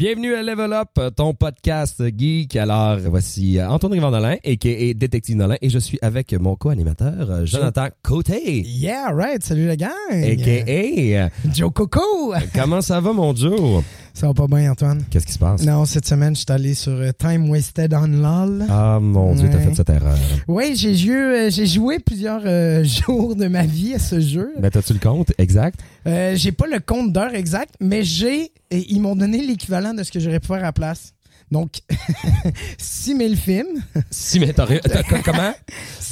Bienvenue 0.00 0.34
à 0.34 0.42
Level 0.42 0.72
Up, 0.72 0.98
ton 1.14 1.34
podcast 1.34 2.02
geek. 2.16 2.56
Alors, 2.56 2.96
voici 3.00 3.58
euh, 3.58 3.68
Antoine 3.68 3.92
Rivandolin, 3.92 4.36
a.k.a. 4.42 4.94
Détective 4.94 5.36
Nolin, 5.36 5.56
et 5.60 5.68
je 5.68 5.78
suis 5.78 5.98
avec 6.00 6.32
mon 6.40 6.56
co-animateur, 6.56 7.30
euh, 7.30 7.44
Jonathan 7.44 7.88
Côté, 8.02 8.62
Yeah, 8.62 9.10
right. 9.12 9.44
Salut 9.44 9.66
la 9.66 9.76
gang. 9.76 9.90
a.k.a. 10.10 11.28
Joe 11.52 11.70
Coco. 11.70 12.32
Comment 12.54 12.80
ça 12.80 12.98
va, 13.00 13.12
mon 13.12 13.36
Joe? 13.36 13.84
Ça 14.14 14.26
va 14.26 14.34
pas 14.34 14.46
bien, 14.46 14.70
Antoine? 14.72 15.02
Qu'est-ce 15.10 15.26
qui 15.26 15.32
se 15.32 15.38
passe? 15.38 15.64
Non, 15.64 15.84
cette 15.84 16.06
semaine, 16.06 16.34
je 16.34 16.40
suis 16.40 16.50
allé 16.52 16.74
sur 16.74 16.92
euh, 16.92 17.10
Time 17.16 17.48
Wasted 17.48 17.94
on 17.94 18.06
LOL. 18.06 18.66
Ah, 18.68 18.98
mon 19.00 19.34
Dieu, 19.34 19.48
t'as 19.50 19.58
fait 19.58 19.74
cette 19.74 19.90
erreur. 19.90 20.16
Oui, 20.48 20.74
j'ai 20.76 20.94
joué, 20.94 21.14
euh, 21.14 21.50
j'ai 21.50 21.66
joué 21.66 21.98
plusieurs 21.98 22.42
euh, 22.44 22.84
jours 23.06 23.36
de 23.36 23.46
ma 23.46 23.64
vie 23.64 23.94
à 23.94 23.98
ce 23.98 24.20
jeu. 24.20 24.52
Ben, 24.58 24.70
t'as-tu 24.70 24.92
le 24.92 24.98
compte 24.98 25.32
exact? 25.38 25.80
Euh, 26.06 26.34
j'ai 26.36 26.52
pas 26.52 26.66
le 26.66 26.80
compte 26.80 27.12
d'heure 27.12 27.34
exact, 27.34 27.74
mais 27.80 28.02
j'ai. 28.02 28.52
Ils 28.70 29.00
m'ont 29.00 29.16
donné 29.16 29.44
l'équivalent 29.44 29.94
de 29.94 30.02
ce 30.02 30.12
que 30.12 30.20
j'aurais 30.20 30.40
pu 30.40 30.48
faire 30.48 30.58
à 30.58 30.62
la 30.62 30.72
place. 30.72 31.12
Donc, 31.50 31.80
6000 32.78 33.36
films. 33.36 33.66
Si, 34.10 34.38
mais 34.40 34.52
t'as, 34.52 34.64
ré- 34.64 34.80
t'as- 34.80 35.02
comment? 35.22 35.52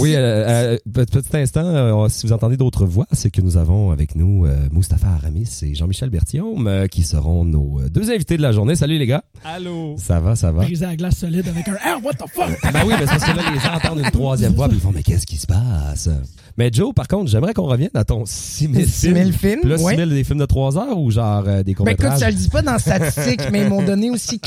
Oui, 0.01 0.15
euh, 0.15 0.77
euh, 0.77 0.79
pe- 0.93 1.07
petit 1.07 1.37
instant, 1.37 1.65
euh, 1.65 2.09
si 2.09 2.25
vous 2.25 2.33
entendez 2.33 2.57
d'autres 2.57 2.87
voix, 2.87 3.07
c'est 3.11 3.31
que 3.31 3.41
nous 3.41 3.57
avons 3.57 3.91
avec 3.91 4.15
nous 4.15 4.47
euh, 4.47 4.55
Mustapha 4.71 5.09
Aramis 5.09 5.48
et 5.62 5.75
Jean-Michel 5.75 6.09
Berthiaume 6.09 6.69
euh, 6.69 6.87
qui 6.87 7.03
seront 7.03 7.45
nos 7.45 7.81
deux 7.89 8.09
invités 8.12 8.37
de 8.37 8.43
la 8.43 8.53
journée. 8.53 8.77
Salut 8.77 8.97
les 8.97 9.07
gars. 9.07 9.25
Allô? 9.45 9.97
Ça 9.98 10.21
va, 10.21 10.37
ça 10.37 10.53
va? 10.53 10.62
Briser 10.62 10.87
la 10.87 10.95
glace 10.95 11.17
solide 11.17 11.48
avec 11.48 11.67
un 11.67 11.77
Ah, 11.84 11.97
what 12.05 12.12
the 12.12 12.29
fuck? 12.33 12.73
Ben 12.73 12.83
oui, 12.87 12.95
mais 12.97 13.07
c'est 13.07 13.19
parce 13.19 13.25
que 13.25 13.37
là, 13.37 13.43
les 13.53 13.59
gens 13.59 13.75
entendent 13.75 13.98
une 14.05 14.11
troisième 14.12 14.53
voix 14.53 14.69
puis 14.69 14.77
ils 14.77 14.81
font 14.81 14.93
Mais 14.95 15.03
qu'est-ce 15.03 15.27
qui 15.27 15.37
se 15.37 15.47
passe? 15.48 16.09
Mais 16.57 16.70
Joe, 16.73 16.95
par 16.95 17.09
contre, 17.09 17.29
j'aimerais 17.31 17.55
qu'on 17.55 17.67
revienne 17.67 17.91
à 17.95 18.05
ton 18.05 18.25
6000 18.25 18.87
films. 18.87 19.15
6000 19.17 19.33
films, 19.33 19.61
Puis 19.62 19.70
là, 19.70 19.77
ouais. 19.79 19.95
6000 19.97 20.09
des 20.11 20.23
films 20.25 20.39
de 20.39 20.47
3 20.47 20.79
heures 20.79 20.98
ou 20.98 21.11
genre 21.11 21.43
euh, 21.48 21.62
des 21.65 21.75
Ben 21.75 21.89
écoute, 21.93 22.19
ça 22.19 22.31
le 22.31 22.37
dit 22.37 22.48
pas 22.48 22.62
dans 22.62 22.79
statistique, 22.79 23.43
mais 23.51 23.62
ils 23.62 23.69
m'ont 23.69 23.83
donné 23.83 24.11
aussi 24.11 24.39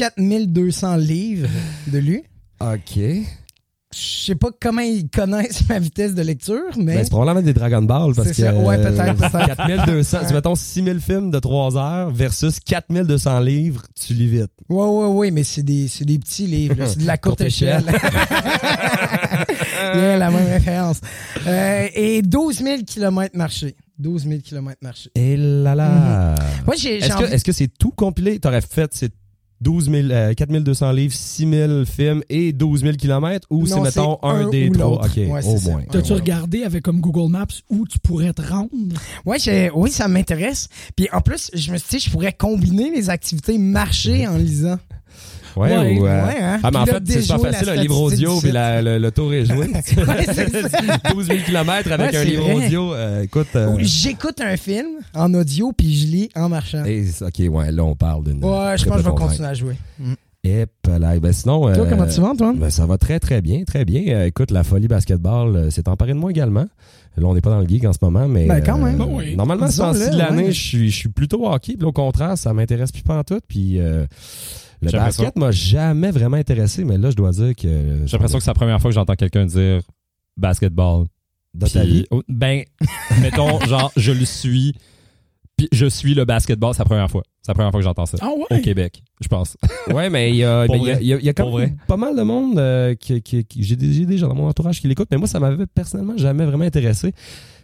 4200 0.81 0.95
livres 0.97 1.47
de 1.87 1.97
lu. 1.99 2.23
OK. 2.59 2.99
Je 3.93 3.99
sais 4.25 4.35
pas 4.35 4.47
comment 4.57 4.79
ils 4.81 5.09
connaissent 5.09 5.67
ma 5.69 5.77
vitesse 5.77 6.15
de 6.15 6.21
lecture, 6.21 6.61
mais. 6.77 6.95
Ben, 6.95 7.03
c'est 7.03 7.09
probablement 7.09 7.41
des 7.45 7.51
Dragon 7.53 7.81
Ball 7.81 8.13
parce 8.15 8.29
que. 8.29 8.33
C'est 8.35 8.43
ça, 8.43 8.55
ouais, 8.55 8.77
euh, 8.77 8.89
peut-être, 8.89 9.17
peut-être. 9.17 9.57
4200, 9.57 10.17
tu 10.29 10.33
mettons 10.33 10.55
6000 10.55 10.99
films 11.01 11.29
de 11.29 11.39
3 11.39 11.77
heures 11.77 12.09
versus 12.09 12.61
4200 12.61 13.39
livres, 13.41 13.81
tu 13.99 14.13
lis 14.13 14.27
vite. 14.29 14.51
Ouais, 14.69 14.85
ouais, 14.85 15.07
ouais, 15.07 15.31
mais 15.31 15.43
c'est 15.43 15.63
des, 15.63 15.87
des 16.01 16.19
petits 16.19 16.47
livres, 16.47 16.85
c'est 16.87 16.99
de 16.99 17.05
la 17.07 17.17
courte, 17.17 17.39
Courte 17.39 17.47
échelle. 17.49 17.83
yeah, 19.93 20.17
la 20.17 20.31
même 20.31 20.47
référence. 20.47 21.01
Euh, 21.45 21.87
et 21.93 22.21
12 22.21 22.59
000 22.63 22.77
km 22.87 23.35
marché. 23.35 23.75
12 23.99 24.23
000 24.23 24.39
km 24.41 24.77
marché. 24.81 25.11
Et 25.15 25.35
là 25.35 25.75
là. 25.75 26.35
Est-ce 26.71 27.13
envie- 27.13 27.25
est-ce 27.33 27.43
que 27.43 27.51
c'est 27.51 27.67
tout 27.67 27.91
compilé? 27.91 28.39
T'aurais 28.39 28.61
fait 28.61 28.89
c'est 28.93 29.11
12 29.61 29.89
000, 29.91 30.07
euh, 30.09 30.33
4200 30.33 30.91
livres, 30.91 31.13
6 31.13 31.49
000 31.49 31.85
films 31.85 32.23
et 32.29 32.51
12 32.51 32.81
000 32.81 32.93
kilomètres 32.97 33.47
ou 33.51 33.65
c'est 33.67 33.79
mettons 33.79 34.17
un, 34.23 34.47
un 34.47 34.49
des 34.49 34.69
ou 34.69 34.73
trois? 34.73 35.05
OK, 35.05 35.17
Ouais, 35.17 35.41
c'est 35.41 35.47
au 35.53 35.57
ça. 35.57 35.71
moins. 35.71 35.83
T'as-tu 35.89 36.13
regardé 36.13 36.63
avec 36.63 36.83
comme 36.83 36.99
Google 36.99 37.31
Maps 37.31 37.45
où 37.69 37.85
tu 37.87 37.99
pourrais 37.99 38.33
te 38.33 38.41
rendre? 38.41 38.69
Ouais, 39.25 39.37
j'ai- 39.39 39.69
oui, 39.73 39.91
ça 39.91 40.07
m'intéresse. 40.07 40.67
Puis 40.95 41.07
en 41.13 41.21
plus, 41.21 41.51
je 41.53 41.71
me 41.71 41.77
suis 41.77 41.97
dit, 41.99 42.05
je 42.05 42.09
pourrais 42.09 42.33
combiner 42.33 42.91
les 42.91 43.09
activités 43.09 43.57
marché 43.57 44.27
en 44.27 44.37
lisant. 44.37 44.79
Ouais, 45.55 45.77
Ouais, 45.77 45.99
ou, 45.99 46.05
euh, 46.05 46.25
ouais, 46.27 46.41
hein. 46.41 46.59
Ah, 46.63 46.69
mais 46.71 46.77
en 46.79 46.85
fait, 46.85 47.03
c'est 47.05 47.27
pas 47.27 47.39
facile, 47.51 47.69
un 47.69 47.75
livre 47.75 47.99
audio 48.01 48.39
puis 48.39 48.51
le, 48.53 48.97
le 48.97 49.11
tour 49.11 49.33
est 49.33 49.45
joué. 49.45 49.67
Ouais, 49.71 50.25
c'est 50.33 50.49
ça. 50.69 50.77
12 51.13 51.27
000 51.27 51.39
kilomètres 51.45 51.91
avec 51.91 52.11
Ouais, 52.11 52.17
un 52.17 52.23
livre 52.23 52.43
vrai. 52.43 52.65
audio. 52.65 52.93
euh, 52.93 53.23
écoute. 53.23 53.47
euh, 53.55 53.75
J'écoute 53.79 54.39
un 54.41 54.57
film 54.57 54.87
en 55.13 55.33
audio 55.33 55.71
puis 55.73 55.93
je 55.95 56.07
lis 56.07 56.29
en 56.35 56.49
marchant. 56.49 56.83
et- 56.85 57.05
OK, 57.21 57.39
ouais, 57.53 57.71
là, 57.71 57.83
on 57.83 57.95
parle 57.95 58.23
d'une. 58.23 58.43
Ouais, 58.43 58.77
je 58.77 58.85
pense 58.85 58.97
que 58.97 59.03
je 59.03 59.09
vais 59.09 59.15
continuer 59.15 59.47
à 59.47 59.53
jouer. 59.53 59.75
Mm. 59.99 60.13
Et 60.43 60.65
là, 60.87 61.19
ben 61.19 61.31
sinon. 61.33 61.61
Toi, 61.61 61.71
euh, 61.77 61.85
comment 61.89 62.07
tu 62.07 62.19
vas, 62.19 62.29
Antoine? 62.29 62.57
Ben, 62.57 62.69
ça 62.71 62.85
va 62.87 62.97
très, 62.97 63.19
très 63.19 63.41
bien, 63.41 63.63
très 63.63 63.85
bien. 63.85 64.01
Euh, 64.07 64.25
écoute, 64.25 64.49
la 64.49 64.63
folie 64.63 64.87
basketball 64.87 65.55
euh, 65.55 65.69
s'est 65.69 65.87
emparée 65.87 66.13
de 66.13 66.17
moi 66.17 66.31
également. 66.31 66.65
Là, 67.17 67.27
on 67.27 67.35
n'est 67.35 67.41
pas 67.41 67.51
dans 67.51 67.59
le 67.59 67.67
geek 67.67 67.83
en 67.85 67.93
ce 67.93 67.99
moment, 68.01 68.27
mais. 68.27 68.47
Ben, 68.47 68.63
quand 68.63 68.77
même. 68.79 68.97
Ben 68.97 69.07
oui. 69.07 69.35
Normalement, 69.35 69.69
ce 69.69 69.77
temps-ci 69.77 70.09
de 70.09 70.17
l'année, 70.17 70.45
ouais. 70.45 70.51
je 70.51 70.59
suis, 70.59 70.89
je 70.89 70.95
suis 70.95 71.09
plutôt 71.09 71.47
hockey. 71.47 71.75
Puis 71.77 71.85
au 71.85 71.91
contraire, 71.91 72.37
ça 72.39 72.53
m'intéresse 72.53 72.91
plus 72.91 73.03
pas 73.03 73.19
en 73.19 73.23
tout. 73.23 73.39
Puis 73.47 73.79
euh, 73.79 74.05
le 74.81 74.91
basket 74.91 75.35
m'a 75.35 75.51
jamais 75.51 76.11
vraiment 76.11 76.37
intéressé, 76.37 76.83
mais 76.83 76.97
là, 76.97 77.09
je 77.11 77.15
dois 77.15 77.31
dire 77.31 77.55
que. 77.55 78.03
J'ai 78.05 78.11
l'impression 78.13 78.37
que 78.37 78.43
c'est 78.43 78.49
la 78.49 78.55
première 78.55 78.79
fois 78.81 78.89
que 78.89 78.95
j'entends 78.95 79.15
quelqu'un 79.15 79.45
dire 79.45 79.81
basketball. 80.37 81.05
Dans 81.53 81.67
ta 81.67 81.83
vie? 81.83 82.05
oh, 82.11 82.21
ben, 82.29 82.63
mettons, 83.21 83.59
genre, 83.65 83.91
je 83.97 84.11
le 84.13 84.23
suis. 84.25 84.73
Puis 85.57 85.67
je 85.73 85.85
suis 85.85 86.13
le 86.15 86.23
basketball, 86.25 86.73
c'est 86.73 86.79
la 86.79 86.85
première 86.85 87.11
fois. 87.11 87.23
C'est 87.41 87.49
la 87.51 87.55
première 87.55 87.71
fois 87.71 87.79
que 87.81 87.83
j'entends 87.83 88.05
ça. 88.05 88.17
Ah 88.21 88.29
Au 88.29 88.45
ouais? 88.49 88.61
Québec, 88.61 89.03
je 89.19 89.27
pense. 89.27 89.57
Ouais, 89.93 90.09
mais 90.09 90.29
il 90.29 90.37
y 90.37 90.45
a, 90.45 90.65
il 90.65 91.03
y 91.03 91.11
il 91.11 91.25
y 91.27 91.33
quand 91.33 91.57
même 91.57 91.75
pas 91.87 91.97
mal 91.97 92.15
de 92.15 92.21
monde 92.21 92.57
euh, 92.57 92.95
qui, 92.95 93.21
qui, 93.21 93.43
qui- 93.43 93.63
j'ai 93.63 93.75
des, 93.75 93.91
j'ai 93.91 94.05
des 94.05 94.17
gens 94.17 94.27
dans 94.29 94.35
mon 94.35 94.47
entourage 94.47 94.79
qui 94.79 94.87
l'écoutent, 94.87 95.09
mais 95.11 95.17
moi, 95.17 95.27
ça 95.27 95.39
m'avait 95.39 95.65
personnellement 95.67 96.15
jamais 96.17 96.45
vraiment 96.45 96.63
intéressé. 96.63 97.13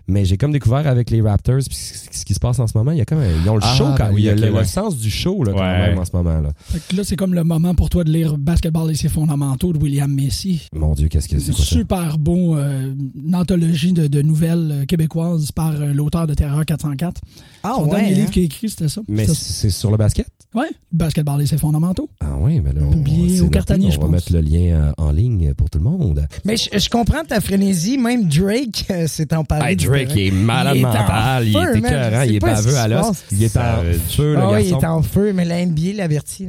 Mais 0.08 0.24
j'ai 0.26 0.38
comme 0.38 0.52
découvert 0.52 0.88
avec 0.88 1.10
les 1.10 1.22
Raptors 1.22 1.60
puis 1.68 1.76
ce 1.76 2.24
qui 2.26 2.34
se 2.34 2.40
passe 2.40 2.60
en 2.60 2.68
ce 2.68 2.78
moment, 2.78 2.92
il 2.92 2.98
y 2.98 3.02
a 3.02 3.06
comme 3.06 3.20
un- 3.20 3.42
ils 3.44 3.50
ont 3.50 3.56
le 3.56 3.62
Ah, 3.64 3.76
show 3.76 3.86
quand 3.98 4.06
ben 4.08 4.12
oui, 4.14 4.22
il 4.22 4.26
y 4.26 4.30
a 4.30 4.36
le, 4.36 4.64
sens 4.64 4.98
du 4.98 5.10
show 5.10 5.44
là, 5.44 5.52
quand 5.54 5.60
Ouais. 5.60 5.90
même 5.90 6.00
en 6.00 6.06
ce 6.06 6.12
moment 6.16 6.40
là. 6.40 6.50
Fait 6.60 6.80
que 6.88 6.96
là, 6.96 7.04
c'est 7.04 7.16
comme 7.16 7.34
le 7.34 7.44
moment 7.44 7.76
pour 7.76 7.90
toi 7.90 8.04
de 8.04 8.12
lire 8.12 8.38
Basketball 8.38 8.90
et 8.92 8.96
ses 8.96 9.10
fondamentaux 9.10 9.74
de 9.74 9.78
William 9.80 10.12
Messi. 10.12 10.68
Mon 10.74 10.94
Dieu, 10.94 11.08
qu'est-ce 11.10 11.28
que 11.28 11.40
c'est 11.40 11.52
quoi 11.52 11.64
ça? 11.66 11.76
Super 11.76 12.18
beau, 12.18 12.56
euh, 12.58 12.94
une 13.22 13.36
anthologie 13.36 13.94
de, 13.94 14.08
de 14.08 14.22
nouvelles 14.22 14.70
euh, 14.72 14.86
québécoises 14.86 15.52
par 15.52 15.74
euh, 15.82 15.92
l'auteur 15.94 16.26
de 16.28 16.34
Terreur 16.34 16.66
404. 16.66 17.22
Ah 17.64 17.74
Son 17.76 17.88
dernier 17.88 18.04
ouais. 18.10 18.14
livre 18.14 18.28
hein? 18.28 18.32
qu'il 18.32 18.42
a 18.44 18.46
écrit, 18.46 18.70
c'était 18.70 18.88
ça. 18.90 19.02
Mais 19.08 19.26
c'est 19.28 19.70
sur 19.70 19.92
le 19.92 19.98
basket? 19.98 20.28
Ouais, 20.56 20.70
Basketball 20.92 21.42
et 21.42 21.46
ses 21.46 21.58
fondamentaux. 21.58 22.10
Ah 22.22 22.36
oui, 22.40 22.62
mais 22.62 22.72
là 22.72 22.82
on, 22.84 22.92
Publié 22.92 23.42
au 23.42 23.44
noté, 23.44 23.54
Cartanier, 23.54 23.88
on 23.88 23.92
je 23.92 23.96
va 23.98 24.04
pense. 24.04 24.12
mettre 24.12 24.34
le 24.34 24.40
lien 24.40 24.60
euh, 24.76 24.92
en 24.98 25.12
ligne 25.12 25.54
pour 25.54 25.70
tout 25.70 25.78
le 25.80 25.84
monde. 25.84 26.26
Mais 26.46 26.56
je, 26.56 26.80
je 26.80 26.90
comprends 26.90 27.24
ta 27.28 27.42
frénésie. 27.42 27.98
Même 27.98 28.28
Drake 28.30 28.86
s'est 29.08 29.34
emparé. 29.36 29.72
Hey, 29.72 29.76
du 29.76 29.88
Drake, 30.06 30.16
il 30.18 30.28
est 30.28 30.32
malade 30.32 30.76
Il 30.76 30.80
est 30.80 30.84
mental, 30.84 31.48
il 31.48 31.56
est 31.58 31.78
écœurant, 31.78 32.22
il 32.22 32.36
est 32.36 32.40
baveux 32.40 32.72
qui 32.72 32.78
à 32.78 32.88
l'os, 32.88 33.24
il 33.32 33.44
est 33.44 33.48
en 33.58 33.62
Savage. 33.62 33.96
feu 34.10 34.34
le 34.36 34.46
oui, 34.48 34.64
il 34.66 34.70
est 34.72 34.86
en 34.86 35.02
feu, 35.02 35.34
mais 35.34 35.46
la 35.46 35.66
NBA 35.66 35.94
l'avertit. 35.96 36.48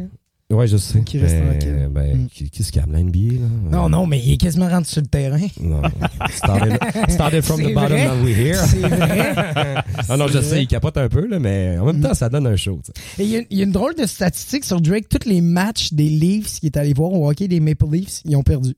Ouais, 0.51 0.67
je 0.67 0.79
sais. 0.79 1.03
Qui 1.03 1.19
reste 1.19 1.37
tranquille. 1.45 1.89
Ben, 1.91 2.17
Mm. 2.17 2.27
qui, 2.29 2.49
qui 2.49 2.65
se 2.65 2.73
calme, 2.73 2.91
la 2.93 3.01
NBA, 3.03 3.35
là? 3.35 3.49
Non, 3.71 3.91
non, 3.91 4.07
mais 4.07 4.19
il 4.19 4.33
est 4.33 4.37
quasiment 4.39 4.67
rentré 4.67 4.91
sur 4.91 5.03
le 5.03 5.07
terrain. 5.07 5.47
Non. 5.61 5.83
Started, 6.33 6.79
started 7.11 7.43
from 7.43 7.61
the 7.63 7.75
bottom, 7.75 7.91
vrai. 7.99 8.07
now 8.07 8.25
we're 8.25 8.35
here. 8.35 8.57
C'est 8.67 8.79
vrai. 8.79 9.35
Ah 10.09 10.17
non, 10.17 10.27
je 10.27 10.39
C'est 10.39 10.43
sais, 10.45 10.49
vrai. 10.55 10.63
il 10.63 10.67
capote 10.67 10.97
un 10.97 11.11
peu, 11.11 11.27
là, 11.27 11.39
mais 11.39 11.77
en 11.79 11.85
même 11.85 12.01
temps, 12.01 12.15
ça 12.15 12.31
donne 12.31 12.47
un 12.47 12.57
show. 12.57 12.81
il 13.19 13.27
y, 13.27 13.37
a- 13.37 13.43
y 13.51 13.61
a 13.61 13.65
une 13.65 13.73
drôle 13.73 13.95
de 13.95 14.07
statistique 14.07 14.65
sur 14.65 14.81
Drake. 14.81 15.11
Tous 15.11 15.29
les 15.29 15.43
matchs 15.43 15.93
des 15.93 16.09
Leafs 16.09 16.61
qu'il 16.61 16.67
est 16.69 16.79
allé 16.79 16.95
voir 16.95 17.13
au 17.13 17.29
hockey 17.29 17.47
des 17.47 17.61
Maple 17.61 17.85
Leafs, 17.93 18.23
ils 18.25 18.35
ont 18.35 18.43
perdu. 18.43 18.75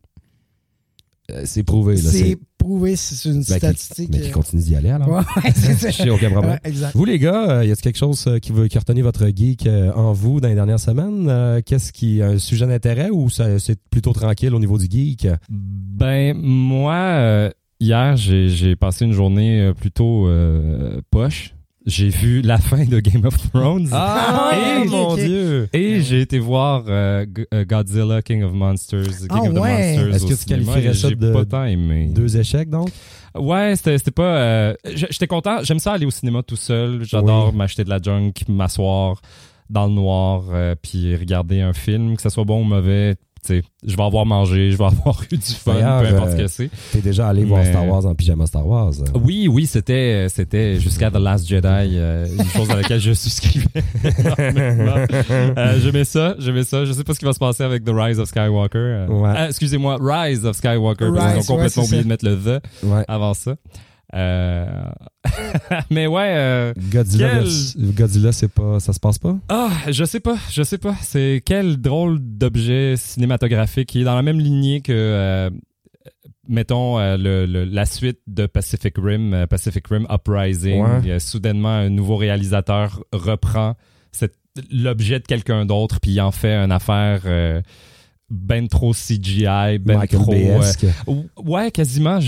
Euh, 1.31 1.43
C'est 1.45 1.63
prouvé, 1.63 1.97
c'est- 1.99 2.37
prouvé, 2.61 2.95
c'est 2.97 3.29
une 3.29 3.37
Ben, 3.39 3.43
statistique. 3.59 4.09
Mais 4.13 4.21
qui 4.21 4.29
euh, 4.29 4.33
continue 4.33 4.63
d'y 4.63 4.77
aller, 4.77 4.91
alors. 4.91 5.09
Ouais, 5.09 5.23
ouais, 5.45 5.53
c'est 5.55 5.75
ça. 5.93 6.07
Problème. 6.07 6.39
Ouais, 6.39 6.59
exact. 6.65 6.95
Vous, 6.95 7.05
les 7.05 7.19
gars, 7.19 7.51
euh, 7.51 7.65
y 7.65 7.71
a-t-il 7.73 7.83
quelque 7.83 7.99
chose 7.99 8.25
euh, 8.29 8.39
qui, 8.39 8.53
veut, 8.53 8.69
qui 8.69 8.77
a 8.77 8.81
retenu 8.81 9.03
votre 9.03 9.27
geek 9.27 9.69
en 9.97 10.13
vous 10.13 10.41
dans 10.41 10.49
les 10.49 10.55
dernières 10.55 10.79
semaines? 10.81 11.27
Euh, 11.29 11.61
Qu'est-ce 11.65 11.93
qui 11.93 12.23
un 12.23 12.39
sujet 12.39 12.67
d'intérêt 12.67 13.11
ou 13.11 13.29
c'est 13.31 13.77
plutôt 13.91 14.13
tranquille 14.13 14.55
au 14.55 14.61
niveau 14.61 14.79
du 14.79 14.87
geek? 14.89 15.27
Ben, 15.49 16.37
moi, 16.37 16.95
euh, 16.95 17.51
hier, 17.81 18.17
j'ai 18.17 18.77
passé 18.77 19.05
une 19.05 19.13
journée 19.13 19.73
plutôt 19.79 20.29
euh, 20.29 21.01
poche. 21.11 21.55
J'ai 21.91 22.09
vu 22.09 22.41
la 22.41 22.59
fin 22.59 22.85
de 22.85 23.01
Game 23.01 23.25
of 23.25 23.37
Thrones. 23.51 23.89
Ah 23.91 24.51
ouais, 24.53 24.83
et 24.83 24.89
mon. 24.89 25.17
Dieu! 25.17 25.69
Et 25.73 26.01
j'ai 26.03 26.21
été 26.21 26.39
voir 26.39 26.85
euh, 26.87 27.27
euh, 27.53 27.65
Godzilla, 27.65 28.23
King 28.23 28.45
of 28.45 28.53
Monsters, 28.53 29.03
King 29.19 29.29
Ah 29.31 29.41
of 29.43 29.55
the 29.55 29.59
ouais. 29.59 29.97
Monsters. 29.97 30.15
Est-ce 30.15 30.27
que 30.27 30.35
tu 30.41 30.45
qualifierais 30.47 30.95
ça 30.95 31.11
de- 31.11 31.33
pas 31.33 31.45
tant 31.45 31.65
aimé. 31.65 32.09
Deux 32.15 32.37
échecs, 32.37 32.71
donc? 32.71 32.91
Ouais, 33.35 33.75
c'était 33.77 34.11
pas. 34.13 34.23
euh, 34.39 34.75
J'étais 34.95 35.27
content. 35.27 35.65
J'aime 35.65 35.81
ça 35.81 35.93
aller 35.95 36.07
au 36.07 36.11
cinéma 36.11 36.43
tout 36.45 36.57
seul. 36.57 37.03
J'adore 37.05 37.51
Oui. 37.51 37.57
m'acheter 37.57 37.83
de 37.83 37.91
la 37.91 38.01
junk, 38.01 38.33
m'asseoir 38.49 39.21
dans 39.69 39.87
le 39.87 39.93
noir, 39.93 40.45
euh, 40.53 40.75
puis 40.81 41.15
regarder 41.17 41.61
un 41.61 41.73
film, 41.73 42.15
que 42.17 42.23
ce 42.23 42.29
soit 42.29 42.45
bon 42.45 42.61
ou 42.61 42.65
mauvais. 42.65 43.17
Je 43.49 43.97
vais 43.97 44.03
avoir 44.03 44.27
mangé, 44.27 44.71
je 44.71 44.77
vais 44.77 44.85
avoir 44.87 45.21
eu 45.31 45.37
du 45.37 45.43
fun, 45.43 45.73
peu 45.75 45.81
importe 46.07 46.29
euh, 46.29 46.33
ce 46.33 46.43
que 46.43 46.47
c'est. 46.49 46.71
T'es 46.93 47.01
déjà 47.01 47.29
allé 47.29 47.45
voir 47.45 47.65
Star 47.65 47.87
Wars 47.87 48.05
en 48.07 48.15
pyjama 48.15 48.47
Star 48.47 48.67
Wars. 48.67 48.93
Oui, 49.25 49.49
oui, 49.49 49.67
c'était 49.67 50.27
c'était 50.29 50.79
jusqu'à 50.79 51.11
The 51.11 51.17
Last 51.17 51.49
Jedi, 51.49 51.67
euh, 51.67 52.27
une 52.39 52.45
chose 52.47 52.69
dans 52.69 52.77
laquelle 52.77 53.01
je 53.01 53.13
souscrivais. 53.13 53.67
euh, 54.39 55.81
j'aimais 55.83 56.05
ça, 56.05 56.35
j'aimais 56.39 56.65
ça. 56.65 56.85
Je 56.85 56.93
sais 56.93 57.05
pas 57.05 57.15
ce 57.15 57.19
qui 57.19 57.25
va 57.25 57.33
se 57.33 57.39
passer 57.39 57.63
avec 57.63 57.85
The 57.85 57.91
Rise 57.93 58.19
of 58.21 58.29
Skywalker. 58.29 58.79
euh. 58.79 59.07
Ouais. 59.09 59.33
Ah, 59.35 59.49
Excusez-moi, 59.49 59.99
Rise 60.01 60.45
of 60.45 60.57
Skywalker, 60.57 61.09
parce 61.15 61.35
Rise, 61.35 61.43
qu'ils 61.47 61.53
ont 61.53 61.57
complètement 61.57 61.83
ouais, 61.83 61.89
oublié 61.89 62.03
de 62.05 62.09
mettre 62.09 62.25
le 62.25 62.37
The 62.37 62.85
Ouais. 62.85 63.05
avant 63.09 63.35
ça. 63.35 63.55
Euh, 64.15 64.67
Mais 65.91 66.07
ouais, 66.07 66.35
euh, 66.37 66.73
Godzilla, 66.91 67.29
Quel- 67.31 67.45
vers- 67.45 67.93
Godzilla, 67.95 68.33
c'est 68.33 68.49
pas, 68.53 68.81
ça 68.81 68.93
se 68.93 69.01
passe 69.01 69.19
pas? 69.19 69.37
ah, 69.49 69.71
je 69.89 70.05
sais 70.05 70.21
pas, 70.21 70.37
je 70.51 70.63
sais 70.63 70.79
pas. 70.79 70.95
C'est 71.03 71.43
quel 71.45 71.77
drôle 71.77 72.19
d'objet 72.21 72.95
cinématographique 72.97 73.89
qui 73.91 74.01
est 74.01 74.05
dans 74.05 74.15
la 74.15 74.23
même 74.23 74.41
lignée 74.41 74.81
que, 74.81 74.93
euh, 74.93 75.51
mettons, 76.49 76.99
euh, 76.99 77.17
le, 77.17 77.47
le- 77.47 77.65
la 77.65 77.85
suite 77.87 78.21
de 78.27 78.47
Pacific 78.47 78.95
Rim, 78.97 79.47
Pacific 79.49 79.87
Rim 79.89 80.07
Uprising. 80.11 80.83
Ouais. 80.83 81.19
Soudainement, 81.21 81.69
un 81.69 81.91
nouveau 81.91 82.17
réalisateur 82.17 83.03
reprend 83.13 83.77
l'objet 84.73 85.21
de 85.21 85.27
quelqu'un 85.27 85.65
d'autre, 85.65 86.01
puis 86.01 86.11
il 86.13 86.21
en 86.21 86.33
fait 86.33 86.55
une 86.57 86.73
affaire 86.73 87.23
ben 88.31 88.69
trop 88.69 88.93
CGI, 88.93 89.79
ben 89.79 89.99
Michael 89.99 90.21
trop. 90.21 90.33
euh, 91.09 91.15
ouais, 91.45 91.71
quasiment. 91.71 92.21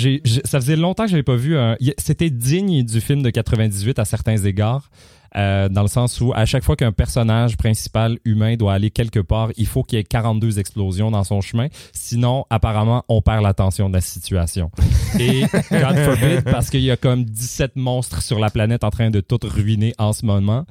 Ça 0.45 0.61
faisait 0.61 0.77
longtemps 0.77 1.05
que 1.05 1.11
j'avais 1.11 1.23
pas 1.23 1.37
vu. 1.37 1.57
un- 1.57 1.77
C'était 1.99 2.31
digne 2.31 2.83
du 2.83 3.01
film 3.01 3.23
de 3.23 3.31
98 3.31 3.99
à 3.99 4.05
certains 4.05 4.37
égards. 4.37 4.91
euh, 5.35 5.71
dans 5.71 5.81
le 5.81 5.89
sens 5.89 6.21
où 6.21 6.31
à 6.35 6.45
chaque 6.45 6.63
fois 6.63 6.77
qu'un 6.77 6.93
personnage 6.93 7.57
principal 7.57 8.19
humain 8.27 8.57
doit 8.57 8.75
aller 8.75 8.91
quelque 8.91 9.19
part, 9.21 9.49
il 9.57 9.65
faut 9.67 9.83
qu'il 9.83 9.97
y 9.97 10.01
ait 10.01 10.05
42 10.05 10.59
explosions 10.59 11.11
dans 11.11 11.25
son 11.25 11.41
chemin. 11.41 11.69
Sinon, 11.95 12.45
apparemment, 12.51 13.03
on 13.09 13.23
perd 13.23 13.43
l'attention 13.43 13.89
de 13.89 13.95
la 13.95 14.03
situation. 14.03 14.71
Et 15.19 15.41
God 15.71 15.97
forbid, 16.05 16.43
parce 16.45 16.69
qu'il 16.69 16.83
y 16.83 16.91
a 16.91 16.99
comme 16.99 17.25
17 17.25 17.77
monstres 17.77 18.21
sur 18.21 18.39
la 18.39 18.51
planète 18.51 18.85
en 18.85 18.91
train 18.91 19.09
de 19.09 19.21
tout 19.21 19.39
ruiner 19.43 19.95
en 19.97 20.13
ce 20.13 20.27
moment. 20.27 20.67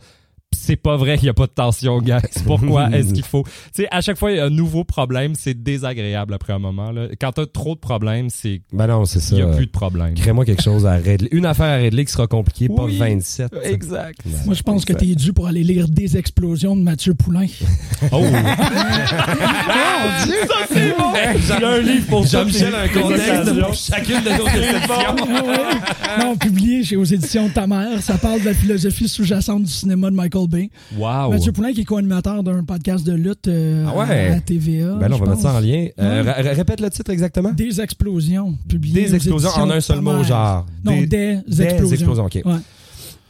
C'est 0.53 0.75
pas 0.75 0.98
vrai 0.98 1.18
qu'il 1.18 1.25
n'y 1.25 1.30
a 1.30 1.33
pas 1.33 1.48
de 1.48 1.51
tension, 1.51 2.00
guys. 2.01 2.19
Pourquoi 2.45 2.89
est-ce 2.92 3.13
qu'il 3.13 3.24
faut... 3.24 3.44
Tu 3.44 3.83
sais, 3.83 3.88
à 3.89 4.01
chaque 4.01 4.18
fois, 4.18 4.31
il 4.31 4.38
y 4.38 4.39
a 4.39 4.45
un 4.45 4.50
nouveau 4.50 4.83
problème. 4.83 5.33
C'est 5.36 5.62
désagréable 5.63 6.33
après 6.33 6.53
un 6.53 6.59
moment. 6.59 6.92
Là. 6.92 7.07
Quand 7.19 7.31
t'as 7.31 7.45
trop 7.45 7.75
de 7.75 7.80
problèmes, 7.80 8.30
c'est 8.30 8.62
Ben 8.71 8.88
non, 8.88 9.06
c'est 9.06 9.19
ça. 9.19 9.36
il 9.36 9.44
n'y 9.44 9.50
a 9.50 9.56
plus 9.56 9.65
de 9.65 9.71
problème. 9.71 10.13
Crée-moi 10.13 10.45
quelque 10.45 10.62
chose 10.62 10.86
à 10.86 10.94
régler. 10.95 11.30
Une 11.31 11.45
affaire 11.45 11.68
à 11.68 11.75
régler 11.75 12.06
qui 12.06 12.12
sera 12.12 12.27
compliquée, 12.27 12.69
pas 12.69 12.83
Oui. 12.83 12.98
27. 12.98 13.53
Exact. 13.63 14.19
Ouais. 14.25 14.31
Moi, 14.45 14.56
je 14.56 14.63
pense 14.63 14.86
que 14.86 14.94
tu 14.94 15.12
es 15.12 15.15
dû 15.15 15.33
pour 15.33 15.48
aller 15.48 15.63
lire 15.63 15.88
Des 15.88 16.18
explosions 16.18 16.75
de 16.75 16.81
Mathieu 16.81 17.13
Poulain. 17.13 17.45
Oh! 18.12 18.21
Mon 18.21 20.25
Dieu! 20.25 20.36
c'est 20.71 20.97
bon! 20.97 21.13
J'ai 21.47 21.65
un 21.65 21.77
livre 21.80 22.07
pour 22.07 22.27
ça. 22.27 22.39
Jean-Michel 22.39 22.74
un 22.75 22.88
contexte 22.88 23.59
pour 23.59 23.74
chacune 23.74 24.24
de 24.24 24.30
nos 24.38 24.45
ouais. 24.45 25.62
Non, 26.19 26.36
publié 26.36 26.83
chez 26.83 26.95
aux 26.95 27.04
éditions 27.04 27.47
de 27.47 27.54
ta 27.54 27.68
mère. 27.68 28.01
Ça 28.01 28.18
parle 28.18 28.42
de 28.42 28.45
la 28.45 28.54
philosophie 28.54 29.07
sous-jacente 29.07 29.63
du 29.63 29.71
cinéma 29.71 30.09
de 30.09 30.15
Michael 30.15 30.40
Bay. 30.47 30.69
Wow! 30.97 31.31
Mathieu 31.31 31.51
Poulain, 31.51 31.73
qui 31.73 31.81
est 31.81 31.85
co-animateur 31.85 32.43
d'un 32.43 32.63
podcast 32.63 33.05
de 33.05 33.13
lutte 33.13 33.47
euh, 33.47 33.85
Ah 33.88 33.97
ouais? 33.97 34.29
à, 34.29 34.33
à 34.35 34.39
TVA. 34.39 34.93
Ben 34.95 35.07
là, 35.09 35.15
on 35.15 35.19
va 35.19 35.25
mettre 35.31 35.41
ça 35.41 35.51
en 35.51 35.53
pense. 35.55 35.63
lien. 35.63 35.88
Euh, 35.99 36.23
Ouais. 36.23 36.53
répète 36.53 36.81
le 36.81 36.89
titre 36.89 37.11
exactement. 37.11 37.51
Des 37.51 37.81
explosions. 37.81 38.55
Publié 38.67 39.03
Des 39.05 39.15
explosions 39.15 39.49
en 39.55 39.69
un 39.69 39.81
seul 39.81 40.01
mot, 40.01 40.23
genre. 40.23 40.65
Non, 40.83 40.91
des, 40.97 41.05
des, 41.07 41.61
explosions. 41.63 41.93
explosions, 41.93 42.25
ok. 42.25 42.41
Ouais. 42.45 42.53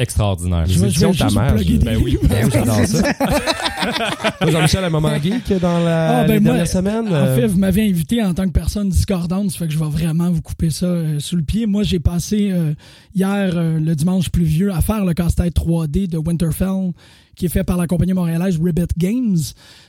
Extraordinaire. 0.02 0.66
Les 0.66 0.74
Je 0.74 0.80
vais 0.80 0.88
éditions 0.88 1.12
de 1.12 1.18
ta 1.18 1.28
juste 1.28 1.38
mère, 1.40 1.54
Ben 1.54 1.98
oui. 2.04 2.18
Ben 2.28 2.46
oui, 2.46 2.52
j'adore 2.52 2.86
ça. 2.86 3.14
Toi, 4.42 4.52
Jean-Michel, 4.52 4.84
un 4.84 4.90
moment 4.90 5.16
geek 5.22 5.60
dans 5.60 5.80
la, 5.80 6.22
Ah, 6.22 6.24
ben 6.24 6.34
les 6.34 6.40
moi, 6.40 6.50
dernières 6.54 6.68
semaines. 6.68 7.08
En 7.08 7.14
euh, 7.14 7.36
fait, 7.36 7.46
vous 7.46 7.60
m'avez 7.60 7.88
invité 7.88 8.24
en 8.24 8.34
tant 8.34 8.46
que 8.48 8.52
personne 8.52 8.90
discordante, 8.90 9.52
ça 9.52 9.60
fait 9.60 9.68
que 9.68 9.74
je 9.74 9.78
vais 9.78 9.90
vraiment 9.90 10.32
vous 10.32 10.42
couper 10.42 10.72
ça 10.72 10.88
euh, 10.88 11.20
sous 11.20 11.36
le 11.36 11.44
pied. 11.44 11.68
Moi, 11.68 11.84
j'ai 11.84 12.00
passé 12.00 12.50
euh, 12.52 12.74
hier, 13.14 13.52
euh, 13.56 13.80
le 13.80 13.96
dimanche 13.96 14.30
pluvieux, 14.30 14.72
à 14.74 14.82
faire 14.82 15.06
le 15.06 15.14
casse-tête 15.14 15.56
3D 15.56 16.08
de 16.08 16.18
Winterfell, 16.18 16.94
qui 17.42 17.48
est 17.48 17.50
fait 17.50 17.64
par 17.64 17.76
la 17.76 17.88
compagnie 17.88 18.14
montréalaise 18.14 18.60
Ribbit 18.64 18.86
Games. 19.00 19.36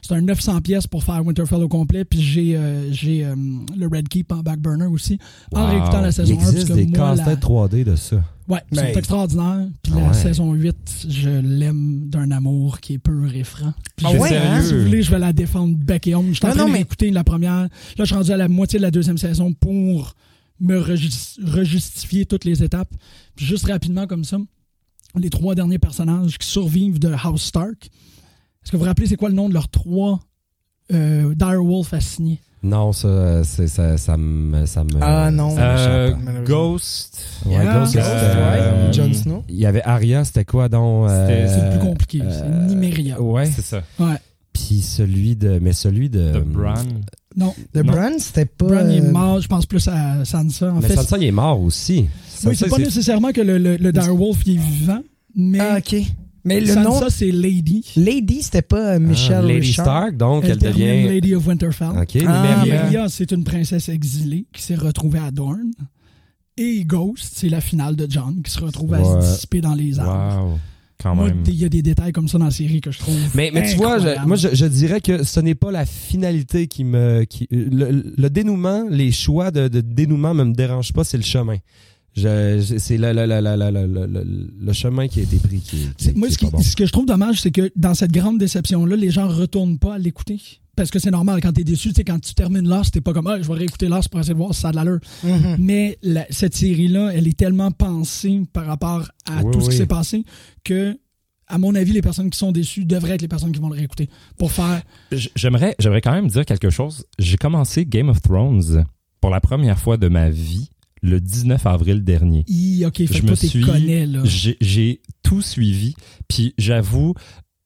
C'est 0.01 0.15
un 0.15 0.23
900 0.23 0.63
pièces 0.63 0.87
pour 0.87 1.05
faire 1.05 1.23
Winterfell 1.23 1.63
au 1.63 1.69
complet, 1.69 2.03
puis 2.07 2.19
j'ai 2.23 2.57
euh, 2.57 2.91
j'ai 2.91 3.27
euh, 3.27 3.35
le 3.77 3.87
Red 3.89 4.09
Keep 4.09 4.33
en 4.33 4.39
back 4.39 4.59
burner 4.59 4.87
aussi, 4.87 5.19
en 5.53 5.67
réécoutant 5.69 6.01
la 6.01 6.09
il 6.09 6.13
saison 6.15 6.33
1. 6.33 6.37
parce 6.39 6.51
existe 6.53 6.69
que 6.69 6.73
des 6.73 6.87
moi, 6.87 7.15
la- 7.15 7.17
casse-têtes 7.25 7.41
3D 7.43 7.85
de 7.85 7.95
ça. 7.97 8.25
Ouais, 8.49 8.61
c'est 8.73 8.97
extraordinaire. 8.97 9.67
Puis 9.83 9.93
la 9.93 10.09
ouais. 10.09 10.15
saison 10.15 10.55
8, 10.55 11.07
je 11.11 11.29
l'aime 11.29 12.09
d'un 12.09 12.31
amour 12.31 12.81
qui 12.81 12.95
est 12.95 12.99
pur 12.99 13.31
et 13.35 13.45
franc. 13.45 13.75
Puis 13.97 14.07
Ah 14.09 14.13
je- 14.15 14.19
ouais, 14.19 14.29
si 14.31 14.35
hein? 14.35 14.61
vous 14.63 14.85
voulez, 14.87 15.03
je 15.03 15.11
vais 15.11 15.19
la 15.19 15.35
défendre 15.35 15.77
bec 15.77 16.07
et 16.07 16.15
ongle. 16.15 16.31
Je 16.31 16.37
suis 16.37 16.47
en 16.47 16.53
train 16.53 16.67
non, 16.67 16.73
mais- 16.73 17.11
la 17.11 17.25
première. 17.25 17.61
Là, 17.61 17.69
je 17.99 18.05
suis 18.05 18.15
rendu 18.15 18.31
à 18.33 18.39
la 18.39 18.49
moitié 18.49 18.79
de 18.79 18.83
la 18.83 18.91
deuxième 18.91 19.19
saison 19.19 19.53
pour 19.53 20.15
me 20.59 20.79
rejus- 20.79 21.39
rejustifier 21.45 22.25
toutes 22.25 22.47
les 22.47 22.63
étapes. 22.63 22.91
Puis 23.37 23.45
juste 23.45 23.67
rapidement 23.67 24.07
comme 24.07 24.25
ça, 24.25 24.39
les 25.19 25.31
trois 25.31 25.55
derniers 25.55 25.79
personnages 25.79 26.39
qui 26.39 26.47
survivent 26.47 26.99
de 26.99 27.13
House 27.23 27.43
Stark. 27.43 27.87
Est-ce 28.65 28.71
que 28.71 28.77
vous 28.77 28.83
vous 28.83 28.89
rappelez 28.89 29.07
c'est 29.07 29.17
quoi 29.17 29.29
le 29.29 29.35
nom 29.35 29.49
de 29.49 29.55
leurs 29.55 29.69
trois 29.69 30.21
euh, 30.93 31.35
Direwolf 31.35 31.93
assignés? 31.95 32.41
Non, 32.65 32.93
ça, 32.93 33.09
euh, 33.09 33.43
c'est, 33.45 33.67
ça, 33.67 33.99
ça 33.99 34.17
me, 34.17 34.67
ça 34.67 34.85
me. 34.85 34.91
Ah, 35.01 35.33
non. 35.33 35.57
Euh. 35.59 36.15
Ghost. 36.45 37.21
Ouais, 37.45 37.55
Yeah. 37.55 37.81
Ghost, 37.81 37.95
ouais. 37.97 38.03
euh, 38.05 38.93
Jon 38.93 39.13
Snow. 39.13 39.45
Il 39.49 39.57
y 39.57 39.67
avait 39.67 39.83
Arya, 39.83 40.25
c'était 40.25 40.45
quoi 40.45 40.69
donc 40.69 41.09
C'était- 41.11 41.49
C'est 41.49 41.61
euh, 41.61 41.71
plus 41.77 41.81
compliqué. 41.89 42.21
euh, 42.23 42.31
c'est 42.31 42.69
Nymeria. 42.75 43.21
Ouais. 43.21 43.47
C'est 43.47 43.63
ça. 43.65 43.83
Ouais. 43.99 44.15
Puis 44.53 44.81
celui 44.81 45.35
de. 45.35 45.59
Mais 45.61 45.73
celui 45.73 46.09
de. 46.09 46.35
The 46.35 46.45
Bran. 46.45 46.75
Non, 47.35 47.53
The 47.73 47.79
Non. 47.79 47.93
Bran, 47.93 48.11
c'était 48.21 48.45
pas. 48.45 48.67
Bran 48.67 48.89
est 48.91 49.01
mort. 49.01 49.41
Je 49.41 49.49
pense 49.49 49.67
plus 49.67 49.89
à 49.89 50.25
Sansa. 50.25 50.71
En 50.73 50.81
Mais 50.81 50.87
fait, 50.87 50.95
Sansa, 50.95 51.19
il 51.19 51.25
est 51.25 51.31
mort 51.33 51.61
aussi. 51.61 52.07
Oui, 52.51 52.57
c'est 52.57 52.69
pas 52.69 52.79
nécessairement 52.79 53.33
que 53.33 53.41
le, 53.41 53.59
le, 53.59 53.77
le 53.77 53.93
Direwolf 53.93 54.39
il 54.47 54.55
est 54.55 54.61
vivant, 54.61 55.03
mais 55.35 55.59
Ah, 55.61 55.79
ok. 55.79 55.97
Mais 56.45 56.59
le 56.59 56.67
Sansa, 56.67 56.83
nom. 56.83 57.01
c'est 57.09 57.31
Lady. 57.31 57.85
Lady, 57.95 58.43
c'était 58.43 58.63
pas 58.63 58.95
euh, 58.95 58.97
Ah, 58.97 58.99
Michelle 58.99 59.45
Lady 59.47 59.69
Richard. 59.69 59.85
Stark, 59.87 60.17
donc, 60.17 60.43
Elle, 60.45 60.51
elle, 60.51 60.59
devient. 60.59 61.03
Lady 61.09 61.35
of 61.37 61.47
Winterfell. 61.47 61.91
Ok, 61.97 62.19
Ah. 62.27 62.63
Nymeria, 62.65 63.09
c'est 63.09 63.31
une 63.31 63.45
princesse 63.45 63.89
exilée 63.89 64.47
qui 64.53 64.61
s'est 64.63 64.75
retrouvée 64.75 65.21
à 65.21 65.31
Dorne. 65.31 65.71
Et 66.57 66.85
Ghost, 66.85 67.33
c'est 67.37 67.49
la 67.49 67.61
finale 67.61 67.95
de 67.97 68.07
John 68.11 68.43
qui 68.43 68.51
se 68.51 68.61
retrouve 68.61 68.93
à 68.95 69.03
se 69.05 69.21
dissiper 69.21 69.61
dans 69.61 69.75
les 69.75 69.99
arbres. 70.01 70.51
Wow. 70.51 70.59
Quand 71.03 71.15
Moi, 71.17 71.29
même. 71.29 71.43
il 71.47 71.55
y 71.55 71.65
a 71.65 71.69
des 71.69 71.83
détails 71.83 72.13
comme 72.13 72.29
ça 72.29 72.39
dans 72.39 72.45
la 72.45 72.51
série 72.51 72.81
que 72.81 72.91
je 72.93 72.99
trouve. 72.99 73.17
Mais, 73.35 73.51
mais 73.55 73.69
tu 73.69 73.77
vois, 73.77 73.99
je- 73.99 74.25
moi, 74.27 74.37
je, 74.37 74.49
je 74.53 74.67
dirais 74.67 75.01
que 75.01 75.25
ce 75.25 75.41
n'est 75.41 75.55
pas 75.57 75.71
la 75.73 75.85
finalité 75.87 76.67
qui 76.69 76.85
me. 76.85 77.25
Qui, 77.25 77.49
le, 77.51 78.05
le 78.17 78.31
dénouement, 78.31 78.85
les 78.91 79.11
choix 79.13 79.51
de, 79.51 79.67
de 79.69 79.81
dénouement 79.81 80.35
ne 80.35 80.45
me 80.45 80.53
dérangent 80.55 80.93
pas, 80.93 81.03
c'est 81.05 81.17
le 81.17 81.23
chemin. 81.25 81.57
C'est 82.15 82.99
le, 82.99 84.73
chemin 84.73 85.09
qui 85.09 85.21
a 85.21 85.23
été 85.23 85.37
pris 85.39 85.61
qui, 85.61 85.89
moi, 86.15 86.29
qui 86.29 86.35
ce, 86.35 86.39
qui- 86.39 86.45
pas 86.47 86.51
bon. 86.53 86.63
ce 86.63 86.77
que 86.77 86.87
je 86.87 86.93
trouve 86.93 87.07
dommage, 87.07 87.41
c'est 87.41 87.51
que 87.51 87.71
dans 87.77 87.95
cette 87.95 88.13
grande 88.13 88.39
déception-là, 88.39 88.97
les 88.97 89.11
gens 89.11 89.29
retournent 89.29 89.79
pas 89.79 89.95
à 89.95 89.99
l'écouter. 89.99 90.39
Parce 90.75 90.91
que 90.91 90.99
c'est 90.99 91.11
normal, 91.11 91.41
quand 91.43 91.53
t'es 91.53 91.65
déçu, 91.65 91.89
tu 91.91 91.97
sais, 91.97 92.05
quand 92.05 92.19
tu 92.19 92.33
termines 92.35 92.67
Lost, 92.67 92.95
t'es 92.95 93.03
pas 93.03 93.13
comme, 93.13 93.27
ah, 93.27 93.37
je 93.41 93.47
vais 93.47 93.55
réécouter 93.55 93.89
Lost 93.89 94.09
pour 94.09 94.21
essayer 94.21 94.33
de 94.33 94.39
voir 94.39 94.55
si 94.55 94.63
ça 94.63 94.69
a 94.69 94.71
de 94.71 94.77
l'allure. 94.77 95.01
Mhm. 95.23 95.57
Mais 95.59 95.99
la- 96.03 96.27
cette 96.31 96.55
série-là, 96.55 97.11
elle 97.15 97.29
est 97.29 97.37
tellement 97.37 97.71
pensée 97.71 98.41
par 98.55 98.65
rapport 98.67 99.07
à 99.31 99.43
Oui, 99.43 99.53
tout 99.53 99.61
ce 99.61 99.69
qui 99.69 99.77
s'est 99.77 99.87
passé 99.87 100.25
que, 100.65 100.99
à 101.47 101.59
mon 101.59 101.75
avis, 101.75 101.93
les 101.93 102.01
personnes 102.01 102.31
qui 102.31 102.39
sont 102.39 102.53
déçues 102.53 102.87
devraient 102.87 103.15
être 103.17 103.23
les 103.23 103.29
personnes 103.29 103.53
qui 103.53 103.61
vont 103.61 103.69
le 103.69 103.77
réécouter 103.77 104.09
pour 104.39 104.51
faire. 104.51 104.81
J'aimerais 105.37 105.75
quand 105.79 106.13
même 106.13 106.29
dire 106.29 106.47
quelque 106.47 106.71
chose. 106.71 107.05
J'ai 107.19 107.37
commencé 107.37 107.85
Game 107.85 108.09
of 108.09 108.23
Thrones 108.23 108.87
pour 109.21 109.29
la 109.29 109.41
première 109.43 109.79
fois 109.79 109.99
de 109.99 110.09
ma 110.09 110.31
vie 110.31 110.71
le 111.03 111.21
19 111.21 111.67
avril 111.67 112.05
dernier. 112.05 112.45
I, 112.49 112.85
ok, 112.87 112.97
fait 112.97 113.07
Je 113.13 113.23
me 113.23 113.35
suis- 113.35 113.61
connais, 113.63 114.07
là. 114.07 114.21
J'ai 114.25 114.57
j'ai 114.61 115.01
tout 115.23 115.43
suivi, 115.43 115.95
puis 116.29 116.55
j'avoue, 116.59 117.15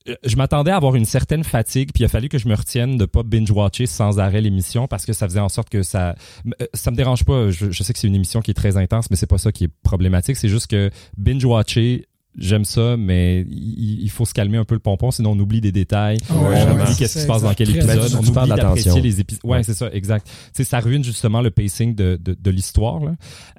euh, 0.09 0.15
je 0.25 0.37
m'attendais 0.37 0.71
à 0.71 0.77
avoir 0.77 0.95
une 0.95 1.05
certaine 1.05 1.45
fatigue, 1.45 1.91
puis 1.93 2.03
il 2.03 2.07
a 2.07 2.09
fallu 2.09 2.29
que 2.29 2.39
je 2.39 2.49
me 2.49 2.55
retienne 2.55 2.97
de 2.97 3.05
pas 3.07 3.23
binge-watcher 3.23 3.87
sans 3.87 4.19
arrêt 4.21 4.41
l'émission 4.41 4.87
parce 4.87 5.05
que 5.05 5.13
ça 5.13 5.27
faisait 5.29 5.41
en 5.41 5.49
sorte 5.49 5.69
que 5.69 5.83
ça 5.83 6.15
euh, 6.61 6.67
ça 6.75 6.91
me 6.91 6.97
dérange 6.97 7.25
pas. 7.25 7.51
Je, 7.51 7.71
je 7.71 7.83
sais 7.83 7.93
que 7.93 7.99
c'est 7.99 8.07
une 8.09 8.15
émission 8.15 8.41
qui 8.41 8.53
est 8.53 8.55
très 8.55 8.77
intense, 8.77 9.11
mais 9.11 9.17
c'est 9.17 9.27
pas 9.27 9.39
ça 9.39 9.53
qui 9.53 9.65
est 9.65 9.71
problématique. 9.83 10.37
C'est 10.37 10.49
juste 10.49 10.69
que 10.69 10.91
binge-watcher 11.19 12.07
J'aime 12.39 12.65
ça, 12.65 12.97
mais 12.99 13.47
il, 13.51 14.03
il 14.03 14.11
faut 14.11 14.25
se 14.27 14.35
calmer 14.35 14.59
un 14.59 14.65
peu 14.65 14.75
le 14.75 14.81
pompon, 14.81 15.11
sinon 15.11 15.31
on 15.33 15.39
oublie 15.39 15.61
des 15.61 15.73
détails, 15.73 16.19
Ah 16.29 16.35
on 16.37 16.73
oublie 16.75 16.97
qu'est-ce 16.99 17.15
qui 17.15 17.21
se 17.23 17.27
passe 17.27 17.43
dans 17.43 17.55
quel 17.55 17.71
épisode, 17.71 18.13
on 18.15 18.19
oublie 18.19 18.49
d'apprécier 18.57 19.01
les 19.01 19.21
épisodes. 19.21 19.41
Ouais, 19.45 19.57
Ouais. 19.59 19.63
c'est 19.63 19.75
ça, 19.75 19.89
exact. 19.93 20.27
Tu 20.27 20.33
sais, 20.53 20.65
ça 20.65 20.81
ruine 20.81 21.03
justement 21.03 21.41
le 21.41 21.51
pacing 21.51 21.95
de, 21.95 22.19
de, 22.23 22.37
de 22.39 22.51
l'histoire. 22.51 23.01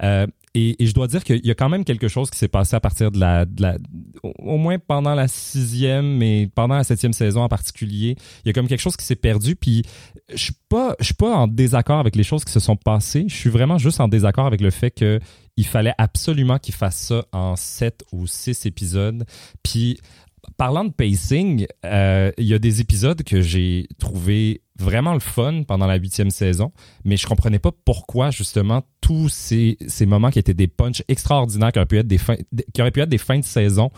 Euh, 0.02 0.26
et, 0.54 0.82
et 0.82 0.86
je 0.86 0.94
dois 0.94 1.06
dire 1.08 1.24
qu'il 1.24 1.44
y 1.44 1.50
a 1.50 1.54
quand 1.54 1.68
même 1.68 1.84
quelque 1.84 2.08
chose 2.08 2.30
qui 2.30 2.38
s'est 2.38 2.48
passé 2.48 2.74
à 2.74 2.80
partir 2.80 3.10
de 3.10 3.18
la, 3.20 3.44
de 3.44 3.62
la 3.62 3.76
au, 4.22 4.32
au 4.38 4.56
moins 4.56 4.78
pendant 4.78 5.14
la 5.14 5.28
sixième, 5.28 6.16
mais 6.16 6.48
pendant 6.54 6.74
la 6.76 6.84
septième 6.84 7.12
saison 7.12 7.42
en 7.42 7.48
particulier, 7.48 8.16
il 8.44 8.48
y 8.48 8.50
a 8.50 8.52
comme 8.52 8.66
quelque 8.68 8.80
chose 8.80 8.96
qui 8.96 9.04
s'est 9.04 9.16
perdu. 9.16 9.56
Puis 9.56 9.82
je 10.32 10.36
suis 10.42 10.54
pas, 10.68 10.94
je 11.00 11.06
suis 11.06 11.14
pas 11.14 11.34
en 11.34 11.46
désaccord 11.48 11.98
avec 11.98 12.16
les 12.16 12.22
choses 12.22 12.44
qui 12.44 12.52
se 12.52 12.60
sont 12.60 12.76
passées. 12.76 13.24
Je 13.28 13.34
suis 13.34 13.50
vraiment 13.50 13.78
juste 13.78 14.00
en 14.00 14.08
désaccord 14.08 14.46
avec 14.46 14.60
le 14.60 14.70
fait 14.70 14.90
que 14.90 15.20
il 15.58 15.66
fallait 15.66 15.94
absolument 15.98 16.58
qu'il 16.58 16.72
fasse 16.72 16.96
ça 16.96 17.24
en 17.32 17.56
sept 17.56 18.04
ou 18.12 18.28
six 18.28 18.64
épisodes. 18.64 19.24
Puis 19.64 19.98
parlant 20.56 20.84
de 20.84 20.92
pacing, 20.92 21.66
euh, 21.84 22.30
il 22.38 22.46
y 22.46 22.54
a 22.54 22.60
des 22.60 22.80
épisodes 22.80 23.20
que 23.24 23.42
j'ai 23.42 23.88
trouvé 23.98 24.62
vraiment 24.78 25.14
le 25.14 25.20
fun 25.20 25.64
pendant 25.66 25.88
la 25.88 25.96
huitième 25.96 26.30
saison, 26.30 26.70
mais 27.04 27.16
je 27.16 27.26
comprenais 27.26 27.58
pas 27.58 27.72
pourquoi 27.84 28.30
justement 28.30 28.84
tous 29.00 29.28
ces, 29.28 29.76
moments 30.06 30.30
qui 30.30 30.38
étaient 30.38 30.54
des 30.54 30.68
punchs 30.68 31.02
extraordinaires 31.08 31.72
qui 31.72 31.80
auraient 31.80 31.86
pu 31.86 31.98
être 31.98 32.06
des 32.06 32.18
fins, 32.18 32.36
qui 32.72 32.80
auraient 32.80 32.92
pu 32.92 33.00
être 33.00 33.08
des 33.08 33.18
fins 33.18 33.40
de 33.40 33.44
saison 33.44 33.90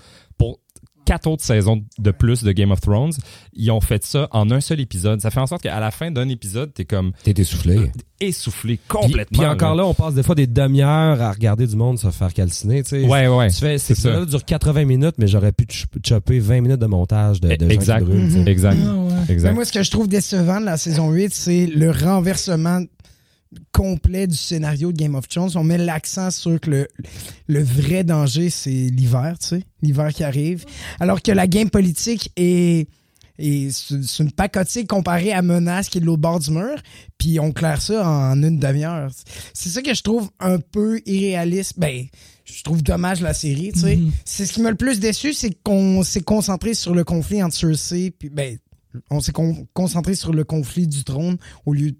quatre 1.10 1.26
autres 1.26 1.42
saisons 1.42 1.82
de 1.98 2.10
plus 2.12 2.44
de 2.44 2.52
Game 2.52 2.70
of 2.70 2.80
Thrones, 2.80 3.10
ils 3.52 3.70
ont 3.72 3.80
fait 3.80 4.04
ça 4.04 4.28
en 4.30 4.48
un 4.52 4.60
seul 4.60 4.78
épisode. 4.78 5.20
Ça 5.20 5.30
fait 5.32 5.40
en 5.40 5.46
sorte 5.48 5.62
qu'à 5.62 5.80
la 5.80 5.90
fin 5.90 6.12
d'un 6.12 6.28
épisode, 6.28 6.72
t'es 6.72 6.84
comme 6.84 7.10
T'es 7.24 7.32
essoufflé. 7.36 7.90
essoufflé 8.20 8.76
Puis, 8.76 8.86
complètement. 8.88 9.38
puis 9.40 9.44
encore 9.48 9.74
là, 9.74 9.84
on 9.86 9.92
passe 9.94 10.14
des 10.14 10.22
fois 10.22 10.36
des 10.36 10.46
demi-heures 10.46 11.20
à 11.20 11.32
regarder 11.32 11.66
du 11.66 11.74
monde 11.74 11.98
se 11.98 12.10
faire 12.12 12.32
calciner. 12.32 12.84
Tu 12.84 12.90
sais. 12.90 13.04
Ouais, 13.08 13.26
ouais. 13.26 13.50
Tu 13.50 13.56
fais, 13.56 13.78
c'est 13.78 13.96
ça. 13.96 14.20
ça. 14.20 14.24
dure 14.24 14.44
80 14.44 14.84
minutes, 14.84 15.16
mais 15.18 15.26
j'aurais 15.26 15.50
pu 15.50 15.64
ch- 15.68 15.86
chopper 16.06 16.38
20 16.38 16.60
minutes 16.60 16.78
de 16.80 16.86
montage 16.86 17.40
de, 17.40 17.48
de 17.56 17.64
gens 17.64 17.70
exact. 17.70 17.98
qui 18.00 18.04
brûlent. 18.04 18.48
Exact. 18.48 18.76
Ah, 18.86 18.94
ouais. 18.94 19.12
Mais 19.28 19.34
Exact. 19.34 19.52
moi, 19.54 19.64
ce 19.64 19.72
que 19.72 19.82
je 19.82 19.90
trouve 19.90 20.06
décevant 20.06 20.60
de 20.60 20.66
la 20.66 20.76
saison 20.76 21.10
8, 21.10 21.34
c'est 21.34 21.66
le 21.66 21.90
renversement 21.90 22.82
complet 23.72 24.26
du 24.26 24.36
scénario 24.36 24.92
de 24.92 24.96
Game 24.96 25.14
of 25.14 25.28
Thrones. 25.28 25.50
On 25.56 25.64
met 25.64 25.78
l'accent 25.78 26.30
sur 26.30 26.60
que 26.60 26.70
le, 26.70 26.88
le 27.48 27.62
vrai 27.62 28.04
danger, 28.04 28.50
c'est 28.50 28.70
l'hiver, 28.70 29.36
tu 29.40 29.48
sais, 29.48 29.62
l'hiver 29.82 30.12
qui 30.12 30.24
arrive. 30.24 30.64
Alors 31.00 31.20
que 31.22 31.32
la 31.32 31.46
game 31.46 31.70
politique 31.70 32.30
est 32.36 32.88
c'est 33.70 34.22
une 34.22 34.32
pacotille 34.32 34.86
comparée 34.86 35.32
à 35.32 35.40
Menace 35.40 35.88
qui 35.88 35.96
est 35.96 36.00
de 36.02 36.04
l'autre 36.06 36.20
bord 36.20 36.40
du 36.40 36.50
mur. 36.50 36.76
Puis 37.16 37.40
on 37.40 37.52
claire 37.52 37.80
ça 37.80 38.06
en 38.06 38.42
une 38.42 38.58
demi-heure. 38.58 39.10
C'est 39.54 39.70
ça 39.70 39.80
que 39.80 39.94
je 39.94 40.02
trouve 40.02 40.28
un 40.40 40.58
peu 40.58 41.00
irréaliste. 41.06 41.78
Ben, 41.78 42.04
je 42.44 42.62
trouve 42.62 42.82
dommage 42.82 43.22
la 43.22 43.32
série, 43.32 43.72
tu 43.72 43.80
sais. 43.80 43.96
Mhm. 43.96 44.12
C'est 44.26 44.44
ce 44.44 44.52
qui 44.52 44.60
m'a 44.60 44.70
le 44.70 44.76
plus 44.76 45.00
déçu, 45.00 45.32
c'est 45.32 45.54
qu'on 45.62 46.02
s'est 46.02 46.20
concentré 46.20 46.74
sur 46.74 46.94
le 46.94 47.02
conflit 47.02 47.42
entre 47.42 47.56
Cersei 47.56 48.10
puis 48.10 48.28
ben 48.28 48.58
on 49.08 49.20
s'est 49.20 49.32
con- 49.32 49.66
concentré 49.72 50.14
sur 50.16 50.32
le 50.34 50.44
conflit 50.44 50.86
du 50.86 51.02
trône 51.04 51.38
au 51.64 51.72
lieu 51.72 51.92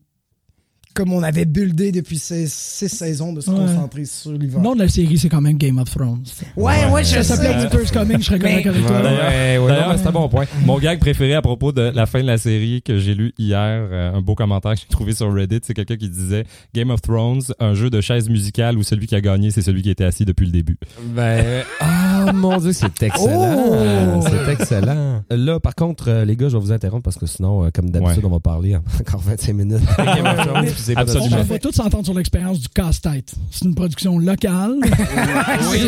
comme 0.94 1.12
on 1.12 1.22
avait 1.22 1.44
buildé 1.44 1.92
depuis 1.92 2.18
ces 2.18 2.46
six 2.48 2.88
saisons 2.88 3.32
de 3.32 3.40
se 3.40 3.50
Ouais. 3.50 3.56
concentrer 3.56 4.04
sur 4.04 4.32
l'hiver. 4.32 4.58
Le 4.58 4.64
nom 4.64 4.74
de 4.74 4.80
la 4.80 4.88
série, 4.88 5.18
c'est 5.18 5.28
quand 5.28 5.40
même 5.40 5.56
Game 5.56 5.78
of 5.78 5.90
Thrones. 5.90 6.22
Ouais, 6.56 6.86
ouais, 6.90 7.04
je 7.04 7.10
Ça 7.10 7.22
s'appelait 7.22 7.52
sais. 7.52 7.60
Winter's 7.62 7.90
Coming, 7.92 8.18
je 8.18 8.24
serais 8.24 8.38
correct 8.38 8.66
avec 8.66 8.86
toi. 8.86 8.96
Ouais, 9.00 9.58
ouais, 9.58 9.66
D'ailleurs, 9.68 9.86
non, 9.88 9.92
mais 9.94 9.98
c'est 9.98 10.06
un 10.08 10.12
bon 10.12 10.28
point. 10.28 10.44
Mon 10.64 10.78
gag 10.78 10.98
préféré 10.98 11.34
à 11.34 11.42
propos 11.42 11.72
de 11.72 11.82
la 11.82 12.06
fin 12.06 12.20
de 12.20 12.26
la 12.26 12.38
série 12.38 12.82
que 12.82 12.98
j'ai 12.98 13.14
lu 13.14 13.32
hier, 13.38 13.58
euh, 13.90 14.14
un 14.14 14.20
beau 14.20 14.34
commentaire 14.34 14.74
que 14.74 14.80
j'ai 14.80 14.86
trouvé 14.88 15.14
sur 15.14 15.32
Reddit, 15.32 15.60
c'est 15.62 15.74
quelqu'un 15.74 15.96
qui 15.96 16.08
disait 16.08 16.44
Game 16.74 16.90
of 16.90 17.00
Thrones, 17.02 17.42
un 17.60 17.74
jeu 17.74 17.88
de 17.90 18.00
chaise 18.00 18.28
musicale 18.28 18.76
où 18.78 18.82
celui 18.82 19.06
qui 19.06 19.14
a 19.14 19.20
gagné, 19.20 19.50
c'est 19.50 19.62
celui 19.62 19.82
qui 19.82 19.90
était 19.90 20.04
assis 20.04 20.24
depuis 20.24 20.46
le 20.46 20.52
début. 20.52 20.76
Ben, 21.14 21.62
ah 21.80 22.32
mon 22.32 22.56
dieu, 22.58 22.72
c'est 22.72 22.86
excellent. 23.02 23.68
Oh! 23.72 24.20
C'est 24.28 24.52
excellent. 24.52 25.22
Là, 25.30 25.60
par 25.60 25.74
contre, 25.74 26.04
euh, 26.08 26.24
les 26.24 26.36
gars, 26.36 26.48
je 26.48 26.56
vais 26.56 26.62
vous 26.62 26.72
interrompre 26.72 27.04
parce 27.04 27.16
que 27.18 27.26
sinon, 27.26 27.64
euh, 27.64 27.70
comme 27.72 27.90
d'habitude, 27.90 28.18
Ouais. 28.18 28.24
on 28.24 28.30
va 28.30 28.40
parler 28.40 28.76
encore 29.00 29.20
25 29.20 29.52
minutes. 29.54 29.80
Game 29.98 30.26
of 30.26 30.36
Thrones, 30.46 30.66
notre 30.88 31.00
Absolument. 31.00 31.36
On 31.40 31.44
va 31.44 31.58
tous 31.58 31.72
s'entendre 31.72 32.04
sur 32.04 32.14
l'expérience 32.14 32.60
du 32.60 32.68
casse-tête. 32.68 33.32
C'est 33.50 33.64
une 33.64 33.74
production 33.74 34.18
locale. 34.18 34.74
Oui, 35.70 35.78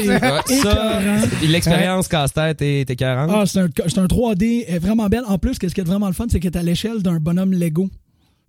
C'est 0.47 1.47
l'expérience 1.49 2.09
casse-tête 2.09 2.63
est 2.63 2.89
écœurante. 2.91 3.31
Ah, 3.33 3.45
c'est 3.47 3.61
un, 3.61 3.69
c'est 3.87 3.99
un 3.99 4.07
3D 4.07 4.65
elle 4.69 4.75
est 4.77 4.79
vraiment 4.79 5.07
belle. 5.09 5.25
En 5.27 5.39
plus, 5.39 5.59
qu'est-ce 5.59 5.75
qui 5.75 5.81
est 5.81 5.85
vraiment 5.85 6.07
le 6.09 6.13
fun, 6.13 6.27
c'est 6.31 6.41
qu'elle 6.41 6.53
est 6.53 6.59
à 6.59 6.63
l'échelle 6.63 7.03
d'un 7.03 7.19
bonhomme 7.19 7.53
Lego. 7.53 7.89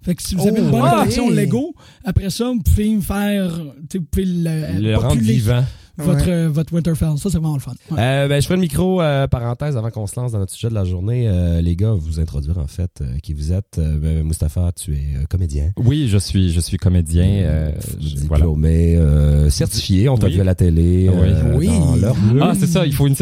Fait 0.04 0.16
que 0.16 0.22
si 0.22 0.36
vous 0.36 0.42
avez 0.48 0.60
Oh, 0.60 0.64
une 0.64 0.72
bonne 0.72 0.82
ouais. 0.82 0.90
collection 0.90 1.30
Lego, 1.30 1.74
après 2.04 2.30
ça, 2.30 2.46
vous 2.46 2.60
pouvez 2.62 2.90
me 2.90 3.02
faire, 3.02 3.50
vous 3.94 4.02
pouvez 4.12 4.26
le, 4.26 4.80
le 4.82 4.96
rendre 4.98 5.10
populer 5.14 5.34
vivant. 5.36 5.64
Votre, 5.98 6.30
euh, 6.30 6.50
votre 6.50 6.74
Winterfell. 6.74 7.18
Ça, 7.18 7.30
c'est 7.30 7.38
vraiment 7.38 7.54
le 7.54 7.60
fun. 7.60 7.74
Ouais. 7.92 7.98
Euh, 8.00 8.28
ben, 8.28 8.42
je 8.42 8.46
ferai 8.48 8.56
le 8.56 8.62
micro 8.62 9.02
euh, 9.02 9.28
parenthèse 9.28 9.78
avant 9.78 9.90
qu'on 9.92 10.08
se 10.08 10.20
lance 10.20 10.32
dans 10.32 10.40
notre 10.40 10.52
sujet 10.54 10.70
de 10.70 10.74
la 10.74 10.86
journée. 10.86 11.28
Euh, 11.28 11.62
les 11.62 11.76
gars, 11.76 11.92
vous 11.92 12.20
introduire 12.20 12.58
en 12.58 12.68
fait 12.68 12.90
euh, 13.02 13.18
qui 13.22 13.34
vous 13.34 13.52
êtes. 13.54 13.78
Euh, 13.78 13.98
ben, 14.00 14.24
Mustapha, 14.24 14.72
tu 14.76 14.94
es 14.94 14.98
euh, 15.18 15.26
comédien. 15.30 15.72
Oui, 15.78 16.08
je 16.10 16.18
suis, 16.18 16.52
je 16.52 16.60
suis 16.60 16.78
comédien. 16.78 17.26
euh, 17.26 17.72
je- 18.00 18.18
voilà. 18.28 18.46
diplômé, 18.46 18.96
euh, 18.98 19.50
certifié. 19.50 20.10
On 20.10 20.18
t'a 20.18 20.28
Oui. 20.28 20.34
vu 20.36 20.42
à 20.42 20.44
la 20.46 20.56
télé. 20.56 21.10
Oui. 21.56 21.70
euh. 21.70 22.12
Ah, 22.42 22.54
c'est 22.60 22.68
ça, 22.68 22.86
il 22.86 22.94
faut 22.94 23.08
une. 23.08 23.16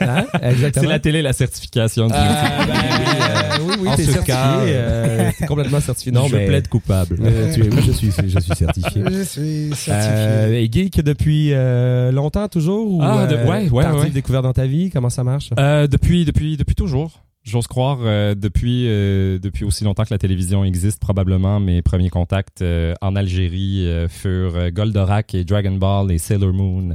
Hein? 0.00 0.24
Exactement. 0.42 0.84
C'est 0.84 0.88
la 0.90 0.98
télé, 0.98 1.22
la 1.22 1.32
certification. 1.32 2.06
du 2.08 2.14
Euh, 2.14 2.16
métier. 2.18 2.66
ben, 2.66 2.74
euh, 2.74 3.58
oui, 3.68 3.74
oui, 3.82 3.88
En 3.88 3.96
t'es 3.96 4.02
ce 4.04 4.12
certifié. 4.12 4.34
cas, 4.34 4.60
euh, 4.60 5.30
t'es 5.38 5.46
complètement 5.46 5.80
certifié. 5.80 6.12
Non, 6.12 6.26
je 6.26 6.36
mais 6.36 6.46
plaide 6.46 6.68
coupable. 6.68 7.18
euh, 7.22 7.52
tu 7.54 7.60
es, 7.64 7.68
oui, 7.68 7.82
je 7.86 7.92
suis, 7.92 8.10
je 8.10 8.38
suis 8.38 8.54
certifié. 8.54 9.02
Je 9.10 9.22
suis 9.22 9.70
certifié. 9.74 9.90
Euh, 9.90 10.52
et 10.54 10.68
geek 10.72 11.02
depuis 11.02 11.50
euh, 11.52 12.10
longtemps 12.14 12.48
toujours 12.48 12.90
ou 12.90 13.00
Ah, 13.02 13.26
de- 13.26 13.34
euh, 13.36 13.46
ouais, 13.46 13.68
ouais, 13.70 13.86
ouais. 13.90 14.10
découvert 14.10 14.42
dans 14.42 14.52
ta 14.52 14.66
vie? 14.66 14.90
Comment 14.90 15.10
ça 15.10 15.24
marche? 15.24 15.50
Euh, 15.58 15.86
depuis, 15.86 16.24
depuis, 16.24 16.56
depuis 16.56 16.74
toujours. 16.74 17.20
J'ose 17.42 17.66
croire, 17.66 17.98
euh, 18.00 18.34
depuis, 18.34 18.84
euh, 18.88 19.38
depuis 19.38 19.66
aussi 19.66 19.84
longtemps 19.84 20.04
que 20.04 20.12
la 20.14 20.16
télévision 20.18 20.64
existe, 20.64 20.98
probablement 20.98 21.60
mes 21.60 21.82
premiers 21.82 22.08
contacts 22.08 22.62
euh, 22.62 22.94
en 23.02 23.16
Algérie 23.16 23.86
euh, 23.86 24.08
furent 24.08 24.70
Goldorak 24.72 25.34
et 25.34 25.44
Dragon 25.44 25.72
Ball 25.76 26.10
et 26.10 26.16
Sailor 26.16 26.54
Moon 26.54 26.94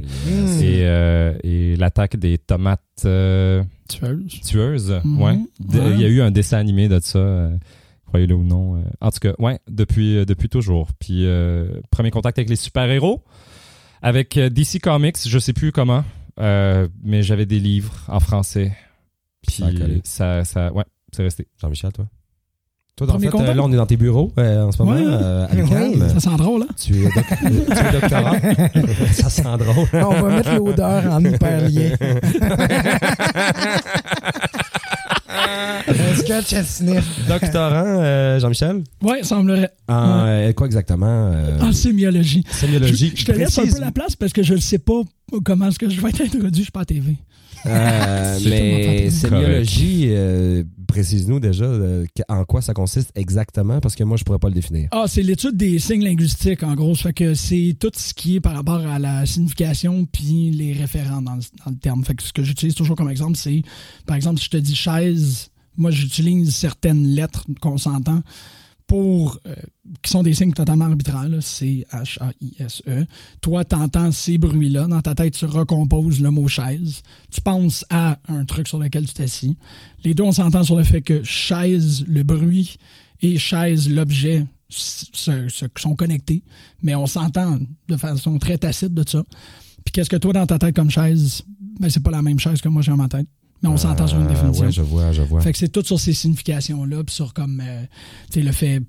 et, 0.60 0.80
euh, 0.82 1.34
et 1.44 1.76
l'attaque 1.76 2.16
des 2.16 2.36
tomates 2.38 2.80
euh, 3.04 3.62
Tueuse. 3.88 4.40
tueuses. 4.44 5.00
Mhm. 5.04 5.22
Ouais. 5.22 5.38
De- 5.60 5.78
Ouais. 5.78 5.90
Il 5.94 6.00
y 6.00 6.04
a 6.04 6.08
eu 6.08 6.20
un 6.20 6.32
dessin 6.32 6.58
animé 6.58 6.88
de 6.88 6.98
ça, 6.98 7.18
euh, 7.20 7.56
croyez-le 8.06 8.34
ou 8.34 8.42
non. 8.42 8.82
En 9.00 9.10
tout 9.12 9.20
cas, 9.20 9.34
ouais, 9.38 9.60
depuis, 9.70 10.16
euh, 10.16 10.24
depuis 10.24 10.48
toujours. 10.48 10.88
Puis 10.98 11.26
euh, 11.26 11.68
premier 11.92 12.10
contact 12.10 12.38
avec 12.40 12.50
les 12.50 12.56
super-héros, 12.56 13.22
avec 14.02 14.36
euh, 14.36 14.50
DC 14.50 14.80
Comics, 14.82 15.16
je 15.26 15.38
sais 15.38 15.52
plus 15.52 15.72
comment, 15.72 16.04
euh, 16.38 16.88
mais 17.02 17.22
j'avais 17.22 17.46
des 17.46 17.58
livres 17.60 17.94
en 18.08 18.20
français. 18.20 18.72
Puis 19.46 19.62
Ça 20.04 20.04
ça, 20.04 20.44
ça, 20.44 20.72
ouais, 20.72 20.84
c'est 21.12 21.22
resté. 21.22 21.46
Jean-Michel, 21.60 21.92
toi? 21.92 22.06
Toi, 22.96 23.06
Premier 23.06 23.30
fait, 23.30 23.38
euh, 23.40 23.54
là, 23.54 23.62
on 23.64 23.72
est 23.72 23.76
dans 23.76 23.86
tes 23.86 23.96
bureaux 23.96 24.30
euh, 24.36 24.64
en 24.64 24.72
ce 24.72 24.82
moment, 24.82 24.94
Ouais. 24.94 25.02
euh. 25.06 26.08
Ça 26.10 26.20
sent 26.20 26.36
drôle, 26.36 26.64
hein? 26.64 26.74
Tu 26.76 26.96
es, 26.96 27.04
doc- 27.04 27.12
tu 27.40 27.46
es 27.46 27.92
doctorat. 28.00 28.36
ça 29.12 29.30
sent 29.30 29.56
drôle. 29.58 29.86
On 29.94 30.20
va 30.22 30.36
mettre 30.36 30.54
l'odeur 30.54 31.06
en 31.10 31.24
hyperlien. 31.24 31.96
Doctorant, 37.28 37.84
euh, 37.86 38.40
Jean-Michel? 38.40 38.82
Ouais, 39.02 39.22
semblerait. 39.22 39.70
En 39.88 40.24
euh, 40.26 40.52
quoi 40.52 40.66
exactement 40.66 41.30
euh, 41.32 41.60
En 41.60 41.72
sémiologie. 41.72 42.44
Sémiologie. 42.50 43.12
Je, 43.14 43.20
je 43.20 43.26
te 43.26 43.32
laisse 43.32 43.58
un 43.58 43.66
peu 43.66 43.80
la 43.80 43.92
place 43.92 44.16
parce 44.16 44.32
que 44.32 44.42
je 44.42 44.54
ne 44.54 44.60
sais 44.60 44.78
pas 44.78 45.00
comment 45.44 45.68
est-ce 45.68 45.78
que 45.78 45.88
je 45.88 46.00
vais 46.00 46.10
être 46.10 46.22
introduit. 46.22 46.50
Je 46.60 46.62
suis 46.62 46.72
pas 46.72 46.80
à 46.80 46.84
TV. 46.84 47.16
Euh, 47.66 48.38
mais 48.44 49.10
sémiologie, 49.10 50.06
euh, 50.10 50.64
précise-nous 50.86 51.40
déjà 51.40 51.64
euh, 51.64 52.06
en 52.28 52.44
quoi 52.44 52.62
ça 52.62 52.74
consiste 52.74 53.12
exactement, 53.14 53.80
parce 53.80 53.94
que 53.94 54.04
moi, 54.04 54.16
je 54.16 54.24
pourrais 54.24 54.38
pas 54.38 54.48
le 54.48 54.54
définir. 54.54 54.88
Ah, 54.92 55.04
c'est 55.06 55.22
l'étude 55.22 55.56
des 55.56 55.78
signes 55.78 56.04
linguistiques, 56.04 56.62
en 56.62 56.74
gros. 56.74 56.94
Ça 56.94 57.04
fait 57.04 57.12
que 57.12 57.34
c'est 57.34 57.76
tout 57.78 57.92
ce 57.94 58.14
qui 58.14 58.36
est 58.36 58.40
par 58.40 58.54
rapport 58.54 58.86
à 58.86 58.98
la 58.98 59.26
signification 59.26 60.06
puis 60.06 60.50
les 60.50 60.72
référents 60.72 61.22
dans 61.22 61.34
le, 61.34 61.42
dans 61.64 61.70
le 61.70 61.76
terme. 61.76 62.04
Fait 62.04 62.14
que 62.14 62.22
ce 62.22 62.32
que 62.32 62.42
j'utilise 62.42 62.74
toujours 62.74 62.96
comme 62.96 63.10
exemple, 63.10 63.36
c'est, 63.36 63.62
par 64.06 64.16
exemple, 64.16 64.38
si 64.38 64.46
je 64.46 64.50
te 64.50 64.56
dis 64.56 64.74
chaise, 64.74 65.50
moi, 65.80 65.90
j'utilise 65.90 66.54
certaines 66.54 67.06
lettres 67.06 67.46
qu'on 67.60 67.78
s'entend 67.78 68.22
pour, 68.86 69.38
euh, 69.46 69.54
qui 70.02 70.10
sont 70.10 70.22
des 70.22 70.34
signes 70.34 70.52
totalement 70.52 70.84
arbitraires. 70.86 71.28
C-H-A-I-S-E. 71.40 73.06
Toi, 73.40 73.64
t'entends 73.64 74.12
ces 74.12 74.36
bruits-là. 74.36 74.88
Dans 74.88 75.00
ta 75.00 75.14
tête, 75.14 75.34
tu 75.34 75.46
recomposes 75.46 76.20
le 76.20 76.30
mot 76.30 76.48
chaise. 76.48 77.02
Tu 77.30 77.40
penses 77.40 77.86
à 77.88 78.18
un 78.28 78.44
truc 78.44 78.68
sur 78.68 78.78
lequel 78.78 79.06
tu 79.06 79.14
t'assis. 79.14 79.56
Les 80.04 80.12
deux, 80.12 80.24
on 80.24 80.32
s'entend 80.32 80.64
sur 80.64 80.76
le 80.76 80.84
fait 80.84 81.00
que 81.00 81.22
chaise, 81.22 82.04
le 82.06 82.24
bruit, 82.24 82.76
et 83.22 83.38
chaise, 83.38 83.88
l'objet, 83.88 84.44
sont 84.68 85.94
connectés. 85.96 86.42
Mais 86.82 86.94
on 86.94 87.06
s'entend 87.06 87.58
de 87.88 87.96
façon 87.96 88.38
très 88.38 88.58
tacite 88.58 88.92
de 88.92 89.08
ça. 89.08 89.22
Puis 89.84 89.92
qu'est-ce 89.92 90.10
que 90.10 90.16
toi, 90.16 90.34
dans 90.34 90.46
ta 90.46 90.58
tête 90.58 90.76
comme 90.76 90.90
chaise, 90.90 91.42
ben, 91.78 91.88
c'est 91.88 92.02
pas 92.02 92.10
la 92.10 92.22
même 92.22 92.38
chaise 92.38 92.60
que 92.60 92.68
moi 92.68 92.82
j'ai 92.82 92.90
dans 92.90 92.98
ma 92.98 93.08
tête. 93.08 93.26
Mais 93.62 93.68
on 93.68 93.76
s'entend 93.76 94.06
sur 94.06 94.18
une 94.18 94.26
Euh, 94.26 94.30
définition. 94.30 94.64
Ouais, 94.66 94.72
je 94.72 94.82
vois, 94.82 95.12
je 95.12 95.22
vois. 95.22 95.40
Fait 95.42 95.52
que 95.52 95.58
c'est 95.58 95.68
tout 95.68 95.84
sur 95.84 96.00
ces 96.00 96.12
significations-là, 96.14 97.04
puis 97.04 97.14
sur 97.14 97.34
comme, 97.34 97.60
euh, 97.64 97.82
tu 98.30 98.34
sais, 98.40 98.42
le 98.42 98.52
fait, 98.52 98.82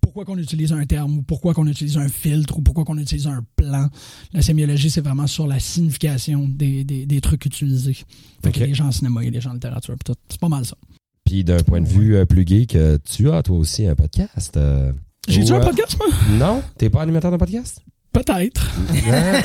pourquoi 0.00 0.24
qu'on 0.26 0.36
utilise 0.38 0.72
un 0.72 0.84
terme, 0.84 1.18
ou 1.18 1.22
pourquoi 1.22 1.54
qu'on 1.54 1.66
utilise 1.66 1.96
un 1.96 2.08
filtre, 2.08 2.58
ou 2.58 2.62
pourquoi 2.62 2.84
qu'on 2.84 2.98
utilise 2.98 3.26
un 3.26 3.42
plan. 3.56 3.88
La 4.32 4.42
sémiologie, 4.42 4.90
c'est 4.90 5.00
vraiment 5.00 5.26
sur 5.26 5.46
la 5.46 5.58
signification 5.58 6.46
des, 6.46 6.84
des, 6.84 7.06
des 7.06 7.20
trucs 7.20 7.44
utilisés. 7.46 7.94
Fait 7.94 8.48
Ok. 8.48 8.52
qu'il 8.52 8.60
y 8.60 8.64
a 8.64 8.68
des 8.68 8.74
gens 8.74 8.86
en 8.86 8.92
cinéma, 8.92 9.22
il 9.22 9.26
y 9.26 9.28
a 9.28 9.30
des 9.32 9.40
gens 9.40 9.50
en 9.50 9.54
littérature, 9.54 9.94
puis 9.94 10.12
tout. 10.12 10.18
C'est 10.28 10.38
pas 10.40 10.48
mal 10.48 10.64
ça. 10.66 10.76
Puis 11.24 11.42
d'un 11.42 11.62
point 11.62 11.80
de 11.80 11.88
vue 11.88 12.16
euh, 12.16 12.26
plus 12.26 12.46
geek, 12.46 12.76
euh, 12.76 12.98
tu 13.02 13.30
as 13.30 13.42
toi 13.42 13.56
aussi 13.56 13.86
un 13.86 13.94
podcast. 13.94 14.56
euh, 14.58 14.92
J'ai-tu 15.26 15.52
un 15.52 15.60
podcast, 15.60 15.96
moi? 15.98 16.08
Non? 16.38 16.62
T'es 16.76 16.90
pas 16.90 17.00
animateur 17.00 17.32
de 17.32 17.38
podcast? 17.38 17.80
Peut-être. 18.14 18.70
Hein? 19.10 19.42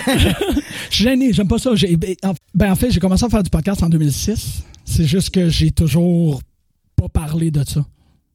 Je 0.90 0.96
suis 0.96 1.04
gêné, 1.04 1.34
j'aime 1.34 1.48
pas 1.48 1.60
ça. 1.60 1.72
Ben, 1.98 2.16
en, 2.24 2.34
ben, 2.56 2.72
en 2.72 2.76
fait, 2.76 2.92
j'ai 2.92 3.00
commencé 3.02 3.26
à 3.26 3.30
faire 3.30 3.44
du 3.44 3.50
podcast 3.50 3.84
en 3.84 3.90
2006. 3.90 4.64
C'est 4.86 5.06
juste 5.06 5.32
que 5.32 5.50
j'ai 5.50 5.72
toujours 5.72 6.42
pas 6.96 7.10
parlé 7.10 7.52
de 7.52 7.64
ça. 7.68 7.86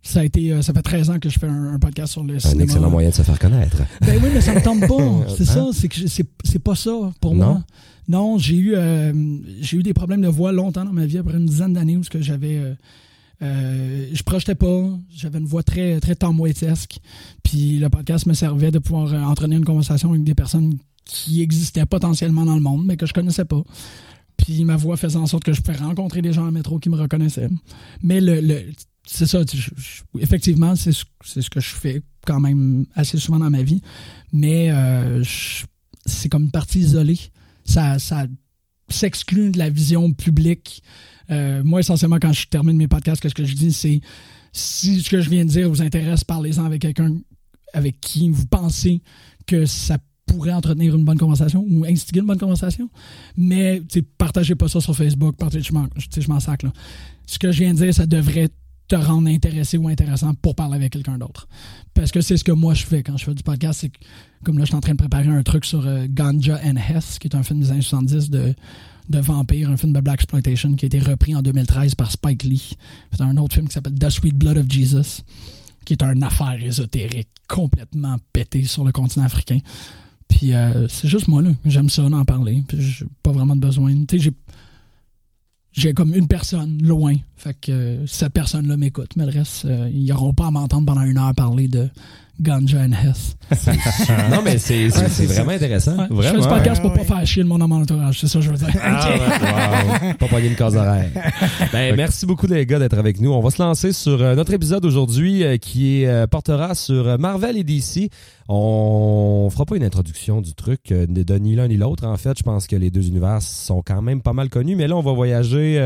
Ça 0.03 0.21
a 0.21 0.25
été, 0.25 0.53
euh, 0.53 0.61
ça 0.61 0.75
fait 0.75 0.83
13 0.83 1.11
ans 1.11 1.19
que 1.19 1.31
je 1.31 1.39
fais 1.39 1.47
un, 1.47 1.75
un 1.75 1.79
podcast 1.79 2.13
sur 2.13 2.23
le 2.25 2.35
un 2.35 2.39
cinéma. 2.39 2.65
excellent 2.65 2.91
moyen 2.91 3.09
de 3.09 3.15
se 3.15 3.23
faire 3.23 3.39
connaître. 3.39 3.79
Ben 4.03 4.21
oui, 4.23 4.29
mais 4.35 4.41
ça 4.43 4.55
me 4.55 4.61
tente 4.61 4.81
pas. 4.81 5.35
C'est 5.37 5.49
Hein? 5.49 5.55
ça, 5.55 5.67
c'est 5.73 5.89
que 5.89 5.97
c'est 6.45 6.59
pas 6.59 6.75
ça 6.75 6.91
pour 7.23 7.35
Non? 7.35 7.47
moi. 7.47 7.65
Non, 8.07 8.37
j'ai 8.39 8.57
eu 8.57 8.75
euh, 8.75 9.15
j'ai 9.63 9.79
eu 9.79 9.83
des 9.83 9.95
problèmes 9.95 10.21
de 10.21 10.29
voix 10.29 10.53
longtemps 10.53 10.85
dans 10.85 10.93
ma 10.93 11.07
vie, 11.07 11.17
après 11.17 11.39
une 11.39 11.47
dizaine 11.47 11.73
d'années 11.73 11.97
où 11.97 12.03
j'avais 12.21 12.59
euh, 12.59 12.75
euh, 13.43 14.09
je 14.13 14.23
projetais 14.23 14.55
pas, 14.55 14.99
j'avais 15.11 15.39
une 15.39 15.47
voix 15.47 15.63
très 15.63 16.01
très. 16.15 17.01
Puis 17.43 17.79
le 17.79 17.89
podcast 17.89 18.27
me 18.27 18.35
servait 18.35 18.71
de 18.71 18.79
pouvoir 18.79 19.13
euh, 19.13 19.21
entraîner 19.23 19.57
une 19.57 19.65
conversation 19.65 20.11
avec 20.11 20.25
des 20.25 20.35
personnes 20.35 20.79
qui 21.05 21.43
existaient 21.43 21.87
potentiellement 21.87 22.45
dans 22.47 22.55
le 22.55 22.63
monde, 22.63 22.87
mais 22.87 22.97
que 22.97 23.07
je 23.07 23.13
connaissais 23.13 23.45
pas. 23.45 23.63
Puis 24.37 24.65
ma 24.65 24.77
voix 24.77 24.97
faisait 24.97 25.17
en 25.19 25.27
sorte 25.27 25.45
que 25.45 25.53
je 25.53 25.61
pouvais 25.61 25.77
rencontrer 25.79 26.23
des 26.23 26.33
gens 26.33 26.45
le 26.47 26.53
métro 26.53 26.79
qui 26.79 26.89
me 26.89 26.97
reconnaissaient. 26.97 27.49
Mais 28.03 28.21
le, 28.21 28.41
le- 28.41 28.65
c'est 29.07 29.27
ça, 29.27 29.41
effectivement, 30.19 30.75
c'est 30.77 30.93
ce, 30.93 31.05
ce 31.23 31.51
que 31.51 31.61
je 31.61 31.69
fais 31.69 32.03
quand 32.27 32.41
même 32.41 32.87
assez 32.95 33.19
souvent 33.19 33.39
dans 33.39 33.51
ma 33.51 33.63
vie. 33.63 33.83
Mais 34.33 34.71
euh, 34.71 35.23
c'est 36.07 36.29
comme 36.31 36.45
une 36.45 36.51
partie 36.51 36.79
isolée. 36.81 37.19
Ça, 37.67 37.99
ça 37.99 38.27
s'exclut 38.89 39.51
de 39.51 39.59
la 39.59 39.69
vision 39.71 40.13
publique. 40.13 40.83
Euh, 41.31 41.63
moi, 41.65 41.81
essentiellement, 41.81 42.19
quand 42.21 42.33
je 42.33 42.47
termine 42.47 42.77
mes 42.77 42.89
podcasts, 42.89 43.21
qu'est-ce 43.21 43.35
que 43.35 43.45
je 43.45 43.55
dis, 43.55 43.73
c'est 43.73 44.01
si 44.53 45.01
ce 45.01 45.11
que 45.11 45.21
je 45.21 45.29
viens 45.31 45.45
de 45.45 45.51
dire 45.51 45.69
vous 45.69 45.83
intéresse, 45.83 46.25
parlez-en 46.25 46.65
avec 46.65 46.83
quelqu'un 46.83 47.17
avec 47.73 48.01
qui 48.01 48.31
vous 48.31 48.47
pensez 48.47 49.03
que 49.47 49.67
ça 49.67 49.99
pourrait 50.27 50.53
entretenir 50.53 50.95
une 50.95 51.05
bonne 51.05 51.19
conversation 51.19 51.65
ou 51.69 51.85
instiguer 51.85 52.21
une 52.21 52.27
bonne 52.27 52.39
conversation. 52.39 52.89
Mais 53.37 53.83
partagez 54.17 54.55
pas 54.55 54.69
ça 54.69 54.81
sur 54.81 54.97
Facebook, 54.97 55.37
partagez, 55.37 55.65
je 55.65 56.29
m'en, 56.29 56.41
sac. 56.41 56.63
Là. 56.63 56.73
Ce 57.27 57.39
que 57.39 57.53
je 57.53 57.59
viens 57.59 57.75
de 57.75 57.79
dire, 57.79 57.93
ça 57.93 58.07
devrait 58.07 58.49
te 58.87 58.97
rendre 58.97 59.29
intéressé 59.29 59.79
ou 59.79 59.89
intéressant 59.89 60.35
pour 60.35 60.55
parler 60.55 60.77
avec 60.77 60.93
quelqu'un 60.93 61.19
d'autre. 61.19 61.49
Parce 61.95 62.13
que 62.13 62.21
c'est 62.21 62.37
ce 62.37 62.45
que 62.45 62.53
moi 62.53 62.75
je 62.75 62.85
fais 62.85 63.03
quand 63.03 63.17
je 63.17 63.25
fais 63.25 63.35
du 63.35 63.43
podcast. 63.43 63.81
C'est 63.81 63.93
comme 64.45 64.59
là, 64.59 64.65
je 64.65 64.69
suis 64.69 64.77
en 64.77 64.81
train 64.81 64.93
de 64.93 64.99
préparer 64.99 65.29
un 65.29 65.43
truc 65.43 65.65
sur 65.65 65.87
euh, 65.87 66.07
Ganja 66.09 66.61
and 66.65 66.77
Hess, 66.77 67.19
qui 67.19 67.29
est 67.29 67.35
un 67.35 67.43
film 67.43 67.61
des 67.61 67.71
années 67.71 67.81
70 67.81 68.31
de, 68.31 68.55
de 69.09 69.19
vampire, 69.19 69.71
un 69.71 69.77
film 69.77 69.93
de 69.93 70.01
Black 70.01 70.21
Exploitation 70.21 70.75
qui 70.75 70.85
a 70.85 70.89
été 70.89 70.99
repris 70.99 71.35
en 71.35 71.43
2013 71.43 71.95
par 71.95 72.11
Spike 72.11 72.45
Lee. 72.45 72.77
C'est 73.13 73.23
un 73.23 73.37
autre 73.37 73.55
film 73.55 73.69
qui 73.69 73.75
s'appelle 73.75 73.99
The 73.99 74.11
Sweet 74.11 74.37
Blood 74.37 74.59
of 74.59 74.71
Jesus, 74.71 75.23
qui 75.85 75.93
est 75.95 76.03
une 76.03 76.23
affaire 76.23 76.57
ésotérique 76.63 77.29
complètement 77.49 78.17
pétée 78.33 78.65
sur 78.65 78.85
le 78.85 78.93
continent 78.93 79.27
africain. 79.27 79.59
Puis 80.29 80.55
euh, 80.55 80.89
c'est 80.89 81.09
juste 81.09 81.29
moi, 81.29 81.43
là. 81.43 81.51
J'aime 81.65 81.91
ça, 81.91 82.05
en 82.05 82.25
parler. 82.25 82.63
Puis 82.67 82.81
j'ai 82.81 83.07
pas 83.23 83.33
vraiment 83.33 83.55
de 83.55 83.61
besoin. 83.61 83.93
Tu 84.07 84.19
sais, 84.19 84.25
j'ai 84.25 84.33
j'ai 85.75 85.93
comme 85.93 86.15
une 86.15 86.29
personne 86.29 86.81
loin. 86.83 87.15
Fait 87.37 87.55
que 87.61 87.73
euh, 87.73 88.07
cette 88.07 88.33
personne-là 88.33 88.77
m'écoute. 88.77 89.11
Mais 89.17 89.27
le 89.27 89.33
reste, 89.33 89.65
euh, 89.65 89.91
ils 89.93 90.07
n'auront 90.07 90.33
pas 90.33 90.47
à 90.47 90.51
m'entendre 90.51 90.87
pendant 90.87 91.03
une 91.03 91.19
heure 91.19 91.35
parler 91.35 91.69
de 91.69 91.89
Ganja 92.41 92.79
and 92.81 92.93
Hess. 92.93 93.37
non, 94.31 94.43
mais 94.45 94.59
c'est 94.59 94.87
Ouais, 94.87 95.27
vraiment 95.27 95.53
intéressant. 95.53 95.97
Ouais, 95.97 96.07
je 96.23 96.29
fais 96.29 96.43
ce 96.43 96.49
podcast 96.49 96.83
pour 96.83 96.91
ouais, 96.91 96.99
pas 96.99 97.05
faire 97.05 97.27
chier 97.27 97.43
le 97.43 97.49
monde 97.49 97.61
dans 97.61 97.69
mon 97.69 97.83
entourage. 97.83 98.21
C'est 98.21 98.27
ça 98.27 98.39
que 98.41 98.45
je 98.45 98.51
veux 98.51 98.57
dire. 98.57 98.69
Ah, 98.83 99.09
ouais, 100.03 100.09
wow. 100.09 100.15
Pas 100.15 100.27
pogner 100.29 100.49
une 100.49 100.57
case 100.57 100.77
horaire. 100.77 101.11
Ben, 101.73 101.95
merci 101.97 102.27
beaucoup 102.27 102.47
les 102.47 102.67
gars 102.67 102.79
d'être 102.79 102.99
avec 102.99 103.21
nous. 103.21 103.33
On 103.33 103.41
va 103.41 103.51
se 103.51 103.63
lancer 103.63 103.93
sur 103.93 104.21
euh, 104.23 104.35
notre 104.35 104.53
épisode 104.53 104.85
aujourd'hui 104.85 105.45
euh, 105.45 105.57
qui 105.57 106.07
euh, 106.07 106.27
portera 106.27 106.75
sur 106.75 107.07
euh, 107.09 107.17
Marvel 107.19 107.57
et 107.57 107.65
DC. 107.65 108.11
On 108.49 109.49
fera 109.51 109.65
pas 109.65 109.77
une 109.77 109.85
introduction 109.85 110.41
du 110.41 110.55
truc 110.55 110.93
euh, 110.93 111.07
de 111.07 111.23
de 111.23 111.35
ni 111.39 111.55
l'un 111.55 111.69
ni 111.69 111.77
l'autre. 111.77 112.07
En 112.07 112.17
fait, 112.17 112.37
je 112.39 112.43
pense 112.43 112.67
que 112.67 112.77
les 112.77 112.91
deux 112.91 113.09
univers 113.09 113.41
sont 113.43 113.83
quand 113.83 114.03
même 114.03 114.21
pas 114.23 114.33
mal 114.33 114.49
connus. 114.49 114.77
Mais 114.77 114.87
là, 114.89 114.97
on 114.97 115.03
va 115.03 115.13
voyager. 115.13 115.79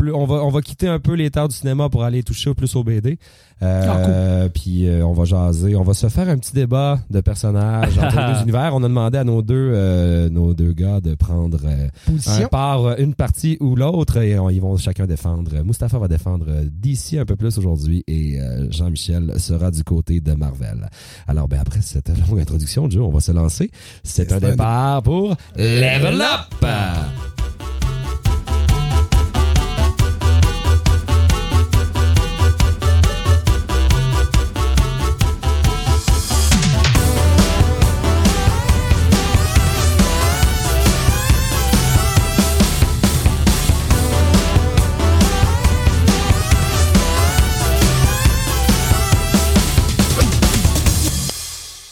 Plus, 0.00 0.12
on 0.14 0.24
va 0.24 0.36
on 0.36 0.50
va 0.50 0.60
quitter 0.62 0.88
un 0.88 0.98
peu 0.98 1.12
les 1.14 1.30
terres 1.30 1.48
du 1.48 1.54
cinéma 1.54 1.88
pour 1.88 2.02
aller 2.04 2.22
toucher 2.22 2.54
plus 2.54 2.74
au 2.76 2.82
BD. 2.84 3.18
Euh, 3.62 4.48
Puis 4.48 4.88
euh, 4.88 5.04
on 5.04 5.12
va 5.12 5.24
jaser, 5.24 5.76
on 5.76 5.82
va 5.82 5.92
se 5.92 6.08
faire 6.08 6.28
un 6.30 6.38
petit 6.38 6.54
débat 6.54 6.98
de 7.10 7.20
personnages 7.20 7.98
entre 7.98 8.16
les 8.18 8.32
deux 8.34 8.40
univers. 8.44 8.70
On 8.74 8.82
a 8.82 8.88
demandé 8.88 9.18
à 9.18 9.24
nos 9.24 9.42
deux 9.42 9.54
euh, 9.74 10.30
nos 10.30 10.54
deux 10.54 10.72
gars 10.72 11.00
de 11.02 11.14
prendre 11.14 11.58
euh, 11.64 11.86
un 12.08 12.10
Position. 12.12 12.48
par 12.48 12.84
euh, 12.86 12.94
une 12.98 13.14
partie 13.14 13.58
ou 13.60 13.76
l'autre 13.76 14.16
et 14.16 14.38
on- 14.38 14.48
ils 14.48 14.60
vont 14.62 14.76
chacun 14.78 15.06
défendre. 15.06 15.62
Mustapha 15.62 15.98
va 15.98 16.08
défendre 16.08 16.46
euh, 16.48 16.64
DC 16.72 17.18
un 17.18 17.26
peu 17.26 17.36
plus 17.36 17.58
aujourd'hui 17.58 18.02
et 18.08 18.38
Jean-Michel 18.70 19.34
sera 19.38 19.70
du 19.70 19.84
côté 19.84 20.20
de 20.22 20.32
Marvel. 20.32 20.88
Alors 21.28 21.46
ben 21.46 21.58
après 21.60 21.82
cette 21.82 22.10
longue 22.28 22.40
introduction, 22.40 22.88
Joe, 22.88 23.04
on 23.06 23.10
va 23.12 23.20
se 23.20 23.32
lancer. 23.32 23.70
C'est 24.02 24.32
un 24.32 24.38
C'est 24.38 24.44
un- 24.46 24.50
départ 24.52 25.02
pour 25.02 25.36
Level 25.56 26.20
Up. 26.22 27.39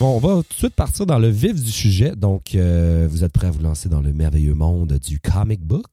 Bon, 0.00 0.14
on 0.14 0.18
va 0.20 0.28
tout 0.36 0.42
de 0.50 0.54
suite 0.54 0.74
partir 0.76 1.06
dans 1.06 1.18
le 1.18 1.26
vif 1.28 1.60
du 1.60 1.72
sujet. 1.72 2.12
Donc, 2.16 2.54
euh, 2.54 3.08
vous 3.10 3.24
êtes 3.24 3.32
prêts 3.32 3.48
à 3.48 3.50
vous 3.50 3.60
lancer 3.62 3.88
dans 3.88 4.00
le 4.00 4.12
merveilleux 4.12 4.54
monde 4.54 4.96
du 5.04 5.18
comic 5.18 5.60
book? 5.60 5.86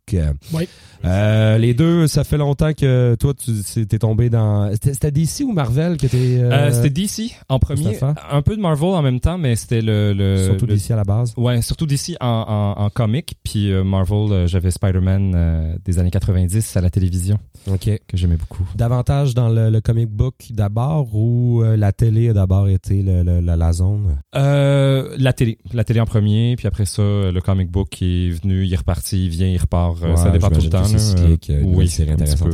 Oui. 0.54 0.68
Euh, 1.06 1.58
les 1.58 1.74
deux, 1.74 2.06
ça 2.06 2.24
fait 2.24 2.38
longtemps 2.38 2.74
que 2.74 3.16
toi, 3.20 3.34
tu 3.34 3.88
t'es 3.88 3.98
tombé 3.98 4.30
dans... 4.30 4.72
C'était 4.76 5.10
DC 5.10 5.42
ou 5.44 5.54
Marvel 5.54 5.98
que 5.98 6.06
t'es... 6.06 6.38
euh, 6.40 6.52
Euh, 6.52 6.72
c'était 6.72 6.92
DC 6.92 7.32
en 7.50 7.58
premier, 7.58 7.98
un 8.32 8.42
peu 8.44 8.56
de 8.56 8.62
Marvel 8.62 8.90
en 8.90 9.02
même 9.02 9.20
temps, 9.20 9.40
mais 9.40 9.56
c'était 9.56 9.82
le, 9.82 10.14
le 10.14 10.38
Surtout 10.46 10.68
le- 10.68 10.76
DC 10.76 10.92
à 10.92 10.96
la 10.98 11.04
base? 11.04 11.34
Ouais, 11.36 11.64
surtout 11.64 11.88
DC 11.88 12.16
en, 12.22 12.76
en, 12.78 12.84
en 12.84 12.90
comic, 12.92 13.34
puis 13.44 13.72
Marvel, 13.84 14.48
j'avais 14.48 14.70
Spider-Man 14.70 15.78
des 15.84 15.98
années 15.98 16.12
90 16.12 16.78
à 16.78 16.82
la 16.82 16.92
télévision 16.92 17.40
OK. 17.68 17.90
que 18.08 18.18
j'aimais 18.18 18.38
beaucoup. 18.38 18.64
Davantage 18.76 19.34
dans 19.34 19.50
le, 19.50 19.72
le 19.72 19.82
comic 19.82 20.10
book 20.10 20.36
d'abord 20.52 21.16
ou 21.16 21.64
la 21.64 21.92
télé 21.92 22.30
a 22.30 22.34
d'abord 22.34 22.68
été 22.70 23.02
la, 23.02 23.42
la 23.56 23.74
zone? 23.74 23.95
Euh, 24.36 25.16
la 25.18 25.34
télé, 25.34 25.58
la 25.74 25.84
télé 25.84 26.00
en 26.00 26.06
premier, 26.06 26.56
puis 26.56 26.68
après 26.68 26.86
ça, 26.86 27.02
le 27.02 27.40
comic 27.42 27.70
book 27.72 27.90
qui 27.90 28.28
est 28.28 28.30
venu, 28.32 28.66
il 28.66 28.74
est 28.74 28.78
reparti, 28.78 29.26
il 29.26 29.30
vient, 29.30 29.48
il 29.48 29.58
repart, 29.58 29.98
euh, 30.04 30.16
ça 30.16 30.30
dépend 30.32 30.50
tout 30.50 30.62
le 30.62 30.70
temps. 30.70 30.84
C'est 30.86 31.00
cyclique. 31.00 31.50
Euh, 31.50 31.62
Une 31.62 31.76
oui, 31.76 31.90
peu, 31.98 32.04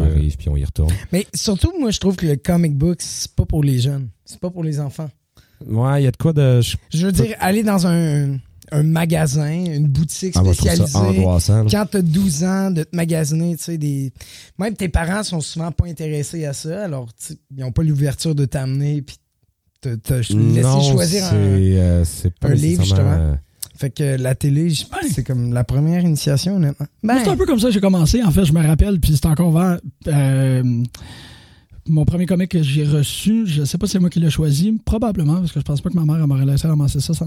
euh, 0.02 0.06
arrive, 0.06 0.38
puis 0.38 0.50
on 0.50 0.58
y 0.58 0.64
retourne. 0.66 0.92
Mais 1.12 1.26
surtout, 1.34 1.72
moi, 1.80 1.92
je 1.92 2.00
trouve 2.00 2.16
que 2.16 2.26
le 2.26 2.36
comic 2.36 2.76
book, 2.78 2.98
c'est 3.02 3.34
pas 3.36 3.46
pour 3.46 3.64
les 3.64 3.80
jeunes. 3.80 4.10
C'est 4.26 4.40
pas 4.40 4.50
pour 4.50 4.64
les 4.64 4.80
enfants. 4.80 5.10
Ouais, 5.68 6.02
il 6.02 6.06
y 6.06 6.08
a 6.08 6.12
de 6.12 6.18
quoi 6.18 6.34
de... 6.34 6.62
je- 6.62 6.76
Je 6.90 7.06
veux 7.06 7.12
dire, 7.12 7.36
aller 7.40 7.62
dans 7.62 7.86
un, 7.86 8.38
un 8.72 8.84
magasin, 8.84 9.52
une 9.52 9.88
boutique 9.88 10.34
Ah, 10.36 10.44
ça 10.44 10.54
spécialisée. 10.54 10.98
angoissant. 10.98 11.64
là. 11.64 11.70
quand 11.70 11.86
t'as 11.92 12.02
12 12.02 12.44
ans 12.46 12.72
de 12.72 12.84
te 12.84 12.96
magasiner, 12.96 13.56
tu 13.58 13.64
sais, 13.66 13.78
des. 13.78 14.12
Même 14.58 14.76
tes 14.76 14.90
parents 14.90 15.24
sont 15.24 15.42
souvent 15.42 15.72
pas 15.72 15.86
intéressés 15.86 16.46
à 16.46 16.54
ça, 16.54 16.86
alors 16.86 17.10
ils 17.56 17.64
ont 17.64 17.72
pas 17.72 17.84
l'ouverture 17.84 18.34
de 18.34 18.46
t'amener 18.46 19.02
puis 19.04 19.18
laisser 19.90 20.36
Non, 20.64 20.82
choisir 20.82 21.24
c'est 21.26 21.36
un. 21.36 21.38
euh, 21.40 22.04
c'est 22.06 22.34
pas 22.38 22.50
un 22.50 22.54
livre, 22.54 22.84
justement. 22.84 23.12
euh, 23.12 23.34
Fait 23.76 23.90
que 23.90 24.16
la 24.18 24.36
télé, 24.36 24.68
Ben. 24.92 24.98
c'est 25.12 25.24
comme 25.24 25.54
la 25.54 25.64
première 25.64 26.04
initiation, 26.04 26.56
honnêtement. 26.58 26.86
Moi, 27.04 27.16
Ben, 27.16 27.22
C'est 27.24 27.30
un 27.32 27.38
peu 27.38 27.46
comme 27.46 27.60
ça 27.60 27.68
que 27.68 27.74
j'ai 27.74 27.82
commencé. 27.82 28.22
En 28.24 28.32
fait, 28.32 28.46
je 28.46 28.54
me 28.54 28.66
rappelle, 28.66 29.00
puis 29.00 29.14
c'est 29.16 29.26
encore 29.26 29.52
vert. 29.52 29.80
Euh, 30.08 30.84
mon 31.88 32.06
premier 32.06 32.28
comic 32.28 32.50
que 32.52 32.62
j'ai 32.62 32.86
reçu, 32.86 33.48
je 33.48 33.64
sais 33.64 33.78
pas 33.80 33.88
si 33.88 33.94
c'est 33.94 34.00
moi 34.00 34.12
qui 34.12 34.20
l'ai 34.20 34.30
choisi, 34.30 34.72
probablement, 34.86 35.38
parce 35.40 35.52
que 35.52 35.60
je 35.60 35.66
pense 35.66 35.82
pas 35.82 35.90
que 35.90 35.96
ma 36.00 36.06
mère 36.06 36.28
m'aurait 36.28 36.46
laissé 36.46 36.68
ramasser 36.68 37.00
ça 37.02 37.14
sans, 37.16 37.26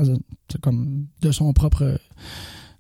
c'est 0.51 0.61
comme 0.61 1.07
de 1.23 1.33
son 1.33 1.53
propre 1.53 1.99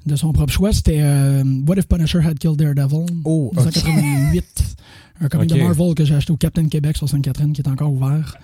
de 0.06 0.16
son 0.16 0.32
propre 0.32 0.52
choix. 0.52 0.72
C'était 0.72 1.00
euh, 1.02 1.42
What 1.66 1.76
if 1.78 1.88
Punisher 1.88 2.20
had 2.20 2.38
killed 2.38 2.56
Daredevil 2.58 3.06
Oh, 3.24 3.50
ok. 3.56 3.64
1988. 3.64 4.44
Un 5.20 5.29
comic 5.29 5.53
Ok. 5.53 5.59
de 5.59 5.62
Marvel 5.62 5.94
que 5.94 6.05
j'ai 6.05 6.14
acheté 6.14 6.33
au 6.33 6.37
Captain 6.37 6.66
Québec 6.68 6.96
sur 6.96 7.09
Sainte-Catherine 7.09 7.53
qui 7.53 7.61
est 7.61 7.68
encore 7.68 7.92
ouvert. 7.92 8.37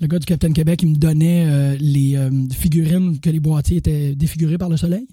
Le 0.00 0.06
gars 0.08 0.18
du 0.18 0.26
Captain 0.26 0.52
Québec, 0.52 0.80
il 0.82 0.90
me 0.90 0.96
donnait 0.96 1.44
euh, 1.46 1.76
les 1.78 2.16
euh, 2.16 2.30
figurines 2.52 3.20
que 3.20 3.30
les 3.30 3.40
boîtiers 3.40 3.76
étaient 3.76 4.14
défigurés 4.14 4.58
par 4.58 4.68
le 4.68 4.76
soleil. 4.76 5.06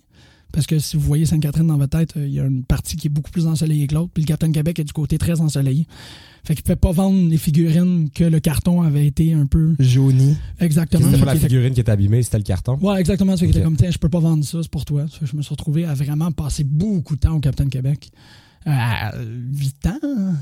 Parce 0.52 0.68
que 0.68 0.78
si 0.78 0.98
vous 0.98 1.04
voyez 1.04 1.26
Sainte-Catherine 1.26 1.66
dans 1.68 1.78
votre 1.78 1.98
tête, 1.98 2.16
euh, 2.18 2.28
il 2.28 2.34
y 2.34 2.40
a 2.40 2.46
une 2.46 2.64
partie 2.64 2.96
qui 2.96 3.08
est 3.08 3.10
beaucoup 3.10 3.32
plus 3.32 3.48
ensoleillée 3.48 3.88
que 3.88 3.96
l'autre. 3.96 4.12
Puis 4.14 4.24
le 4.24 4.28
Captain 4.28 4.52
Québec 4.52 4.78
est 4.80 4.84
du 4.84 4.94
côté 4.94 5.18
très 5.18 5.40
ensoleillé. 5.42 5.88
Fait 6.44 6.56
qu'il 6.56 6.62
ne 6.62 6.76
pouvait 6.76 6.76
pas 6.76 6.92
vendre 6.92 7.30
les 7.30 7.38
figurines 7.38 8.10
que 8.14 8.24
le 8.24 8.40
carton 8.40 8.82
avait 8.82 9.06
été 9.08 9.34
un 9.34 9.46
peu 9.46 9.76
jauni. 9.80 10.36
exactement. 10.60 11.06
C'était 11.08 11.20
pas 11.20 11.26
la 11.26 11.36
était- 11.36 11.48
figurine 11.48 11.74
qui 11.74 11.80
était 11.80 11.92
abîmée, 11.92 12.22
c'était 12.22 12.38
le 12.38 12.44
carton. 12.44 12.78
Ouais, 12.82 13.00
exactement. 13.00 13.32
Ça 13.38 13.40
fait 13.40 13.46
qu'il 13.48 13.56
Ok. 13.56 13.58
était 13.58 13.64
comme, 13.66 13.78
tiens, 13.78 13.92
je 13.92 13.98
peux 13.98 14.10
pas 14.10 14.20
vendre 14.20 14.44
ça, 14.44 14.60
c'est 14.62 14.70
pour 14.72 14.84
toi. 14.86 15.04
Ça 15.10 15.20
fait 15.20 15.26
que 15.26 15.32
je 15.32 15.38
me 15.38 15.42
suis 15.42 15.52
retrouvé 15.52 15.86
à 15.86 15.94
vraiment 15.94 16.32
passer 16.32 16.64
beaucoup 16.64 17.16
de 17.16 17.22
temps 17.22 17.36
au 17.36 17.40
Captain 17.40 17.68
Québec. 17.70 18.12
Euh, 18.66 18.72
À 18.72 19.12
8 19.54 19.88
ans, 19.88 20.34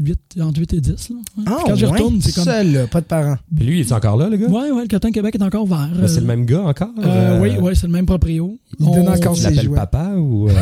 8, 0.00 0.18
entre 0.40 0.58
8 0.60 0.72
et 0.74 0.80
10. 0.80 1.08
Là. 1.10 1.16
Ouais. 1.36 1.44
Ah, 1.46 1.54
Puis 1.58 1.64
quand 1.66 1.74
j'y 1.76 1.84
retourne, 1.86 2.20
c'est 2.20 2.34
comme. 2.34 2.44
Seul, 2.44 2.88
pas 2.90 3.00
de 3.00 3.06
parents. 3.06 3.36
Puis 3.54 3.64
lui, 3.66 3.80
il 3.80 3.86
est 3.86 3.92
encore 3.92 4.16
là, 4.16 4.28
le 4.28 4.36
gars? 4.36 4.46
Ouais, 4.48 4.70
ouais, 4.70 4.82
le 4.82 4.88
Captain 4.88 5.10
Québec 5.10 5.34
est 5.36 5.42
encore. 5.42 5.66
Mais 5.68 6.08
c'est 6.08 6.20
le 6.20 6.26
même 6.26 6.44
gars 6.44 6.62
encore? 6.62 6.88
euh, 6.98 7.04
Euh, 7.06 7.40
Oui, 7.40 7.50
oui, 7.60 7.72
c'est 7.76 7.86
le 7.86 7.92
même 7.92 8.06
proprio. 8.06 8.58
Il 8.80 8.86
donne 8.86 9.08
On- 9.08 9.12
encore 9.14 9.34
Tu 9.34 9.42
ses 9.42 9.50
l'appelles 9.50 9.64
jouets. 9.66 9.76
papa 9.76 10.10
ou... 10.16 10.48
euh, 10.48 10.52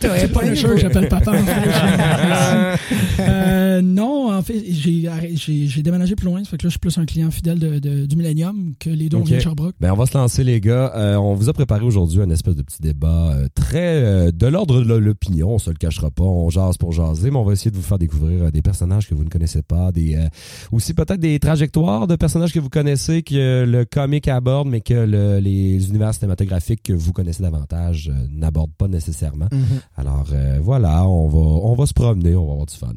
T'aurais 0.00 0.28
pas 0.32 0.40
Punisher, 0.40 0.68
que 0.68 0.76
j'appelle 0.78 1.08
papa. 1.08 1.32
En 1.32 1.44
fait. 1.44 3.22
Euh, 3.22 3.82
non, 3.82 4.32
en 4.32 4.42
fait, 4.42 4.62
j'ai 4.68 5.82
déménagé 5.82 6.14
plus 6.16 6.26
loin. 6.26 6.42
Ça 6.44 6.50
fait 6.50 6.56
que 6.58 6.64
là, 6.64 6.68
je 6.68 6.72
suis 6.72 6.78
plus 6.78 6.96
un 6.98 7.04
client 7.04 7.30
fidèle 7.30 7.58
de, 7.58 7.78
de- 7.78 8.06
du 8.06 8.16
Millennium 8.16 8.72
que 8.78 8.90
les 8.90 9.08
deux 9.08 9.16
on 9.16 9.20
Ok. 9.20 9.26
vient 9.28 9.36
de 9.38 9.42
Sherbrooke. 9.42 9.74
Ben, 9.80 9.92
on 9.92 9.96
va 9.96 10.06
se 10.06 10.16
lancer, 10.16 10.44
les 10.44 10.60
gars. 10.60 10.92
Euh, 10.96 11.16
on 11.16 11.34
vous 11.34 11.48
a 11.48 11.52
préparé 11.52 11.84
aujourd'hui 11.84 12.20
un 12.20 12.30
espèce 12.30 12.56
de 12.56 12.62
petit 12.62 12.80
débat 12.82 13.32
euh, 13.34 13.47
très 13.54 14.02
euh, 14.02 14.30
de 14.32 14.46
l'ordre 14.46 14.82
de 14.82 14.94
l'opinion. 14.94 15.50
On 15.54 15.58
se 15.58 15.70
le 15.70 15.76
cachera 15.76 16.10
pas. 16.10 16.24
On 16.24 16.50
jase 16.50 16.76
pour 16.76 16.92
jaser, 16.92 17.30
mais 17.30 17.36
on 17.38 17.44
va 17.44 17.52
essayer 17.52 17.70
de 17.70 17.76
vous 17.76 17.82
faire 17.82 17.98
découvrir 17.98 18.44
euh, 18.44 18.50
des 18.50 18.62
personnages 18.62 19.08
que 19.08 19.14
vous 19.14 19.24
ne 19.24 19.28
connaissez 19.28 19.62
pas, 19.62 19.92
des 19.92 20.14
euh, 20.16 20.28
aussi 20.72 20.94
peut-être 20.94 21.20
des 21.20 21.38
trajectoires 21.38 22.06
de 22.06 22.16
personnages 22.16 22.52
que 22.52 22.60
vous 22.60 22.68
connaissez 22.68 23.22
que 23.22 23.64
le 23.64 23.84
comic 23.84 24.28
aborde, 24.28 24.68
mais 24.68 24.80
que 24.80 24.94
le- 24.94 25.38
les 25.38 25.88
univers 25.88 26.14
cinématographiques 26.14 26.82
que 26.82 26.92
vous 26.92 27.12
connaissez 27.12 27.42
davantage 27.42 28.10
n'abordent 28.30 28.74
pas 28.76 28.88
nécessairement. 28.88 29.48
Mhm. 29.52 29.80
Alors 29.96 30.26
euh, 30.32 30.58
voilà, 30.62 31.06
on 31.06 31.28
va 31.28 31.38
on 31.38 31.74
va 31.74 31.86
se 31.86 31.94
promener, 31.94 32.34
on 32.36 32.46
va 32.46 32.52
avoir 32.52 32.66
du 32.66 32.74
fun. 32.74 32.92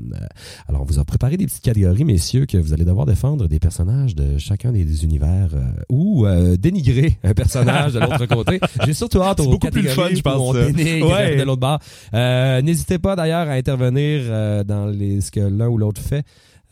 Alors 0.68 0.82
on 0.82 0.86
vous 0.86 1.00
a 1.00 1.06
préparé 1.06 1.38
des 1.38 1.46
petites 1.46 1.64
catégories, 1.64 2.04
messieurs, 2.04 2.46
que 2.46 2.58
vous 2.58 2.74
allez 2.74 2.86
devoir 2.86 3.06
défendre 3.06 3.48
des 3.48 3.60
personnages 3.60 4.16
de 4.16 4.38
chacun 4.38 4.72
des 4.72 5.04
univers 5.04 5.50
euh, 5.54 5.62
ou 5.90 6.26
euh, 6.26 6.58
dénigrer 6.58 7.18
un 7.24 7.34
personnage 7.34 7.94
de 7.94 8.00
l'autre 8.00 8.26
côté. 8.26 8.60
J'ai 8.86 8.94
surtout 8.94 9.22
hâte 9.22 9.40
aux 9.40 9.46
beaucoup 9.50 9.68
plus 9.70 9.84
catégories 9.84 10.10
fun, 10.10 10.16
je 10.16 10.22
pense, 10.22 10.38
Ouais. 10.50 11.36
de 11.36 11.44
l'autre 11.44 11.60
bord. 11.60 11.80
Euh, 12.14 12.62
N'hésitez 12.62 13.00
pas 13.00 13.16
d'ailleurs 13.16 13.48
à 13.48 13.54
intervenir 13.54 14.22
euh, 14.26 14.64
dans 14.64 14.86
les, 14.86 15.22
ce 15.22 15.32
que 15.32 15.40
l'un 15.40 15.68
ou 15.68 15.78
l'autre 15.78 16.02
fait. 16.02 16.24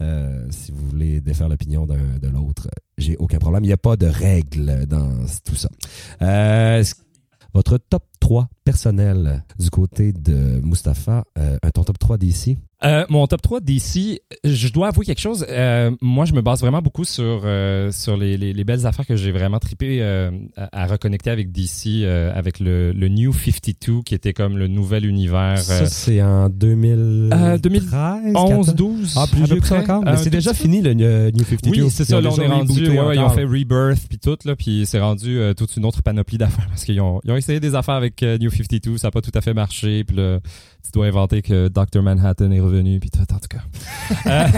Euh, 0.02 0.46
si 0.50 0.72
vous 0.72 0.88
voulez 0.90 1.20
défaire 1.20 1.50
l'opinion 1.50 1.86
de 1.86 2.28
l'autre, 2.30 2.70
j'ai 2.98 3.18
aucun 3.18 3.38
problème. 3.38 3.64
Il 3.64 3.68
n'y 3.68 3.74
a 3.74 3.78
pas 3.78 3.98
de 3.98 4.08
règles 4.08 4.86
dans 4.86 5.10
tout 5.44 5.56
ça. 5.56 5.70
Votre 7.54 7.78
top 7.78 8.04
3 8.20 8.48
personnel 8.70 9.44
du 9.58 9.72
côté 9.72 10.14
de 10.14 10.62
Mustapha, 10.64 11.24
euh, 11.40 11.58
un 11.64 11.72
ton 11.72 11.84
top 11.84 11.98
3 11.98 12.18
d'ici. 12.20 12.58
Euh, 12.86 13.04
mon 13.10 13.28
top 13.28 13.42
3 13.42 13.60
d'ici, 13.60 14.22
je 14.46 14.70
dois 14.72 14.88
avouer 14.88 15.06
quelque 15.06 15.20
chose. 15.20 15.46
Euh, 15.50 15.92
moi, 16.02 16.24
je 16.24 16.34
me 16.34 16.42
base 16.42 16.62
vraiment 16.62 16.82
beaucoup 16.82 17.04
sur, 17.04 17.42
sur 17.92 18.16
les, 18.16 18.38
les, 18.38 18.54
les 18.54 18.64
belles 18.64 18.86
affaires 18.86 19.06
que 19.06 19.18
j'ai 19.18 19.34
vraiment 19.34 19.60
trippé 19.60 20.02
à, 20.02 20.30
à 20.72 20.86
reconnecter 20.86 21.30
avec 21.30 21.52
DC, 21.52 22.06
avec 22.06 22.60
le, 22.62 22.94
le 22.94 23.08
New 23.10 23.34
52, 23.34 24.04
qui 24.06 24.16
était 24.16 24.32
comme 24.34 24.58
le 24.58 24.68
nouvel 24.68 25.06
univers. 25.06 25.58
Ça, 25.58 25.88
c'est 25.88 26.22
en 26.22 26.48
2000... 26.48 27.30
Euh, 27.34 27.58
2011, 27.58 28.34
11, 28.36 28.76
12. 28.76 29.14
Ah, 29.18 29.26
plus 29.30 29.44
vieux 29.44 29.60
que 29.60 29.68
ça 29.68 29.80
encore. 29.80 30.04
Mais 30.06 30.16
c'est 30.16 30.30
déjà 30.30 30.54
fini 30.54 30.82
le 30.82 30.94
New 30.94 31.44
52. 31.44 31.70
Oui, 31.72 31.90
c'est 31.90 32.06
ça. 32.06 32.22
Là, 32.22 32.30
on 32.32 32.38
est 32.38 32.48
rendu. 32.48 32.72
rebooté 32.72 32.92
ouais, 32.92 33.06
ouais, 33.08 33.16
ils 33.16 33.20
ont 33.20 33.30
fait 33.30 33.44
Rebirth 33.44 34.08
puis 34.08 34.20
tout 34.20 34.38
là, 34.46 34.56
puis 34.56 34.86
c'est 34.86 35.00
rendu 35.00 35.38
toute 35.58 35.76
une 35.76 35.86
autre 35.86 36.02
panoplie 36.02 36.38
d'affaires 36.38 36.68
parce 36.70 36.86
qu'ils 36.86 37.02
ont, 37.02 37.20
ils 37.26 37.32
ont 37.32 37.36
essayé 37.36 37.60
des 37.60 37.76
affaires 37.76 37.96
avec 37.96 38.22
New 38.22 38.50
52, 38.50 38.59
ça 38.98 39.08
n'a 39.08 39.12
pas 39.12 39.22
tout 39.22 39.32
à 39.34 39.42
fait 39.42 39.54
marché, 39.54 40.04
puis 40.04 40.16
là, 40.16 40.40
tu 40.84 40.92
dois 40.94 41.08
inventer 41.08 41.42
que 41.42 41.68
Dr 41.68 42.02
Manhattan 42.02 42.52
est 42.52 42.60
revenu, 42.60 43.00
puis 43.00 43.10
tout, 43.10 43.20
en 43.22 43.40
tout 43.40 43.48
cas. 43.50 43.62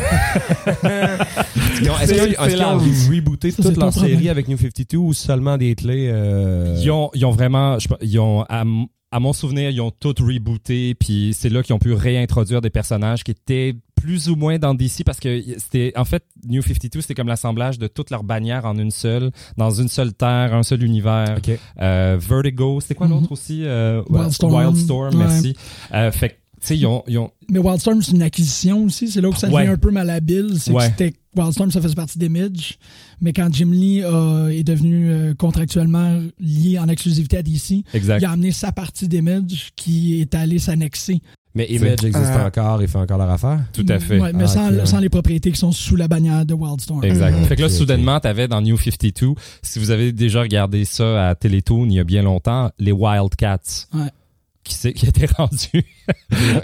Ils 1.82 1.90
ont- 1.90 1.98
Est-ce 2.00 2.14
qu'ils 2.14 2.22
ont- 2.40 2.48
qu'ils 2.48 2.58
la 2.58 2.76
ont 2.76 2.78
rebooté 2.80 3.52
Ça, 3.52 3.64
toute 3.64 3.78
leur 3.78 3.94
série 3.94 4.30
avec 4.30 4.48
New 4.48 4.58
52 4.58 4.98
ou 4.98 5.14
seulement 5.14 5.58
des 5.58 5.76
clés 5.76 6.10
euh, 6.12 6.78
Ils 6.82 6.92
ont, 6.92 7.10
ils 7.14 7.26
ont 7.26 7.32
vraiment, 7.32 7.80
je 7.80 7.88
ils 8.02 8.20
ont, 8.20 8.44
à, 8.50 8.64
à 9.12 9.20
mon 9.20 9.34
souvenir, 9.34 9.70
ils 9.70 9.82
ont 9.82 9.92
tout 9.92 10.14
rebooté, 10.20 10.96
puis 10.96 11.36
c'est 11.38 11.50
là 11.50 11.64
qu'ils 11.64 11.74
ont 11.76 11.80
pu 11.80 11.94
réintroduire 11.94 12.62
des 12.62 12.70
personnages 12.70 13.24
qui 13.24 13.32
étaient 13.32 13.76
plus 14.02 14.30
ou 14.30 14.36
moins 14.36 14.58
dans 14.58 14.74
DC 14.74 15.04
parce 15.06 15.20
que 15.20 15.42
c'était, 15.58 15.94
en 15.96 16.06
fait, 16.06 16.24
New 16.48 16.62
52, 16.62 17.02
c'était 17.02 17.14
comme 17.14 17.28
l'assemblage 17.28 17.78
de 17.78 17.88
toutes 17.88 18.10
leurs 18.10 18.24
bannières 18.24 18.66
en 18.66 18.78
une 18.78 18.92
seule, 18.92 19.32
dans 19.58 19.70
une 19.72 19.88
seule 19.88 20.14
terre, 20.14 20.54
un 20.54 20.64
seul 20.64 20.84
univers. 20.84 21.38
Euh, 21.80 22.18
Vertigo, 22.20 22.80
c'était 22.82 22.96
quoi 22.96 23.08
Mhm. 23.08 23.14
l'autre 23.14 23.32
aussi? 23.32 23.62
Euh, 23.64 24.02
Wildstorm? 24.10 24.54
Wildstorm, 24.54 25.14
Ouais. 25.16 25.26
merci. 25.28 25.56
Euh, 25.94 26.12
fait 26.12 26.30
que, 26.30 26.34
tu 26.34 26.68
sais, 26.68 26.78
ils 26.78 26.86
ont, 26.86 27.04
ils 27.08 27.18
ont, 27.20 27.32
Mais 27.50 27.60
Wildstorm, 27.60 28.02
c'est 28.02 28.12
une 28.14 28.22
acquisition 28.24 28.84
aussi. 28.86 29.08
C'est 29.10 29.22
là 29.22 29.30
où 29.30 29.36
ça 29.36 29.48
devient 29.48 29.58
Ouais. 29.58 29.68
un 29.68 29.78
peu 29.78 29.92
malhabile. 29.92 30.56
C'est 30.60 30.72
Ouais. 30.72 30.86
que 30.90 30.96
c'était 30.98 31.14
Wildstorm, 31.36 31.70
ça 31.72 31.80
faisait 31.82 31.96
partie 31.96 32.18
d'Image. 32.20 32.78
Mais 33.22 33.34
quand 33.34 33.54
Jim 33.54 33.70
Lee 33.72 34.02
euh, 34.04 34.48
est 34.50 34.64
devenu 34.64 35.10
euh, 35.10 35.34
contractuellement 35.36 36.22
lié 36.40 36.80
en 36.80 36.88
exclusivité 36.88 37.38
à 37.38 37.44
DC, 37.44 37.84
exact. 37.94 38.22
il 38.22 38.26
a 38.26 38.32
amené 38.32 38.52
sa 38.52 38.72
partie 38.72 39.08
d'Image 39.08 39.70
qui 39.76 40.20
est 40.22 40.34
allée 40.36 40.60
s'annexer. 40.60 41.22
Mais 41.54 41.66
Image 41.66 42.04
existe 42.06 42.16
Euh, 42.16 42.48
encore 42.48 42.82
et 42.82 42.88
fait 42.88 42.98
encore 42.98 43.18
leur 43.18 43.30
affaire? 43.30 43.60
Tout 43.74 43.86
à 43.90 44.00
fait. 44.00 44.20
Ouais, 44.20 44.32
mais 44.34 44.46
Ah, 44.46 44.86
sans, 44.86 45.00
les 45.00 45.10
propriétés 45.10 45.52
qui 45.52 45.60
sont 45.60 45.72
sous 45.72 45.96
la 45.96 46.08
bannière 46.08 46.46
de 46.46 46.54
Wildstorm. 46.54 47.04
Exact. 47.04 47.38
Mhm. 47.38 47.46
Fait 47.46 47.56
que 47.58 47.62
là, 47.62 47.70
soudainement, 47.70 48.20
t'avais 48.20 48.48
dans 48.48 48.62
New 48.62 48.78
52, 48.78 49.34
si 49.62 49.80
vous 49.80 49.92
avez 49.92 50.12
déjà 50.14 50.42
regardé 50.42 50.86
ça 50.86 51.30
à 51.30 51.36
Télétoon 51.36 51.86
il 51.88 51.94
y 51.94 52.00
a 52.00 52.04
bien 52.04 52.24
longtemps, 52.24 52.72
les 52.80 52.92
Wildcats. 52.92 53.88
Ouais. 53.94 54.02
Qui 54.72 54.78
c'est 54.78 54.94
qui 54.94 55.06
était 55.06 55.26
rendu 55.38 55.84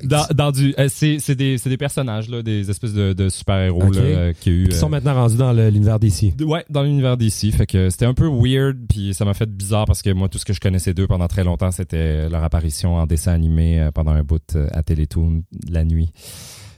dans, 0.03 0.25
dans 0.33 0.51
du 0.51 0.73
euh, 0.79 0.87
c'est 0.89 1.19
c'est 1.19 1.35
des 1.35 1.57
c'est 1.57 1.69
des 1.69 1.77
personnages 1.77 2.29
là 2.29 2.41
des 2.41 2.69
espèces 2.69 2.93
de, 2.93 3.11
de 3.13 3.27
super-héros 3.29 3.83
Ok. 3.87 3.95
là 3.95 4.01
euh, 4.01 4.33
qui 4.39 4.49
a 4.49 4.51
eu 4.53 4.67
Qui 4.69 4.75
sont 4.77 4.87
euh, 4.87 4.89
maintenant 4.89 5.13
rendus 5.13 5.35
dans 5.35 5.51
le- 5.51 5.69
l'univers 5.69 5.99
d'ici. 5.99 6.33
Ouais, 6.39 6.63
dans 6.69 6.83
l'univers 6.83 7.17
d'ici. 7.17 7.51
Fait 7.51 7.65
que 7.65 7.89
c'était 7.89 8.05
un 8.05 8.13
peu 8.13 8.27
weird, 8.27 8.77
puis 8.87 9.13
ça 9.13 9.25
m'a 9.25 9.33
fait 9.33 9.49
bizarre 9.49 9.85
parce 9.85 10.01
que 10.01 10.09
moi, 10.11 10.29
tout 10.29 10.37
ce 10.37 10.45
que 10.45 10.53
je 10.53 10.59
connaissais 10.59 10.93
d'eux 10.93 11.07
pendant 11.07 11.27
très 11.27 11.43
longtemps, 11.43 11.71
c'était 11.71 12.29
leur 12.29 12.43
apparition 12.43 12.95
en 12.95 13.05
dessin 13.07 13.33
animé 13.33 13.79
euh, 13.79 13.91
pendant 13.91 14.11
un 14.11 14.23
bout 14.23 14.55
à 14.71 14.83
Télétoon 14.83 15.43
la 15.69 15.83
nuit. 15.83 16.11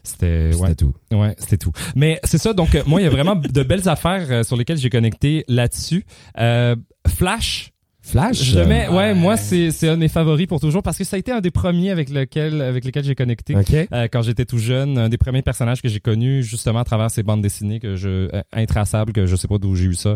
C'était 0.04 0.52
ouais, 0.56 0.74
tout. 0.76 0.94
ouais, 1.12 1.36
c'était 1.38 1.58
tout. 1.58 1.72
Mais 1.96 2.20
c'est 2.24 2.38
ça. 2.40 2.54
Donc 2.54 2.76
moi, 2.88 3.02
il 3.02 3.04
y 3.04 3.08
a 3.08 3.12
vraiment 3.12 3.36
de 3.36 3.64
belles 3.64 3.88
affaires 3.88 4.26
euh, 4.32 4.44
sur 4.44 4.56
lesquelles 4.58 4.78
j'ai 4.78 4.90
connecté 4.90 5.44
là-dessus. 5.48 6.06
Euh, 6.40 6.76
Flash. 7.08 7.72
Flash? 8.10 8.44
Je 8.44 8.60
mets, 8.60 8.88
ouais, 8.90 9.14
moi 9.14 9.38
c'est 9.38 9.72
c'est 9.72 9.88
un 9.88 9.94
de 9.96 10.00
mes 10.00 10.08
favoris 10.08 10.48
pour 10.48 10.60
toujours 10.60 10.84
parce 10.84 10.98
que 10.98 11.04
ça 11.04 11.16
a 11.16 11.20
été 11.20 11.32
un 11.32 11.42
des 11.42 11.52
premiers 11.52 11.92
avec 11.92 12.10
lequel 12.10 12.62
avec 12.62 12.84
lesquels 12.86 13.04
j'ai 13.04 13.16
connecté. 13.16 13.56
Euh, 13.56 14.08
quand 14.12 14.22
j'étais 14.22 14.46
tout 14.46 14.58
jeune, 14.58 14.98
un 14.98 15.10
des 15.10 15.18
premiers 15.18 15.42
personnages 15.42 15.82
que 15.82 15.90
j'ai 15.90 16.00
connus 16.00 16.44
justement 16.44 16.80
à 16.80 16.84
travers 16.84 17.12
ces 17.12 17.24
bandes 17.24 17.42
dessinées 17.42 17.80
que 17.80 17.96
je 17.96 18.10
euh, 18.34 18.42
intraçables 18.54 19.14
que 19.14 19.26
je 19.26 19.36
sais 19.36 19.48
pas 19.48 19.58
d'où 19.58 19.76
j'ai 19.76 19.86
eu 19.86 19.94
ça 19.94 20.16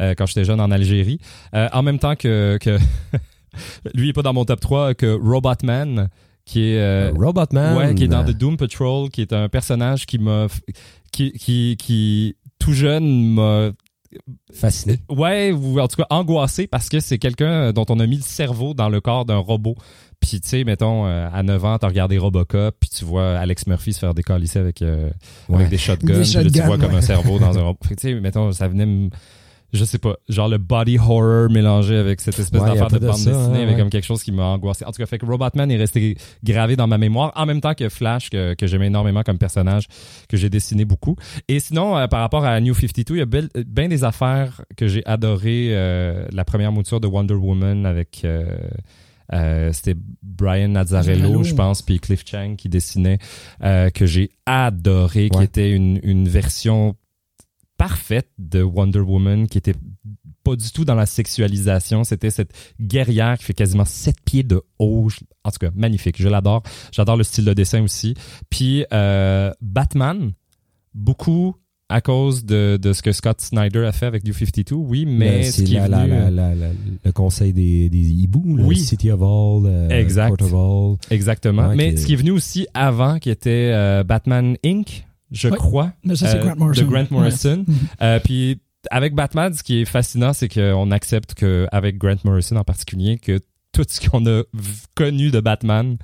euh, 0.00 0.14
quand 0.16 0.26
j'étais 0.26 0.44
jeune 0.44 0.60
en 0.60 0.70
Algérie. 0.70 1.18
Euh, 1.54 1.68
en 1.72 1.82
même 1.82 1.98
temps 1.98 2.16
que 2.16 2.58
que 2.60 2.78
lui 3.94 4.06
il 4.06 4.08
est 4.10 4.12
pas 4.14 4.22
dans 4.22 4.32
mon 4.32 4.44
top 4.44 4.60
3 4.60 4.94
que 4.94 5.06
Robotman 5.06 6.08
qui 6.44 6.72
est 6.72 6.78
euh, 6.78 7.12
Robotman. 7.14 7.76
ouais, 7.76 7.94
qui 7.94 8.04
est 8.04 8.08
dans 8.08 8.24
The 8.24 8.30
Doom 8.30 8.56
Patrol, 8.56 9.08
qui 9.10 9.22
est 9.22 9.32
un 9.32 9.48
personnage 9.48 10.06
qui 10.06 10.18
m'a 10.18 10.46
qui 11.12 11.32
qui 11.32 11.76
qui 11.78 12.36
tout 12.58 12.72
jeune 12.72 13.34
m'a 13.34 13.70
Fasciné. 14.54 14.98
Ouais, 15.08 15.52
ou 15.52 15.80
en 15.80 15.88
tout 15.88 15.96
cas 15.96 16.06
angoissé 16.10 16.66
parce 16.66 16.88
que 16.88 17.00
c'est 17.00 17.18
quelqu'un 17.18 17.72
dont 17.72 17.84
on 17.88 17.98
a 18.00 18.06
mis 18.06 18.16
le 18.16 18.22
cerveau 18.22 18.72
dans 18.74 18.88
le 18.88 19.00
corps 19.00 19.24
d'un 19.24 19.38
robot. 19.38 19.74
Puis 20.20 20.40
tu 20.40 20.48
sais, 20.48 20.64
mettons, 20.64 21.06
euh, 21.06 21.28
à 21.32 21.42
9 21.42 21.64
ans, 21.64 21.76
t'as 21.78 21.88
regardé 21.88 22.16
Robocop, 22.16 22.74
puis 22.80 22.88
tu 22.88 23.04
vois 23.04 23.36
Alex 23.36 23.66
Murphy 23.66 23.92
se 23.92 23.98
faire 23.98 24.14
décalisser 24.14 24.58
avec, 24.58 24.80
euh, 24.80 25.10
Ouais. 25.48 25.56
avec 25.56 25.68
des 25.68 25.76
shotguns, 25.76 26.20
Des 26.20 26.24
là, 26.44 26.50
tu 26.50 26.60
vois 26.62 26.78
comme 26.78 26.94
un 26.94 27.02
cerveau 27.02 27.38
dans 27.38 27.58
un 27.58 27.62
robot. 27.64 27.78
Tu 27.88 27.94
sais, 27.98 28.14
mettons, 28.14 28.50
ça 28.52 28.68
venait 28.68 28.86
me... 28.86 29.10
Je 29.74 29.84
sais 29.84 29.98
pas, 29.98 30.16
genre 30.28 30.48
le 30.48 30.58
body 30.58 30.98
horror 30.98 31.50
mélangé 31.50 31.96
avec 31.96 32.20
cette 32.20 32.38
espèce 32.38 32.62
Ouais, 32.62 32.68
d'affaire 32.68 32.88
de 32.88 32.98
de 32.98 33.06
bande 33.06 33.16
ça, 33.16 33.30
dessinée 33.32 33.58
hein, 33.58 33.62
avec 33.64 33.74
ouais. 33.74 33.80
comme 33.80 33.90
quelque 33.90 34.04
chose 34.06 34.22
qui 34.22 34.30
m'a 34.32 34.44
angoissé. 34.44 34.84
En 34.84 34.92
tout 34.92 34.98
cas, 34.98 35.06
fait 35.06 35.18
que 35.18 35.26
Robotman 35.26 35.70
est 35.70 35.76
resté 35.76 36.16
gravé 36.44 36.76
dans 36.76 36.86
ma 36.86 36.96
mémoire, 36.96 37.32
en 37.34 37.44
même 37.44 37.60
temps 37.60 37.74
que 37.74 37.88
Flash, 37.88 38.30
que, 38.30 38.54
que 38.54 38.66
j'aimais 38.68 38.86
énormément 38.86 39.22
comme 39.24 39.36
personnage, 39.38 39.86
que 40.28 40.36
j'ai 40.36 40.48
dessiné 40.48 40.84
beaucoup. 40.84 41.16
Et 41.48 41.58
sinon, 41.60 41.98
euh, 41.98 42.06
par 42.06 42.20
rapport 42.20 42.44
à 42.44 42.60
New 42.60 42.72
52, 42.74 43.14
il 43.16 43.18
y 43.18 43.20
a 43.20 43.26
bien 43.26 43.48
ben 43.66 43.88
des 43.88 44.04
affaires 44.04 44.62
que 44.76 44.86
j'ai 44.86 45.04
adoré. 45.06 45.68
euh, 45.72 46.26
la 46.32 46.44
première 46.44 46.70
mouture 46.72 47.00
de 47.00 47.06
Wonder 47.08 47.34
Woman 47.34 47.84
avec... 47.84 48.22
euh, 48.24 48.56
euh, 49.32 49.72
c'était 49.72 49.94
Brian 50.22 50.68
Nazzarello, 50.68 51.16
Nazzarello. 51.20 51.44
je 51.44 51.54
pense, 51.54 51.80
puis 51.82 51.98
Cliff 51.98 52.24
Chang 52.26 52.56
qui 52.56 52.68
dessinait, 52.68 53.18
euh, 53.62 53.88
que 53.90 54.04
j'ai 54.04 54.28
adoré, 54.44 55.30
qui 55.30 55.42
était 55.42 55.70
une, 55.72 55.98
une 56.02 56.28
version 56.28 56.94
parfaite 57.76 58.28
de 58.38 58.62
Wonder 58.62 59.00
Woman, 59.00 59.46
qui 59.48 59.58
était 59.58 59.74
pas 60.44 60.56
du 60.56 60.70
tout 60.72 60.84
dans 60.84 60.94
la 60.94 61.06
sexualisation. 61.06 62.04
C'était 62.04 62.30
cette 62.30 62.52
guerrière 62.80 63.38
qui 63.38 63.44
fait 63.44 63.54
quasiment 63.54 63.84
7 63.84 64.16
pieds 64.24 64.42
de 64.42 64.62
haut. 64.78 65.08
En 65.44 65.50
tout 65.50 65.58
cas, 65.58 65.70
magnifique. 65.74 66.16
Je 66.20 66.28
l'adore. 66.28 66.62
J'adore 66.92 67.16
le 67.16 67.24
style 67.24 67.44
de 67.44 67.52
dessin 67.54 67.82
aussi. 67.82 68.14
Puis 68.50 68.84
euh, 68.92 69.50
Batman, 69.62 70.32
beaucoup 70.94 71.56
à 71.90 72.00
cause 72.00 72.44
de, 72.46 72.78
de 72.80 72.92
ce 72.92 73.02
que 73.02 73.12
Scott 73.12 73.40
Snyder 73.42 73.84
a 73.84 73.92
fait 73.92 74.06
avec 74.06 74.24
New 74.24 74.32
52, 74.32 74.74
oui, 74.74 75.04
mais 75.06 75.42
ce 75.44 75.64
c'est 75.66 75.72
la, 75.86 76.04
venu, 76.04 76.10
la, 76.34 76.54
la- 76.54 76.70
le 77.04 77.12
conseil 77.12 77.52
des, 77.52 77.90
des 77.90 77.98
hiboux, 78.10 78.56
le 78.56 78.64
Oui. 78.64 78.78
City 78.78 79.10
of 79.10 79.20
All, 79.20 79.66
euh, 79.70 79.88
Exact. 79.90 80.36
Court 80.38 80.52
of 80.54 80.54
All. 80.54 81.14
Exactement. 81.14 81.68
Ouais, 81.68 81.76
mais 81.76 81.94
qui- 81.94 82.00
ce 82.00 82.06
qui 82.06 82.14
est 82.14 82.16
venu 82.16 82.30
aussi 82.30 82.66
avant, 82.72 83.18
qui 83.18 83.28
était 83.30 83.70
euh, 83.74 84.02
Batman 84.02 84.56
Inc., 84.64 85.04
je 85.34 85.48
Oui. 85.48 85.56
crois. 85.56 85.92
Mais 86.04 86.16
ça, 86.16 86.28
c'est 86.30 86.38
euh, 86.38 86.44
Grant 86.44 86.56
Morrison. 86.56 86.82
De 86.84 86.90
Grant 86.90 87.06
Morrison. 87.10 87.58
Ouais. 87.58 87.64
Mhm. 87.74 87.76
Euh, 88.02 88.20
puis 88.24 88.60
avec 88.90 89.14
Batman, 89.14 89.52
ce 89.52 89.62
qui 89.62 89.80
est 89.80 89.84
fascinant, 89.84 90.32
c'est 90.32 90.48
qu'on 90.48 90.90
accepte 90.90 91.34
que 91.34 91.66
avec 91.72 91.98
Grant 91.98 92.16
Morrison 92.24 92.56
en 92.56 92.64
particulier, 92.64 93.18
que 93.18 93.40
tout 93.72 93.84
ce 93.88 94.08
qu'on 94.08 94.24
a 94.26 94.42
connu 94.94 95.30
de 95.30 95.40
Batman, 95.40 95.96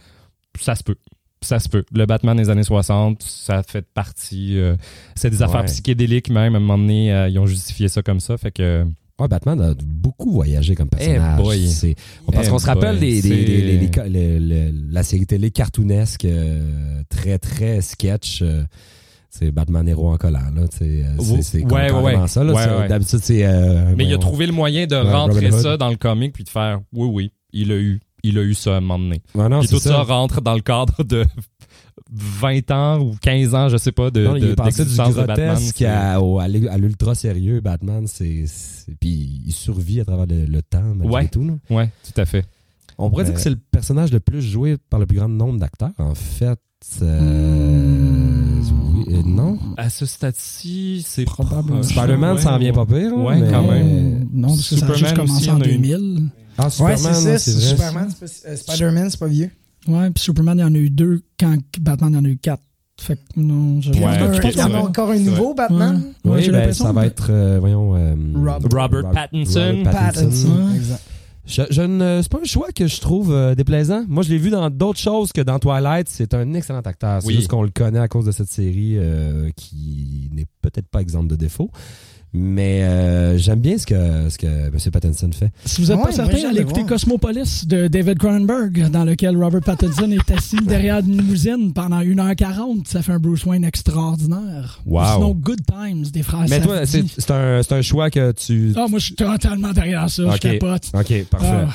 ça 0.61 0.75
se 0.75 0.83
peut. 0.83 0.97
Ça 1.43 1.59
se 1.59 1.69
peut. 1.71 1.85
Le 1.95 2.05
Batman 2.05 2.37
des 2.37 2.51
années 2.51 2.65
60, 2.65 3.23
ça 3.23 3.63
fait 3.63 3.87
partie. 3.95 4.59
euh, 4.59 4.77
c'est 5.15 5.31
des 5.31 5.43
affaires 5.43 5.61
Ouais. 5.61 5.67
psychédéliques 5.67 6.29
même. 6.29 6.55
À 6.55 6.59
un 6.59 6.61
moment 6.61 6.77
donné, 6.77 7.13
euh, 7.13 7.29
ils 7.29 7.39
ont 7.39 7.47
justifié 7.47 7.89
ça 7.89 8.03
comme 8.03 8.21
ça. 8.21 8.37
Fait 8.37 8.51
que. 8.51 8.85
Ouais, 9.19 9.29
Batman 9.29 9.61
a 9.61 9.75
beaucoup 9.85 10.33
voyagé 10.33 10.75
comme 10.75 10.89
personnage. 10.89 11.37
Eh 11.39 11.43
boy. 11.43 11.69
C'est- 11.69 11.95
Parce 12.33 12.47
Eh 12.47 12.51
qu'on 12.51 12.59
se 12.59 12.67
rappelle 12.67 12.99
des, 12.99 13.21
des- 13.21 13.23
c'est- 13.23 13.29
des- 13.29 13.61
les- 13.63 13.79
les- 13.79 14.39
le- 14.39 14.39
le- 14.71 14.73
la 14.93 15.03
série 15.03 15.27
télé 15.27 15.51
cartoonesque 15.51 16.25
euh, 16.25 17.03
très, 17.11 17.39
très 17.39 17.83
sketch. 17.83 18.43
C'est 19.31 19.51
Batman 19.53 19.89
héros 19.89 20.11
en 20.13 20.17
collant, 20.17 20.41
là. 20.55 20.63
euh, 20.63 20.67
C'est 20.71 21.43
c'est 21.43 21.65
Ouais, 21.65 21.89
ça, 22.29 22.45
là. 22.45 22.53
Ouais. 22.53 22.89
D'habitude, 22.89 23.21
c'est. 23.23 23.45
euh, 23.47 23.95
Mais 23.97 24.05
il 24.05 24.13
a 24.13 24.19
trouvé 24.19 24.47
le 24.47 24.53
moyen 24.53 24.87
de 24.87 24.97
rentrer 24.97 25.51
ça 25.53 25.77
dans 25.77 25.89
le 25.89 25.97
comic 25.97 26.33
puis 26.33 26.45
de 26.45 26.49
faire 26.49 26.81
oui, 26.93 27.09
oui, 27.13 27.33
il 27.53 27.73
a 27.73 27.77
eu. 27.77 28.01
Il 28.23 28.37
a 28.39 28.43
eu 28.43 28.53
ça 28.55 28.75
à 28.75 28.77
un 28.77 28.81
moment 28.81 28.99
donné. 28.99 29.23
Non, 29.35 29.61
Puis 29.61 29.69
tout 29.71 29.79
ça. 29.79 30.03
rentre 30.03 30.43
dans 30.43 30.55
le 30.55 30.61
cadre 30.61 31.03
de 31.05 31.25
20 32.13 32.71
ans 32.71 32.99
ou 33.01 33.15
15 33.23 33.55
ans, 33.55 33.69
je 33.71 33.77
sais 33.79 33.93
pas, 33.93 34.11
de, 34.11 34.25
Non, 34.27 34.37
il 34.37 34.43
de- 34.43 34.51
est 34.53 34.55
passé 34.57 34.83
du 34.83 34.91
d'existence 34.91 35.15
de 35.15 35.23
Batman. 35.25 35.55
grotesque 35.55 35.83
à, 35.83 36.17
à 36.17 36.49
l'u- 36.49 36.69
à 36.69 36.77
l'ultra 36.77 37.15
sérieux. 37.15 37.61
Batman, 37.61 38.07
c'est. 38.07 38.45
Puis 39.01 39.43
il 39.47 39.53
survit 39.53 40.01
à 40.01 40.05
travers 40.05 40.27
le, 40.27 40.45
le 40.45 40.61
temps, 40.63 40.83
malgré 40.97 41.29
tout. 41.29 41.45
là. 41.47 41.55
Ouais, 41.75 41.91
tout 42.05 42.21
à 42.21 42.27
fait. 42.27 42.45
On 42.99 43.09
pourrait 43.09 43.25
dire 43.25 43.33
Euh, 43.33 43.37
que 43.37 43.41
c'est 43.43 43.49
le 43.51 43.57
personnage 43.71 44.13
le 44.13 44.21
plus 44.21 44.43
joué 44.43 44.77
par 44.91 45.01
le 45.01 45.07
plus 45.07 45.17
grand 45.17 45.29
nombre 45.29 45.59
d'acteurs. 45.59 45.93
En 45.99 46.15
fait, 46.15 46.59
euh, 47.01 47.21
Hmm. 47.21 48.20
Euh, 49.11 49.23
non. 49.25 49.59
À 49.77 49.91
ce 49.91 50.07
stade-ci, 50.07 51.05
c'est 51.07 51.25
Probablement. 51.25 51.81
proche. 51.81 51.93
Spider-Man, 51.93 52.37
Ouais, 52.37 52.43
ça 52.43 52.55
en 52.55 52.59
vient 52.59 52.73
pas 52.73 52.87
pire. 52.87 53.13
hein, 53.17 53.23
Ouais, 53.25 53.41
mais- 53.41 53.51
quand 53.51 53.63
même. 53.67 54.29
Non, 54.33 54.49
parce 54.49 54.69
que 54.71 54.77
ça 54.77 54.87
a 54.87 54.93
juste 54.95 55.15
commencé 55.17 55.51
en 55.51 55.59
on 55.59 55.61
a 55.63 55.67
eu 55.67 55.71
une- 55.73 55.83
2000. 55.83 56.29
Ah, 56.59 56.65
Ouais, 56.65 56.71
Superman, 56.71 56.99
c'est 56.99 57.11
ça. 57.11 57.39
c'est 57.39 57.53
vrai. 57.53 57.61
Superman, 57.63 58.09
c'est 58.11 58.21
pas- 58.45 58.49
euh, 58.51 58.57
Spider-Man, 58.57 59.11
c'est 59.11 59.21
pas 59.21 59.27
vieux. 59.27 59.51
Ouais, 59.89 60.11
puis 60.11 60.23
Superman, 60.23 60.59
il 60.59 60.61
y 60.61 60.65
en 60.65 60.75
a 60.75 60.79
eu 60.79 60.91
deux 60.91 61.23
quand 61.39 61.57
Batman, 61.81 62.11
il 62.13 62.17
y 62.17 62.19
en 62.19 62.25
a 62.25 62.29
eu 62.29 62.37
quatre. 62.37 62.63
Fait 63.01 63.17
que 63.17 63.21
non, 63.41 63.81
je 63.81 63.91
Puis 63.93 64.01
il 64.01 64.03
y 64.03 64.05
en 64.05 64.09
a 64.09 64.13
Ouais, 64.13 64.19
un- 64.19 64.35
ok, 64.37 64.45
il 64.53 64.59
y 64.59 64.63
en 64.63 64.75
a 64.75 64.79
encore 64.79 65.11
un 65.11 65.19
nouveau, 65.19 65.55
Batman? 65.55 66.03
Ouais, 66.23 66.33
Oui, 66.33 66.43
j'ai 66.43 66.51
ben, 66.51 66.59
l'impression 66.59 66.85
ça 66.85 66.93
va 66.93 67.07
être, 67.07 67.29
euh, 67.31 67.57
voyons... 67.59 67.95
euh, 67.97 68.15
Robert 68.71 69.11
Pattinson. 69.11 69.83
Pattinson. 69.85 70.49
Ouais. 70.49 70.77
Exact. 70.77 71.01
Je, 71.51 71.63
je 71.71 71.83
ne- 71.83 72.21
c'est 72.23 72.31
pas 72.31 72.39
un 72.41 72.45
choix 72.45 72.69
que 72.75 72.87
je 72.87 73.01
trouve 73.01 73.33
euh, 73.33 73.55
déplaisant. 73.55 74.05
Moi, 74.09 74.23
je 74.23 74.31
l'ai 74.31 74.39
vu 74.39 74.51
dans 74.51 74.71
d'autres 74.71 75.01
choses 75.01 75.33
que 75.33 75.41
dans 75.41 75.59
Twilight. 75.59 76.09
C'est 76.09 76.33
un 76.35 76.55
excellent 76.55 76.81
acteur. 76.81 77.21
C'est 77.21 77.29
Oui. 77.29 77.35
juste 77.35 77.49
qu'on 77.49 77.63
le 77.63 77.71
connaît 77.71 77.99
à 77.99 78.09
cause 78.09 78.25
de 78.27 78.33
cette 78.33 78.49
série 78.49 78.95
euh, 78.97 79.51
qui 79.57 80.31
n'est 80.33 80.47
peut-être 80.63 80.87
pas 80.89 81.01
exemple 81.01 81.27
de 81.27 81.37
défaut. 81.37 81.71
Mais 82.33 82.83
euh, 82.85 83.39
j'aime 83.39 83.59
bien 83.61 83.77
ce 83.77 83.87
que, 83.87 84.29
ce 84.29 84.39
que 84.39 84.47
M. 84.47 84.77
Pattinson 84.93 85.31
fait. 85.33 85.51
Si 85.65 85.81
vous 85.81 85.89
n'êtes 85.89 85.99
Ouais, 85.99 86.05
pas 86.05 86.13
certain, 86.13 86.49
allez 86.49 86.61
écouter 86.61 86.81
voir. 86.83 86.91
Cosmopolis 86.91 87.67
de 87.67 87.89
David 87.89 88.19
Cronenberg, 88.19 88.89
dans 88.91 89.05
lequel 89.05 89.37
Robert 89.37 89.63
Pattinson 89.63 90.11
est 90.13 90.31
assis 90.31 90.57
derrière 90.65 91.01
une 91.01 91.17
limousine 91.19 91.73
pendant 91.73 92.01
1h40. 92.01 92.87
Ça 92.87 93.03
fait 93.03 93.13
un 93.13 93.19
Bruce 93.19 93.45
Wayne 93.45 93.65
extraordinaire. 93.65 94.81
Wow. 94.87 95.03
Sinon, 95.15 95.35
Good 95.35 95.61
Times 95.67 96.05
des 96.13 96.23
frères 96.23 96.47
Mais 96.49 96.61
toi, 96.61 96.87
c'est 96.87 97.31
un, 97.31 97.63
c'est 97.63 97.73
un 97.73 97.83
choix 97.83 98.11
que 98.11 98.33
tu... 98.33 98.73
Ah, 98.77 98.87
moi, 98.89 98.99
je 98.99 99.07
suis 99.07 99.15
totalement 99.15 99.73
derrière 99.73 100.09
ça. 100.09 100.25
Ok. 100.25 100.35
Je 100.35 100.39
capote. 100.39 100.83
OK, 100.95 101.25
parfait. 101.25 101.47
Ah, 101.51 101.69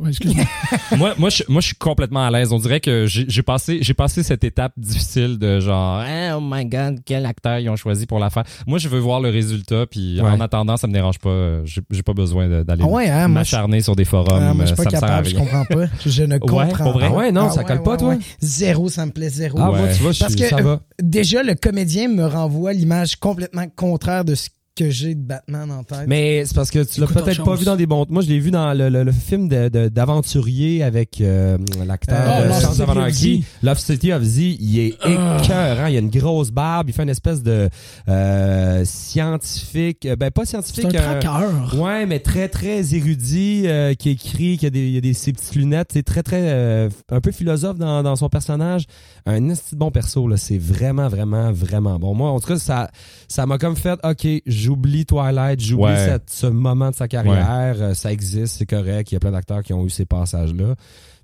ouais, 0.00 0.08
excuse-moi. 0.10 0.44
moi, 0.96 1.14
moi, 1.18 1.28
je, 1.30 1.42
moi, 1.48 1.60
je 1.60 1.66
suis 1.66 1.76
complètement 1.76 2.24
à 2.24 2.30
l'aise. 2.30 2.52
On 2.52 2.58
dirait 2.58 2.80
que 2.80 3.06
j'ai 3.06 3.42
passé, 3.42 3.78
j'ai 3.82 3.94
passé 3.94 4.22
cette 4.22 4.44
étape 4.44 4.72
difficile 4.76 5.38
de 5.38 5.60
genre, 5.60 6.02
Eh, 6.04 6.32
oh 6.32 6.40
my 6.40 6.64
god, 6.66 7.00
quel 7.04 7.26
acteur 7.26 7.58
ils 7.58 7.68
ont 7.68 7.76
choisi 7.76 8.06
pour 8.06 8.18
la 8.20 8.30
faire. 8.30 8.44
Moi, 8.66 8.78
je 8.78 8.88
veux 8.88 9.00
voir 9.00 9.20
le 9.20 9.30
résultat, 9.30 9.86
puis 9.90 10.20
Ouais. 10.20 10.28
en 10.30 10.40
attendant, 10.40 10.76
ça 10.76 10.86
me 10.86 10.92
dérange 10.92 11.18
pas. 11.18 11.28
Euh, 11.30 11.62
J'ai 11.64 12.02
pas 12.02 12.12
besoin 12.12 12.48
de- 12.48 12.62
d'aller 12.62 12.82
Ah 12.84 12.88
ouais, 12.88 13.08
hein, 13.08 13.24
je- 13.28 13.32
m'acharner 13.32 13.80
sur 13.80 13.96
des 13.96 14.04
forums. 14.04 14.28
Ah, 14.42 14.54
moi, 14.54 14.64
je 14.66 14.72
euh, 14.72 14.74
suis 14.74 14.76
ça 14.76 14.82
pas 14.84 14.84
me 14.84 14.90
sert 14.90 15.04
à 15.04 15.06
capable, 15.08 15.28
je 15.28 15.36
rien. 15.36 15.44
comprends 15.44 15.64
pas. 15.64 15.86
Je 16.06 16.22
ne 16.22 16.38
comprends 16.38 16.66
pas. 16.92 16.98
Ah 17.02 17.10
ouais, 17.12 17.32
non, 17.32 17.50
ça 17.50 17.64
colle 17.64 17.82
pas, 17.82 17.96
toi? 17.96 18.14
Zéro, 18.40 18.88
ça 18.88 19.06
me 19.06 19.10
plaît 19.12 19.28
zéro. 19.30 19.58
Ah, 19.60 19.66
moi, 19.70 19.88
tu 19.94 20.02
vois, 20.02 20.12
je 20.12 20.20
Parce 20.20 20.34
que 20.36 20.46
ça 20.48 20.62
va. 20.62 20.80
déjà, 21.02 21.42
le 21.42 21.54
comédien 21.54 22.08
me 22.08 22.24
renvoie 22.26 22.72
l'image 22.72 23.16
complètement 23.16 23.64
contraire 23.74 24.24
de 24.24 24.34
ce 24.34 24.48
que 24.78 24.90
j'ai 24.90 25.14
de 25.14 25.20
Batman 25.20 25.70
en 25.70 25.82
tête. 25.82 26.04
Mais 26.06 26.44
c'est 26.44 26.54
parce 26.54 26.70
que 26.70 26.84
tu 26.84 27.00
l'as 27.00 27.06
peut-être 27.06 27.44
pas 27.44 27.54
vu 27.56 27.64
dans 27.64 27.76
des 27.76 27.86
bons. 27.86 28.06
Moi, 28.08 28.22
je 28.22 28.28
l'ai 28.28 28.38
vu 28.38 28.50
dans 28.50 28.72
le, 28.74 28.88
le- 28.88 29.02
le 29.02 29.12
film 29.12 29.48
de- 29.48 29.68
de- 29.68 29.88
d'aventurier 29.88 30.82
avec 30.82 31.20
euh, 31.20 31.58
l'acteur 31.86 32.18
Euh, 32.18 32.50
of 32.50 32.88
Anarchy. 32.90 33.42
Z. 33.42 33.64
Love 33.66 33.78
City 33.78 34.12
of 34.12 34.22
Z. 34.22 34.38
Il 34.60 34.78
est 34.78 34.94
Ah. 35.02 35.38
écœurant. 35.42 35.86
Il 35.86 35.96
a 35.96 35.98
une 36.00 36.10
grosse 36.10 36.50
barbe. 36.50 36.88
Il 36.88 36.92
fait 36.94 37.02
une 37.02 37.08
espèce 37.08 37.42
de 37.42 37.68
euh, 38.08 38.84
scientifique. 38.84 40.06
euh, 40.06 40.16
Ben, 40.16 40.30
pas 40.30 40.44
scientifique. 40.44 40.86
C'est 40.90 40.96
un 40.98 41.00
euh, 41.00 41.20
traqueur. 41.20 41.74
Ouais, 41.80 42.06
mais 42.06 42.20
très, 42.20 42.48
très 42.48 42.94
érudit, 42.94 43.62
euh, 43.66 43.94
qui 43.94 44.10
écrit, 44.10 44.58
qui 44.58 44.66
a 44.66 44.70
des, 44.70 44.88
il 44.88 44.96
a 44.96 45.00
des, 45.00 45.12
ses 45.12 45.32
petites 45.32 45.54
lunettes. 45.56 45.90
C'est 45.92 46.02
très, 46.04 46.22
très, 46.22 46.40
euh, 46.42 46.88
un 47.10 47.20
peu 47.20 47.32
philosophe 47.32 47.78
dans, 47.78 48.02
dans 48.02 48.16
son 48.16 48.28
personnage. 48.28 48.84
Un 49.30 49.48
esti 49.50 49.74
de 49.74 49.78
bon 49.78 49.90
perso, 49.90 50.26
là. 50.26 50.36
C'est 50.38 50.56
vraiment, 50.58 51.06
vraiment, 51.08 51.52
vraiment 51.52 51.98
bon. 51.98 52.14
Moi, 52.14 52.30
en 52.30 52.40
tout 52.40 52.48
cas, 52.48 52.58
ça, 52.58 52.90
ça 53.28 53.44
m'a 53.46 53.58
comme 53.58 53.76
fait, 53.76 53.98
OK, 54.02 54.26
j'oublie 54.46 55.04
Twilight, 55.04 55.60
j'oublie 55.60 55.84
Ouais. 55.84 55.96
cette- 56.06 56.30
ce 56.30 56.46
moment 56.46 56.90
de 56.90 56.94
sa 56.96 57.08
carrière. 57.08 57.76
Euh, 57.78 57.94
Ça 57.94 58.10
existe, 58.10 58.56
c'est 58.56 58.66
correct. 58.66 59.10
Il 59.12 59.14
y 59.14 59.16
a 59.16 59.20
plein 59.20 59.30
d'acteurs 59.32 59.62
qui 59.62 59.72
ont 59.74 59.84
eu 59.84 59.90
ces 59.90 60.06
passages-là. 60.06 60.74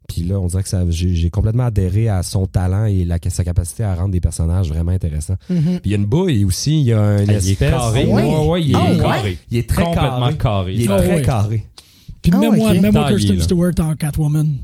Puis 0.07 0.23
là, 0.23 0.39
on 0.39 0.47
dirait 0.49 0.63
que 0.63 0.69
ça, 0.69 0.83
j'ai, 0.91 1.15
j'ai 1.15 1.31
complètement 1.31 1.65
adhéré 1.65 2.11
à 2.11 2.23
son 2.23 2.45
talent 2.45 2.85
et 2.85 3.07
la, 3.07 3.17
sa 3.31 3.43
capacité 3.43 3.85
à 3.85 3.95
rendre 3.95 4.11
des 4.11 4.21
personnages 4.21 4.69
vraiment 4.69 4.93
intéressants. 4.93 5.37
Mhm. 5.49 5.63
Puis 5.63 5.81
il 5.87 5.91
y 5.93 5.95
a 5.95 5.97
une 5.97 6.05
bouille 6.05 6.45
aussi, 6.45 6.79
il 6.81 6.87
y 6.89 6.93
a 6.93 7.23
une 7.23 7.31
Ah, 7.31 7.33
il 7.33 7.49
est 7.49 7.53
espèce... 7.53 7.71
carré. 7.71 8.05
Ouais. 8.05 8.13
Ouais, 8.23 8.47
ouais, 8.49 8.63
il 8.65 8.73
est, 8.73 8.75
Ah, 8.75 8.91
ouais? 8.93 8.99
carré. 8.99 9.39
il 9.51 9.57
est 9.59 9.67
très 9.69 9.83
Complètement 9.85 10.19
carré. 10.21 10.37
carré. 10.37 10.75
Il 10.75 10.83
est 10.83 10.89
Ah, 10.93 11.01
très 11.01 11.23
carré. 11.23 11.67
Puis 12.21 12.33
Ah, 12.35 12.39
même 12.39 12.55
moi, 12.57 12.71
ok. 12.73 12.81
même 12.83 12.93
moi 12.93 13.11
là. 13.13 13.41
Stewart 13.41 13.73
en 13.81 13.95
Catwoman. 13.97 14.57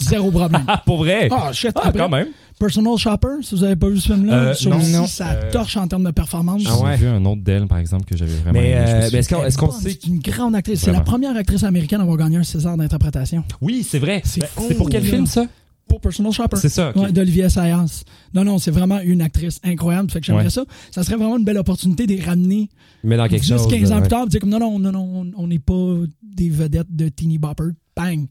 Zéro 0.00 0.30
problème. 0.30 0.62
Ah, 0.66 0.82
pour 0.84 0.98
vrai? 0.98 1.28
Ah, 1.30 1.52
shit. 1.52 1.72
Ah, 1.74 1.80
Après, 1.88 1.98
quand 1.98 2.08
même. 2.08 2.28
Personal 2.58 2.96
Shopper, 2.96 3.28
si 3.42 3.54
vous 3.54 3.62
avez 3.64 3.76
pas 3.76 3.88
vu 3.88 3.98
ce 3.98 4.12
film-là, 4.12 4.34
Euh, 4.34 4.54
ça 4.54 4.68
non, 4.70 4.78
non. 4.78 5.06
ça 5.06 5.28
Euh, 5.30 5.50
torche 5.52 5.76
en 5.76 5.86
termes 5.86 6.02
de 6.04 6.10
performance. 6.10 6.62
Ah 6.66 6.76
ouais. 6.82 6.90
J'ai 6.98 7.04
vu 7.04 7.08
un 7.08 7.24
autre 7.24 7.40
d'elle, 7.42 7.66
par 7.68 7.78
exemple, 7.78 8.04
que 8.04 8.16
j'avais 8.16 8.32
vraiment 8.34 8.58
Mais, 8.60 8.70
aimé. 8.70 8.80
Euh, 8.84 9.08
mais 9.12 9.18
est-ce 9.18 9.28
qu'on 9.32 9.44
est-ce 9.44 9.56
qu'on 9.58 9.66
Bonne, 9.66 9.80
sait 9.80 9.90
C'est 9.90 10.06
une 10.08 10.18
grande 10.18 10.56
actrice. 10.56 10.80
C'est 10.80 10.90
la 10.92 11.00
première 11.02 11.36
actrice 11.36 11.62
américaine 11.62 12.00
à 12.00 12.02
avoir 12.02 12.16
gagné 12.18 12.36
un 12.38 12.42
César 12.42 12.76
d'interprétation. 12.76 13.44
Oui, 13.60 13.86
c'est 13.88 14.00
vrai. 14.00 14.22
C'est 14.24 14.40
Ben, 14.40 14.46
fou, 14.56 14.64
C'est 14.68 14.74
pour 14.74 14.88
quel 14.88 15.04
là. 15.04 15.08
film, 15.10 15.26
ça? 15.26 15.44
Pour 15.88 16.00
Personal 16.00 16.32
Shopper. 16.32 16.56
C'est 16.58 16.68
ça. 16.68 16.96
Ouais, 16.96 17.10
d'Olivier 17.12 17.44
Assayas. 17.44 18.04
Non, 18.34 18.44
non, 18.44 18.58
c'est 18.58 18.70
vraiment 18.70 19.00
une 19.00 19.22
actrice 19.22 19.58
incroyable. 19.64 20.10
Fait 20.10 20.20
que 20.20 20.26
j'aimerais 20.26 20.44
Ouais. 20.44 20.50
ça. 20.50 20.64
Ça 20.90 21.02
serait 21.02 21.16
vraiment 21.16 21.36
une 21.38 21.44
belle 21.44 21.58
opportunité 21.58 22.06
de 22.06 22.14
les 22.14 22.22
ramener 22.22 22.68
Mais 23.04 23.16
dans 23.16 23.26
quelque 23.28 23.42
10, 23.42 23.48
chose. 23.48 23.68
15 23.68 23.90
ans 23.90 23.94
là, 23.96 24.00
plus 24.00 24.04
ouais. 24.04 24.08
tard. 24.08 24.26
Dire 24.26 24.40
comme 24.40 24.50
non, 24.50 24.58
non, 24.60 24.78
non, 24.78 24.92
non, 24.92 25.30
on- 25.36 25.46
n'est 25.46 25.58
pas 25.58 25.94
des 26.22 26.50
vedettes 26.50 26.94
de 26.94 27.08
Teeny 27.08 27.38
Bopper. 27.38 27.70
Bang. 27.96 28.26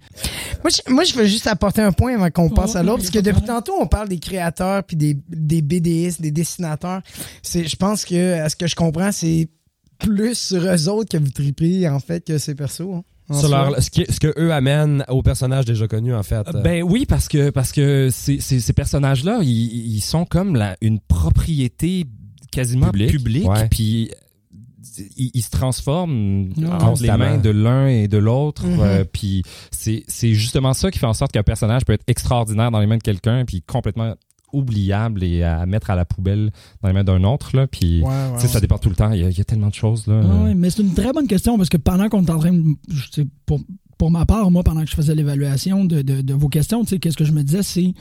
Moi, 0.63 0.70
je, 0.70 0.93
moi, 0.93 1.04
je 1.04 1.13
veux 1.13 1.26
juste 1.26 1.46
apporter 1.46 1.82
un 1.82 1.91
point 1.91 2.15
avant 2.15 2.30
qu'on 2.32 2.50
passe 2.50 2.78
à 2.78 2.80
ouais, 2.80 2.86
l'autre, 2.86 3.00
parce 3.00 3.10
que 3.10 3.20
depuis 3.20 3.41
tantôt, 3.41 3.74
on 3.82 3.86
parle 3.86 4.08
des 4.08 4.17
créateurs 4.20 4.82
puis 4.86 4.96
des, 4.96 5.17
des 5.28 5.62
BDistes, 5.62 6.22
des 6.22 6.32
dessinateurs. 6.32 7.02
C'est, 7.41 7.67
je 7.67 7.76
pense 7.76 8.06
que, 8.06 8.39
à 8.39 8.48
ce 8.48 8.56
que 8.56 8.65
je 8.65 8.76
comprends, 8.76 9.12
c'est 9.12 9.50
plus 10.00 10.36
sur 10.38 10.63
eux 10.63 10.88
autres 10.88 11.10
que 11.10 11.22
vous 11.22 11.32
tripez, 11.32 11.86
en 11.89 12.00
fait, 12.00 12.26
que 12.26 12.38
ces 12.38 12.56
persos. 12.56 12.82
hein, 12.93 13.04
Sur 13.29 13.49
soi. 13.49 13.69
leur- 13.69 13.81
ce, 13.81 13.89
qui- 13.89 14.05
ce 14.09 14.19
que 14.19 14.33
eux 14.39 14.53
amènent 14.53 15.03
aux 15.09 15.21
personnages 15.21 15.65
déjà 15.65 15.87
connus, 15.87 16.15
en 16.15 16.23
fait. 16.23 16.47
Euh, 16.47 16.61
Ben 16.61 16.81
oui, 16.83 17.05
parce 17.05 17.27
que 17.27 17.49
parce 17.49 17.71
que 17.71 18.09
ces, 18.11 18.39
ces, 18.39 18.59
ces 18.59 18.73
personnages-là, 18.73 19.39
ils, 19.43 19.95
ils 19.95 20.01
sont 20.01 20.25
comme 20.25 20.55
la, 20.55 20.77
une 20.81 20.99
propriété 20.99 22.05
quasiment 22.51 22.87
Publique, 22.87 23.11
publique, 23.11 23.47
ouais. 23.49 23.67
puis 23.69 24.09
ils, 25.17 25.31
ils 25.33 25.41
se 25.41 25.49
transforment 25.49 26.49
entre 26.81 27.01
les 27.03 27.11
mains 27.11 27.37
de 27.37 27.49
l'un 27.49 27.87
et 27.87 28.07
de 28.07 28.17
l'autre. 28.17 28.63
Euh, 28.65 29.03
puis 29.03 29.43
c'est 29.71 30.03
c'est 30.07 30.33
justement 30.33 30.73
ça 30.73 30.89
qui 30.89 30.97
fait 30.99 31.05
en 31.05 31.13
sorte 31.13 31.31
qu'un 31.33 31.43
personnage 31.43 31.83
peut 31.85 31.93
être 31.93 32.05
extraordinaire 32.07 32.71
dans 32.71 32.79
les 32.79 32.87
mains 32.87 32.97
de 32.97 33.03
quelqu'un, 33.03 33.43
puis 33.45 33.61
complètement 33.61 34.15
oubliable 34.53 35.23
et 35.23 35.43
à 35.43 35.65
mettre 35.65 35.89
à 35.89 35.95
la 35.95 36.05
poubelle 36.05 36.51
dans 36.81 36.88
les 36.88 36.93
mains 36.93 37.03
d'un 37.03 37.23
autre. 37.23 37.55
Là, 37.55 37.67
puis 37.67 38.01
Ouais, 38.01 38.07
ouais, 38.07 38.39
ça 38.47 38.60
dépend 38.60 38.77
tout 38.77 38.89
le 38.89 38.95
temps. 38.95 39.12
Il 39.12 39.19
y 39.19 39.23
a, 39.23 39.29
il 39.29 39.38
y 39.38 39.41
a 39.41 39.43
tellement 39.43 39.69
de 39.69 39.73
choses. 39.75 40.07
Là. 40.07 40.21
Ouais, 40.21 40.53
mais 40.55 40.69
c'est 40.69 40.81
une 40.81 40.93
très 40.93 41.12
bonne 41.13 41.27
question 41.27 41.57
parce 41.57 41.69
que 41.69 41.77
pendant 41.77 42.10
qu'on 42.10 42.23
est 42.25 42.31
en 42.31 42.39
train 42.39 42.53
de. 42.53 42.63
je 42.89 43.03
sais, 43.12 43.27
Pour, 43.45 43.60
pour 43.97 44.12
ma 44.12 44.25
part, 44.25 44.49
moi, 44.51 44.63
pendant 44.63 44.83
que 44.83 44.89
je 44.89 44.95
faisais 44.95 45.15
l'évaluation 45.15 45.83
de, 45.86 46.01
de, 46.01 46.21
de 46.21 46.33
vos 46.33 46.49
questions, 46.49 46.83
tu 46.83 46.89
sais, 46.91 46.99
qu'est-ce 46.99 47.17
que 47.17 47.25
je 47.25 47.31
me 47.33 47.43
disais, 47.43 47.63
c'est. 47.63 47.93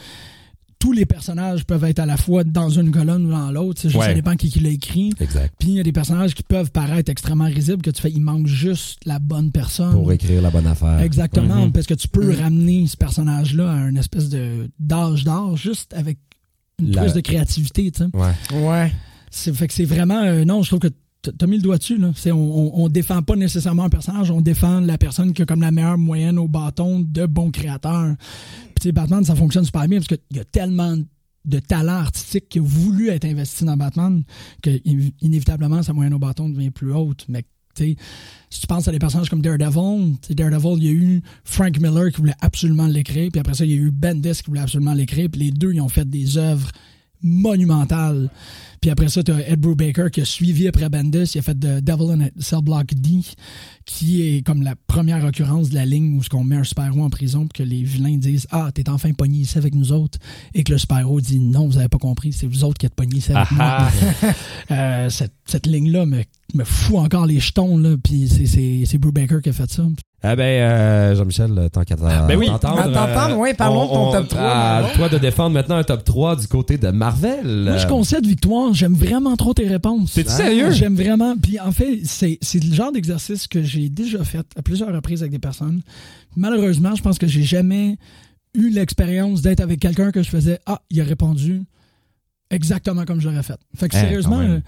Tous 0.78 0.92
les 0.92 1.06
personnages 1.06 1.64
peuvent 1.64 1.84
être 1.84 2.00
à 2.00 2.06
la 2.06 2.18
fois 2.18 2.44
dans 2.44 2.68
une 2.68 2.90
colonne 2.90 3.24
ou 3.26 3.30
dans 3.30 3.50
l'autre. 3.50 3.82
Ouais. 3.86 4.06
ça 4.08 4.12
dépend 4.12 4.36
qui, 4.36 4.50
qui 4.50 4.60
l'a 4.60 4.68
écrit. 4.68 5.10
Exact. 5.20 5.54
Puis 5.58 5.70
il 5.70 5.74
y 5.76 5.80
a 5.80 5.82
des 5.82 5.90
personnages 5.90 6.34
qui 6.34 6.42
peuvent 6.42 6.70
paraître 6.70 7.10
extrêmement 7.10 7.46
risibles, 7.46 7.80
que 7.80 7.90
tu 7.90 8.02
fais, 8.02 8.10
il 8.10 8.20
manque 8.20 8.46
juste 8.46 8.98
la 9.06 9.18
bonne 9.18 9.50
personne. 9.52 9.92
Pour 9.92 10.12
écrire 10.12 10.42
la 10.42 10.50
bonne 10.50 10.66
affaire. 10.66 11.00
Exactement, 11.00 11.64
Mhm. 11.64 11.72
parce 11.72 11.86
que 11.86 11.94
tu 11.94 12.08
peux 12.08 12.30
Mhm. 12.30 12.40
ramener 12.42 12.86
ce 12.88 12.96
personnage-là 12.98 13.72
à 13.72 13.88
une 13.88 13.96
espèce 13.96 14.28
de 14.28 14.68
d'âge 14.78 15.24
d'or 15.24 15.56
juste 15.56 15.94
avec 15.94 16.18
une 16.80 16.92
La- 16.94 17.02
plus 17.04 17.14
de 17.14 17.20
créativité, 17.20 17.90
tu 17.90 18.02
sais. 18.04 18.10
Ouais. 18.14 18.62
Ouais. 18.68 18.92
C'est 19.30 19.54
fait 19.54 19.66
que 19.68 19.74
c'est 19.74 19.84
vraiment 19.84 20.22
euh, 20.22 20.44
non, 20.44 20.62
je 20.62 20.68
trouve 20.68 20.80
que 20.80 20.88
t'as 21.22 21.46
mis 21.46 21.56
le 21.56 21.62
doigt 21.62 21.78
dessus 21.78 21.96
là. 21.98 22.12
C'est 22.14 22.30
on, 22.32 22.38
on, 22.78 22.84
on 22.84 22.88
défend 22.88 23.22
pas 23.22 23.34
nécessairement 23.36 23.84
un 23.84 23.88
personnage, 23.88 24.30
on 24.30 24.40
défend 24.40 24.80
la 24.80 24.96
personne 24.98 25.32
qui 25.32 25.42
a 25.42 25.46
comme 25.46 25.60
la 25.60 25.70
meilleure 25.72 25.98
moyenne 25.98 26.38
au 26.38 26.48
bâton 26.48 27.00
de 27.00 27.26
bons 27.26 27.50
créateurs. 27.50 28.14
Puis 28.18 28.74
tu 28.80 28.82
sais 28.88 28.92
Batman 28.92 29.24
ça 29.24 29.34
fonctionne 29.34 29.64
super 29.64 29.88
bien 29.88 29.98
parce 29.98 30.08
qu'il 30.08 30.18
y 30.36 30.38
a 30.38 30.44
tellement 30.44 30.96
de 31.44 31.58
talent 31.60 31.94
artistique 31.94 32.48
qui 32.48 32.58
a 32.58 32.62
voulu 32.62 33.08
être 33.08 33.24
investi 33.24 33.64
dans 33.64 33.76
Batman 33.76 34.22
que 34.62 34.70
in- 34.86 35.10
inévitablement 35.20 35.82
sa 35.82 35.92
moyenne 35.92 36.14
au 36.14 36.18
bâton 36.18 36.48
devient 36.48 36.70
plus 36.70 36.92
haute, 36.92 37.24
mais 37.28 37.44
si 37.76 38.60
tu 38.60 38.66
penses 38.66 38.88
à 38.88 38.92
des 38.92 38.98
personnages 38.98 39.28
comme 39.28 39.42
Daredevil, 39.42 40.16
Daredevil, 40.30 40.76
il 40.78 40.84
y 40.84 40.88
a 40.88 40.92
eu 40.92 41.22
Frank 41.44 41.78
Miller 41.80 42.10
qui 42.12 42.20
voulait 42.20 42.34
absolument 42.40 42.86
l'écrire, 42.86 43.30
puis 43.30 43.40
après 43.40 43.54
ça, 43.54 43.64
il 43.64 43.70
y 43.70 43.74
a 43.74 43.76
eu 43.76 43.90
Bendis 43.90 44.42
qui 44.42 44.48
voulait 44.48 44.60
absolument 44.60 44.94
l'écrire, 44.94 45.28
puis 45.30 45.40
les 45.40 45.50
deux, 45.50 45.72
ils 45.72 45.80
ont 45.80 45.88
fait 45.88 46.08
des 46.08 46.38
œuvres 46.38 46.70
monumentales. 47.22 48.30
Puis 48.80 48.90
après 48.90 49.08
ça, 49.08 49.22
tu 49.22 49.32
as 49.32 49.48
Ed 49.48 49.60
Brubaker 49.60 50.10
qui 50.12 50.20
a 50.20 50.24
suivi 50.24 50.68
après 50.68 50.88
Bendis, 50.88 51.32
il 51.34 51.38
a 51.38 51.42
fait 51.42 51.58
de 51.58 51.80
Devil 51.80 52.12
in 52.12 52.20
a 52.20 52.28
Cell 52.38 52.60
Block 52.62 52.94
D, 52.94 53.20
qui 53.84 54.22
est 54.22 54.46
comme 54.46 54.62
la 54.62 54.74
première 54.86 55.24
occurrence 55.24 55.70
de 55.70 55.74
la 55.74 55.86
ligne 55.86 56.16
où 56.16 56.22
ce 56.22 56.28
qu'on 56.28 56.44
met 56.44 56.56
un 56.56 56.64
super-héros 56.64 57.02
en 57.02 57.10
prison, 57.10 57.48
puis 57.48 57.64
que 57.64 57.68
les 57.68 57.82
vilains 57.82 58.16
disent 58.18 58.46
«Ah, 58.50 58.70
t'es 58.72 58.88
enfin 58.88 59.12
pogné 59.12 59.38
ici 59.38 59.58
avec 59.58 59.74
nous 59.74 59.92
autres», 59.92 60.18
et 60.54 60.62
que 60.62 60.72
le 60.72 60.78
super-héros 60.78 61.20
dit 61.20 61.38
«Non, 61.40 61.66
vous 61.66 61.78
avez 61.78 61.88
pas 61.88 61.98
compris, 61.98 62.32
c'est 62.32 62.46
vous 62.46 62.64
autres 62.64 62.78
qui 62.78 62.86
êtes 62.86 62.94
pogné 62.94 63.16
ici 63.16 63.32
avec 63.32 63.48
Ah, 63.58 63.90
moi. 64.22 64.32
Euh, 64.70 65.08
cette, 65.10 65.32
cette 65.46 65.66
ligne-là 65.66 66.06
me, 66.06 66.22
me 66.54 66.64
fout 66.64 66.96
encore 66.96 67.26
les 67.26 67.40
jetons, 67.40 67.78
là, 67.78 67.96
puis 68.02 68.28
c'est 68.28 68.98
Brubaker 68.98 69.40
qui 69.42 69.48
a 69.48 69.52
fait 69.52 69.70
ça. 69.70 69.86
Eh 70.24 70.34
ben, 70.34 70.42
euh, 70.42 71.14
Jean-Michel, 71.14 71.68
tant 71.72 71.84
qu'à 71.84 71.94
t'en- 71.94 72.26
Ben 72.26 72.36
oui. 72.36 72.46
t'entendre. 72.46 72.90
T'entendre, 72.92 73.36
ouais, 73.38 73.54
parlons 73.54 73.84
de 73.84 73.88
ton 73.90 74.08
on- 74.08 74.12
top 74.12 74.28
3, 74.28 74.40
À 74.42 74.82
toi 74.96 75.08
de 75.08 75.18
défendre 75.18 75.50
maintenant 75.50 75.76
un 75.76 75.84
top 75.84 76.02
3 76.04 76.36
du 76.36 76.48
côté 76.48 76.78
de 76.78 76.88
Marvel. 76.88 77.44
Moi, 77.46 77.76
je 77.76 77.86
concède 77.86 78.26
victoire. 78.26 78.72
J'aime 78.74 78.94
vraiment 78.94 79.36
trop 79.36 79.52
tes 79.54 79.68
réponses. 79.68 80.14
T'es-tu 80.14 80.30
Ah, 80.32 80.36
sérieux? 80.36 80.70
J'aime 80.72 80.96
vraiment. 80.96 81.36
Puis 81.36 81.60
en 81.60 81.70
fait, 81.70 82.00
c'est 82.04 82.38
c'est 82.40 82.64
le 82.64 82.74
genre 82.74 82.90
d'exercice 82.92 83.46
que 83.46 83.62
j'ai 83.62 83.88
déjà 83.88 84.24
fait 84.24 84.44
à 84.56 84.62
plusieurs 84.62 84.92
reprises 84.92 85.20
avec 85.20 85.32
des 85.32 85.38
personnes. 85.38 85.82
Malheureusement, 86.34 86.94
je 86.96 87.02
pense 87.02 87.18
que 87.18 87.26
j'ai 87.26 87.42
jamais 87.44 87.96
eu 88.54 88.70
l'expérience 88.70 89.42
d'être 89.42 89.60
avec 89.60 89.80
quelqu'un 89.80 90.10
que 90.12 90.22
je 90.22 90.30
faisais 90.30 90.58
Ah, 90.66 90.80
il 90.90 91.00
a 91.00 91.04
répondu 91.04 91.62
exactement 92.50 93.04
comme 93.04 93.20
je 93.20 93.28
l'aurais 93.28 93.42
fait. 93.42 93.58
Fait 93.76 93.88
que 93.88 93.96
Hein, 93.96 94.00
sérieusement, 94.00 94.36
quand 94.36 94.42
même. 94.42 94.50
euh, 94.52 94.60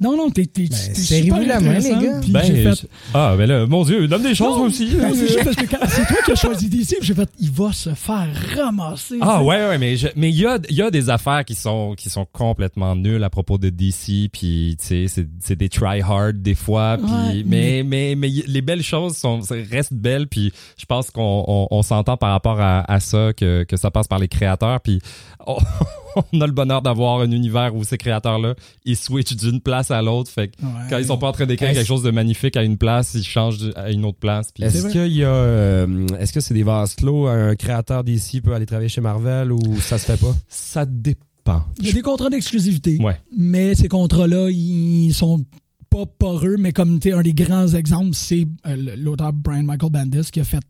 non, 0.00 0.16
non, 0.16 0.30
t'es 0.30 0.46
t'es- 0.46 0.62
Ben, 0.68 0.76
t'es 0.94 0.94
serrez-vous 0.94 1.40
la 1.46 1.60
main, 1.60 1.78
les 1.78 1.90
gars. 1.90 2.20
Ben, 2.28 2.40
fait, 2.42 2.86
Ah, 3.14 3.34
ben 3.36 3.46
là, 3.46 3.66
mon 3.66 3.84
Dieu, 3.84 4.08
donne 4.08 4.22
des 4.22 4.34
choses 4.34 4.56
Non, 4.58 4.64
aussi. 4.64 4.88
c'est 5.14 5.26
juste 5.28 5.44
parce 5.44 5.56
que 5.56 5.66
quand- 5.66 5.86
c'est 5.88 6.06
toi 6.06 6.16
qui 6.24 6.32
as 6.32 6.34
choisi 6.36 6.68
DC, 6.68 6.96
puis 6.98 7.06
j'ai 7.06 7.14
fait, 7.14 7.28
il 7.38 7.50
va 7.50 7.72
se 7.72 7.90
faire 7.94 8.28
ramasser. 8.56 9.18
Ah 9.20 9.42
ouais 9.42 9.56
ouais 9.68 9.78
mais 9.78 9.96
je- 9.96 10.08
mais 10.16 10.30
il 10.30 10.36
y 10.38 10.46
a 10.46 10.58
il 10.68 10.76
y 10.76 10.82
a 10.82 10.90
des 10.90 11.10
affaires 11.10 11.44
qui 11.44 11.54
sont 11.54 11.94
qui 11.96 12.08
sont 12.10 12.26
complètement 12.32 12.94
nulles 12.96 13.24
à 13.24 13.30
propos 13.30 13.58
de 13.58 13.68
DC 13.70 14.28
puis 14.32 14.76
tu 14.80 14.86
sais 14.86 15.06
c'est 15.08 15.26
c'est 15.40 15.56
des 15.56 15.68
try 15.68 16.00
hard 16.00 16.40
des 16.42 16.54
fois 16.54 16.96
puis 16.98 17.10
Ouais, 17.10 17.42
mais, 17.46 17.82
mais 17.84 18.14
mais 18.16 18.28
les 18.46 18.62
belles 18.62 18.82
choses 18.82 19.16
sont 19.16 19.40
restent 19.70 19.92
belles 19.94 20.26
puis 20.28 20.52
je 20.78 20.84
pense 20.86 21.10
qu'on 21.10 21.44
on, 21.46 21.68
on 21.70 21.82
s'entend 21.82 22.16
par 22.16 22.30
rapport 22.30 22.60
à, 22.60 22.90
à 22.90 23.00
ça 23.00 23.32
que 23.36 23.64
que 23.64 23.76
ça 23.76 23.90
passe 23.90 24.08
par 24.08 24.18
les 24.18 24.28
créateurs 24.28 24.80
puis 24.80 25.00
on, 25.46 25.56
on 26.32 26.40
a 26.40 26.46
le 26.46 26.52
bonheur 26.52 26.82
d'avoir 26.82 27.20
un 27.20 27.30
univers 27.30 27.74
où 27.74 27.84
ces 27.84 27.96
créateurs 27.98 28.38
là 28.38 28.54
ils 28.84 28.96
switchent 28.96 29.36
d'une 29.36 29.60
place 29.60 29.90
à 29.90 30.02
l'autre 30.02 30.30
fait 30.30 30.48
que 30.48 30.62
Ouais. 30.62 30.68
quand 30.90 30.98
ils 30.98 31.06
sont 31.06 31.18
pas 31.18 31.28
en 31.28 31.32
train 31.32 31.46
d'écrire 31.46 31.72
quelque 31.72 31.86
chose 31.86 32.02
de 32.02 32.10
magnifique 32.10 32.56
à 32.56 32.62
une 32.62 32.78
place 32.78 33.14
ils 33.14 33.24
changent 33.24 33.70
à 33.76 33.90
une 33.90 34.04
autre 34.04 34.18
place 34.18 34.52
Est-ce 34.60 34.88
qu'il 34.88 35.12
y 35.12 35.24
a, 35.24 35.28
euh, 35.28 36.06
est-ce 36.18 36.32
que 36.32 36.40
c'est 36.40 36.54
des 36.54 36.62
vases 36.64 36.94
clos, 36.94 37.26
un 37.28 37.54
créateur 37.56 38.04
d'ici 38.04 38.40
peut 38.40 38.54
aller 38.54 38.66
travailler 38.66 38.88
chez 38.88 39.00
Marvel 39.00 39.52
ou 39.52 39.60
ça 39.80 39.98
se 39.98 40.06
fait 40.06 40.20
pas? 40.20 40.34
ça 40.48 40.84
dépend 40.86 41.64
Il 41.80 41.86
y 41.86 41.90
a 41.90 41.92
des 41.94 42.02
contrats 42.02 42.28
d'exclusivité, 42.30 42.98
Ouais. 43.00 43.16
mais 43.36 43.74
ces 43.74 43.88
contrats-là, 43.88 44.50
ils 44.50 45.12
sont 45.12 45.44
pas 45.88 46.04
poreux, 46.06 46.56
mais 46.58 46.72
comme 46.72 47.00
tu 47.00 47.08
sais, 47.10 47.14
un 47.16 47.22
des 47.22 47.32
grands 47.34 47.66
exemples, 47.68 48.14
c'est 48.14 48.46
euh, 48.66 48.94
l'auteur 48.96 49.32
Brian 49.32 49.64
Michael 49.64 49.90
Bendis 49.90 50.30
qui 50.30 50.38
a 50.40 50.44
fait 50.44 50.60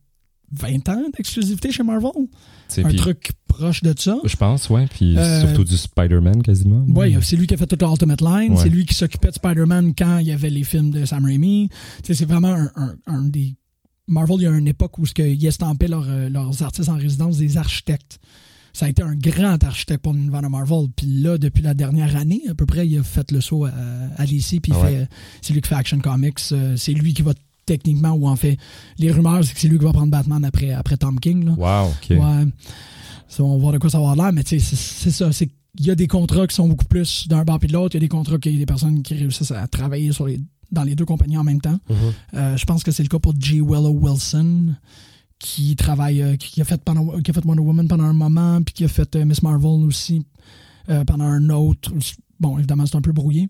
20 0.52 0.88
ans 0.88 1.02
d'exclusivité 1.16 1.70
chez 1.72 1.82
Marvel? 1.82 2.10
Un 2.84 2.92
truc 2.94 3.32
proche 3.48 3.82
de 3.82 3.92
ça? 3.98 4.16
je 4.24 4.36
pense 4.36 4.70
ouais 4.70 4.86
puis 4.86 5.16
Euh, 5.18 5.40
surtout 5.46 5.64
du 5.64 5.76
Spider-Man 5.76 6.42
quasiment 6.42 6.84
Oui, 6.88 7.16
c'est 7.22 7.36
lui 7.36 7.46
qui 7.46 7.54
a 7.54 7.56
fait 7.56 7.66
toute 7.66 7.82
la 7.82 7.88
Ultimate 7.88 8.20
Line. 8.20 8.52
Ouais. 8.52 8.58
C'est 8.62 8.68
lui 8.68 8.84
qui 8.86 8.94
s'occupait 8.94 9.28
de 9.28 9.34
Spider-Man 9.34 9.92
quand 9.96 10.18
il 10.18 10.28
y 10.28 10.32
avait 10.32 10.50
les 10.50 10.62
films 10.64 10.90
de 10.90 11.04
Sam 11.04 11.24
Raimi. 11.24 11.68
C'est 12.04 12.24
vraiment 12.24 12.48
un, 12.54 12.70
un- 12.76 12.94
un 13.06 13.22
des. 13.24 13.54
Marvel, 14.08 14.36
il 14.38 14.42
y 14.42 14.46
a 14.46 14.50
une 14.50 14.66
époque 14.68 14.98
où 14.98 15.04
ils 15.18 15.46
estampaient 15.46 15.86
leurs, 15.88 16.08
euh, 16.08 16.28
leurs 16.28 16.62
artistes 16.62 16.88
en 16.88 16.96
résidence 16.96 17.36
des 17.38 17.56
architectes. 17.56 18.18
Ça 18.72 18.86
a 18.86 18.88
été 18.88 19.02
un 19.02 19.14
grand 19.16 19.62
architecte 19.64 20.02
pour 20.02 20.12
l'univers 20.14 20.42
de 20.42 20.46
Marvel. 20.48 20.86
Puis 20.96 21.06
là, 21.08 21.38
depuis 21.38 21.62
la 21.62 21.74
dernière 21.74 22.14
année, 22.16 22.40
à 22.48 22.54
peu 22.54 22.66
près, 22.66 22.86
il 22.86 22.98
a 22.98 23.02
fait 23.02 23.30
le 23.32 23.40
saut 23.40 23.64
à, 23.66 23.72
à 24.16 24.26
DC. 24.26 24.60
Puis 24.62 24.72
ouais. 24.72 24.80
fait- 24.80 25.08
c'est 25.42 25.52
lui 25.52 25.60
qui 25.60 25.68
fait 25.68 25.74
Action 25.74 25.98
Comics. 25.98 26.38
Euh, 26.52 26.76
C'est 26.76 26.92
lui 26.92 27.12
qui 27.14 27.22
va 27.22 27.32
techniquement, 27.66 28.12
ou 28.12 28.26
en 28.28 28.36
fait, 28.36 28.56
les 28.98 29.10
rumeurs, 29.12 29.44
c'est 29.44 29.54
que 29.54 29.60
c'est 29.60 29.68
lui 29.68 29.78
qui 29.78 29.84
va 29.84 29.92
prendre 29.92 30.10
Batman 30.10 30.44
après, 30.44 30.72
après 30.72 30.96
Tom 30.96 31.18
King. 31.20 31.44
Là. 31.44 31.52
Wow, 31.56 31.90
ok. 31.90 32.10
Ouais. 32.10 32.46
Ça, 33.28 33.44
on 33.44 33.52
va 33.54 33.60
voir 33.60 33.72
de 33.72 33.78
quoi 33.78 33.90
ça 33.90 34.00
va 34.00 34.14
l'air, 34.16 34.32
mais 34.32 34.42
tu 34.42 34.58
sais, 34.58 34.76
c'est- 34.76 35.10
ça. 35.10 35.30
Il 35.78 35.86
y 35.86 35.90
a 35.90 35.94
des 35.94 36.08
contrats 36.08 36.48
qui 36.48 36.54
sont 36.56 36.66
beaucoup 36.68 36.84
plus 36.86 37.28
d'un 37.28 37.44
bord 37.44 37.60
puis 37.60 37.68
de 37.68 37.72
l'autre. 37.74 37.94
Il 37.94 37.98
y 37.98 38.00
a 38.02 38.06
des 38.06 38.08
contrats 38.08 38.34
a 38.34 38.38
des 38.38 38.66
personnes 38.66 39.02
qui 39.02 39.14
réussissent 39.14 39.52
à 39.52 39.68
travailler 39.68 40.10
sur 40.10 40.26
les, 40.26 40.40
dans 40.72 40.82
les 40.82 40.96
deux 40.96 41.04
compagnies 41.04 41.36
en 41.38 41.44
même 41.44 41.60
temps. 41.60 41.78
Euh, 42.34 42.56
je 42.56 42.64
pense 42.64 42.82
que 42.82 42.90
c'est 42.90 43.04
le 43.04 43.08
cas 43.08 43.20
pour 43.20 43.34
G. 43.38 43.60
Willow 43.60 43.90
Wilson, 43.92 44.74
qui 45.38 45.76
travaille, 45.76 46.22
euh, 46.22 46.36
qui, 46.36 46.50
qui 46.50 46.60
a 46.60 46.64
fait 46.64 46.82
pendant, 46.82 47.20
qui 47.20 47.30
a 47.30 47.34
fait 47.34 47.44
Wonder 47.46 47.62
Woman 47.62 47.86
pendant 47.86 48.02
un 48.04 48.12
moment, 48.12 48.60
puis 48.62 48.74
qui 48.74 48.84
a 48.84 48.88
fait 48.88 49.14
euh, 49.14 49.24
Miss 49.24 49.42
Marvel 49.44 49.84
aussi 49.86 50.26
pendant 51.06 51.24
un 51.26 51.48
autre. 51.50 51.92
Bon, 52.40 52.58
évidemment, 52.58 52.84
c'est 52.84 52.96
un 52.96 53.00
peu 53.00 53.12
brouillé. 53.12 53.48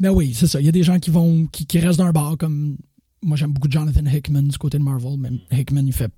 Mais 0.00 0.08
oui, 0.08 0.32
c'est 0.34 0.48
ça. 0.48 0.58
Il 0.60 0.66
y 0.66 0.68
a 0.68 0.72
des 0.72 0.82
gens 0.82 0.98
qui 0.98 1.10
vont, 1.10 1.46
qui, 1.52 1.66
qui 1.66 1.78
restent 1.78 1.98
d'un 2.00 2.10
bar, 2.10 2.36
comme 2.36 2.76
moi, 3.22 3.36
j'aime 3.36 3.52
beaucoup 3.52 3.68
Jonathan 3.70 4.04
Hickman 4.06 4.42
du 4.42 4.58
côté 4.58 4.78
de 4.78 4.82
Marvel. 4.82 5.16
Mais 5.18 5.30
Hickman, 5.58 5.86
il 5.86 5.92
fait 5.92 6.10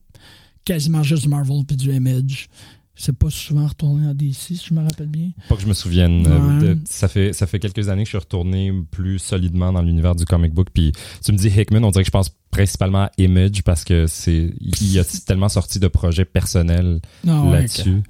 quasiment 0.65 1.03
juste 1.03 1.23
du 1.25 1.29
Marvel 1.29 1.65
puis 1.67 1.77
du 1.77 1.93
Image. 1.93 2.49
C'est 2.95 3.17
pas 3.17 3.31
souvent 3.31 3.67
retourné 3.67 4.07
à 4.07 4.13
DC, 4.15 4.37
si 4.55 4.63
je 4.69 4.75
me 4.75 4.83
rappelle 4.83 5.09
bien. 5.09 5.31
Pas 5.49 5.57
que 5.57 5.63
je 5.63 5.67
me 5.67 5.73
souvienne. 5.73 6.27
euh, 6.27 6.59
Ouais. 6.61 6.75
de- 6.75 6.79
ça, 6.85 7.09
fait, 7.09 7.33
ça 7.33 7.47
fait 7.47 7.59
quelques 7.59 7.89
années 7.89 8.03
que 8.03 8.07
je 8.07 8.11
suis 8.11 8.19
retourné 8.19 8.71
plus 8.91 9.19
solidement 9.19 9.73
dans 9.73 9.81
l'univers 9.81 10.15
du 10.15 10.27
comic 10.27 10.53
book. 10.53 10.69
Puis 10.75 10.93
tu 11.25 11.33
me 11.33 11.39
dis 11.39 11.49
Hickman, 11.49 11.83
on 11.85 11.91
dirait 11.91 12.05
que 12.05 12.09
je 12.09 12.13
pense 12.13 12.29
principalement 12.51 13.05
à 13.05 13.11
Image 13.17 13.63
parce 13.65 13.83
que 13.83 14.07
c'est 14.07 14.55
il 14.61 14.99
a 14.99 15.05
tellement 15.27 15.49
sorti 15.49 15.79
de 15.81 15.89
projets 15.89 16.27
personnels 16.27 17.01
ouais, 17.25 17.51
là-dessus. 17.53 18.03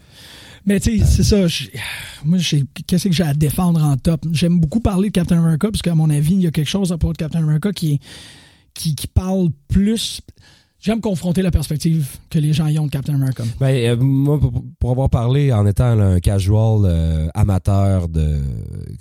Mais 0.67 0.81
tu 0.81 0.99
sais, 0.99 1.05
c'est 1.07 1.23
ça. 1.25 1.47
Moi, 2.25 2.39
j'ai- 2.39 2.65
qu'est-ce 2.87 3.09
que 3.09 3.15
j'ai 3.15 3.23
à 3.25 3.35
défendre 3.35 3.83
en 3.83 3.97
top? 3.97 4.27
J'aime 4.33 4.59
beaucoup 4.61 4.81
parler 4.81 5.09
de 5.09 5.13
Captain 5.13 5.39
America, 5.39 5.69
parce 5.71 5.83
qu'à 5.83 5.95
mon 5.95 6.11
avis, 6.11 6.35
il 6.35 6.43
y 6.43 6.47
a 6.47 6.51
quelque 6.51 6.69
chose 6.69 6.93
à 6.93 6.99
propos 6.99 7.13
de 7.13 7.19
Captain 7.19 7.39
America 7.43 7.73
qui, 7.73 7.93
est- 7.95 8.01
qui, 8.75 8.95
qui 8.95 9.07
parle 9.07 9.49
plus. 9.69 10.21
J'aime 10.83 11.01
confronter 11.01 11.43
la 11.43 11.53
perspective 11.53 12.09
que 12.29 12.41
les 12.41 12.53
gens 12.53 12.67
y 12.67 12.77
ont 12.77 12.87
de 12.87 12.91
Captain 12.91 13.15
America. 13.15 13.45
Ben, 13.61 13.69
euh, 13.69 13.97
moi, 13.97 14.41
pour, 14.81 14.91
avoir 14.91 15.09
parlé 15.09 15.53
en 15.53 15.65
étant 15.65 15.95
là, 15.95 16.07
un 16.07 16.19
casual 16.19 16.81
euh, 16.85 17.29
amateur 17.35 18.09
de, 18.09 18.41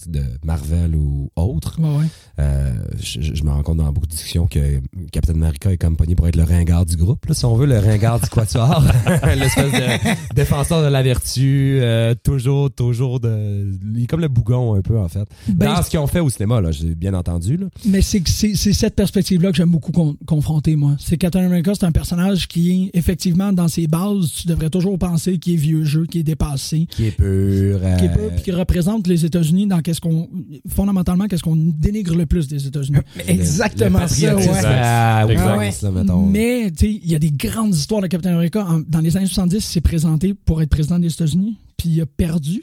de 0.05 0.21
Marvel 0.45 0.95
ou 0.95 1.31
autre, 1.35 1.79
Ouais, 1.81 1.87
ouais. 1.97 2.05
euh, 2.39 2.71
je, 2.99 3.43
me 3.43 3.49
rends 3.49 3.63
compte 3.63 3.77
dans 3.77 3.91
beaucoup 3.91 4.05
de 4.05 4.11
discussions 4.11 4.45
que 4.45 4.79
Captain 5.11 5.33
America 5.33 5.71
est 5.71 5.77
comme 5.77 5.95
pogné 5.97 6.13
pour 6.13 6.27
être 6.27 6.35
le 6.35 6.43
ringard 6.43 6.85
du 6.85 6.97
groupe, 6.97 7.25
là, 7.25 7.33
si 7.33 7.45
on 7.45 7.55
veut, 7.55 7.65
le 7.65 7.79
ringard 7.79 8.19
du 8.19 8.29
quatuor, 8.29 8.83
l'espèce 9.35 9.71
de 9.71 10.35
défenseur 10.35 10.83
de 10.83 10.87
la 10.87 11.01
vertu, 11.01 11.81
toujours, 12.23 12.69
toujours 12.69 13.19
de... 13.19 13.71
Il 13.95 14.03
est 14.03 14.07
comme 14.07 14.21
le 14.21 14.27
bougon 14.27 14.75
un 14.75 14.81
peu, 14.81 14.99
en 14.99 15.07
fait. 15.07 15.27
Ben, 15.47 15.73
dans 15.73 15.81
ce 15.81 15.89
qu'ils 15.89 15.97
ont 15.99 16.05
fait 16.05 16.19
au 16.19 16.29
cinéma, 16.29 16.61
là, 16.61 16.71
j'ai 16.71 16.93
bien 16.93 17.15
entendu. 17.15 17.57
Là. 17.57 17.65
Mais 17.87 18.01
c'est 18.03 18.21
cette 18.27 18.95
perspective-là 18.95 19.49
que 19.49 19.57
j'aime 19.57 19.71
beaucoup 19.71 19.91
con- 19.91 20.15
confronter, 20.27 20.75
moi. 20.75 20.95
C'est 20.99 21.17
Captain 21.17 21.43
America, 21.43 21.70
c'est 21.73 21.85
un 21.85 21.91
personnage 21.91 22.47
qui, 22.47 22.89
effectivement, 22.93 23.51
dans 23.53 23.67
ses 23.67 23.87
bases, 23.87 24.31
tu 24.41 24.47
devrais 24.47 24.69
toujours 24.69 24.97
penser 24.97 25.37
qu'il 25.39 25.53
est 25.53 25.57
vieux 25.57 25.83
jeu, 25.83 26.05
qu'il 26.05 26.21
est 26.21 26.23
dépassé, 26.23 26.87
Qui 26.89 27.07
est 27.07 27.11
pur. 27.11 27.79
euh, 27.83 27.95
qui 27.97 28.05
est 28.05 28.13
peu, 28.13 28.29
puis 28.35 28.43
qui 28.43 28.51
représente 28.51 29.07
les 29.07 29.25
États-Unis 29.25 29.67
dans 29.67 29.81
qu'est-ce 29.81 30.01
qu'on, 30.01 30.29
fondamentalement, 30.67 31.27
qu'est-ce 31.27 31.43
qu'on 31.43 31.55
dénigre 31.55 32.15
le 32.15 32.25
plus 32.25 32.47
des 32.47 32.67
États-Unis. 32.67 32.99
Exactement 33.27 33.99
le 34.01 34.07
ça, 34.07 34.35
ouais. 34.35 34.43
Exact. 34.43 35.81
là, 35.83 35.91
mettons. 35.91 36.25
Mais, 36.25 36.71
tu 36.71 36.85
sais, 36.85 36.99
il 37.03 37.09
y 37.11 37.15
a 37.15 37.19
des 37.19 37.31
grandes 37.31 37.75
histoires 37.75 38.01
de 38.01 38.07
Captain 38.07 38.33
America. 38.33 38.65
En- 38.67 38.81
dans 38.87 38.99
les 38.99 39.15
années 39.17 39.25
70, 39.25 39.55
il 39.57 39.61
s'est 39.61 39.81
présenté 39.81 40.33
pour 40.33 40.61
être 40.61 40.69
président 40.69 40.99
des 40.99 41.11
États-Unis, 41.11 41.57
puis 41.77 41.89
il 41.89 42.01
a 42.01 42.05
perdu. 42.05 42.61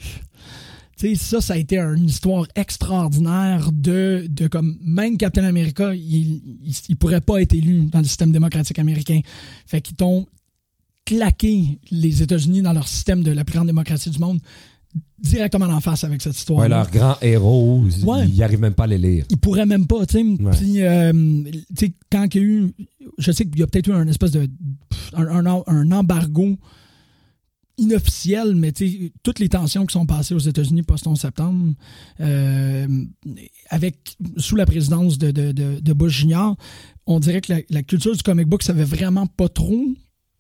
Ça, 1.17 1.41
ça 1.41 1.55
a 1.55 1.57
été 1.57 1.79
une 1.79 2.07
histoire 2.07 2.47
extraordinaire 2.57 3.71
de, 3.73 4.27
de 4.29 4.49
comme, 4.49 4.77
même 4.83 5.17
Captain 5.17 5.45
America, 5.45 5.95
il, 5.95 6.43
il, 6.65 6.75
il 6.89 6.97
pourrait 6.97 7.21
pas 7.21 7.41
être 7.41 7.55
élu 7.55 7.87
dans 7.87 7.99
le 8.01 8.05
système 8.05 8.33
démocratique 8.33 8.79
américain. 8.79 9.21
Fait 9.67 9.81
qu'ils 9.81 9.97
t'ont 9.97 10.27
claqué 11.05 11.79
les 11.91 12.23
États-Unis 12.23 12.63
dans 12.63 12.73
leur 12.73 12.87
système 12.89 13.23
de 13.23 13.31
la 13.31 13.45
plus 13.45 13.55
grande 13.55 13.69
démocratie 13.69 14.11
du 14.11 14.19
monde 14.19 14.41
directement 15.23 15.67
en 15.67 15.81
face 15.81 16.05
avec 16.05 16.21
cette 16.23 16.37
histoire. 16.37 16.61
Ouais, 16.61 16.69
leurs 16.69 16.91
grands 16.91 17.17
héros, 17.23 17.85
ils- 17.87 18.05
Ouais. 18.05 18.29
ils 18.29 18.43
arrivent 18.43 18.61
même 18.61 18.75
pas 18.75 18.85
à 18.85 18.89
les 18.89 18.99
lire. 18.99 19.25
il 19.31 19.37
pourrait 19.39 19.67
même 19.67 19.87
pas, 19.87 20.05
tu 20.07 20.19
sais. 20.19 20.23
Ouais. 20.43 20.53
Puis, 20.57 20.83
euh, 20.83 21.13
tu 21.53 21.87
sais, 21.87 21.93
quand 22.11 22.27
il 22.35 22.41
y 22.41 22.45
a 22.45 22.47
eu, 22.47 22.73
je 23.19 23.33
sais 23.33 23.45
qu'il 23.45 23.59
y 23.59 23.63
a 23.63 23.67
peut-être 23.67 23.89
eu 23.89 23.93
un 23.93 24.07
espèce 24.09 24.31
de, 24.33 24.49
un, 25.15 25.47
un- 25.47 25.63
un 25.67 25.93
embargo 25.93 26.57
inofficiel, 27.79 28.55
mais 28.55 28.73
tu 28.73 28.89
sais, 28.89 29.13
toutes 29.23 29.39
les 29.39 29.49
tensions 29.49 29.87
qui 29.87 29.93
sont 29.93 30.07
passées 30.07 30.35
aux 30.35 30.39
États-Unis 30.39 30.83
post-11 30.83 31.17
septembre, 31.17 31.75
euh, 32.21 32.87
avec, 33.71 34.17
sous 34.37 34.57
la 34.57 34.67
présidence 34.67 35.19
de, 35.19 35.31
de, 35.31 35.53
de, 35.53 35.81
de 35.81 35.93
Bush 35.93 36.21
Jr., 36.21 36.55
on 37.07 37.21
dirait 37.21 37.41
que 37.41 37.53
la, 37.53 37.61
la 37.71 37.83
culture 37.83 38.15
du 38.15 38.23
comic 38.23 38.47
book 38.47 38.63
savait 38.63 38.85
vraiment 38.85 39.27
pas 39.27 39.49
trop 39.49 39.87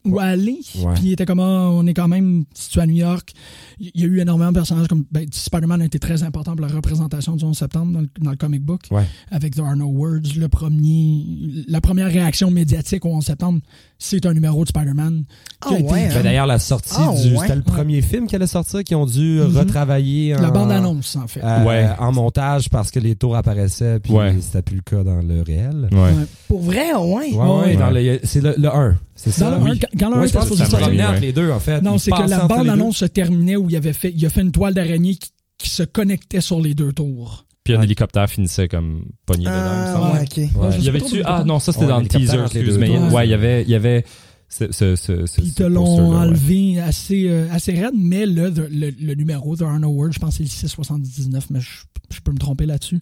où 0.04 0.18
aller. 0.20 0.58
Puis 0.94 1.02
il 1.04 1.12
était 1.12 1.26
comme, 1.26 1.40
ah, 1.40 1.68
on 1.72 1.86
est 1.86 1.92
quand 1.94 2.08
même 2.08 2.44
situé 2.54 2.80
à 2.80 2.86
New 2.86 2.94
York. 2.96 3.32
Il 3.80 3.90
y 3.94 4.04
a 4.04 4.06
eu 4.06 4.20
énormément 4.20 4.50
de 4.50 4.54
personnages 4.56 4.88
comme 4.88 5.04
ben, 5.10 5.26
Spider-Man 5.30 5.82
a 5.82 5.84
été 5.84 5.98
très 5.98 6.22
important 6.22 6.56
pour 6.56 6.64
la 6.66 6.72
représentation 6.72 7.36
du 7.36 7.44
11 7.44 7.56
septembre 7.56 7.92
dans 7.92 8.00
le, 8.00 8.08
dans 8.20 8.30
le 8.30 8.36
comic 8.36 8.62
book. 8.62 8.82
Ouais. 8.90 9.04
Avec 9.30 9.54
There 9.54 9.66
Are 9.66 9.76
No 9.76 9.86
Words, 9.86 10.36
le 10.38 10.48
premier, 10.48 11.24
la 11.68 11.80
première 11.80 12.06
réaction 12.08 12.50
médiatique 12.50 13.04
au 13.04 13.10
11 13.10 13.24
septembre, 13.24 13.60
c'est 13.98 14.24
un 14.24 14.32
numéro 14.34 14.62
de 14.64 14.68
Spider-Man. 14.68 15.24
qui 15.66 15.74
a 15.74 15.78
été- 15.80 15.90
ouais, 15.92 16.08
Ben, 16.08 16.16
hein? 16.16 16.22
D'ailleurs, 16.22 16.46
la 16.46 16.58
sortie 16.60 16.94
Ah, 16.96 17.12
du. 17.20 17.32
ouais. 17.34 17.38
C'était 17.42 17.56
le 17.56 17.62
premier 17.62 18.00
film 18.00 18.26
qui 18.28 18.36
allait 18.36 18.46
sortir, 18.46 18.84
qui 18.84 18.94
ont 18.94 19.06
dû 19.06 19.40
Mhm. 19.40 19.56
retravailler. 19.56 20.34
La 20.34 20.50
bande-annonce, 20.52 21.16
en 21.16 21.26
fait. 21.26 21.40
euh, 21.42 21.64
Ouais. 21.64 21.88
En 21.98 22.12
montage 22.12 22.70
parce 22.70 22.90
que 22.92 23.00
les 23.00 23.16
tours 23.16 23.36
apparaissaient, 23.36 23.98
puis 23.98 24.12
Ouais. 24.12 24.36
c'était 24.40 24.62
plus 24.62 24.76
le 24.76 24.82
cas 24.82 25.02
dans 25.02 25.20
le 25.20 25.42
réel. 25.42 25.88
Ouais. 25.90 25.98
Ouais. 25.98 26.12
Pour 26.46 26.60
vrai, 26.62 26.94
ouais. 26.94 27.32
Ouais, 27.32 27.32
ouais, 27.34 27.60
Ouais. 27.66 27.76
dans 27.76 27.90
le- 27.90 28.20
c'est 28.22 28.40
le, 28.40 28.54
le 28.56 28.68
1. 28.74 28.96
C'est 29.20 29.32
ça? 29.32 29.50
Dans 29.50 29.58
le 29.64 29.72
oui. 29.72 29.78
quand- 29.80 29.88
quand 29.98 30.08
le 30.10 30.16
un 30.16 30.20
Ouais, 30.20 30.28
était 30.28 30.40
supposé 30.40 30.64
ça 30.64 30.70
sortir. 30.70 30.88
Ouais. 31.10 31.20
les 31.20 31.32
deux, 31.32 31.50
en 31.50 31.58
fait. 31.58 31.80
Non, 31.82 31.98
c'est 31.98 32.12
que 32.12 32.22
la 32.28 32.46
bande-annonce 32.46 32.98
se 32.98 33.04
terminait 33.04 33.56
où 33.56 33.68
il 33.68 33.74
avait 33.76 33.92
fait, 33.92 34.12
il 34.16 34.24
a 34.24 34.30
fait 34.30 34.42
une 34.42 34.52
toile 34.52 34.74
d'araignée 34.74 35.16
qui, 35.16 35.30
qui 35.58 35.68
se 35.70 35.82
connectait 35.82 36.40
sur 36.40 36.60
les 36.60 36.74
deux 36.74 36.92
tours. 36.92 37.44
Puis 37.64 37.74
un 37.74 37.78
Ouais. 37.80 37.84
hélicoptère 37.84 38.30
finissait 38.30 38.68
comme 38.68 39.04
pogné 39.26 39.44
dedans. 39.44 39.52
Ah, 39.56 40.12
ouais, 40.14 40.20
ok. 40.22 40.36
Ouais, 40.36 40.78
y 40.78 40.82
pas 40.84 40.88
avait 40.88 40.98
trop 41.00 41.08
tu 41.08 41.16
de 41.18 41.22
ah 41.26 41.42
non 41.44 41.58
ça 41.58 41.72
c'était 41.72 41.84
Ouais, 41.84 41.90
dans 41.90 42.00
le 42.00 42.06
teaser 42.06 42.38
entre 42.38 42.54
les 42.54 42.60
excuse 42.60 42.74
deux 42.74 42.78
mais 42.80 42.86
tours. 42.86 43.12
ouais 43.12 43.26
il 43.26 43.30
y 43.30 43.34
avait 43.34 43.62
il 43.62 43.68
y 43.68 43.74
avait 43.74 44.04
ce 44.48 44.72
ce 44.72 44.96
ce 44.96 45.26
ce, 45.26 45.40
Puis 45.40 45.50
ils 45.50 45.54
te 45.54 45.62
l'ont 45.62 46.10
ouais. 46.10 46.16
enlevé 46.16 46.80
assez, 46.80 47.28
euh, 47.28 47.46
assez 47.50 47.72
raide, 47.72 47.94
mais 47.94 48.24
le, 48.26 48.48
le, 48.50 48.90
le 48.90 49.14
numéro 49.14 49.54
There 49.56 49.68
Are 49.68 49.78
No 49.78 49.88
Words, 49.88 50.12
je 50.12 50.18
pense 50.18 50.30
que 50.30 50.36
c'est 50.38 50.42
le 50.44 50.48
679, 50.48 51.50
mais 51.50 51.60
je, 51.60 51.68
je 52.10 52.20
peux 52.20 52.32
me 52.32 52.38
tromper 52.38 52.66
là-dessus. 52.66 52.98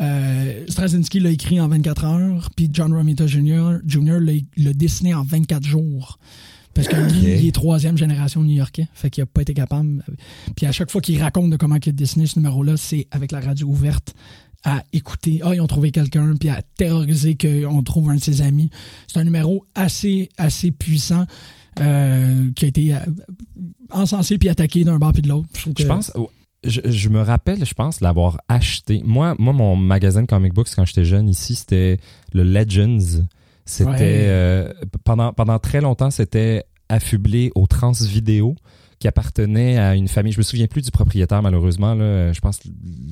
Euh, 0.00 0.64
Straczynski 0.68 1.20
l'a 1.20 1.30
écrit 1.30 1.60
en 1.60 1.68
24 1.68 2.04
heures, 2.04 2.50
puis 2.56 2.68
John 2.72 2.92
Romita 2.92 3.26
Jr. 3.26 3.78
Jr. 3.86 4.18
l'a 4.56 4.72
dessiné 4.72 5.14
en 5.14 5.22
24 5.22 5.64
jours. 5.64 6.18
Parce 6.74 6.86
que 6.86 6.94
lui, 6.94 7.40
il 7.40 7.46
est 7.46 7.52
troisième 7.52 7.98
génération 7.98 8.40
new-yorkais. 8.40 8.86
Fait 8.94 9.10
qu'il 9.10 9.22
a 9.22 9.26
pas 9.26 9.42
été 9.42 9.52
capable. 9.52 10.04
Puis 10.54 10.64
à 10.64 10.70
chaque 10.70 10.92
fois 10.92 11.00
qu'il 11.00 11.20
raconte 11.20 11.50
de 11.50 11.56
comment 11.56 11.74
il 11.74 11.88
a 11.88 11.92
dessiné 11.92 12.26
ce 12.26 12.38
numéro-là, 12.38 12.76
c'est 12.76 13.08
avec 13.10 13.32
la 13.32 13.40
radio 13.40 13.66
ouverte 13.66 14.14
à 14.64 14.82
écouter. 14.92 15.40
Ah, 15.44 15.54
ils 15.54 15.60
ont 15.60 15.66
trouvé 15.66 15.90
quelqu'un, 15.90 16.34
puis 16.38 16.48
à 16.48 16.62
terroriser 16.76 17.36
qu'on 17.36 17.82
trouve 17.82 18.10
un 18.10 18.16
de 18.16 18.20
ses 18.20 18.42
amis. 18.42 18.70
C'est 19.06 19.18
un 19.20 19.24
numéro 19.24 19.64
assez, 19.74 20.28
assez 20.38 20.70
puissant. 20.70 21.26
euh, 21.80 22.50
qui 22.56 22.64
a 22.64 22.68
été 22.68 22.92
euh, 22.94 22.98
encensé 23.90 24.36
puis 24.36 24.48
attaqué 24.48 24.82
d'un 24.82 24.98
bord 24.98 25.12
puis 25.12 25.22
de 25.22 25.28
l'autre. 25.28 25.48
Je 25.54 25.70
que- 25.70 25.82
pense, 25.84 26.10
oh, 26.16 26.28
je, 26.64 26.80
je 26.84 27.08
me 27.08 27.20
rappelle, 27.20 27.64
je 27.64 27.72
pense, 27.72 28.00
l'avoir 28.00 28.38
acheté. 28.48 29.00
Moi, 29.04 29.36
moi, 29.38 29.52
mon 29.52 29.76
magasin 29.76 30.22
de 30.22 30.26
comic 30.26 30.52
books 30.54 30.70
quand 30.74 30.84
j'étais 30.84 31.04
jeune 31.04 31.28
ici, 31.28 31.54
c'était 31.54 31.98
le 32.32 32.42
Legends. 32.42 33.22
C'était 33.64 33.88
Ouais. 33.90 33.96
euh, 34.00 34.72
pendant 35.04 35.32
pendant 35.32 35.58
très 35.60 35.80
longtemps, 35.80 36.10
c'était 36.10 36.64
affublé 36.88 37.52
au 37.54 37.66
trans 37.68 37.92
vidéo 37.92 38.56
qui 38.98 39.06
appartenait 39.08 39.78
à 39.78 39.94
une 39.94 40.08
famille. 40.08 40.32
Je 40.32 40.38
me 40.38 40.42
souviens 40.42 40.66
plus 40.66 40.82
du 40.82 40.90
propriétaire 40.90 41.40
malheureusement. 41.42 41.94
Là, 41.94 42.32
je 42.32 42.40
pense 42.40 42.58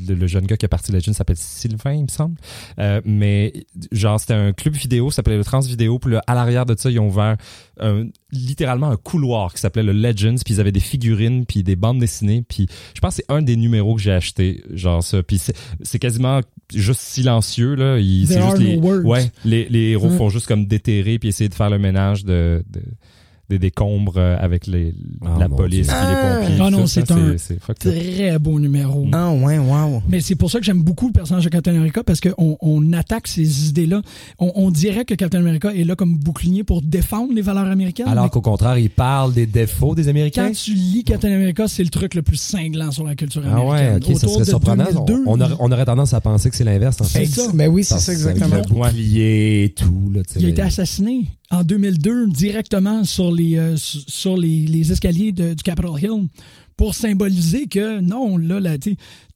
le, 0.08 0.14
le 0.14 0.26
jeune 0.26 0.46
gars 0.46 0.56
qui 0.56 0.64
a 0.64 0.68
parti 0.68 0.90
Legends 0.92 1.12
s'appelle 1.12 1.36
Sylvain, 1.36 1.92
il 1.94 2.02
me 2.02 2.08
semble. 2.08 2.34
Euh, 2.78 3.00
mais 3.04 3.52
genre 3.92 4.18
c'était 4.18 4.34
un 4.34 4.52
club 4.52 4.74
vidéo, 4.74 5.10
ça 5.10 5.16
s'appelait 5.16 5.36
le 5.36 5.44
Trans 5.44 5.60
Vidéo. 5.60 5.98
Puis 5.98 6.12
là, 6.12 6.22
à 6.26 6.34
l'arrière 6.34 6.66
de 6.66 6.74
ça, 6.76 6.90
ils 6.90 6.98
ont 6.98 7.06
ouvert 7.08 7.36
un- 7.80 8.06
littéralement 8.32 8.90
un 8.90 8.96
couloir 8.96 9.54
qui 9.54 9.60
s'appelait 9.60 9.82
le 9.84 9.92
Legends. 9.92 10.36
Puis 10.44 10.54
ils 10.54 10.60
avaient 10.60 10.72
des 10.72 10.80
figurines, 10.80 11.46
puis 11.46 11.62
des 11.62 11.76
bandes 11.76 12.00
dessinées. 12.00 12.42
Puis 12.48 12.66
je 12.94 13.00
pense 13.00 13.16
que 13.16 13.22
c'est 13.26 13.32
un 13.32 13.42
des 13.42 13.56
numéros 13.56 13.94
que 13.94 14.00
j'ai 14.02 14.12
acheté, 14.12 14.64
genre 14.72 15.02
ça. 15.02 15.22
Puis 15.22 15.38
c'est, 15.38 15.98
quasiment 15.98 16.40
juste 16.74 17.00
silencieux 17.00 17.74
là. 17.74 17.96
C'est 17.98 18.42
juste 18.42 18.58
les, 18.58 18.76
no 18.76 19.02
ouais, 19.02 19.30
les, 19.44 19.66
les 19.68 19.90
héros 19.90 20.08
Mm. 20.10 20.16
font 20.18 20.28
juste 20.30 20.46
comme 20.46 20.66
déterrer 20.66 21.18
puis 21.18 21.28
essayer 21.28 21.48
de 21.48 21.54
faire 21.54 21.70
le 21.70 21.78
ménage 21.78 22.24
de, 22.24 22.64
de- 22.68 22.82
des 23.48 23.58
décombres 23.58 24.14
euh, 24.16 24.36
avec 24.40 24.66
les, 24.66 24.94
Oh, 25.22 25.26
la 25.38 25.48
police 25.48 25.86
puis 25.86 25.96
les 25.96 26.14
Ah. 26.16 26.38
pompiers. 26.40 26.56
Ah 26.60 26.70
non, 26.70 26.86
ça, 26.86 27.02
c'est 27.06 27.12
un. 27.12 27.74
Très 27.74 28.38
beau 28.38 28.58
numéro. 28.58 29.06
Ah 29.12 29.32
ouais, 29.32 29.58
wow. 29.58 30.02
Mais 30.08 30.20
c'est 30.20 30.34
pour 30.34 30.50
ça 30.50 30.58
que 30.58 30.64
j'aime 30.64 30.82
beaucoup 30.82 31.06
le 31.06 31.12
personnage 31.12 31.44
de 31.44 31.48
Captain 31.48 31.74
America 31.74 32.02
parce 32.02 32.20
qu'on 32.20 32.56
on 32.60 32.92
attaque 32.92 33.28
ces 33.28 33.68
idées-là. 33.68 34.02
On, 34.38 34.52
on 34.56 34.70
dirait 34.70 35.04
que 35.04 35.14
Captain 35.14 35.38
America 35.38 35.72
est 35.74 35.84
là 35.84 35.94
comme 35.96 36.16
bouclier 36.18 36.64
pour 36.64 36.82
défendre 36.82 37.32
les 37.34 37.42
valeurs 37.42 37.66
américaines. 37.66 38.08
Alors 38.08 38.24
mais 38.24 38.30
qu'au 38.30 38.40
contraire, 38.40 38.78
il 38.78 38.90
parle 38.90 39.32
des 39.32 39.46
défauts 39.46 39.94
des 39.94 40.08
Américains? 40.08 40.46
quand 40.48 40.52
tu 40.54 40.72
lis 40.74 41.04
Captain 41.04 41.32
America, 41.32 41.68
c'est 41.68 41.84
le 41.84 41.90
truc 41.90 42.14
le 42.14 42.22
plus 42.22 42.36
cinglant 42.40 42.90
sur 42.90 43.04
la 43.04 43.14
culture 43.14 43.42
Ah 43.46 43.64
ouais, 43.64 43.78
américaine. 43.78 44.14
ok, 44.14 44.20
ça 44.20 44.28
serait 44.28 44.40
de 44.40 44.44
surprenant. 44.44 44.84
2002, 45.06 45.22
on, 45.26 45.40
aurait, 45.40 45.54
on 45.60 45.70
aurait 45.72 45.84
tendance 45.84 46.14
à 46.14 46.20
penser 46.20 46.50
que 46.50 46.56
c'est 46.56 46.64
l'inverse, 46.64 47.00
en 47.00 47.04
fait. 47.04 47.26
C'est 47.26 47.40
ça. 47.42 47.50
Ben 47.54 47.68
oui, 47.68 47.84
c'est 47.84 47.98
ça 47.98 48.12
exactement. 48.12 48.56
Le 48.56 48.62
bouclier 48.62 49.64
et 49.64 49.70
tout. 49.70 50.10
Là, 50.12 50.22
tu 50.24 50.34
sais, 50.34 50.40
Il 50.40 50.46
a 50.46 50.48
été 50.50 50.62
assassiné 50.62 51.26
en 51.50 51.62
2002 51.64 52.26
directement 52.28 53.04
sur 53.04 53.32
les, 53.32 53.56
euh, 53.56 53.76
sur 53.76 54.00
sur 54.08 54.36
les, 54.36 54.66
les 54.66 54.92
escaliers 54.92 55.32
de- 55.32 55.54
du 55.54 55.62
Capitol 55.62 55.98
Hill 56.00 56.28
pour 56.76 56.94
symboliser 56.94 57.66
que 57.68 58.00
non, 58.00 58.36
là, 58.36 58.60
là 58.60 58.76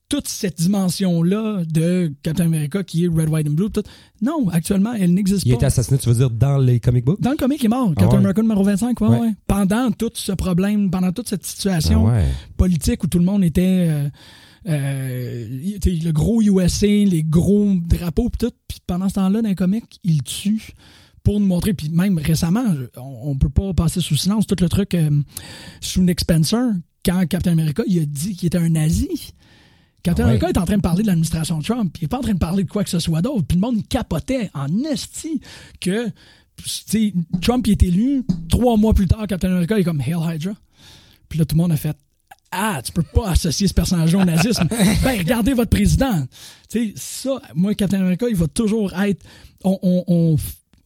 toute 0.09 0.27
cette 0.27 0.57
dimension-là 0.61 1.63
de 1.71 2.11
Captain 2.21 2.45
America 2.47 2.83
qui 2.83 3.05
est 3.05 3.07
Red, 3.07 3.29
White 3.29 3.47
and 3.47 3.53
Blue, 3.53 3.69
tout, 3.71 3.81
non, 4.21 4.49
actuellement, 4.49 4.91
elle 4.91 5.13
n'existe 5.13 5.45
Il 5.45 5.53
a 5.53 5.55
pas. 5.55 5.59
été 5.59 5.65
assassiné, 5.67 5.97
tu 5.99 6.09
veux 6.09 6.15
dire, 6.15 6.29
dans 6.29 6.57
les 6.57 6.81
comic 6.81 7.05
books? 7.05 7.21
Dans 7.21 7.31
le 7.31 7.37
comic, 7.37 7.61
il 7.63 7.67
est 7.67 7.69
mort. 7.69 7.93
Ah 7.95 7.99
Captain 8.01 8.17
ouais. 8.17 8.23
America 8.23 8.41
numéro 8.41 8.61
25, 8.61 8.99
ouais, 8.99 9.07
Ouais. 9.07 9.19
ouais. 9.21 9.31
Pendant 9.47 9.89
tout 9.91 10.09
ce 10.13 10.33
problème, 10.33 10.91
pendant 10.91 11.13
toute 11.13 11.29
cette 11.29 11.43
Ah 11.45 11.47
situation 11.47 12.07
ouais. 12.07 12.25
politique 12.57 13.01
où 13.05 13.07
tout 13.07 13.19
le 13.19 13.25
monde 13.25 13.41
était. 13.45 13.61
euh, 13.89 14.09
euh, 14.67 15.47
le 15.85 16.11
gros 16.11 16.41
USA, 16.41 16.87
les 16.87 17.23
gros 17.23 17.73
drapeaux, 17.81 18.29
pis 18.29 18.37
tout. 18.39 18.51
Puis 18.67 18.79
pendant 18.85 19.09
ce 19.09 19.15
temps-là, 19.15 19.41
dans 19.41 19.47
les 19.49 19.55
comics, 19.55 19.85
il 20.03 20.21
tue 20.23 20.71
pour 21.23 21.39
nous 21.39 21.45
montrer. 21.45 21.73
Puis 21.73 21.89
même 21.89 22.17
récemment, 22.17 22.63
on, 22.97 23.31
on 23.31 23.35
peut 23.37 23.49
pas 23.49 23.73
passer 23.73 24.01
sous 24.01 24.15
silence 24.15 24.47
tout 24.47 24.55
le 24.59 24.69
truc 24.69 24.93
euh, 24.95 25.09
sous 25.79 26.01
Nick 26.03 26.19
Spencer, 26.21 26.71
quand 27.05 27.25
Captain 27.27 27.51
America 27.53 27.83
il 27.87 27.99
a 27.99 28.05
dit 28.05 28.35
qu'il 28.35 28.47
était 28.47 28.57
un 28.57 28.69
nazi. 28.69 29.33
Captain 30.03 30.23
Ah 30.23 30.25
ouais. 30.27 30.31
America 30.37 30.49
est 30.49 30.57
en 30.57 30.65
train 30.65 30.77
de 30.77 30.81
parler 30.81 31.03
de 31.03 31.07
l'administration 31.07 31.59
Trump. 31.61 31.95
Il 31.99 32.05
est 32.05 32.07
pas 32.07 32.17
en 32.17 32.21
train 32.21 32.33
de 32.33 32.39
parler 32.39 32.63
de 32.63 32.69
quoi 32.69 32.83
que 32.83 32.89
ce 32.89 32.99
soit 32.99 33.21
d'autre. 33.21 33.45
Puis 33.47 33.55
le 33.57 33.61
monde 33.61 33.87
capotait 33.87 34.49
en 34.55 34.83
esti 34.83 35.41
que 35.79 36.07
tu 36.57 36.63
sais, 36.65 37.13
Trump 37.41 37.65
il 37.67 37.71
est 37.71 37.83
élu. 37.83 38.23
Trois 38.49 38.77
mois 38.77 38.93
plus 38.93 39.07
tard, 39.07 39.25
Captain 39.27 39.49
America 39.51 39.77
est 39.79 39.83
comme 39.83 40.01
Hail 40.01 40.15
Hydra. 40.35 40.53
Puis 41.29 41.37
là, 41.39 41.45
tout 41.45 41.55
le 41.55 41.61
monde 41.61 41.71
a 41.71 41.77
fait 41.77 41.95
Ah, 42.51 42.81
tu 42.83 42.91
peux 42.91 43.03
pas 43.03 43.29
associer 43.29 43.67
ce 43.67 43.73
personnage 43.75 44.13
au 44.15 44.23
nazisme. 44.23 44.67
ben, 45.03 45.17
regardez 45.19 45.53
votre 45.53 45.69
président. 45.69 46.25
Tu 46.69 46.87
sais, 46.89 46.93
ça, 46.95 47.41
moi, 47.55 47.73
Captain 47.75 47.99
America, 48.01 48.25
il 48.29 48.35
va 48.35 48.47
toujours 48.47 48.93
être. 48.99 49.23
On, 49.63 49.77
on, 49.83 50.03
on- 50.07 50.35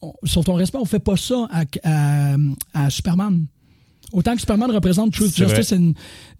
on- 0.05 0.13
sur 0.27 0.43
ton 0.43 0.53
respect, 0.53 0.77
on 0.79 0.85
fait 0.85 0.99
pas 0.99 1.17
ça 1.17 1.47
à, 1.51 1.63
à, 1.83 2.35
à 2.73 2.89
Superman. 2.89 3.45
Autant 4.13 4.33
que 4.35 4.39
Superman 4.39 4.69
représente 4.71 5.11
Truth, 5.13 5.35
Justice 5.35 5.73
and 5.73 5.93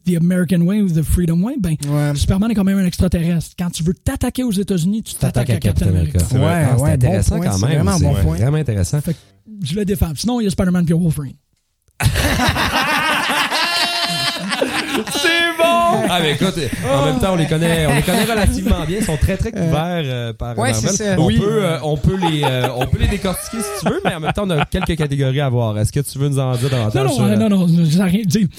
the 0.06 0.16
American 0.22 0.62
Way 0.62 0.82
ou 0.82 0.90
the 0.90 1.02
Freedom 1.02 1.42
Way, 1.44 1.56
ben, 1.60 1.76
Ouais. 1.90 2.16
Superman 2.16 2.52
est 2.52 2.54
quand 2.56 2.64
même 2.64 2.78
un 2.78 2.86
extraterrestre. 2.86 3.56
Quand 3.58 3.70
tu 3.72 3.84
veux 3.84 3.94
t'attaquer 3.94 4.44
aux 4.44 4.52
États-unis, 4.52 5.02
tu 5.04 5.16
t'attaques 5.16 5.50
à 5.50 5.58
Captain 5.58 5.88
America. 5.88 6.20
C'est 6.20 6.38
vrai. 6.38 6.46
Ouais, 6.46 6.52
Ah, 6.54 6.76
c'est 6.78 6.84
ouais, 6.84 6.90
bon 6.90 6.94
intéressant 7.08 7.38
point, 7.38 7.46
quand 7.48 7.58
c'est 7.58 7.68
même. 7.68 7.82
vraiment 7.84 8.00
bon 8.00 8.22
point. 8.24 8.36
vraiment 8.38 8.58
intéressant. 8.58 9.00
Je 9.64 9.76
le 9.76 9.84
défends. 9.84 10.12
Sinon, 10.16 10.40
il 10.40 10.44
y 10.46 10.48
a 10.48 10.52
Spider-Man 10.52 10.86
et 10.88 10.94
Wolverine. 10.94 11.34
C'est 15.12 15.58
bon! 15.58 15.95
Ah, 16.10 16.20
mais 16.22 16.34
écoute, 16.34 16.54
en 16.92 17.06
même 17.06 17.20
temps, 17.20 17.34
on 17.34 17.36
les 17.36 17.48
connaît, 17.48 17.86
on 17.88 17.96
les 17.96 18.02
connaît 18.02 18.24
relativement 18.26 18.86
bien. 18.86 18.98
Ils 19.00 19.06
sont 19.06 19.18
très, 19.18 19.38
très 19.38 19.52
couverts 19.52 20.04
euh, 20.06 20.34
par 20.34 20.58
ouais, 20.58 20.72
Marvel. 20.72 20.90
c'est 20.90 21.04
ça. 21.04 21.16
On, 21.18 21.26
Oui. 21.28 21.40
peut, 21.40 21.64
euh, 21.64 21.78
on, 21.84 21.98
peut 21.98 22.18
les, 22.18 22.44
euh, 22.44 22.68
on 22.76 22.86
peut 22.86 23.00
les 23.00 23.08
décortiquer 23.08 23.58
si 23.58 23.86
tu 23.86 23.90
veux, 23.92 24.02
mais 24.04 24.16
en 24.16 24.20
même 24.20 24.34
temps, 24.34 24.44
on 24.46 24.50
a 24.52 24.66
quelques 24.66 24.96
catégories 24.98 25.42
à 25.42 25.50
voir. 25.50 25.78
Est-ce 25.80 25.92
que 25.92 26.00
tu 26.00 26.18
veux 26.20 26.30
nous 26.30 26.40
en 26.40 26.56
dire 26.56 26.70
davantage? 26.70 26.96
Non, 27.04 27.04
non, 27.10 27.14
sur, 27.16 27.24
euh, 27.24 27.30
euh, 27.30 27.36
non, 27.36 27.50
non, 27.50 27.68
j'ai 27.86 28.04
rien 28.04 28.22
dit. 28.26 28.50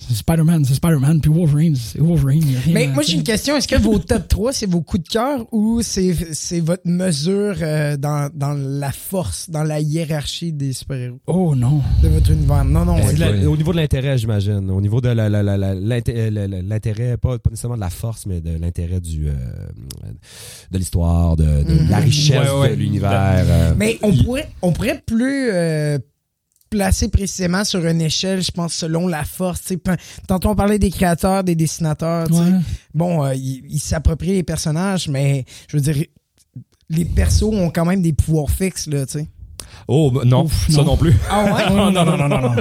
C'est 0.00 0.14
Spider-Man, 0.14 0.64
c'est 0.64 0.74
Spider-Man, 0.74 1.20
puis 1.20 1.28
Wolverine, 1.30 1.74
c'est 1.74 1.98
Wolverine. 1.98 2.44
Mais 2.72 2.86
moi, 2.86 3.02
j'ai 3.02 3.14
une 3.16 3.24
question. 3.24 3.56
Est-ce 3.56 3.66
que 3.66 3.74
vos 3.74 3.98
top 3.98 4.28
3, 4.28 4.52
c'est 4.52 4.70
vos 4.70 4.80
coups 4.80 5.02
de 5.02 5.08
cœur 5.08 5.44
ou 5.52 5.82
c'est 5.82 6.14
c'est 6.34 6.60
votre 6.60 6.86
mesure 6.86 7.56
euh, 7.60 7.96
dans, 7.96 8.30
dans 8.32 8.52
la 8.54 8.92
force, 8.92 9.50
dans 9.50 9.64
la 9.64 9.80
hiérarchie 9.80 10.52
des 10.52 10.72
super-héros? 10.72 11.18
Oh 11.26 11.54
non. 11.56 11.82
de 12.00 12.08
votre 12.08 12.30
univers? 12.30 12.64
Non, 12.64 12.84
non. 12.84 12.94
Ouais. 12.94 13.16
la- 13.16 13.50
au 13.50 13.56
niveau 13.56 13.72
de 13.72 13.78
l'intérêt, 13.78 14.16
j'imagine. 14.18 14.70
Au 14.70 14.80
niveau 14.80 15.00
de 15.00 15.08
la- 15.08 15.28
la- 15.28 15.42
la- 15.42 15.56
la- 15.58 15.74
l'inté- 15.74 16.14
euh, 16.16 16.46
l'intérêt, 16.62 17.16
pas, 17.16 17.36
pas 17.40 17.50
nécessairement 17.50 17.74
de 17.76 17.80
la 17.80 17.90
force, 17.90 18.24
mais 18.26 18.40
de 18.40 18.56
l'intérêt 18.56 19.00
du 19.00 19.26
euh, 19.28 19.32
de 20.70 20.78
l'histoire, 20.78 21.34
de, 21.36 21.42
de 21.64 21.72
Mhm. 21.82 21.90
la 21.90 21.98
richesse 21.98 22.48
Ouais, 22.52 22.60
ouais. 22.60 22.70
de 22.70 22.74
l'univers. 22.76 23.10
euh. 23.12 23.74
Mais 23.76 23.98
on 24.02 24.12
Il- 24.12 24.24
pourrait, 24.24 24.48
on 24.62 24.72
pourrait 24.72 25.02
plus 25.04 25.50
euh, 25.52 25.98
placer 26.70 27.08
précisément 27.08 27.64
sur 27.64 27.84
une 27.86 28.00
échelle, 28.00 28.42
je 28.42 28.50
pense, 28.50 28.74
selon 28.74 29.06
la 29.08 29.24
force. 29.24 29.60
tu 29.62 29.66
sais. 29.68 29.76
Pe- 29.76 29.96
Tantôt, 30.26 30.50
on 30.50 30.54
parlait 30.56 30.78
des 30.78 30.90
créateurs, 30.90 31.44
des 31.44 31.54
dessinateurs. 31.54 32.26
tu 32.28 32.34
sais. 32.34 32.40
Ouais. 32.40 32.58
Bon, 32.94 33.24
euh, 33.24 33.34
ils 33.34 33.62
ils 33.68 33.78
s'approprient 33.80 34.32
les 34.32 34.42
personnages, 34.42 35.08
mais 35.08 35.44
je 35.68 35.76
veux 35.76 35.82
dire, 35.82 36.04
les 36.90 37.04
persos 37.04 37.42
ont 37.44 37.70
quand 37.70 37.84
même 37.84 38.02
des 38.02 38.12
pouvoirs 38.12 38.50
fixes, 38.50 38.86
là, 38.86 39.04
tu 39.06 39.12
sais. 39.20 39.28
Oh 39.86 40.10
bah, 40.10 40.22
non, 40.24 40.44
Ouf, 40.44 40.68
ça 40.70 40.78
non. 40.78 40.84
non 40.84 40.96
plus. 40.96 41.14
Ah 41.30 41.44
ouais? 41.52 41.70
non, 41.76 41.90
non, 41.90 42.04
non, 42.04 42.16
non, 42.16 42.28
non, 42.28 42.40
non. 42.40 42.54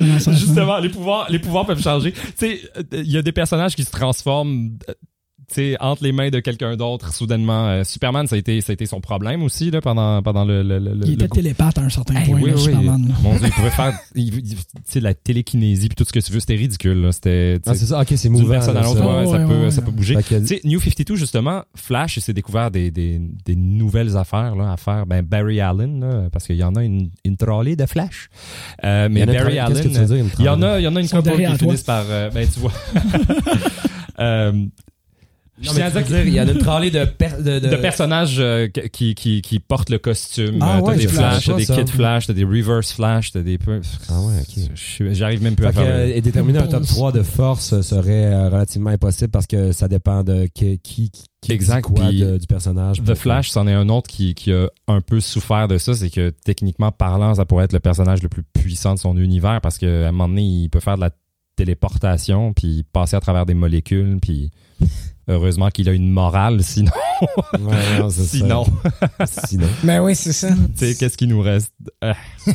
Justement, 0.00 0.78
les 0.78 0.88
pouvoirs, 0.88 1.26
les 1.30 1.38
pouvoirs 1.38 1.66
peuvent 1.66 1.80
changer. 1.82 2.12
Tu 2.12 2.20
sais, 2.36 2.60
euh, 2.76 2.82
il 2.92 3.10
y 3.10 3.16
a 3.16 3.22
des 3.22 3.32
personnages 3.32 3.76
qui 3.76 3.84
se 3.84 3.90
transforment. 3.90 4.70
Sais, 5.54 5.76
entre 5.80 6.02
les 6.04 6.12
mains 6.12 6.30
de 6.30 6.40
quelqu'un 6.40 6.76
d'autre, 6.76 7.12
soudainement. 7.12 7.66
Euh, 7.68 7.84
Superman, 7.84 8.26
ça 8.26 8.36
a 8.36 8.38
été, 8.38 8.60
ça 8.60 8.70
a 8.70 8.74
été 8.74 8.86
son 8.86 9.00
problème 9.00 9.42
aussi 9.42 9.70
là, 9.70 9.80
pendant, 9.80 10.22
pendant 10.22 10.44
le, 10.44 10.62
le, 10.62 10.78
le, 10.78 10.90
Il 10.94 11.00
le 11.00 11.12
était 11.12 11.26
gros- 11.26 11.34
télépathe 11.36 11.78
à 11.78 11.82
un 11.82 11.88
certain 11.88 12.14
Hey, 12.16 12.26
point, 12.26 12.40
oui, 12.40 12.50
là, 12.50 12.56
oui. 12.56 12.62
Superman. 12.62 13.08
là. 13.08 13.14
Mon 13.22 13.36
Dieu, 13.36 13.46
il 13.46 13.50
pouvait 13.52 13.70
faire 13.70 13.92
tu 14.14 14.30
sais, 14.84 15.00
la 15.00 15.14
télékinésie 15.14 15.88
puis 15.88 15.96
tout 15.96 16.04
ce 16.04 16.12
que 16.12 16.20
tu 16.20 16.32
veux. 16.32 16.40
C'était 16.40 16.54
ridicule. 16.56 17.00
là. 17.02 17.12
C'était 17.12 17.58
Ah, 17.66 17.74
c'est 17.74 17.86
ça, 17.86 18.00
ok, 18.00 18.06
c'est 18.10 18.28
d'une 18.28 18.32
mouvant. 18.40 18.52
personne 18.54 18.76
à 18.76 18.80
là, 18.80 18.86
l'autre, 18.86 18.98
ça. 18.98 19.06
ouais, 19.06 19.12
Ouais, 19.26 19.26
ça, 19.38 19.38
peut, 19.46 19.60
ouais. 19.64 19.70
ça 19.70 19.82
peut 19.82 19.90
bouger. 19.90 20.14
Que- 20.16 20.40
Tu 20.40 20.46
sais, 20.46 20.60
New 20.64 20.80
52, 20.80 21.16
justement, 21.16 21.62
Flash, 21.74 22.16
il 22.16 22.20
s'est 22.22 22.32
découvert 22.32 22.70
des, 22.70 22.90
des, 22.90 23.20
des 23.44 23.56
nouvelles 23.56 24.16
affaires 24.16 24.54
là, 24.56 24.72
à 24.72 24.76
faire. 24.76 25.06
Ben, 25.06 25.22
Barry 25.22 25.60
Allen, 25.60 26.00
là, 26.00 26.28
parce 26.32 26.46
qu'il 26.46 26.56
y 26.56 26.64
en 26.64 26.74
a 26.76 26.82
une, 26.84 27.10
une 27.24 27.36
trolley 27.36 27.76
de 27.76 27.86
Flash. 27.86 28.28
Euh, 28.84 29.08
Il 29.10 29.12
y 29.12 29.14
mais 29.14 29.20
en 29.24 29.28
a 29.28 29.32
Barry 29.38 29.38
une 29.38 29.42
trolley, 29.42 29.56
qu'est-ce 29.56 29.82
que 29.82 29.88
Allen, 29.88 29.92
tu 29.92 29.98
veux 30.00 30.14
dire, 30.16 30.24
une 30.24 30.30
il 30.38 30.44
y 30.44 30.48
en 30.48 30.62
a, 30.62 30.80
il 30.80 30.82
y 30.84 30.88
en 30.88 30.96
a 30.96 31.00
une 31.00 31.08
couple 31.08 31.30
qui 31.36 31.58
finissent 31.58 31.82
par. 31.82 32.04
euh, 32.08 32.30
ben, 32.30 32.46
tu 32.52 32.60
vois. 32.60 32.72
euh, 34.18 34.52
je 35.60 35.70
tiens 35.70 35.86
à 35.86 35.90
dire 36.02 36.26
y 36.28 36.40
en 36.40 36.48
a 36.48 36.52
une 36.52 36.58
tralée 36.58 36.90
de, 36.90 37.04
per- 37.04 37.36
de, 37.38 37.58
de- 37.58 37.68
de 37.68 37.76
personnages 37.76 38.36
euh, 38.38 38.68
qui, 38.68 39.14
qui, 39.14 39.42
qui 39.42 39.58
portent 39.60 39.90
le 39.90 39.98
costume. 39.98 40.58
Ah 40.60 40.78
Euh, 40.78 40.80
ouais, 40.80 40.92
t'as 40.92 40.96
des 40.96 41.02
je 41.02 41.08
Flash, 41.08 41.44
savais 41.44 41.44
t'as 41.44 41.52
pas 41.52 41.58
des 41.58 41.64
ça. 41.64 41.74
Kid 41.76 41.88
Flash, 41.90 42.26
t'as 42.26 42.32
des 42.32 42.44
Reverse 42.44 42.92
Flash, 42.92 43.32
t'as 43.32 43.42
des 43.42 43.58
peu. 43.58 43.80
Ah 44.08 44.20
ouais, 44.22 44.40
ok. 44.40 44.64
Je 44.74 44.80
suis- 44.82 45.14
J'arrive 45.14 45.42
même 45.42 45.54
plus 45.54 45.64
Fait 45.64 45.68
à 45.68 45.72
que, 45.72 45.78
faire. 45.80 45.94
euh, 45.94 46.06
le- 46.06 46.16
et 46.16 46.20
déterminer 46.20 46.58
un 46.58 46.66
top 46.66 46.80
Pause. 46.80 46.88
3 46.88 47.12
de 47.12 47.22
force 47.22 47.80
serait 47.82 48.26
euh, 48.32 48.48
relativement 48.48 48.90
impossible 48.90 49.30
parce 49.30 49.46
que 49.46 49.72
ça 49.72 49.88
dépend 49.88 50.22
de 50.24 50.48
qui, 50.54 50.78
qui, 50.78 51.10
qui 51.42 51.52
Exact, 51.52 51.82
quoi 51.82 52.08
puis 52.08 52.20
de- 52.20 52.38
du 52.38 52.46
personnage. 52.46 53.02
The 53.04 53.14
Flash, 53.14 53.50
c'en 53.50 53.66
est 53.66 53.72
un 53.74 53.88
autre 53.88 54.08
qui, 54.08 54.34
qui 54.34 54.52
a 54.52 54.68
un 54.88 55.00
peu 55.00 55.20
souffert 55.20 55.68
de 55.68 55.76
ça, 55.76 55.92
c'est 55.94 56.08
que 56.10 56.30
techniquement 56.44 56.92
parlant, 56.92 57.34
ça 57.34 57.44
pourrait 57.44 57.64
être 57.66 57.72
le 57.72 57.80
personnage 57.80 58.22
le 58.22 58.28
plus 58.28 58.44
puissant 58.44 58.94
de 58.94 58.98
son 59.00 59.16
univers 59.16 59.60
parce 59.60 59.76
qu'à 59.78 59.86
un 60.08 60.12
moment 60.12 60.28
donné, 60.28 60.42
il 60.42 60.68
peut 60.70 60.80
faire 60.80 60.96
de 60.96 61.00
la 61.02 61.10
téléportation 61.62 62.52
puis 62.52 62.84
passer 62.92 63.16
à 63.16 63.20
travers 63.20 63.46
des 63.46 63.54
molécules 63.54 64.18
puis 64.20 64.50
Heureusement 65.28 65.70
qu'il 65.70 65.88
a 65.88 65.92
une 65.92 66.10
morale, 66.10 66.64
sinon, 66.64 66.90
Ouais, 67.60 68.00
non, 68.00 68.10
c'est 68.10 68.22
ça. 68.22 68.26
sinon, 68.36 68.64
Sinon. 69.46 69.66
Ben 69.84 70.02
oui, 70.02 70.16
c'est 70.16 70.32
ça. 70.32 70.48
tu 70.48 70.56
sais, 70.74 70.96
qu'est-ce 70.96 71.16
qui 71.16 71.28
nous 71.28 71.40
reste? 71.40 71.70
Euh, 72.02 72.12
Euh, 72.48 72.52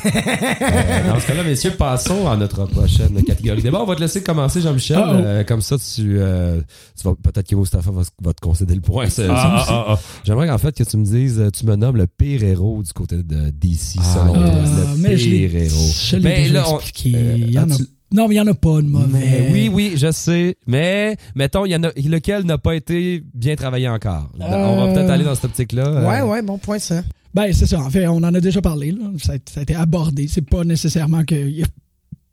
dans 1.14 1.18
ce 1.20 1.28
cas-là, 1.28 1.44
messieurs, 1.46 1.72
passons 1.78 2.28
à 2.28 2.36
notre 2.36 2.66
prochaine 2.66 3.24
catégorie. 3.24 3.62
D'abord, 3.64 3.84
on 3.84 3.86
va 3.86 3.96
te 3.96 4.02
laisser 4.02 4.22
commencer, 4.22 4.60
Jean-Michel. 4.60 4.98
Uh-oh. 4.98 5.02
Euh, 5.16 5.44
comme 5.46 5.62
ça, 5.62 5.78
tu, 5.78 6.18
euh, 6.20 6.60
tu 7.00 7.08
vas 7.08 7.14
peut-être 7.16 7.48
que 7.48 7.56
Mustafa 7.56 7.90
va, 7.90 8.02
va 8.22 8.34
te 8.34 8.42
concéder 8.42 8.76
le 8.76 8.82
point. 8.82 9.08
Ah, 9.30 9.66
ah, 9.70 9.86
ah, 9.92 10.00
J'aimerais 10.26 10.50
en 10.50 10.58
fait 10.58 10.76
que 10.76 10.84
tu 10.84 10.98
me 10.98 11.06
dises, 11.06 11.42
tu 11.58 11.66
me 11.66 11.78
nommes 11.78 11.96
le 11.96 12.08
pire 12.08 12.44
héros 12.44 12.84
du 12.84 12.92
côté 12.92 13.24
de 13.24 13.50
DC, 13.50 13.96
Ah, 14.00 14.04
selon 14.04 14.34
toi. 14.34 14.44
Le 14.44 14.98
mais 14.98 15.16
pire 15.16 15.56
héros. 15.56 15.90
je 16.10 16.16
l'ai 16.18 16.22
Ben, 16.22 16.44
déjà 16.44 16.54
là, 16.54 16.66
on- 16.70 16.80
expliqué. 16.80 17.18
Euh, 17.18 17.34
Il 17.38 17.52
y 17.52 17.60
en 17.60 17.70
a- 17.70 17.74
as-tu- 17.74 17.86
Non, 18.14 18.28
mais 18.28 18.36
il 18.36 18.38
n'y 18.42 18.42
en 18.42 18.52
a 18.52 18.54
pas 18.54 18.82
de 18.82 18.88
mauvais. 18.88 19.20
Mais 19.20 19.50
oui, 19.52 19.70
oui, 19.74 19.94
je 19.98 20.12
sais. 20.12 20.56
Mais, 20.66 21.18
mettons, 21.36 21.66
il 21.66 21.72
y 21.72 21.76
en 21.76 21.84
a, 21.84 21.90
lequel 21.96 22.44
n'a 22.46 22.58
pas 22.58 22.76
été 22.76 23.22
bien 23.34 23.56
travaillé 23.56 23.90
encore? 23.90 24.30
On 24.40 24.48
va 24.48 24.84
Euh, 24.90 24.94
peut-être 24.94 25.10
aller 25.10 25.26
dans 25.26 25.36
cette 25.36 25.46
optique-là. 25.46 25.86
euh. 25.88 26.08
Ouais, 26.08 26.22
ouais, 26.22 26.42
bon 26.42 26.58
point, 26.58 26.80
ça. 26.80 27.04
Ben, 27.34 27.52
c'est 27.54 27.66
ça. 27.66 27.80
En 27.82 27.90
fait, 27.90 28.08
on 28.08 28.18
en 28.18 28.34
a 28.34 28.40
déjà 28.40 28.62
parlé. 28.62 28.92
Là. 28.92 29.12
Ça, 29.22 29.34
a, 29.34 29.36
ça 29.50 29.60
a 29.60 29.64
été 29.64 29.76
abordé. 29.76 30.28
C'est 30.30 30.48
pas 30.50 30.64
nécessairement 30.64 31.26
que. 31.26 31.36
y 31.36 31.64
a- 31.64 31.68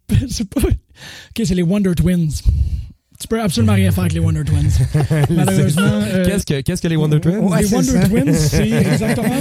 C'est 0.28 0.48
pas. 0.48 0.60
Ok, 0.62 1.42
c'est 1.44 1.54
les 1.54 1.62
Wonder 1.62 1.94
Twins. 1.94 2.28
Tu 3.24 3.28
peux 3.28 3.40
absolument 3.40 3.72
rien 3.72 3.90
faire 3.90 4.02
avec 4.02 4.12
les 4.12 4.20
Wonder 4.20 4.44
Twins. 4.44 4.68
Malheureusement. 5.30 5.82
euh, 5.82 6.26
Qu'est-ce 6.26 6.44
que, 6.44 6.60
qu'est-ce 6.60 6.82
que 6.82 6.88
les 6.88 6.96
Wonder 6.96 7.18
Twins? 7.20 7.38
Ouais, 7.38 7.62
les 7.62 7.66
c'est 7.68 7.74
Wonder 7.76 7.90
ça. 7.92 8.06
Twins, 8.06 8.34
c'est 8.34 8.70
exactement. 8.70 9.34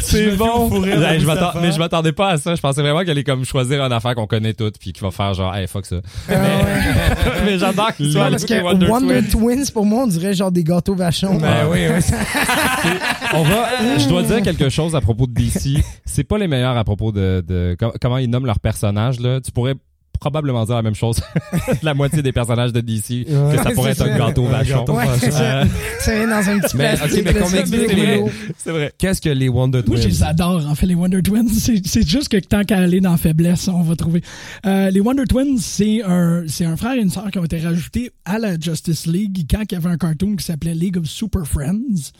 C'est 0.00 0.36
bon. 0.36 0.68
de 0.78 0.84
je 0.86 1.60
mais 1.60 1.72
je 1.72 1.78
m'attendais 1.80 2.12
pas 2.12 2.28
à 2.30 2.36
ça. 2.36 2.54
Je 2.54 2.60
pensais 2.60 2.82
vraiment 2.82 3.00
qu'elle 3.00 3.10
allait 3.10 3.24
comme 3.24 3.44
choisir 3.44 3.82
une 3.84 3.92
affaire 3.92 4.14
qu'on 4.14 4.28
connaît 4.28 4.54
toutes 4.54 4.78
puis 4.78 4.92
qu'il 4.92 5.02
va 5.02 5.10
faire 5.10 5.34
genre, 5.34 5.52
hey, 5.56 5.66
fuck 5.66 5.86
ça. 5.86 5.96
Ah 6.28 6.34
ouais. 6.34 7.40
mais 7.46 7.58
j'adore 7.58 7.88
que 7.96 8.04
tu 8.04 8.12
sois 8.12 8.30
parce 8.30 8.44
que 8.44 8.62
Wonder, 8.62 8.86
Wonder 8.86 9.22
Twins. 9.28 9.56
Twins, 9.56 9.70
pour 9.72 9.84
moi, 9.84 10.04
on 10.04 10.06
dirait 10.06 10.32
genre 10.32 10.52
des 10.52 10.62
gâteaux 10.62 10.94
vachons. 10.94 11.34
Ben 11.34 11.66
oui, 11.68 11.80
oui. 11.92 12.92
On 13.34 13.42
va, 13.42 13.98
je 13.98 14.08
dois 14.08 14.22
dire 14.22 14.40
quelque 14.42 14.68
chose 14.68 14.94
à 14.94 15.00
propos 15.00 15.26
de 15.26 15.32
DC. 15.32 15.82
C'est 16.04 16.22
pas 16.22 16.38
les 16.38 16.46
meilleurs 16.46 16.76
à 16.76 16.84
propos 16.84 17.10
de, 17.10 17.42
de 17.44 17.76
com- 17.76 17.90
comment 18.00 18.18
ils 18.18 18.30
nomment 18.30 18.46
leurs 18.46 18.60
personnages, 18.60 19.18
là. 19.18 19.40
Tu 19.40 19.50
pourrais 19.50 19.74
probablement 20.20 20.64
dire 20.64 20.76
la 20.76 20.82
même 20.82 20.94
chose 20.94 21.20
la 21.82 21.94
moitié 21.94 22.22
des 22.22 22.32
personnages 22.32 22.72
de 22.72 22.80
DC, 22.80 23.24
que 23.26 23.56
ça 23.62 23.70
pourrait 23.70 23.94
c'est 23.94 24.04
être 24.04 24.12
un 24.12 24.18
gâteau 24.26 24.46
Un 24.46 24.50
vachon. 24.50 24.84
Ouais, 24.88 25.04
c'est 25.18 25.30
ça. 25.32 25.62
Euh, 25.62 25.64
vient 26.06 26.28
dans 26.28 26.48
un 26.50 26.58
petit 26.60 26.76
Mais, 26.76 26.94
plastique. 26.96 27.18
ok, 27.18 27.24
mais 27.24 28.14
qu'on. 28.18 28.30
C'est 28.58 28.70
vrai. 28.70 28.92
Qu'est-ce 28.98 29.20
que 29.20 29.30
les 29.30 29.48
Wonder 29.48 29.82
Twins? 29.82 29.94
Moi, 29.96 30.02
je 30.02 30.08
les 30.08 30.22
adore, 30.22 30.66
en 30.68 30.74
fait, 30.74 30.86
les 30.86 30.94
Wonder 30.94 31.22
Twins. 31.22 31.48
C'est 31.48 31.80
c'est 31.86 32.06
juste 32.08 32.28
que 32.28 32.36
tant 32.36 32.62
qu'à 32.64 32.78
aller 32.78 33.00
dans 33.00 33.16
faiblesse, 33.16 33.66
on 33.68 33.82
va 33.82 33.96
trouver. 33.96 34.22
Euh, 34.66 34.90
les 34.90 35.00
Wonder 35.00 35.24
Twins, 35.28 35.58
c'est 35.58 36.02
un, 36.04 36.44
c'est 36.46 36.64
un 36.66 36.76
frère 36.76 36.94
et 36.94 37.00
une 37.00 37.10
sœur 37.10 37.30
qui 37.30 37.38
ont 37.38 37.44
été 37.44 37.58
rajoutés 37.58 38.10
à 38.24 38.38
la 38.38 38.58
Justice 38.58 39.06
League 39.06 39.46
quand 39.50 39.62
il 39.70 39.74
y 39.74 39.76
avait 39.76 39.88
un 39.88 39.96
cartoon 39.96 40.36
qui 40.36 40.44
s'appelait 40.44 40.74
League 40.74 40.98
of 40.98 41.06
Super 41.06 41.46
Friends. 41.46 42.12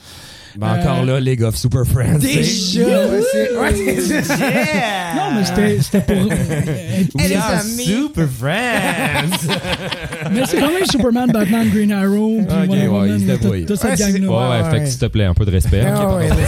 Ben, 0.56 0.78
encore 0.78 1.00
Euh, 1.02 1.04
là, 1.06 1.20
League 1.20 1.42
of 1.42 1.54
Super 1.56 1.84
Friends. 1.86 2.18
Déjà, 2.18 2.80
ouais, 2.80 3.20
c'est 3.32 3.56
ouais, 3.56 4.00
c'est 4.00 4.22
ça. 4.24 4.36
Non, 5.16 5.34
mais 5.34 5.44
c'était 5.44 5.80
c'était 5.82 6.00
pour. 6.00 6.16
euh, 6.32 7.00
être- 7.00 7.16
super 7.96 8.28
Friends. 8.28 9.48
mais 10.32 10.42
c'est 10.46 10.58
quand 10.58 10.68
même 10.72 10.84
Superman, 10.90 11.30
Batman, 11.32 11.68
Green 11.70 11.92
Arrow. 11.92 12.38
puis 12.46 12.56
Ok, 12.56 12.68
Wonder 12.68 12.76
ouais, 12.80 12.88
Woman, 12.88 13.14
ils 13.16 13.20
se 13.20 13.26
débrouillent. 13.26 13.66
t'as 13.66 13.76
cette 13.76 13.90
Ouais, 13.90 13.96
c'est- 13.96 14.12
gang-là. 14.12 14.28
Ouais, 14.28 14.36
ouais, 14.36 14.62
ouais, 14.64 14.70
fait 14.70 14.76
que 14.76 14.82
ouais. 14.82 14.86
s'il 14.90 14.98
te 15.00 15.06
plaît, 15.06 15.24
un 15.24 15.34
peu 15.34 15.44
de 15.44 15.50
respect. 15.50 15.82
Ah 15.86 16.14
ouais, 16.16 16.28
pardon. 16.28 16.42
ouais. 16.42 16.46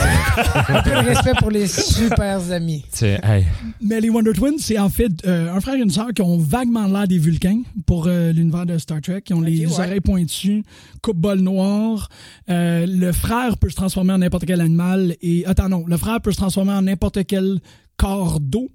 Un 0.69 0.83
peu 0.83 0.91
de 0.91 1.09
respect 1.09 1.33
pour 1.39 1.51
les 1.51 1.67
super 1.67 2.41
amis. 2.53 2.83
Tu 2.93 2.99
sais, 2.99 3.21
hey, 3.23 3.45
Mais 3.81 4.01
les 4.01 4.09
Wonder 4.11 4.33
Twins, 4.33 4.59
c'est 4.59 4.79
en 4.79 4.89
fait 4.89 5.13
euh, 5.27 5.53
un 5.55 5.61
frère 5.61 5.75
et 5.75 5.81
une 5.81 5.91
sœur 5.91 6.09
qui 6.15 6.23
ont 6.23 6.39
vaguement 6.39 6.87
l'air 6.87 7.07
des 7.09 7.19
Vulcains 7.19 7.63
pour 7.87 8.07
euh, 8.07 8.33
l'univers 8.33 8.67
de 8.67 8.79
Star 8.79 9.01
Trek, 9.01 9.23
qui 9.23 9.35
ont 9.35 9.41
les 9.41 9.67
ouais. 9.67 9.73
oreilles 9.73 10.01
pointues, 10.01 10.63
coupe-bol 11.03 11.41
noir. 11.41 12.09
Euh, 12.51 12.87
le 12.89 13.13
frère 13.13 13.57
peut 13.59 13.69
se 13.69 13.77
transformer 13.77 14.13
en 14.15 14.19
n'importe 14.19 14.45
quel 14.47 14.61
animal 14.61 15.17
et 15.23 15.45
attends 15.47 15.69
non, 15.69 15.85
le 15.87 15.97
frère 15.97 16.21
peut 16.21 16.33
se 16.33 16.37
transformer 16.37 16.73
en 16.73 16.83
n'importe 16.83 17.25
quel 17.27 17.61
corps 17.97 18.41
d'eau 18.41 18.69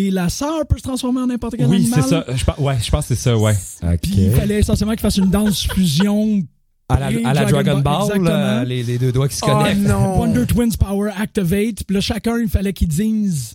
et 0.00 0.10
la 0.10 0.28
sœur 0.28 0.66
peut 0.68 0.78
se 0.78 0.82
transformer 0.82 1.20
en 1.22 1.26
n'importe 1.26 1.56
quel 1.56 1.66
oui, 1.66 1.76
animal. 1.76 2.00
c'est 2.02 2.08
ça. 2.08 2.24
Je 2.34 2.44
pense, 2.44 2.58
ouais, 2.58 2.76
je 2.82 2.90
pense 2.90 3.06
que 3.08 3.14
c'est 3.14 3.20
ça, 3.20 3.36
ouais. 3.36 3.54
Puis 4.00 4.12
il 4.16 4.30
fallait 4.32 4.60
essentiellement 4.60 4.94
qu'il 4.94 5.00
fasse 5.02 5.16
une 5.16 5.30
danse 5.30 5.66
fusion. 5.66 6.42
À 6.90 6.98
la, 6.98 7.06
à 7.28 7.34
la 7.34 7.44
Dragon 7.44 7.80
Dragon 7.80 7.80
Ball, 7.82 8.26
euh, 8.28 8.64
les, 8.64 8.82
les 8.82 8.96
deux 8.96 9.12
doigts 9.12 9.28
qui 9.28 9.36
se 9.36 9.42
Oh 9.44 9.48
connectent. 9.48 9.80
non. 9.80 10.18
Wonder 10.20 10.46
Twins 10.46 10.74
Power 10.78 11.10
Activate. 11.20 11.84
Puis 11.84 11.94
là, 11.94 12.00
chacun, 12.00 12.38
il 12.38 12.48
fallait 12.48 12.72
qu'ils 12.72 12.88
disent 12.88 13.54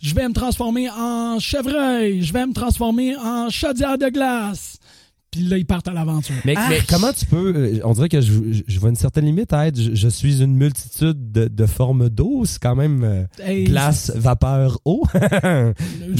Je 0.00 0.12
vais 0.12 0.26
me 0.28 0.34
transformer 0.34 0.90
en 0.90 1.38
chevreuil, 1.38 2.22
je 2.22 2.32
vais 2.32 2.44
me 2.46 2.52
transformer 2.52 3.14
en 3.16 3.48
chaudière 3.48 3.96
de 3.96 4.08
glace. 4.08 4.78
Puis 5.34 5.42
là, 5.48 5.58
ils 5.58 5.66
partent 5.66 5.88
à 5.88 5.92
l'aventure. 5.92 6.34
Mais, 6.44 6.54
Ah. 6.56 6.66
mais 6.68 6.78
comment 6.88 7.12
tu 7.12 7.26
peux. 7.26 7.52
euh, 7.56 7.80
On 7.84 7.92
dirait 7.92 8.08
que 8.08 8.20
je, 8.20 8.32
je, 8.52 8.62
je 8.68 8.78
vois 8.78 8.90
une 8.90 8.94
certaine 8.96 9.24
limite 9.24 9.52
à 9.52 9.66
être. 9.66 9.80
Je, 9.80 9.94
je 9.94 10.08
suis 10.08 10.42
une 10.42 10.54
multitude 10.54 11.32
de, 11.32 11.48
de 11.48 11.66
formes 11.66 12.08
d'eau. 12.08 12.44
C'est 12.44 12.60
quand 12.62 12.76
même 12.76 13.02
euh, 13.02 13.24
Hey, 13.42 13.64
glace, 13.64 14.12
vapeur, 14.14 14.78
eau. 14.84 15.02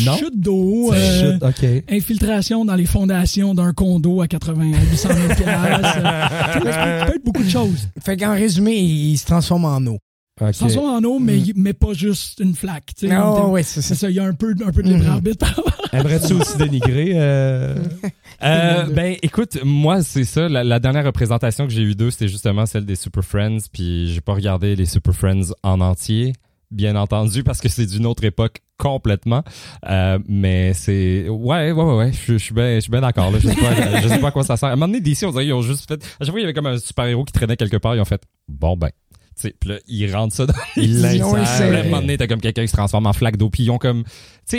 non? 0.05 0.17
Chute 0.17 0.41
d'eau. 0.41 0.93
Euh, 0.93 1.33
chute, 1.35 1.43
ok. 1.43 1.85
Infiltration 1.91 2.65
dans 2.65 2.75
les 2.75 2.87
fondations 2.87 3.55
d'un 3.55 3.73
condo 3.73 4.21
à 4.21 4.27
80 4.27 4.73
à 4.73 4.91
800 4.91 5.09
000 5.15 5.27
piastres. 5.35 5.99
Euh, 5.99 6.53
tu 6.55 6.61
sais, 6.67 6.73
Ça 6.73 7.07
peut 7.07 7.17
être 7.17 7.25
beaucoup 7.25 7.45
de 7.45 7.49
choses. 7.51 7.89
Fait 8.05 8.17
qu'en 8.17 8.35
résumé, 8.35 8.75
il 8.77 9.17
se 9.17 9.27
transforme 9.27 9.65
en 9.65 9.79
eau. 9.87 9.99
Ok. 10.41 10.55
Sans 10.55 10.69
soit 10.69 10.91
en 10.97 11.03
eau, 11.05 11.19
mais, 11.19 11.39
mais 11.55 11.73
pas 11.73 11.93
juste 11.93 12.41
une 12.41 12.55
flaque. 12.55 12.93
sais. 12.97 13.09
Non, 13.09 13.51
ouais, 13.51 13.63
c'est 13.63 13.83
C'est 13.83 13.95
ça. 13.95 14.01
ça, 14.07 14.11
il 14.11 14.17
y 14.17 14.21
a 14.21 14.25
un 14.25 14.35
peu, 14.35 14.55
un 14.67 14.73
peu 14.73 14.83
de 14.83 14.89
libre 14.89 15.05
Mhm. 15.05 15.11
arbitre 15.11 15.47
rapport. 15.47 15.73
Aimerais-tu 15.93 16.33
aussi 16.35 16.57
dénigrer 16.59 17.13
euh, 17.15 17.77
Euh, 18.43 18.85
ben, 18.87 19.17
écoute, 19.23 19.59
moi, 19.65 20.03
c'est 20.03 20.25
ça. 20.25 20.49
La, 20.49 20.65
la 20.65 20.79
dernière 20.81 21.05
représentation 21.05 21.67
que 21.67 21.73
j'ai 21.73 21.83
eue 21.83 21.95
d'eux, 21.95 22.11
c'était 22.11 22.29
justement 22.29 22.67
celle 22.67 22.85
des 22.85 22.97
Super 22.97 23.25
Friends. 23.25 23.59
Puis 23.73 24.13
j'ai 24.13 24.21
pas 24.21 24.35
regardé 24.35 24.75
les 24.77 24.87
Super 24.87 25.15
Friends 25.15 25.53
en 25.63 25.81
entier, 25.81 26.33
bien 26.71 26.97
entendu, 26.97 27.43
parce 27.45 27.61
que 27.61 27.69
c'est 27.69 27.87
d'une 27.87 28.05
autre 28.05 28.25
époque 28.25 28.59
complètement. 28.77 29.45
Euh, 29.89 30.19
mais 30.29 30.75
c'est 30.75 31.29
ouais, 31.29 31.71
ouais, 31.71 31.83
ouais, 31.85 31.95
ouais. 31.97 32.13
Je 32.13 32.33
je 32.33 32.39
suis 32.39 32.53
bien, 32.55 32.75
je 32.75 32.81
suis 32.81 32.91
bien 32.91 33.01
d'accord. 33.01 33.31
Là, 33.31 33.39
je 33.39 33.49
sais 33.49 33.55
pas, 33.55 34.01
je 34.03 34.09
sais 34.09 34.19
pas 34.19 34.29
à 34.29 34.33
quoi 34.33 34.43
ça 34.43 34.57
sert. 34.57 34.69
À 34.69 34.73
un 34.73 34.77
moment 34.77 34.89
donné, 34.89 35.01
DC, 35.01 35.23
on 35.23 35.31
dirait 35.31 35.45
qu'ils 35.45 35.53
ont 35.55 35.63
juste 35.63 35.87
fait. 35.89 36.03
À 36.21 36.25
chaque 36.25 36.31
fois, 36.31 36.41
il 36.41 36.43
y 36.43 36.45
avait 36.45 36.55
comme 36.55 36.67
un 36.67 36.79
super 36.79 37.05
héros 37.07 37.25
qui 37.25 37.33
traînait 37.33 37.57
quelque 37.57 37.77
part. 37.77 37.95
Ils 37.95 38.01
ont 38.01 38.05
fait 38.05 38.23
bon 38.49 38.77
ben. 38.77 38.91
Tu 39.37 39.43
sais, 39.49 39.55
puis 39.59 39.71
là, 39.71 39.79
ils 39.89 40.15
rentrent 40.15 40.35
ça 40.35 40.47
dans 40.47 40.55
inséré. 40.77 41.77
à 41.77 41.81
un 41.81 41.85
moment 41.85 42.01
donné, 42.01 42.17
t'as 42.17 42.27
comme 42.27 42.41
quelqu'un 42.41 42.63
qui 42.63 42.69
se 42.69 42.77
transforme 42.77 43.07
en 43.07 43.13
flaque 43.13 43.37
d'eau. 43.37 43.51
Puis 43.51 43.65
ils 43.65 43.71
ont 43.71 43.79
comme. 43.79 44.05
Tu 44.05 44.11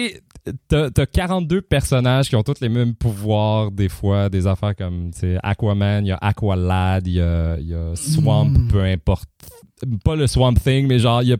sais, 0.09 0.21
t'as 0.67 0.89
t'as 0.89 1.05
42 1.05 1.61
personnages 1.61 2.29
qui 2.29 2.35
ont 2.35 2.43
tous 2.43 2.59
les 2.61 2.69
mêmes 2.69 2.93
pouvoirs, 2.95 3.71
des 3.71 3.89
fois, 3.89 4.29
des 4.29 4.47
affaires 4.47 4.75
comme, 4.75 5.11
tu 5.13 5.19
sais, 5.21 5.37
Aquaman, 5.43 6.05
il 6.05 6.09
y 6.09 6.11
a 6.11 6.17
Aqualad, 6.21 7.07
il 7.07 7.13
y 7.13 7.21
a, 7.21 7.57
il 7.59 7.67
y 7.69 7.73
a 7.73 7.95
Swamp, 7.95 8.45
Mm. 8.49 8.67
peu 8.67 8.81
importe. 8.83 9.29
Pas 10.03 10.15
le 10.15 10.25
Swamp 10.27 10.53
Thing, 10.55 10.87
mais 10.87 10.99
genre, 10.99 11.21
il 11.21 11.29
y 11.29 11.33
a 11.33 11.37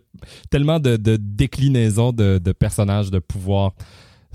tellement 0.50 0.80
de, 0.80 0.98
de 0.98 1.18
déclinaisons 1.20 2.12
de, 2.12 2.38
de 2.38 2.52
personnages, 2.52 3.10
de 3.12 3.20
pouvoirs. 3.20 3.74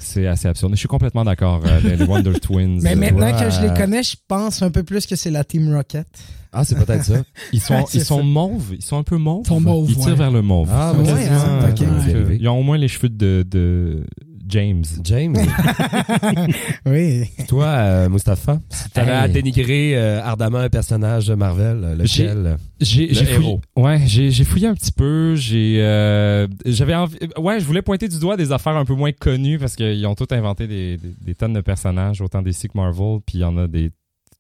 C'est 0.01 0.27
assez 0.27 0.49
absurde. 0.49 0.73
Je 0.75 0.79
suis 0.79 0.89
complètement 0.89 1.25
d'accord. 1.25 1.61
euh, 1.67 1.81
les, 1.81 1.97
les 1.97 2.05
Wonder 2.05 2.33
Twins. 2.43 2.81
Mais 2.83 2.93
euh, 2.93 2.97
maintenant 2.97 3.33
ouais. 3.33 3.45
que 3.45 3.51
je 3.51 3.61
les 3.63 3.73
connais, 3.79 4.03
je 4.03 4.17
pense 4.27 4.63
un 4.63 4.71
peu 4.71 4.83
plus 4.83 5.07
que 5.07 5.15
c'est 5.15 5.31
la 5.31 5.45
Team 5.45 5.73
Rocket. 5.75 6.07
Ah, 6.53 6.65
c'est 6.65 6.75
peut-être 6.75 7.05
ça. 7.05 7.23
ils 7.53 7.61
sont, 7.61 7.85
ils 7.95 8.05
sont 8.05 8.19
ça. 8.19 8.23
mauves. 8.25 8.73
Ils 8.75 8.83
sont 8.83 8.99
un 8.99 9.03
peu 9.05 9.17
mauves. 9.19 9.45
Ils 9.49 9.91
Ils 9.91 9.97
tirent 9.97 10.07
ouais. 10.09 10.15
vers 10.15 10.31
le 10.33 10.43
mauve. 10.43 10.69
Ah, 10.73 10.93
Ouais, 10.95 11.09
hein, 11.11 11.71
quasiment, 11.73 11.93
ok. 11.95 12.03
vous 12.03 12.09
y 12.09 12.15
arrivez. 12.15 12.37
Ils 12.41 12.49
ont 12.49 12.59
au 12.59 12.63
moins 12.63 12.77
les 12.79 12.89
cheveux 12.89 13.09
de, 13.09 13.45
de 13.49 14.05
James. 14.51 14.85
James, 15.05 15.37
Oui. 16.87 17.25
toi, 17.49 17.67
euh, 17.67 18.09
Mustapha, 18.09 18.61
si 18.69 18.91
t'avais 18.91 19.11
Hey. 19.13 19.17
à 19.19 19.29
dénigrer 19.29 19.97
euh, 19.97 20.23
ardemment 20.23 20.59
un 20.59 20.69
personnage 20.69 21.27
de 21.27 21.35
Marvel, 21.35 21.81
euh, 21.85 21.95
lequel? 21.97 22.57
J'ai 22.81 23.09
Le 23.09 23.15
fouillé, 23.15 23.33
héros. 23.35 23.61
ouais, 23.77 24.01
j'ai 24.07 24.31
j'ai 24.31 24.45
fouillé 24.45 24.67
un 24.67 24.75
petit 24.75 24.93
peu. 24.93 25.35
J'ai 25.37 25.79
euh, 25.81 26.47
j'avais 26.65 26.95
envie, 26.95 27.17
ouais, 27.39 27.61
je 27.61 27.65
voulais 27.65 27.83
pointer 27.83 28.09
du 28.09 28.19
doigt 28.19 28.37
des 28.37 28.53
affaires 28.53 28.77
un 28.77 28.85
peu 28.85 28.95
moins 28.95 29.13
connues 29.13 29.59
parce 29.59 29.77
qu'ils 29.77 30.07
ont 30.07 30.15
tous 30.15 30.33
inventé 30.35 30.67
des, 30.67 30.97
des, 30.97 31.11
des 31.21 31.35
tonnes 31.35 31.53
de 31.55 31.61
personnages, 31.61 32.21
autant 32.21 32.43
des 32.43 32.53
que 32.53 32.69
Marvel, 32.75 33.19
puis 33.25 33.39
il 33.39 33.41
y 33.41 33.45
en 33.45 33.57
a 33.57 33.67
des 33.69 33.91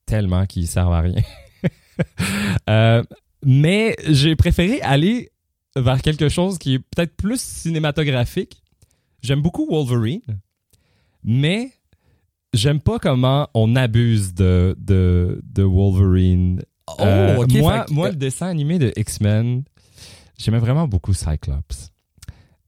tellement 0.07 0.47
qui 0.47 0.67
servent 0.67 0.93
à 0.93 1.01
rien. 1.01 1.21
Euh, 2.71 3.03
mais 3.45 3.95
j'ai 4.09 4.35
préféré 4.35 4.81
aller 4.81 5.31
vers 5.77 6.01
quelque 6.01 6.31
chose 6.31 6.57
qui 6.57 6.75
est 6.75 6.79
peut-être 6.79 7.15
plus 7.15 7.39
cinématographique. 7.41 8.63
J'aime 9.23 9.43
beaucoup 9.43 9.67
Wolverine, 9.71 10.21
mais 11.23 11.73
j'aime 12.55 12.81
pas 12.81 12.99
comment 12.99 13.49
on 13.55 13.77
abuse 13.77 14.35
de, 14.35 14.75
de, 14.79 15.41
de 15.45 15.63
Wolverine. 15.63 16.63
Oh, 16.89 16.95
Euh, 17.03 17.37
moi, 17.61 17.85
que- 17.85 17.93
moi, 17.93 18.09
le 18.11 18.17
dessin 18.17 18.47
animé 18.49 18.79
de 18.79 18.93
X-Men, 18.97 19.63
j'aimais 20.39 20.59
vraiment 20.59 20.89
beaucoup 20.89 21.15
Cyclops. 21.15 21.90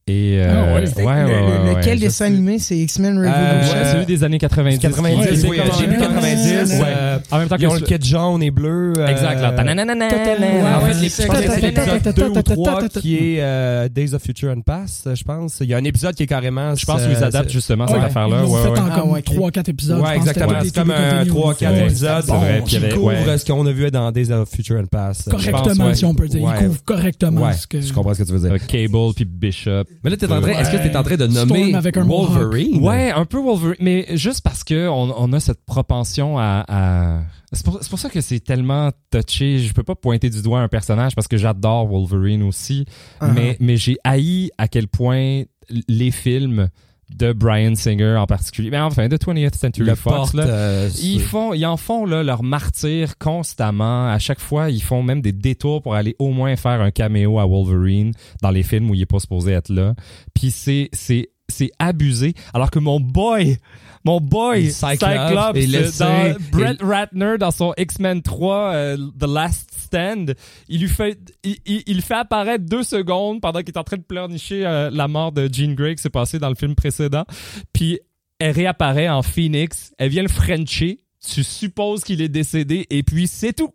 Et 0.09 0.39
euh, 0.41 0.49
Ah 0.51 0.67
ouais. 0.67 0.73
ouais, 0.73 0.81
le- 0.81 1.05
ouais, 1.07 1.23
le- 1.23 1.69
ouais, 1.71 1.75
lequel 1.77 2.01
dessin 2.01 2.25
animé, 2.27 2.59
c'est 2.59 2.77
X-Men 2.77 3.19
Euh, 3.19 3.21
Revolution? 3.31 3.79
Ouais, 3.79 3.93
celui 3.93 4.07
des 4.07 4.25
années 4.25 4.39
90. 4.41 4.81
90, 4.81 5.17
Ouais, 5.45 5.49
oui, 5.49 5.59
ouais, 5.61 5.67
début 5.77 5.93
ouais. 5.93 5.97
90. 5.99 6.73
Ouais. 6.73 6.81
euh, 6.89 7.19
En 7.31 7.39
même 7.39 7.49
temps 7.49 7.55
Ils 7.57 7.67
ont 7.69 7.75
que 7.77 7.81
le 7.81 7.87
kit 7.99 8.09
jaune 8.09 8.43
et 8.43 8.51
bleu. 8.51 8.95
euh, 8.99 9.07
Exact, 9.07 9.41
là. 9.41 9.53
En 9.53 10.85
Ouais, 10.85 10.93
fait, 10.93 11.01
les- 11.01 11.09
c'est 11.09 11.29
l'épisode 11.61 12.15
2 12.17 12.29
ou 12.31 12.43
3 12.43 12.89
qui 12.89 13.15
est 13.17 13.37
euh, 13.43 13.89
Days 13.89 14.13
of 14.13 14.23
Future 14.23 14.51
and 14.51 14.63
Past, 14.63 15.15
je 15.15 15.23
pense. 15.23 15.59
Il 15.61 15.69
y 15.69 15.75
a 15.75 15.77
un 15.77 15.85
épisode 15.85 16.17
qui 16.17 16.25
est 16.25 16.27
carrément... 16.27 16.75
Je 16.75 16.85
pense 16.85 17.03
euh, 17.03 17.09
qu'ils 17.15 17.23
adaptent 17.23 17.51
justement 17.53 17.87
cette 17.87 18.03
affaire-là. 18.03 18.45
Ouais, 18.45 18.51
ouais. 18.51 18.69
en 18.81 18.87
Ah, 18.91 18.99
comme 19.01 19.11
ouais, 19.13 19.21
ok. 19.21 19.37
3-4 19.37 19.69
épisodes. 19.71 20.01
Ouais, 20.01 20.17
exactement. 20.17 20.59
C'est 20.65 20.75
comme 20.75 20.91
un 20.91 21.19
TV 21.25 21.31
3-4 21.31 21.71
Ouais. 21.75 21.85
épisodes 21.85 22.25
C'est 22.27 22.33
vrai, 22.33 22.63
puis 22.67 22.77
qui 22.77 22.89
couvre 22.89 23.07
ouais. 23.07 23.39
ce 23.39 23.45
qu'on 23.45 23.67
a 23.67 23.71
vu 23.73 23.89
dans 23.93 24.11
Days 24.11 24.33
of 24.33 24.49
Future 24.51 24.81
and 24.81 24.87
Past? 24.87 25.31
Correctement, 25.31 25.95
si 25.95 26.05
on 26.05 26.15
peut 26.15 26.27
dire. 26.27 26.41
Ils 26.61 26.67
couvrent 26.67 26.85
correctement 26.85 27.43
Ouais, 27.47 27.53
ce 27.53 27.69
que... 27.69 27.81
je 27.81 27.93
comprends 27.93 28.15
ce 28.15 28.23
que 28.25 28.29
tu 28.29 28.33
veux 28.33 28.49
dire. 28.49 28.67
Cable 28.67 29.15
puis 29.15 29.25
Bishop. 29.25 29.85
Mais 30.05 30.11
là, 30.11 30.17
t'es 30.17 30.31
en 30.31 30.41
train, 30.41 30.51
est-ce 30.53 30.71
que 30.71 30.77
t'es 30.83 30.97
en 30.97 31.03
train 31.03 31.17
de 31.17 31.27
nommer 31.29 31.75
avec 31.75 31.97
un 31.97 32.05
Wolverine? 32.05 32.83
Ouais, 32.83 33.11
un 33.13 33.25
peu 33.25 33.39
Wolverine, 33.39 33.77
mais 33.81 34.07
juste 34.17 34.41
parce 34.43 34.65
que 34.65 34.89
on, 34.89 35.15
on 35.17 35.33
a 35.33 35.39
cette 35.41 35.65
propension 35.65 36.39
à. 36.39 36.65
à- 36.69 37.21
C'est 37.53 37.65
pour, 37.65 37.79
c'est 37.83 37.89
pour 37.91 37.99
ça 37.99 38.09
que 38.11 38.21
c'est 38.21 38.41
tellement 38.41 38.91
touché. 39.11 39.59
Je 39.61 39.73
peux 39.73 39.83
pas 39.85 39.95
pointer 39.95 40.29
du 40.31 40.43
doigt 40.43 40.61
un 40.61 40.69
personnage 40.69 41.15
parce 41.15 41.29
que 41.29 41.37
j'adore 41.37 41.87
Wolverine 41.87 42.43
aussi, 42.43 42.85
Uh-huh. 43.21 43.33
mais 43.33 43.57
mais 43.61 43.77
j'ai 43.77 43.97
haï 44.05 44.51
à 44.59 44.67
quel 44.69 44.89
point 44.89 45.43
les 45.89 46.11
films 46.11 46.69
de 47.17 47.33
Brian 47.33 47.75
Singer 47.75 48.17
en 48.17 48.27
particulier, 48.27 48.71
mais 48.71 48.79
enfin 48.79 49.09
de 49.09 49.17
20th 49.17 49.57
Century 49.57 49.95
Fox 49.97 50.35
là, 50.35 50.45
euh, 50.45 50.91
ils 51.03 51.21
font, 51.21 51.53
ils 51.53 51.67
en 51.67 51.77
font 51.77 52.07
là, 52.07 52.23
leur 52.23 52.43
martyr 52.43 53.19
constamment. 53.19 54.09
À 54.09 54.19
chaque 54.19 54.41
fois, 54.41 54.71
ils 54.71 54.83
font 54.83 55.03
même 55.03 55.21
des 55.21 55.33
détours 55.33 55.83
pour 55.83 55.95
aller 55.95 56.17
au 56.19 56.31
moins 56.31 56.57
faire 56.57 56.81
un 56.81 56.91
caméo 56.91 57.39
à 57.39 57.47
Wolverine 57.47 58.13
dans 58.43 58.51
les 58.51 58.63
films 58.63 58.91
où 58.91 58.95
il 58.95 59.03
est 59.03 59.07
pas 59.07 59.19
supposé 59.19 59.53
être 59.53 59.71
là. 59.71 59.95
Puis 60.35 60.51
c'est, 60.51 60.89
c'est, 60.93 61.31
c'est 61.53 61.71
abusé. 61.79 62.35
Alors 62.55 62.71
que 62.71 62.79
mon 62.79 62.99
boy, 62.99 63.59
mon 64.05 64.21
boy, 64.21 64.71
Cyclops 64.71 65.57
est 65.57 65.67
laissé- 65.67 65.99
dans 66.01 66.35
Brett 66.51 66.81
et- 66.81 66.85
Ratner 66.85 67.39
dans 67.39 67.51
son 67.53 67.73
X-Men 67.77 68.23
3, 68.23 68.73
euh, 68.73 68.97
The 69.21 69.27
Last 69.29 69.71
Stand, 69.79 70.35
il 70.69 70.81
lui 70.81 70.89
fait, 70.89 71.19
il, 71.45 71.57
il, 71.67 71.83
il 71.87 72.03
fait 72.03 72.15
apparaître 72.15 72.65
deux 72.65 72.83
secondes 72.83 73.41
pendant 73.41 73.61
qu'il 73.61 73.69
est 73.75 73.79
en 73.79 73.85
train 73.85 73.99
de 73.99 74.03
pleurnicher 74.03 74.67
euh, 74.67 74.91
la 74.93 75.07
mort 75.07 75.31
de 75.33 75.49
Jean 75.53 75.75
Grey 75.75 75.95
qui 75.95 76.03
s'est 76.03 76.11
passée 76.11 76.39
dans 76.39 76.49
le 76.49 76.55
film 76.57 76.75
précédent. 76.75 77.25
Puis 77.73 78.01
elle 78.39 78.53
réapparaît 78.57 79.09
en 79.09 79.23
Phoenix, 79.23 79.93
elle 79.99 80.09
vient 80.11 80.23
le 80.23 80.29
Frencher, 80.29 81.01
tu 81.25 81.45
supposes 81.45 82.03
qu'il 82.03 82.21
est 82.23 82.29
décédé, 82.29 82.87
et 82.91 83.03
puis 83.05 83.29
c'est 83.29 83.53
tout. 83.53 83.71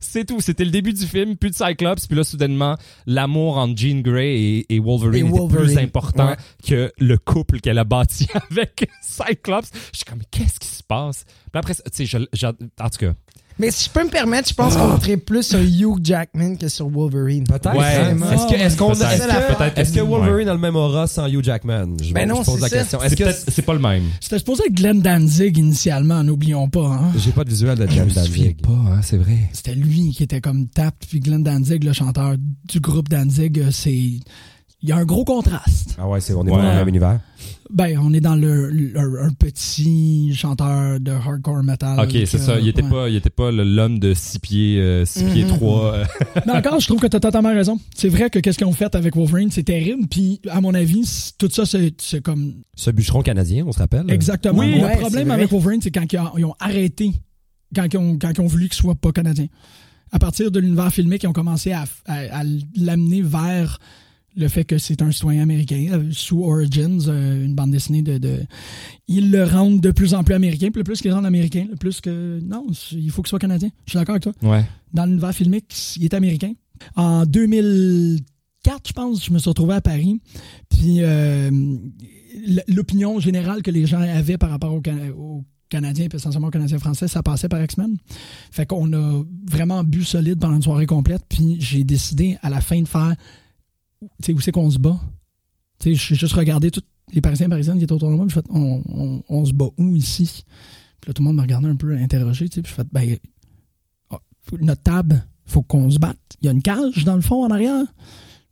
C'est 0.00 0.24
tout. 0.24 0.40
C'était 0.40 0.64
le 0.64 0.70
début 0.70 0.92
du 0.94 1.06
film, 1.06 1.36
plus 1.36 1.50
de 1.50 1.54
Cyclops, 1.54 2.06
puis 2.06 2.16
là, 2.16 2.24
soudainement, 2.24 2.76
l'amour 3.06 3.58
entre 3.58 3.76
Jean 3.78 4.00
Grey 4.00 4.34
et, 4.40 4.74
et 4.74 4.78
Wolverine 4.78 5.26
Et 5.26 5.28
était 5.28 5.38
Wolverine. 5.38 5.66
plus 5.66 5.78
important 5.78 6.28
Ouais. 6.30 6.36
que 6.66 6.90
le 6.98 7.18
couple 7.18 7.60
qu'elle 7.60 7.78
a 7.78 7.84
bâti 7.84 8.26
avec 8.50 8.88
Cyclops. 9.02 9.70
Je 9.92 9.98
suis 9.98 10.04
comme, 10.06 10.18
mais 10.18 10.24
qu'est-ce 10.30 10.58
qui 10.58 10.68
se 10.68 10.82
passe? 10.82 11.24
Puis 11.24 11.58
après, 11.58 11.74
tu 11.74 12.06
sais, 12.06 12.16
en 12.46 12.52
tout 12.52 12.98
cas, 12.98 13.12
Mais 13.58 13.70
si 13.70 13.84
je 13.84 13.90
peux 13.90 14.02
me 14.04 14.08
permettre, 14.10 14.48
je 14.48 14.54
pense 14.54 14.74
qu'on 14.74 14.86
voterait 14.86 15.18
plus 15.18 15.42
sur 15.42 15.58
Hugh 15.60 15.98
Jackman 16.02 16.56
que 16.56 16.68
sur 16.68 16.88
Wolverine. 16.88 17.44
Peut-être. 17.44 17.76
Ouais. 17.76 17.84
hein. 17.96 18.16
Est-ce 18.32 18.46
que, 18.46 18.54
est-ce 18.54 18.76
qu'on, 18.76 18.92
est-ce 18.92 19.00
que, 19.00 19.54
Peut-être. 19.56 19.78
est-ce 19.78 19.92
que 19.92 20.00
Wolverine 20.00 20.48
a 20.48 20.54
le 20.54 20.58
même 20.58 20.76
aura 20.76 21.06
sans 21.06 21.26
Hugh 21.26 21.44
Jackman? 21.44 21.96
Je, 22.02 22.14
Ben 22.14 22.28
je 22.28 22.42
pose 22.44 22.60
la 22.60 22.68
ça. 22.68 22.78
question. 22.78 22.98
c'est 23.02 23.06
Est-ce 23.06 23.16
que, 23.44 23.50
c'est 23.52 23.62
pas 23.62 23.74
le 23.74 23.78
même. 23.80 24.04
C'était 24.20 24.38
supposé 24.38 24.62
être 24.66 24.74
Glenn 24.74 25.00
Danzig 25.02 25.58
initialement, 25.58 26.22
n'oublions 26.22 26.68
pas. 26.70 26.86
Hein? 26.86 27.12
j'ai 27.18 27.32
pas 27.32 27.44
de 27.44 27.50
visuel 27.50 27.76
de 27.78 27.86
Je 27.86 27.92
Jen 27.92 28.04
me 28.06 28.10
souviens 28.10 28.44
Danzig. 28.46 28.62
pas, 28.62 28.70
hein, 28.72 29.00
c'est 29.02 29.18
vrai. 29.18 29.36
C'était 29.52 29.74
lui 29.74 30.10
qui 30.12 30.22
était 30.22 30.40
comme 30.40 30.66
Tap, 30.68 30.94
puis 31.08 31.20
Glenn 31.20 31.42
Danzig, 31.42 31.84
le 31.84 31.92
chanteur 31.92 32.36
du 32.66 32.80
groupe 32.80 33.08
Danzig, 33.10 33.58
euh, 33.60 33.70
c'est... 33.70 33.92
Il 33.92 34.88
y 34.88 34.92
a 34.92 34.96
un 34.96 35.04
gros 35.04 35.26
contraste. 35.26 35.96
Ah 35.98 36.08
ouais, 36.08 36.22
c'est, 36.22 36.32
on 36.32 36.46
est 36.46 36.50
Ouais. 36.50 36.56
dans 36.56 36.70
le 36.70 36.74
même 36.76 36.88
univers. 36.88 37.20
Ben, 37.72 37.98
on 38.02 38.12
est 38.12 38.20
dans 38.20 38.34
le, 38.34 38.68
le- 38.70 38.96
un, 38.98 39.26
un 39.28 39.32
petit 39.32 40.34
chanteur 40.34 40.98
de 41.00 41.10
hardcore 41.12 41.62
metal. 41.62 41.98
Ok, 42.00 42.10
c'est 42.26 42.38
ça. 42.38 42.52
euh, 42.52 42.60
Il 42.60 42.68
était 42.68 42.82
ouais. 42.82 42.88
pas, 42.90 43.08
il 43.08 43.16
était 43.16 43.30
pas 43.30 43.50
l'homme 43.50 43.98
de 43.98 44.12
6 44.14 44.38
pieds, 44.40 44.78
euh, 44.80 45.04
six 45.04 45.24
pieds 45.24 45.44
Mhm. 45.44 45.50
3. 45.56 46.02
Mais 46.46 46.52
encore, 46.52 46.80
je 46.80 46.86
trouve 46.86 47.00
que 47.00 47.06
tu 47.06 47.16
as 47.16 47.20
totalement 47.20 47.52
raison. 47.54 47.78
C'est 47.94 48.08
vrai 48.08 48.28
que 48.30 48.38
qu'est-ce 48.38 48.58
qu'ils 48.58 48.66
ont 48.66 48.72
fait 48.72 48.94
avec 48.94 49.14
Wolverine, 49.16 49.50
c'est 49.50 49.62
terrible. 49.62 50.06
Puis, 50.08 50.40
à 50.48 50.60
mon 50.60 50.74
avis, 50.74 51.32
tout 51.38 51.48
ça, 51.50 51.64
c'est 51.66 51.94
c'est 52.00 52.22
comme 52.22 52.54
Ce 52.74 52.90
bûcheron 52.90 53.22
canadien, 53.22 53.64
on 53.66 53.72
se 53.72 53.78
rappelle? 53.78 54.10
exactement. 54.10 54.58
Oui, 54.60 54.80
le 54.80 54.98
problème 54.98 55.30
avec. 55.30 55.50
Wolverine, 55.50 55.80
c'est 55.82 55.90
quand 55.90 56.12
ils 56.12 56.18
ont, 56.18 56.36
ils 56.38 56.44
ont 56.44 56.54
arrêté, 56.60 57.12
quand 57.74 57.86
ils 57.92 57.96
ont, 57.98 58.18
quand 58.18 58.30
ils 58.36 58.40
ont 58.40 58.46
voulu 58.46 58.64
qu'il 58.68 58.74
soit 58.76 58.94
pas 58.94 59.12
canadien. 59.12 59.46
À 60.12 60.18
partir 60.18 60.50
de 60.50 60.58
l'univers 60.58 60.92
filmique, 60.92 61.22
ils 61.22 61.28
ont 61.28 61.32
commencé 61.32 61.70
à, 61.72 61.84
à- 62.06 62.40
à 62.40 62.42
l'amener 62.76 63.22
vers 63.22 63.78
le 64.36 64.48
fait 64.48 64.64
que 64.64 64.78
c'est 64.78 65.02
un 65.02 65.10
citoyen 65.12 65.42
américain 65.42 65.86
euh, 65.92 66.08
sous 66.12 66.42
Origins, 66.44 67.00
euh, 67.08 67.44
une 67.44 67.54
bande 67.54 67.70
dessinée 67.72 68.02
de, 68.02 68.18
de- 68.18 68.40
Ils 69.08 69.30
le 69.30 69.44
rendent 69.44 69.80
de 69.80 69.90
plus 69.90 70.14
en 70.14 70.22
plus 70.24 70.34
américain. 70.34 70.68
Puis 70.70 70.78
le 70.80 70.84
plus 70.84 71.00
qu'ils 71.00 71.10
le 71.10 71.16
rendent 71.16 71.26
américain, 71.26 71.66
le 71.68 71.76
plus 71.76 72.00
que. 72.00 72.38
Non, 72.42 72.66
il 72.92 73.10
faut 73.10 73.22
qu'il 73.22 73.28
soit 73.30 73.38
canadien. 73.38 73.70
Je 73.86 73.90
suis 73.90 73.98
d'accord 73.98 74.14
avec 74.14 74.22
toi. 74.22 74.32
ouais. 74.42 74.64
dans 74.92 75.04
l'univers 75.06 75.32
filmique, 75.34 75.74
il 75.96 76.04
est 76.04 76.14
américain. 76.14 76.52
En 76.96 77.26
2004, 77.26 78.88
je 78.88 78.92
pense, 78.92 79.24
je 79.24 79.32
me 79.32 79.38
suis 79.38 79.48
retrouvé 79.48 79.74
à 79.74 79.80
Paris. 79.80 80.20
Puis 80.68 80.98
euh, 81.00 81.50
l'opinion 82.68 83.20
générale 83.20 83.62
que 83.62 83.70
les 83.70 83.86
gens 83.86 84.00
avaient 84.00 84.38
par 84.38 84.50
rapport 84.50 84.72
aux, 84.74 84.80
Cana- 84.80 85.10
aux 85.16 85.44
Canadiens, 85.68 86.08
puis 86.08 86.16
essentiellement 86.16 86.48
aux 86.48 86.52
Canadiens 86.52 86.78
français, 86.78 87.08
ça 87.08 87.22
passait 87.22 87.48
par 87.48 87.62
X-Men. 87.62 87.96
Fait 88.50 88.66
qu'on 88.66 88.92
a 88.92 89.22
vraiment 89.48 89.84
bu 89.84 90.04
solide 90.04 90.38
pendant 90.40 90.56
une 90.56 90.62
soirée 90.62 90.86
complète. 90.86 91.22
Puis 91.28 91.56
j'ai 91.60 91.84
décidé 91.84 92.38
à 92.42 92.50
la 92.50 92.60
fin 92.60 92.80
de 92.80 92.88
faire, 92.88 93.14
où 94.02 94.40
c'est 94.40 94.52
qu'on 94.52 94.70
se 94.70 94.78
bat? 94.78 94.98
J'ai 95.84 95.94
juste 95.94 96.32
regardé 96.34 96.70
tous 96.70 96.82
les 97.12 97.20
Parisiens 97.20 97.46
et 97.46 97.50
Parisiennes 97.50 97.78
qui 97.78 97.84
étaient 97.84 97.92
autour 97.92 98.10
de 98.10 98.16
moi. 98.16 98.26
Puis 98.26 98.34
fait, 98.34 98.44
on, 98.50 98.82
on- 98.88 99.22
on 99.28 99.44
se 99.44 99.52
bat 99.52 99.68
où 99.78 99.96
ici? 99.96 100.44
Puis 101.00 101.08
là, 101.08 101.14
tout 101.14 101.22
le 101.22 101.28
monde 101.28 101.36
me 101.36 101.42
regardait 101.42 101.68
un 101.68 101.76
peu 101.76 101.96
interrogé. 101.96 102.48
Puis 102.48 102.62
j'ai 102.64 102.68
fait, 102.70 102.86
ben, 102.92 103.16
notre 104.60 104.82
table, 104.82 105.24
faut 105.46 105.62
qu'on 105.62 105.90
se 105.90 105.98
batte. 105.98 106.18
Il 106.42 106.46
y 106.46 106.48
a 106.48 106.52
une 106.52 106.62
cage 106.62 107.04
dans 107.04 107.14
le 107.16 107.22
fond 107.22 107.44
en 107.44 107.50
arrière. 107.50 107.84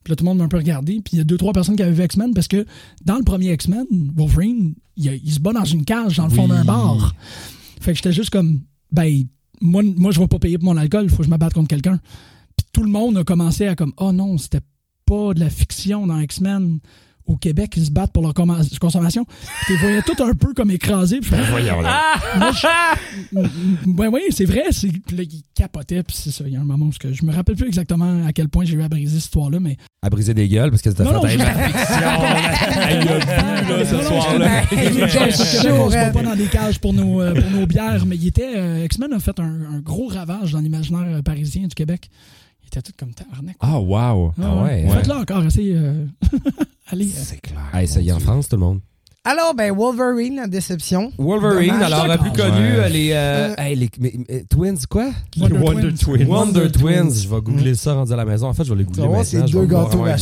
Puis 0.05 0.13
là, 0.13 0.17
tout 0.17 0.25
le 0.25 0.29
monde 0.31 0.39
m'a 0.39 0.45
un 0.45 0.49
peu 0.49 0.57
regardé. 0.57 0.95
Puis 1.05 1.15
il 1.15 1.19
y 1.19 1.21
a 1.21 1.25
deux, 1.25 1.37
trois 1.37 1.53
personnes 1.53 1.77
qui 1.77 1.83
avaient 1.83 1.93
vu 1.93 2.05
X-Men 2.05 2.33
parce 2.35 2.49
que 2.49 2.65
dans 3.05 3.17
le 3.17 3.25
premier 3.25 3.53
X-Men, 3.53 3.87
Wolverine, 4.17 4.75
il, 4.97 5.05
y 5.05 5.09
a- 5.09 5.15
il 5.15 5.33
se 5.33 5.41
bat 5.41 5.53
dans 5.53 5.65
une 5.65 5.85
cage 5.85 6.17
dans 6.17 6.25
le 6.25 6.31
fond 6.33 6.45
Oui. 6.45 6.49
d'un 6.51 6.65
bar. 6.65 7.15
Fait 7.81 7.93
que 7.93 7.97
j'étais 7.97 8.13
juste 8.13 8.31
comme, 8.31 8.61
ben, 8.91 9.25
moi, 9.61 9.83
moi 9.83 10.13
je 10.13 10.19
vais 10.21 10.29
pas 10.29 10.39
payer 10.39 10.57
pour 10.59 10.67
mon 10.73 10.77
alcool, 10.77 11.05
il 11.05 11.11
faut 11.11 11.19
que 11.19 11.25
je 11.25 11.31
me 11.31 11.37
batte 11.37 11.53
contre 11.55 11.69
quelqu'un. 11.69 12.01
Puis 12.57 12.67
tout 12.73 12.83
le 12.83 12.91
monde 12.91 13.19
a 13.19 13.25
commencé 13.25 13.67
à 13.67 13.77
comme, 13.77 13.93
oh 13.99 14.13
non, 14.13 14.39
c'était 14.39 14.61
pas 15.09 15.35
de 15.35 15.41
la 15.41 15.51
fiction 15.51 16.07
dans 16.07 16.19
X-Men. 16.19 16.79
Au 17.27 17.37
Québec, 17.37 17.75
ils 17.77 17.85
se 17.85 17.91
battent 17.91 18.15
pour 18.15 18.23
leur 18.23 18.33
consommation. 18.33 19.27
Puis 19.67 19.75
ils 19.75 19.81
voyaient 19.81 20.01
tout 20.01 20.17
un 20.25 20.33
peu 20.33 20.55
comme 20.55 20.71
écrasés. 20.71 21.21
Fais, 21.23 21.37
Voyons 21.51 21.83
là. 21.83 22.01
moi, 22.39 22.51
je- 22.53 23.91
Ouais, 23.91 24.07
oui, 24.11 24.23
c'est 24.31 24.47
vrai. 24.47 24.63
C'est... 24.71 24.89
Puis 24.89 25.15
là, 25.15 25.25
il 25.25 25.43
capotait, 25.55 26.03
puis 26.03 26.17
c'est 26.19 26.31
ça. 26.31 26.45
Il 26.47 26.55
y 26.55 26.57
a 26.57 26.61
un 26.61 26.65
moment 26.65 26.87
où 26.87 26.93
je 27.13 27.25
me 27.27 27.33
rappelle 27.35 27.55
plus 27.57 27.67
exactement 27.67 28.25
à 28.27 28.33
quel 28.33 28.49
point 28.49 28.65
j'ai 28.65 28.77
eu 28.77 28.83
à 28.83 28.89
briser 28.89 29.17
cette 29.17 29.25
histoire-là, 29.27 29.61
mais. 29.61 29.77
À 30.01 30.09
briser 30.09 30.33
des 30.33 30.49
gueules 30.49 30.71
parce 30.71 30.81
que 30.81 30.89
t'as 30.89 31.05
Non, 31.05 31.21
fait 31.21 31.37
non, 31.37 31.45
un- 31.45 31.49
Hey, 32.89 32.99
il 33.03 33.09
a 33.09 33.19
bu, 33.63 33.73
là, 33.73 33.85
ce 33.85 34.03
soir-là. 34.07 34.63
on 34.73 35.91
show, 35.91 35.91
pas 36.15 36.23
dans 36.23 36.35
des 36.37 36.47
cages 36.47 36.79
pour 36.79 36.95
nos, 36.95 37.21
euh, 37.21 37.35
pour 37.35 37.51
nos 37.51 37.67
bières, 37.67 38.07
mais 38.07 38.17
il 38.17 38.29
était. 38.29 38.57
euh, 38.57 38.85
X-Men 38.87 39.13
a 39.13 39.19
fait 39.19 39.39
un, 39.39 39.45
un 39.75 39.81
gros 39.81 40.07
ravage 40.07 40.53
dans 40.53 40.61
l'imaginaire 40.61 41.05
euh, 41.07 41.21
parisien 41.23 41.67
du 41.67 41.75
Québec. 41.75 42.09
Il 42.71 42.79
était 42.79 42.83
tout 42.83 42.93
comme 42.99 43.15
tabarnak. 43.15 43.57
Ah, 43.61 43.81
wow. 43.81 44.33
Ah 44.43 44.63
ouais. 44.63 44.87
Faites-le 44.91 45.15
encore, 45.15 45.43
essayez. 45.45 45.75
euh, 45.75 46.05
Allez. 46.91 47.07
euh, 47.07 47.11
C'est 47.15 47.41
clair. 47.41 47.61
Hey, 47.73 47.89
ça 47.89 48.01
y 48.03 48.09
est 48.11 48.13
en 48.13 48.19
France, 48.21 48.47
tout 48.49 48.57
le 48.57 48.61
monde. 48.61 48.81
Alors, 49.25 49.55
ben, 49.55 49.75
Wolverine, 49.75 50.37
la 50.37 50.47
déception. 50.47 51.11
Wolverine, 51.19 51.69
Dommage. 51.73 51.93
alors 51.93 52.07
D'accord. 52.07 52.25
plus 52.33 52.43
connu, 52.43 52.61
Ouais. 52.61 52.79
euh, 52.79 52.89
les, 52.89 53.11
euh, 53.13 53.49
Euh. 53.51 53.55
hey, 53.59 53.75
les 53.77 53.91
mais- 53.99 54.13
mais, 54.29 54.45
Twins, 54.45 54.77
quoi? 54.89 55.11
Wonder 55.39 55.59
Wonder 55.59 55.95
Twins. 55.95 55.97
Twins. 55.99 56.29
Wonder 56.29 56.71
Twins. 56.71 57.15
Je 57.23 57.29
vais 57.29 57.41
googler 57.41 57.75
ça 57.75 57.95
rendu 57.95 58.13
à 58.13 58.17
la 58.17 58.25
maison. 58.27 58.49
En 58.49 58.55
fait, 58.55 58.65
je 58.65 58.71
vais 58.73 58.79
les 58.79 58.85
googler 58.85 59.03
maintenant. 59.09 59.25
c'est 59.25 59.43
deux 59.43 59.67
gâteaux 59.67 60.05
à. 60.05 60.17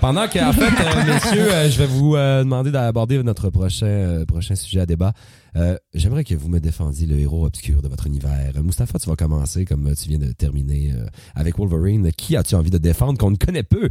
Pendant 0.00 0.26
que, 0.28 0.38
en 0.48 0.52
fait, 0.52 0.62
euh, 0.64 1.14
messieurs, 1.14 1.52
euh, 1.52 1.70
je 1.70 1.78
vais 1.78 1.86
vous 1.86 2.14
euh, 2.16 2.40
demander 2.44 2.70
d'aborder 2.72 3.22
notre 3.22 3.48
prochain, 3.50 3.86
euh, 3.86 4.24
prochain 4.26 4.54
sujet 4.56 4.80
à 4.80 4.86
débat. 4.86 5.12
Euh, 5.56 5.76
J'aimerais 5.94 6.24
que 6.24 6.34
vous 6.34 6.48
me 6.48 6.60
défendiez 6.60 7.06
le 7.06 7.18
héros 7.18 7.46
obscur 7.46 7.82
de 7.82 7.88
votre 7.88 8.06
univers. 8.06 8.52
Mustapha, 8.62 8.98
tu 8.98 9.08
vas 9.08 9.16
commencer 9.16 9.64
comme 9.64 9.94
tu 9.94 10.08
viens 10.08 10.18
de 10.18 10.32
terminer 10.32 10.92
euh, 10.92 11.06
avec 11.34 11.58
Wolverine. 11.58 12.10
Qui 12.12 12.36
as-tu 12.36 12.54
envie 12.54 12.70
de 12.70 12.78
défendre 12.78 13.18
qu'on 13.18 13.30
ne 13.30 13.36
connaît 13.36 13.62
peu? 13.62 13.88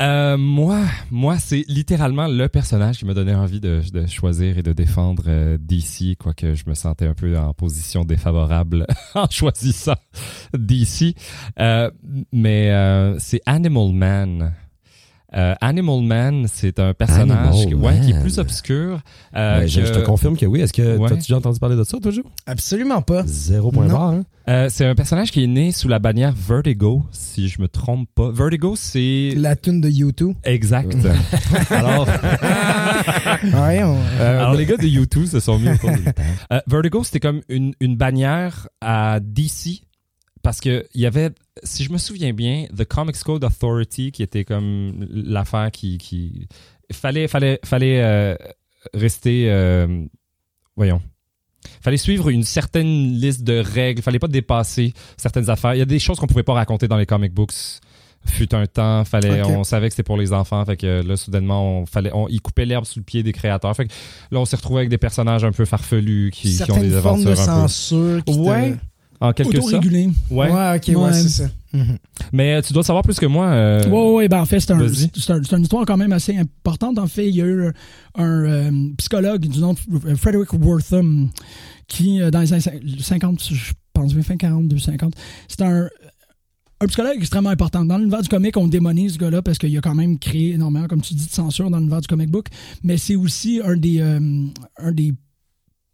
Euh, 0.00 0.36
moi, 0.36 0.80
moi, 1.10 1.38
c'est 1.38 1.64
littéralement 1.66 2.28
le 2.28 2.48
personnage 2.48 2.98
qui 2.98 3.04
m'a 3.04 3.14
donné 3.14 3.34
envie 3.34 3.60
de, 3.60 3.82
choisir 4.06 4.58
et 4.58 4.62
de 4.62 4.72
défendre 4.72 5.24
euh, 5.26 5.58
DC, 5.60 6.16
quoique 6.18 6.54
je 6.54 6.64
me 6.68 6.74
sentais 6.74 7.06
un 7.06 7.14
peu 7.14 7.36
en 7.36 7.52
position 7.52 8.04
défavorable 8.04 8.86
en 9.14 9.28
choisissant 9.28 9.96
DC. 10.56 11.16
Euh, 11.58 11.90
mais 12.32 13.16
c'est 13.18 13.40
Animal 13.46 13.92
Man. 13.92 14.52
Euh, 15.36 15.54
Animal 15.60 16.00
Man, 16.02 16.46
c'est 16.50 16.80
un 16.80 16.94
personnage 16.94 17.66
qui- 17.66 17.74
ouais, 17.74 18.00
qui 18.00 18.12
est 18.12 18.20
plus 18.20 18.38
obscur. 18.38 19.00
euh, 19.36 19.66
je, 19.66 19.80
que- 19.80 19.86
je 19.86 19.92
te 19.92 19.98
confirme 19.98 20.36
que 20.38 20.46
oui. 20.46 20.60
Est-ce 20.62 20.72
que 20.72 20.96
Ouais. 20.96 21.08
t'as 21.08 21.16
déjà 21.16 21.36
entendu 21.36 21.58
parler 21.58 21.76
de 21.76 21.84
ça, 21.84 21.98
toi, 22.00 22.10
Joe? 22.10 22.24
Absolument 22.46 23.02
pas. 23.02 23.24
Zéro 23.26 23.70
point 23.70 23.86
barre, 23.86 24.02
hein? 24.12 24.22
Euh, 24.48 24.68
c'est 24.70 24.86
un 24.86 24.94
personnage 24.94 25.30
qui 25.30 25.44
est 25.44 25.46
né 25.46 25.70
sous 25.72 25.88
la 25.88 25.98
bannière 25.98 26.32
Vertigo, 26.34 27.02
si 27.10 27.48
je 27.48 27.60
me 27.60 27.68
trompe 27.68 28.08
pas. 28.14 28.30
Vertigo, 28.30 28.74
c'est 28.76 29.34
La 29.36 29.54
tune 29.54 29.82
de 29.82 29.90
YouTube. 29.90 30.34
exact. 30.44 30.96
Alors, 31.70 32.06
Ouais, 33.44 33.82
on- 33.84 33.98
Euh, 34.20 34.38
alors 34.40 34.54
les 34.54 34.64
gars 34.66 34.76
de 34.76 34.86
U2 34.86 35.26
se 35.26 35.40
sont 35.40 35.58
mis 35.58 35.68
autour. 35.68 35.90
Euh, 36.52 36.60
Vertigo, 36.66 37.04
c'était 37.04 37.20
comme 37.20 37.42
une, 37.50 37.74
une 37.80 37.96
bannière 37.96 38.68
à 38.80 39.18
DC 39.20 39.82
parce 40.42 40.60
que 40.60 40.86
il 40.94 41.00
y 41.00 41.06
avait, 41.06 41.30
si 41.62 41.84
je 41.84 41.92
me 41.92 41.98
souviens 41.98 42.32
bien, 42.32 42.66
The 42.76 42.84
Comics 42.84 43.18
Code 43.18 43.44
Authority 43.44 44.12
qui 44.12 44.22
était 44.22 44.44
comme 44.44 45.06
l'affaire 45.10 45.70
qui, 45.70 45.98
qui 45.98 46.46
fallait 46.92 47.28
fallait 47.28 47.60
fallait 47.64 48.02
euh, 48.02 48.36
rester, 48.94 49.50
euh, 49.50 50.04
voyons. 50.76 51.02
Fallait 51.80 51.96
suivre 51.96 52.28
une 52.28 52.44
certaine 52.44 53.12
liste 53.20 53.42
de 53.42 53.58
règles. 53.58 54.00
Fallait 54.02 54.18
pas 54.18 54.28
dépasser 54.28 54.92
certaines 55.16 55.50
affaires. 55.50 55.74
Il 55.74 55.78
y 55.78 55.82
a 55.82 55.86
des 55.86 55.98
choses 55.98 56.18
qu'on 56.18 56.26
pouvait 56.26 56.42
pas 56.42 56.54
raconter 56.54 56.88
dans 56.88 56.96
les 56.96 57.06
comic 57.06 57.32
books. 57.32 57.80
Fut 58.26 58.52
un 58.54 58.66
temps, 58.66 59.04
fallait, 59.04 59.42
on 59.42 59.62
savait 59.62 59.88
que 59.88 59.94
c'était 59.94 60.02
pour 60.02 60.16
les 60.16 60.32
enfants, 60.32 60.64
fait 60.64 60.76
que 60.76 61.02
là 61.02 61.16
soudainement 61.16 61.78
on 61.78 61.86
fallait, 61.86 62.10
on, 62.12 62.26
ils 62.28 62.42
coupaient 62.42 62.66
l'herbe 62.66 62.84
sous 62.84 62.98
le 62.98 63.04
pied 63.04 63.22
des 63.22 63.32
créateurs. 63.32 63.74
Fait 63.74 63.86
que 63.86 63.92
là 64.32 64.40
on 64.40 64.44
s'est 64.44 64.56
retrouvé 64.56 64.80
avec 64.80 64.90
des 64.90 64.98
personnages 64.98 65.44
un 65.44 65.52
peu 65.52 65.64
farfelus 65.64 66.30
qui, 66.32 66.58
qui 66.58 66.70
ont 66.72 66.80
des 66.80 66.90
formes 66.90 67.22
de 67.22 67.30
aventures 67.30 67.48
un 67.48 67.62
peu. 67.62 68.32
qui 68.32 68.38
Ouais. 68.38 68.74
En 69.20 69.32
quelque 69.32 69.56
sorte. 69.56 69.66
Autorégulé. 69.68 70.10
Ouais. 70.30 70.50
Ouais, 70.50 70.76
ok, 70.76 70.88
ouais, 70.88 70.94
Ouais. 70.96 71.12
c'est 71.12 71.28
ça. 71.28 71.48
Mhm. 71.72 71.98
Mais 72.32 72.54
euh, 72.54 72.62
tu 72.62 72.72
dois 72.72 72.82
savoir 72.82 73.02
plus 73.02 73.18
que 73.18 73.26
moi. 73.26 73.46
euh, 73.48 73.88
Ouais, 73.88 74.14
ouais, 74.14 74.28
ben 74.28 74.40
en 74.40 74.46
fait, 74.46 74.60
c'est 74.60 74.70
un, 74.72 74.80
un- 74.80 74.86
une 74.88 75.62
histoire 75.62 75.84
quand 75.86 75.96
même 75.96 76.12
assez 76.12 76.36
importante. 76.36 76.98
En 76.98 77.06
fait, 77.06 77.28
il 77.28 77.36
y 77.36 77.42
a 77.42 77.46
eu 77.46 77.72
un, 78.14 78.24
euh, 78.44 78.70
psychologue 78.96 79.40
du 79.46 79.58
nom 79.60 79.74
de 79.74 80.14
Frederick 80.14 80.52
Wortham 80.54 81.28
qui, 81.88 82.20
euh, 82.22 82.30
dans 82.30 82.40
les 82.40 82.52
années 82.52 82.80
50, 83.00 83.42
je 83.52 83.72
pense 83.92 84.14
bien 84.14 84.22
fin 84.22 84.36
42, 84.36 84.78
50, 84.78 85.12
c'est 85.48 85.62
un, 85.62 85.88
un 86.80 86.86
psychologue 86.86 87.16
extrêmement 87.18 87.50
important. 87.50 87.84
Dans 87.84 87.98
l'univers 87.98 88.22
du 88.22 88.28
comic, 88.28 88.56
on 88.56 88.68
démonise 88.68 89.14
ce 89.14 89.18
gars-là 89.18 89.42
parce 89.42 89.58
qu'il 89.58 89.76
a 89.76 89.80
quand 89.80 89.94
même 89.96 90.18
créé 90.18 90.52
énormément, 90.52 90.86
comme 90.86 91.00
tu 91.02 91.14
dis, 91.14 91.26
de 91.26 91.30
censure 91.32 91.70
dans 91.70 91.78
l'univers 91.78 92.00
du 92.00 92.06
comic 92.06 92.30
book. 92.30 92.46
Mais 92.84 92.96
c'est 92.96 93.16
aussi 93.16 93.60
un 93.64 93.76
des, 93.76 93.98
euh, 94.00 94.20
un 94.78 94.92
des 94.92 95.12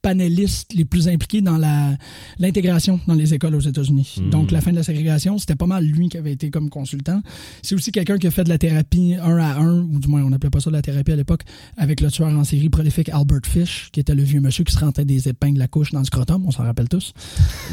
panélistes 0.09 0.73
les 0.75 0.85
plus 0.85 1.09
impliqués 1.09 1.41
dans 1.41 1.57
la 1.57 1.97
l'intégration 2.39 3.01
dans 3.09 3.15
les 3.15 3.33
écoles 3.35 3.55
aux 3.55 3.61
États-Unis. 3.73 4.17
Mm. 4.21 4.31
Donc 4.31 4.51
la 4.51 4.61
fin 4.61 4.71
de 4.71 4.77
la 4.77 4.83
ségrégation, 4.83 5.39
c'était 5.39 5.55
pas 5.57 5.67
mal 5.67 5.85
lui 5.85 6.09
qui 6.11 6.19
avait 6.19 6.33
été 6.33 6.51
comme 6.51 6.69
consultant. 6.69 7.23
C'est 7.63 7.75
aussi 7.75 7.91
quelqu'un 7.91 8.19
qui 8.19 8.27
a 8.27 8.31
fait 8.31 8.45
de 8.45 8.51
la 8.51 8.59
thérapie 8.59 9.15
un 9.21 9.39
à 9.39 9.55
un, 9.59 9.81
ou 9.83 9.99
du 9.99 10.09
moins 10.09 10.23
on 10.23 10.31
n'appelait 10.31 10.51
pas 10.51 10.61
ça 10.61 10.71
de 10.71 10.77
la 10.77 10.83
thérapie 10.83 11.13
à 11.13 11.17
l'époque, 11.17 11.43
avec 11.77 12.01
le 12.03 12.11
tueur 12.11 12.29
en 12.29 12.45
série 12.45 12.69
prolifique 12.69 13.09
Albert 13.09 13.47
Fish, 13.47 13.89
qui 13.93 14.01
était 14.01 14.15
le 14.15 14.23
vieux 14.23 14.41
monsieur 14.41 14.63
qui 14.65 14.73
se 14.75 14.79
rentrait 14.79 15.05
des 15.07 15.29
épingles 15.29 15.63
à 15.63 15.69
couche 15.69 15.91
dans 15.93 16.01
le 16.01 16.05
scrotum, 16.05 16.45
on 16.47 16.51
s'en 16.51 16.65
rappelle 16.65 16.89
tous. 16.89 17.13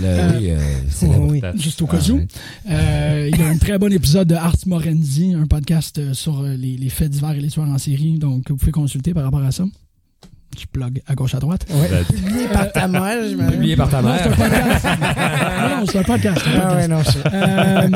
Le- 0.02 0.08
Euh, 0.08 0.40
oui, 0.40 0.50
euh, 0.52 1.18
oui. 1.30 1.42
Juste 1.56 1.82
au 1.82 1.88
cas 1.88 2.00
Ah, 2.08 2.12
où. 2.12 2.16
ouais. 2.16 2.28
Euh, 2.70 3.30
il 3.34 3.40
y 3.40 3.44
a 3.44 3.48
un 3.50 3.58
très 3.58 3.78
bon 3.78 3.92
épisode 3.92 4.28
de 4.30 4.36
Ars 4.36 4.56
Morenzi, 4.66 5.34
un 5.34 5.48
podcast 5.48 5.98
euh, 5.98 6.14
sur 6.14 6.44
les, 6.44 6.78
les 6.78 6.90
faits 6.90 7.12
divers 7.12 7.32
et 7.32 7.42
les 7.42 7.50
tueurs 7.50 7.68
en 7.68 7.78
série, 7.78 8.18
donc 8.20 8.50
vous 8.50 8.56
pouvez 8.58 8.72
consulter 8.72 9.14
par 9.14 9.24
rapport 9.24 9.44
à 9.44 9.52
ça. 9.52 9.66
Je 10.60 10.66
plug 10.66 11.02
à 11.08 11.16
gauche 11.16 11.34
à 11.36 11.40
droite. 11.40 11.66
Ouais. 11.70 12.04
Publié 12.04 12.48
par 12.48 12.72
ta 12.72 12.88
mère. 12.88 13.52
Publié 13.52 13.76
par 13.76 13.90
ta 13.90 14.02
Non, 14.02 14.14
c'est 14.18 14.26
un 14.26 14.30
mère. 14.30 14.38
podcast. 14.38 14.86
non, 15.62 15.70
non, 15.80 15.86
c'est 15.86 15.98
un 16.00 16.04
podcast. 16.04 16.42
Ah 16.62 16.76
ouais, 16.76 16.88
non. 16.88 17.02
Euh, 17.34 17.90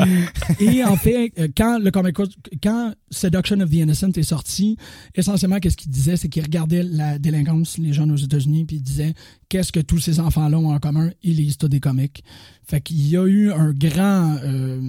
et 0.60 0.84
en 0.84 0.96
fait, 0.96 1.32
euh, 1.38 1.48
quand 1.56 1.78
le 1.78 1.90
comic 1.90 2.16
quand 2.62 2.92
Seduction 3.10 3.60
of 3.60 3.70
the 3.70 3.74
Innocent 3.74 4.10
est 4.16 4.22
sorti, 4.22 4.76
essentiellement, 5.14 5.58
qu'est-ce 5.60 5.76
qu'il 5.76 5.90
disait, 5.90 6.16
c'est 6.16 6.28
qu'il 6.28 6.42
regardait 6.42 6.82
la 6.82 7.18
délinquance, 7.18 7.78
les 7.78 7.92
jeunes 7.92 8.10
aux 8.12 8.16
États-Unis, 8.16 8.64
puis 8.64 8.76
il 8.76 8.82
disait 8.82 9.14
qu'est-ce 9.48 9.72
que 9.72 9.80
tous 9.80 9.98
ces 9.98 10.18
enfants-là 10.20 10.58
ont 10.58 10.70
en 10.74 10.78
commun, 10.78 11.10
ils 11.22 11.36
lisent 11.36 11.58
tous 11.58 11.68
des 11.68 11.80
comics. 11.80 12.24
Fait 12.66 12.80
qu'il 12.80 13.08
y 13.08 13.16
a 13.16 13.24
eu 13.26 13.52
un 13.52 13.72
grand 13.72 14.38
euh, 14.42 14.80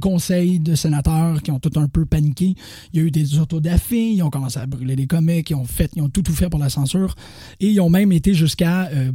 conseil 0.00 0.60
de 0.60 0.76
sénateurs 0.76 1.42
qui 1.42 1.50
ont 1.50 1.58
tout 1.58 1.80
un 1.80 1.88
peu 1.88 2.06
paniqué. 2.06 2.54
Il 2.92 3.00
y 3.00 3.02
a 3.02 3.06
eu 3.06 3.10
des 3.10 3.40
autodafés, 3.40 4.12
ils 4.12 4.22
ont 4.22 4.30
commencé 4.30 4.60
à 4.60 4.66
brûler 4.66 4.94
des 4.94 5.08
comics, 5.08 5.50
ils 5.50 5.56
ont 5.56 5.64
fait, 5.64 5.90
ils 5.96 6.02
ont 6.02 6.08
tout 6.08 6.22
tout 6.22 6.32
fait 6.32 6.48
pour 6.48 6.60
la 6.60 6.68
censure, 6.68 7.16
et 7.58 7.70
ils 7.70 7.80
ont 7.80 7.90
même 7.90 8.12
été 8.12 8.34
jusqu'à 8.34 8.86
euh, 8.86 9.10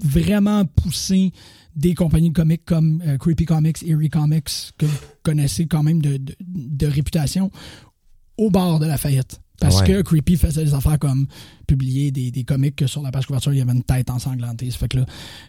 vraiment 0.00 0.64
pousser 0.64 1.32
des 1.74 1.94
compagnies 1.94 2.30
de 2.30 2.34
comics 2.34 2.64
comme 2.64 3.02
euh, 3.04 3.18
Creepy 3.18 3.44
Comics, 3.44 3.82
Eerie 3.82 4.10
Comics, 4.10 4.72
que 4.78 4.86
vous 4.86 4.98
connaissez 5.24 5.66
quand 5.66 5.82
même 5.82 6.00
de, 6.00 6.16
de, 6.16 6.36
de 6.40 6.86
réputation, 6.86 7.50
au 8.38 8.50
bord 8.50 8.78
de 8.78 8.86
la 8.86 8.98
faillite. 8.98 9.40
Parce 9.64 9.80
Ouais. 9.80 9.86
que 9.88 10.02
Creepy 10.02 10.36
faisait 10.36 10.64
des 10.64 10.74
affaires 10.74 10.98
comme 10.98 11.26
publier 11.66 12.10
des, 12.10 12.30
des 12.30 12.44
comics 12.44 12.76
que 12.76 12.86
sur 12.86 13.02
la 13.02 13.10
page 13.10 13.26
couverture, 13.26 13.52
il 13.52 13.58
y 13.58 13.62
avait 13.62 13.72
une 13.72 13.82
tête 13.82 14.10
ensanglantée. 14.10 14.70
Ça 14.70 14.78
fait 14.78 14.88
que 14.88 14.98
là, 14.98 15.06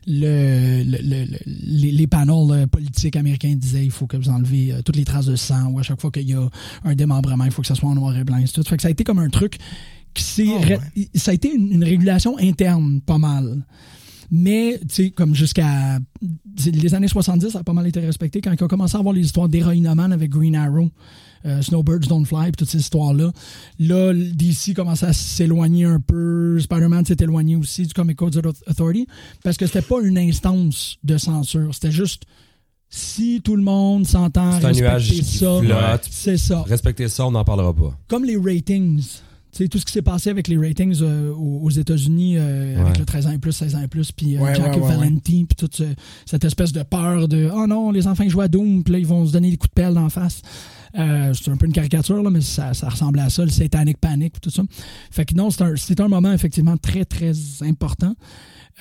le, 0.08 0.84
le- 0.84 0.98
le- 1.02 1.26
le- 1.26 1.38
les, 1.46 1.92
les 1.92 2.08
panels 2.08 2.52
euh, 2.52 2.68
politiques 2.68 3.16
américains 3.16 3.54
disaient 3.56 3.84
il 3.86 3.92
faut 3.92 4.08
que 4.08 4.18
vous 4.18 4.30
enlevez 4.30 4.72
euh, 4.74 4.82
toutes 4.82 4.96
les 4.96 5.06
traces 5.06 5.26
de 5.26 5.36
sang 5.36 5.70
ou 5.72 5.80
à 5.80 5.84
chaque 5.84 6.00
fois 6.00 6.12
qu'il 6.12 6.30
y 6.30 6.34
a 6.34 6.50
un 6.84 6.96
démembrement, 6.96 7.44
il 7.46 7.52
faut 7.52 7.62
que 7.62 7.68
ça 7.68 7.76
soit 7.76 7.90
en 7.90 7.96
noir 7.96 8.16
et 8.18 8.24
blanc. 8.24 8.38
et 8.38 8.46
tout. 8.48 8.64
Fait 8.64 8.76
que 8.78 8.82
ça 8.82 8.88
a 8.88 8.92
été 8.92 9.04
comme 9.04 9.20
un 9.20 9.30
truc 9.30 9.58
qui 10.14 10.24
s'est... 10.24 10.46
Oh, 10.48 10.60
ouais. 10.60 10.80
Ça 11.16 11.32
a 11.32 11.34
été 11.34 11.54
une, 11.54 11.72
une 11.74 11.84
régulation 11.84 12.38
interne, 12.40 13.02
pas 13.02 13.18
mal. 13.18 13.66
Mais, 14.32 14.80
tu 14.88 14.96
sais, 14.96 15.10
comme 15.12 15.36
jusqu'à 15.36 16.00
les 16.66 16.96
années 16.96 17.08
70, 17.08 17.50
ça 17.52 17.60
a 17.60 17.64
pas 17.64 17.74
mal 17.74 17.86
été 17.86 18.00
respecté. 18.00 18.42
Quand 18.42 18.52
ils 18.52 18.64
ont 18.64 18.68
commencé 18.68 18.96
à 18.96 19.00
avoir 19.00 19.14
les 19.14 19.22
histoires 19.22 19.48
d'héroïnomane 19.50 20.12
avec 20.14 20.32
Green 20.32 20.56
Arrow, 20.56 20.90
euh, 21.46 21.62
Snowbirds 21.62 22.08
Don't 22.08 22.26
Fly, 22.26 22.46
puis 22.52 22.52
toutes 22.58 22.70
ces 22.70 22.80
histoires-là, 22.80 23.32
là, 23.80 24.14
DC 24.14 24.74
commençait 24.76 25.06
à 25.08 25.14
s'éloigner 25.14 25.86
un 25.86 26.00
peu. 26.00 26.60
Spider-Man 26.60 27.06
s'est 27.06 27.18
éloigné 27.20 27.56
aussi 27.56 27.86
du 27.86 27.94
Comic 27.94 28.18
Code 28.18 28.36
Authority 28.68 29.08
parce 29.44 29.58
que 29.58 29.66
c'était 29.68 29.82
pas 29.82 30.02
une 30.02 30.18
instance 30.18 30.98
de 31.04 31.18
censure. 31.18 31.74
C'était 31.74 31.92
juste 31.92 32.24
si 32.90 33.42
tout 33.44 33.56
le 33.56 33.64
monde 33.64 34.06
s'entend 34.06 34.60
C'est 34.60 34.66
un 34.68 34.72
nuage 34.72 35.10
respecter 35.10 35.38
ça, 35.40 36.00
c'est 36.10 36.38
ça 36.38 36.64
Respectez 36.68 37.08
ça, 37.10 37.26
on 37.28 37.32
n'en 37.32 37.44
parlera 37.44 37.74
pas. 37.74 37.98
comme 38.08 38.26
les 38.26 38.38
ratings. 38.38 39.04
Tu 39.52 39.64
sais, 39.64 39.68
tout 39.70 39.78
ce 39.80 39.86
qui 39.86 39.94
s'est 39.94 40.02
passé 40.02 40.30
avec 40.30 40.50
les 40.50 40.58
ratings 40.58 40.98
euh, 41.02 41.32
aux 41.34 41.70
États-Unis 41.70 42.36
euh, 42.38 42.78
avec 42.82 42.98
le 43.00 43.06
13 43.06 43.28
ans 43.28 43.32
et 43.32 43.38
plus, 43.38 43.54
16 43.54 43.76
ans 43.76 43.82
et 43.82 43.88
plus, 43.88 44.12
puis 44.12 44.36
euh, 44.36 44.42
Ouais, 44.42 44.54
Jack 44.54 44.76
ouais, 44.76 44.82
ouais, 44.82 44.88
Valenti, 44.90 45.46
puis 45.46 45.56
toute 45.56 45.76
ce- 45.78 45.94
cette 46.26 46.44
espèce 46.44 46.74
de 46.74 46.84
peur 46.84 47.30
de 47.30 47.50
oh 47.54 47.66
non, 47.66 47.92
les 47.92 48.06
enfants 48.06 48.28
jouent 48.28 48.42
à 48.42 48.50
Doom, 48.50 48.84
puis 48.84 48.92
là 48.92 49.00
ils 49.00 49.08
vont 49.08 49.26
se 49.26 49.32
donner 49.32 49.50
des 49.52 49.56
coups 49.58 49.70
de 49.70 49.82
pelle 49.82 49.94
d'en 49.94 50.10
face. 50.10 50.42
Euh, 50.98 51.34
c'est 51.34 51.52
un 51.52 51.58
peu 51.58 51.66
une 51.66 51.74
caricature, 51.74 52.22
là, 52.24 52.30
mais 52.30 52.42
ça, 52.42 52.74
ça 52.74 52.90
ressemblait 52.90 53.22
à 53.24 53.30
ça, 53.30 53.44
le 53.44 53.50
Satanic 53.52 53.98
Panic, 53.98 54.40
tout 54.40 54.50
ça. 54.50 54.64
Fait 55.12 55.26
que 55.26 55.34
non, 55.36 55.50
c'est 55.50 55.62
un, 56.00 56.06
un 56.06 56.08
moment 56.08 56.32
effectivement 56.32 56.78
très, 56.78 57.04
très 57.06 57.34
important. 57.62 58.16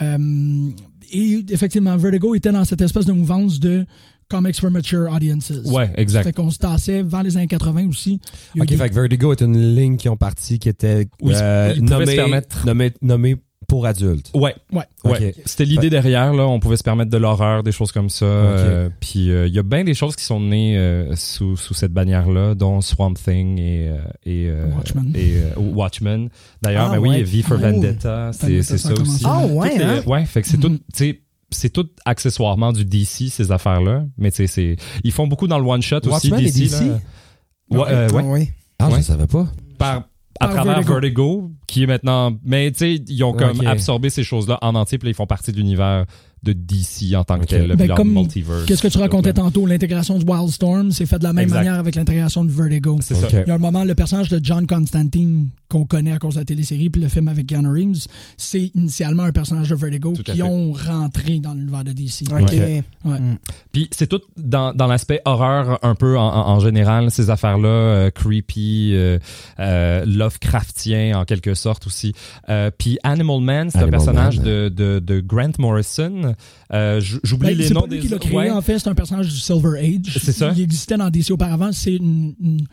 Euh, 0.03 0.69
et 1.13 1.45
effectivement, 1.51 1.97
Vertigo 1.97 2.35
était 2.35 2.53
dans 2.53 2.65
cette 2.65 2.81
espèce 2.81 3.07
de 3.07 3.13
mouvance 3.13 3.61
de 3.61 3.85
comics 4.29 4.59
for 4.59 4.71
mature 4.71 5.11
audiences. 5.13 5.53
Ouais, 5.67 5.91
exact. 5.97 6.25
Fait 6.25 6.33
qu'on 6.33 6.51
se 6.51 6.59
tassait 6.59 7.03
vers 7.03 7.23
les 7.23 7.37
années 7.37 7.47
80 7.47 7.89
aussi. 7.89 8.21
Ok, 8.59 8.67
des- 8.67 8.77
fait 8.77 8.89
que 8.89 8.95
Vertigo 8.95 9.33
est 9.33 9.43
une 9.43 9.75
ligne 9.77 9.97
qui 9.97 10.09
ont 10.09 10.17
parti 10.17 10.59
qui 10.59 10.69
était 10.69 11.07
euh, 11.25 11.75
nommée 13.03 13.37
pour 13.69 13.87
adultes. 13.87 14.31
Ouais. 14.35 14.55
Ouais. 14.73 14.85
Ouais. 15.05 15.35
C'était 15.45 15.65
l'idée 15.65 15.91
derrière, 15.91 16.33
là. 16.35 16.47
On 16.47 16.61
pouvait 16.61 16.77
se 16.77 16.83
permettre 16.83 17.11
de 17.11 17.17
l'horreur, 17.17 17.63
des 17.63 17.73
choses 17.73 17.93
comme 17.93 18.11
ça. 18.11 18.25
euh, 18.25 18.89
puis 19.01 19.31
euh, 19.31 19.47
il 19.47 19.55
y 19.55 19.59
a 19.59 19.63
bien 19.63 19.85
des 19.85 19.95
choses 19.95 20.17
qui 20.17 20.25
sont 20.25 20.41
nées 20.41 20.77
euh, 20.79 21.15
sous, 21.17 21.57
sous 21.57 21.75
cette 21.75 21.93
bannière-là, 21.93 22.55
dont 22.55 22.81
Swamp 22.81 23.15
Thing 23.15 23.59
et, 23.59 23.89
euh, 23.89 23.99
et, 24.25 24.47
euh, 24.49 24.67
Watchmen. 24.77 25.13
et 25.15 25.37
euh, 25.37 25.51
Watchmen. 25.61 26.29
D'ailleurs, 26.63 26.89
Ah, 26.91 26.95
ben 26.97 26.99
oui. 26.99 27.23
V 27.23 27.43
for 27.43 27.59
Ah, 27.63 27.71
Vendetta, 27.71 28.31
c'est 28.33 28.63
ça 28.63 28.79
ça 28.79 28.93
aussi. 28.95 29.23
Ah 29.27 29.47
ouais, 29.47 29.83
hein? 29.83 30.03
ouais, 30.07 30.25
fait 30.25 30.43
que 30.43 30.49
c'est 30.49 30.57
Mhm. 30.63 30.79
tout, 30.79 30.81
c'est 31.51 31.71
tout 31.71 31.89
accessoirement 32.05 32.73
du 32.73 32.85
DC 32.85 33.29
ces 33.31 33.53
affaires-là, 33.53 34.05
mais 34.19 34.31
tu 34.31 34.39
sais, 34.39 34.47
c'est 34.47 34.77
ils 35.05 35.13
font 35.13 35.27
beaucoup 35.27 35.47
dans 35.47 35.59
le 35.59 35.65
one 35.65 35.83
shot 35.83 35.99
aussi 36.07 36.31
Watchmen 36.31 36.41
et 36.41 36.51
DC. 36.51 36.59
DC? 36.61 36.81
là. 36.89 36.99
Ouais, 37.71 37.85
euh, 37.91 38.09
ouais. 38.11 38.23
Ah 38.79 38.89
ouais. 38.89 38.95
Ah, 38.95 38.97
je 38.99 39.03
savais 39.03 39.27
pas. 39.27 39.47
Par 39.79 40.03
à 40.41 40.47
Par 40.47 40.55
travers 40.57 40.75
Vertigo. 40.83 40.93
Vertigo. 41.01 41.51
qui 41.67 41.83
est 41.85 41.87
maintenant. 41.87 42.33
Mais 42.45 42.71
tu 42.73 42.79
sais, 42.79 42.95
ils 43.09 43.23
ont 43.25 43.33
comme 43.33 43.59
Ok. 43.61 43.67
absorbé 43.67 44.11
ces 44.11 44.25
choses-là 44.25 44.59
en 44.63 44.75
entier, 44.75 44.99
puis 44.99 45.07
là, 45.07 45.11
ils 45.11 45.15
font 45.15 45.27
partie 45.27 45.53
de 45.53 45.57
l'univers 45.57 46.05
de 46.45 46.53
DC 46.53 47.15
en 47.17 47.25
tant 47.25 47.39
que 47.39 47.47
tel, 47.47 47.75
Ben, 47.77 47.89
comme- 47.95 48.13
multiverse. 48.13 48.67
Qu'est-ce 48.67 48.83
que 48.83 48.89
tu 48.89 48.99
racontais 48.99 49.33
tantôt? 49.33 49.67
L'intégration 49.67 50.19
du 50.19 50.25
Wildstorm, 50.25 50.91
c'est 50.93 51.07
fait 51.07 51.19
de 51.19 51.25
la 51.25 51.33
même 51.33 51.45
Exact. 51.45 51.57
manière 51.59 51.75
avec 51.75 51.95
l'intégration 51.95 52.45
de 52.45 52.51
Vertigo. 52.51 52.99
C'est 53.03 53.15
Ok. 53.15 53.31
ça. 53.31 53.41
Il 53.43 53.49
y 53.49 53.51
a 53.51 53.55
un 53.55 53.59
moment, 53.59 53.85
le 53.85 53.95
personnage 53.95 54.29
de 54.29 54.39
John 54.43 54.67
Constantine, 54.67 55.49
qu'on 55.69 55.87
connaît 55.87 56.13
à 56.13 56.19
cause 56.19 56.35
de 56.35 56.41
la 56.41 56.45
télésérie, 56.45 56.91
puis 56.91 57.03
le 57.03 57.09
film 57.09 57.27
avec 57.29 57.47
Keanu 57.47 57.69
Reeves, 57.69 58.07
c'est 58.37 58.71
initialement 58.75 59.25
un 59.25 59.33
personnage 59.33 59.69
de 59.71 59.75
Vertigo 59.75 60.13
qui 60.13 60.23
fait. 60.23 60.43
ont 60.43 60.73
rentré 60.73 61.41
dans 61.41 61.55
l'univers 61.55 61.83
de 61.85 61.93
DC. 61.93 62.25
Ok. 62.31 62.53
Ouais. 62.53 63.19
Puis 63.73 63.89
c'est 63.91 64.07
tout 64.07 64.21
dans, 64.37 64.73
dans 64.75 64.87
l'aspect 64.87 65.21
horreur 65.25 65.79
un 65.83 65.95
peu 65.95 66.17
en, 66.19 66.61
général, 66.61 67.11
ces 67.11 67.31
affaires-là, 67.31 67.69
euh, 67.69 68.11
creepy, 68.11 68.93
euh, 68.95 69.19
euh, 69.59 70.05
Lovecraftien 70.07 71.19
en 71.19 71.25
quelque 71.25 71.55
sorte 71.55 71.87
aussi. 71.87 72.13
Euh, 72.49 72.71
puis 72.77 72.99
Animal 73.03 73.41
Man, 73.41 73.71
c'est 73.71 73.79
un 73.79 73.89
personnage 73.89 74.37
Man. 74.39 74.47
de, 74.47 74.69
de, 74.69 74.99
de 75.01 75.21
Grant 75.21 75.51
Morrison. 75.59 76.34
Euh, 76.73 77.01
J'oublie 77.23 77.49
Ben, 77.49 77.59
les 77.59 77.69
c'est 77.69 77.75
noms 77.75 77.87
des 77.87 77.99
qui 78.01 78.09
l'a 78.09 78.19
créé, 78.19 78.37
ouais. 78.37 78.51
en 78.51 78.61
fait, 78.63 78.79
c'est 78.79 78.89
un 78.89 78.95
personnage 78.95 79.29
du 79.29 79.37
Silver 79.37 79.79
Age. 79.79 80.19
C'est 80.21 80.33
ça. 80.33 80.53
Il 80.57 80.63
existait 80.63 80.97
dans 80.97 81.11
DC 81.11 81.31
auparavant, 81.31 81.71
c'est 81.73 81.97
une, 81.97 82.35
une- 82.41 82.67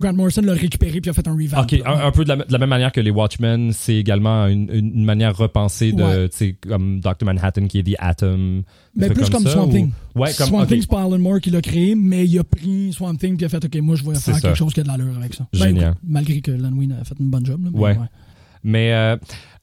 Grant 0.00 0.12
Morrison 0.12 0.42
l'a 0.42 0.54
récupéré 0.54 1.00
puis 1.00 1.08
a 1.08 1.12
fait 1.14 1.28
un 1.28 1.34
revamp. 1.36 1.62
Ok, 1.62 1.80
un, 1.86 2.06
un 2.06 2.10
peu 2.10 2.24
de 2.24 2.28
la, 2.30 2.36
de 2.38 2.52
la 2.52 2.58
même 2.58 2.68
manière 2.68 2.90
que 2.90 3.00
les 3.00 3.12
Watchmen, 3.12 3.70
c'est 3.72 3.94
également 3.94 4.48
une, 4.48 5.04
manière 5.04 5.36
repensée 5.36 5.92
de, 5.92 6.02
Ouais. 6.02 6.28
tu 6.30 6.36
sais, 6.36 6.56
comme 6.66 6.98
Dr. 6.98 7.24
Manhattan 7.24 7.68
qui 7.68 7.78
est 7.78 7.84
The 7.84 7.94
Atom. 8.00 8.64
Mais 8.96 9.08
plus 9.10 9.30
comme, 9.30 9.46
Swamp 9.46 9.68
ou- 9.68 9.72
Thing. 9.72 9.90
Ouais, 10.16 10.32
comme 10.36 10.48
Swamp. 10.48 10.66
Thing, 10.66 10.80
c'est 10.80 10.90
pas 10.90 11.02
Alan 11.04 11.16
Moore 11.20 11.40
qui 11.40 11.50
l'a 11.50 11.60
créé, 11.62 11.94
mais 11.94 12.24
il 12.26 12.36
a 12.40 12.42
pris 12.42 12.92
Swamp 12.92 13.14
Thing 13.14 13.36
puis 13.36 13.46
a 13.46 13.48
fait 13.48 13.64
OK, 13.64 13.76
moi 13.82 13.94
je 13.94 14.02
vais 14.02 14.16
C'est 14.16 14.32
faire 14.32 14.40
quelque 14.40 14.56
chose 14.58 14.72
qui 14.74 14.80
a 14.80 14.82
de 14.82 14.88
l'allure 14.88 15.16
avec 15.16 15.32
ça. 15.32 15.46
Ben, 15.52 15.60
Génial. 15.60 15.84
écoute, 15.90 15.98
malgré 16.08 16.40
que 16.40 16.50
Len 16.50 16.74
Wein 16.76 16.90
a 17.00 17.04
fait 17.04 17.14
une 17.20 17.30
bonne 17.30 17.46
job. 17.46 17.64
là, 17.64 17.70
mais 17.72 17.78
Ouais. 17.80 17.96
Mais 18.64 18.92
euh, 18.94 19.16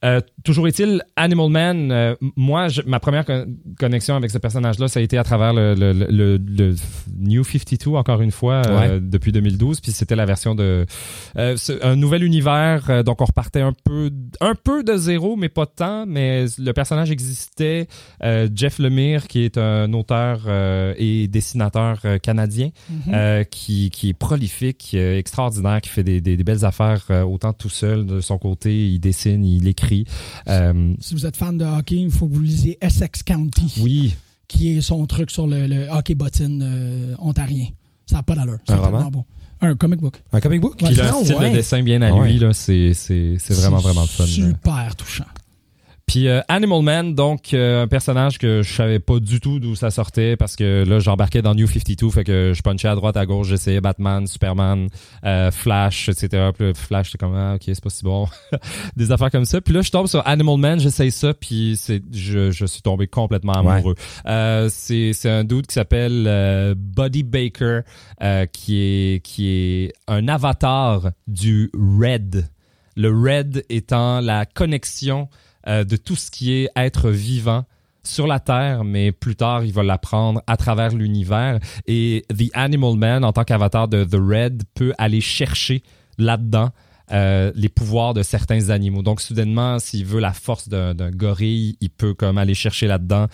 euh, 0.04 0.20
toujours 0.44 0.68
est-il, 0.68 1.04
Animal 1.16 1.50
Man, 1.50 1.92
euh, 1.92 2.16
moi, 2.36 2.68
je- 2.70 2.82
ma 2.88 3.00
première 3.00 3.26
con- 3.26 3.46
connexion 3.80 4.16
avec 4.16 4.32
ce 4.32 4.38
personnage-là, 4.40 4.88
ça 4.88 5.00
a 5.00 5.04
été 5.04 5.18
à 5.18 5.24
travers 5.24 5.54
le, 5.54 5.76
le, 5.76 5.94
le, 5.94 6.38
le- 6.38 6.76
New 7.20 7.44
52, 7.44 7.92
encore 7.92 8.22
une 8.22 8.32
fois, 8.32 8.62
euh, 8.68 9.00
depuis 9.02 9.32
2012. 9.32 9.80
Puis 9.82 9.92
c'était 9.92 10.16
la 10.16 10.26
version 10.26 10.56
de... 10.56 10.86
un 11.36 11.96
nouvel 11.96 12.24
univers, 12.24 13.04
donc 13.04 13.22
on 13.22 13.26
repartait 13.26 13.62
un 13.62 13.74
peu, 13.84 14.10
un 14.40 14.56
peu 14.56 14.84
de 14.84 14.96
zéro, 14.98 15.36
mais 15.36 15.50
pas 15.50 15.66
temps. 15.66 16.06
Mais 16.08 16.46
le 16.58 16.72
personnage 16.74 17.12
existait. 17.12 17.88
Jeff 18.56 18.80
Lemire, 18.80 19.28
qui 19.28 19.44
est 19.44 19.58
un 19.58 19.92
auteur 19.94 20.48
et 20.98 21.28
dessinateur 21.28 22.02
canadien, 22.24 22.70
Mhm. 22.90 23.14
euh, 23.14 23.44
qui, 23.44 23.90
qui 23.92 24.10
est 24.10 24.14
prolifique, 24.14 24.94
extraordinaire, 24.94 25.82
qui 25.82 25.90
fait 25.90 26.04
des, 26.04 26.22
des, 26.22 26.38
des 26.38 26.44
belles 26.44 26.66
affaires 26.66 27.06
autant 27.28 27.54
tout 27.54 27.70
seul 27.70 28.06
de 28.06 28.20
son 28.20 28.38
côté, 28.38 28.88
il 28.90 29.00
dessine, 29.00 29.46
il 29.46 29.68
écrit. 29.68 29.91
Euh, 30.48 30.94
Si 31.00 31.14
vous 31.14 31.26
êtes 31.26 31.38
fan 31.38 31.58
de 31.58 31.66
hockey, 31.66 31.96
il 31.98 32.12
faut 32.12 32.28
que 32.28 32.34
vous 32.34 32.42
lisiez 32.42 32.78
Essex 32.82 33.24
County, 33.24 33.74
oui, 33.82 34.16
qui 34.48 34.70
est 34.78 34.82
son 34.82 35.06
truc 35.06 35.32
sur 35.32 35.48
le, 35.48 35.68
le 35.68 35.88
hockey 35.90 36.16
bottine 36.16 36.62
euh, 36.64 37.16
ontarien. 37.20 37.68
Ça 38.06 38.18
n'a 38.18 38.24
pas 38.24 38.36
d'allure. 38.36 38.58
C'est 38.68 38.74
Un 38.74 38.78
roman? 38.78 38.92
tellement 38.98 39.12
bon. 39.12 39.26
Un 39.64 39.76
comic 39.76 40.00
book. 40.02 40.22
Un 40.34 40.40
comic 40.42 40.60
book? 40.60 40.76
Ouais. 40.82 40.90
puis 40.92 41.00
a 41.02 41.12
Ah, 41.14 41.18
un 41.20 41.24
style 41.24 41.36
ouais. 41.36 41.50
de 41.52 41.56
dessin 41.56 41.84
bien 41.84 42.02
à 42.02 42.08
Ah, 42.08 42.12
lui, 42.26 42.34
ouais. 42.34 42.40
là, 42.40 42.52
c'est, 42.54 42.94
c'est, 42.96 43.36
c'est 43.40 43.54
vraiment, 43.54 43.78
vraiment 43.78 44.02
le 44.02 44.08
fun. 44.08 44.26
Super 44.26 44.96
touchant. 44.96 45.26
Puis 46.12 46.28
euh, 46.28 46.42
Animal 46.50 46.82
Man, 46.82 47.16
donc 47.16 47.54
euh, 47.54 47.84
un 47.84 47.88
personnage 47.88 48.38
que 48.38 48.64
je 48.64 48.74
savais 48.74 49.00
pas 49.00 49.22
du 49.22 49.40
tout 49.40 49.62
d'où 49.62 49.78
ça 49.78 49.92
sortait 49.92 50.36
parce 50.36 50.58
que 50.58 50.84
là 50.86 51.00
j'embarquais 51.00 51.42
dans 51.42 51.56
New 51.56 51.68
52, 51.68 52.10
fait 52.10 52.26
que 52.26 52.52
je 52.54 52.62
punchais 52.62 52.90
à 52.90 52.96
droite 52.96 53.16
à 53.16 53.26
gauche, 53.26 53.48
j'essayais 53.48 53.80
Batman, 53.80 54.28
Superman, 54.28 54.90
euh, 55.24 55.52
Flash, 55.52 56.10
etc. 56.10 56.50
Puis 56.54 56.74
Flash, 56.76 57.12
c'est 57.12 57.18
comme 57.18 57.34
ah, 57.34 57.56
ok 57.56 57.62
c'est 57.64 57.82
pas 57.82 57.90
si 57.90 58.04
bon, 58.04 58.28
des 58.98 59.14
affaires 59.14 59.32
comme 59.32 59.46
ça. 59.46 59.62
Puis 59.62 59.74
là 59.74 59.84
je 59.84 59.90
tombe 59.90 60.08
sur 60.08 60.28
Animal 60.28 60.58
Man, 60.58 60.82
j'essaye 60.82 61.12
ça, 61.12 61.34
puis 61.34 61.78
c'est 61.78 62.04
je, 62.12 62.52
je 62.52 62.66
suis 62.66 62.82
tombé 62.82 63.08
complètement 63.08 63.54
amoureux. 63.54 63.96
Euh, 64.26 64.68
c'est 64.70 65.14
c'est 65.14 65.30
un 65.30 65.46
dude 65.46 65.66
qui 65.66 65.76
s'appelle 65.76 66.26
euh, 66.28 66.76
Buddy 66.76 67.24
Baker, 67.24 67.84
euh, 68.22 68.46
qui 68.48 68.82
est 68.82 69.24
qui 69.24 69.48
est 69.48 69.94
un 70.10 70.28
avatar 70.28 71.12
du 71.28 71.72
Red. 71.74 72.50
Le 72.98 73.08
Red 73.08 73.64
étant 73.70 74.20
la 74.20 74.46
connexion 74.46 75.30
euh, 75.68 75.84
de 75.84 75.96
tout 75.96 76.16
ce 76.16 76.32
qui 76.32 76.54
est 76.54 76.70
être 76.76 77.10
vivant 77.10 77.66
sur 78.04 78.26
la 78.26 78.40
Terre, 78.40 78.84
mais 78.84 79.12
plus 79.12 79.36
tard, 79.36 79.64
il 79.64 79.74
va 79.74 79.84
l'apprendre 79.84 80.42
à 80.48 80.58
travers 80.58 80.90
l'univers. 80.96 81.60
Et 81.88 82.26
The 82.30 82.50
Animal 82.54 82.96
Man, 82.96 83.24
en 83.24 83.32
tant 83.32 83.44
qu'avatar 83.44 83.88
de 83.88 84.04
The 84.04 84.16
Red, 84.16 84.64
peut 84.74 84.94
aller 84.98 85.22
chercher 85.22 85.84
là-dedans 86.18 86.72
euh, 87.12 87.52
les 87.56 87.70
pouvoirs 87.70 88.14
de 88.14 88.24
certains 88.24 88.70
animaux. 88.70 89.02
Donc, 89.02 89.22
soudainement, 89.22 89.80
s'il 89.80 90.06
veut 90.06 90.20
la 90.20 90.34
force 90.34 90.70
d'un 90.70 91.12
gorille, 91.12 91.78
il 91.82 91.90
peut 91.90 92.14
comme 92.14 92.38
aller 92.38 92.54
chercher 92.54 92.88
là-dedans, 92.88 93.28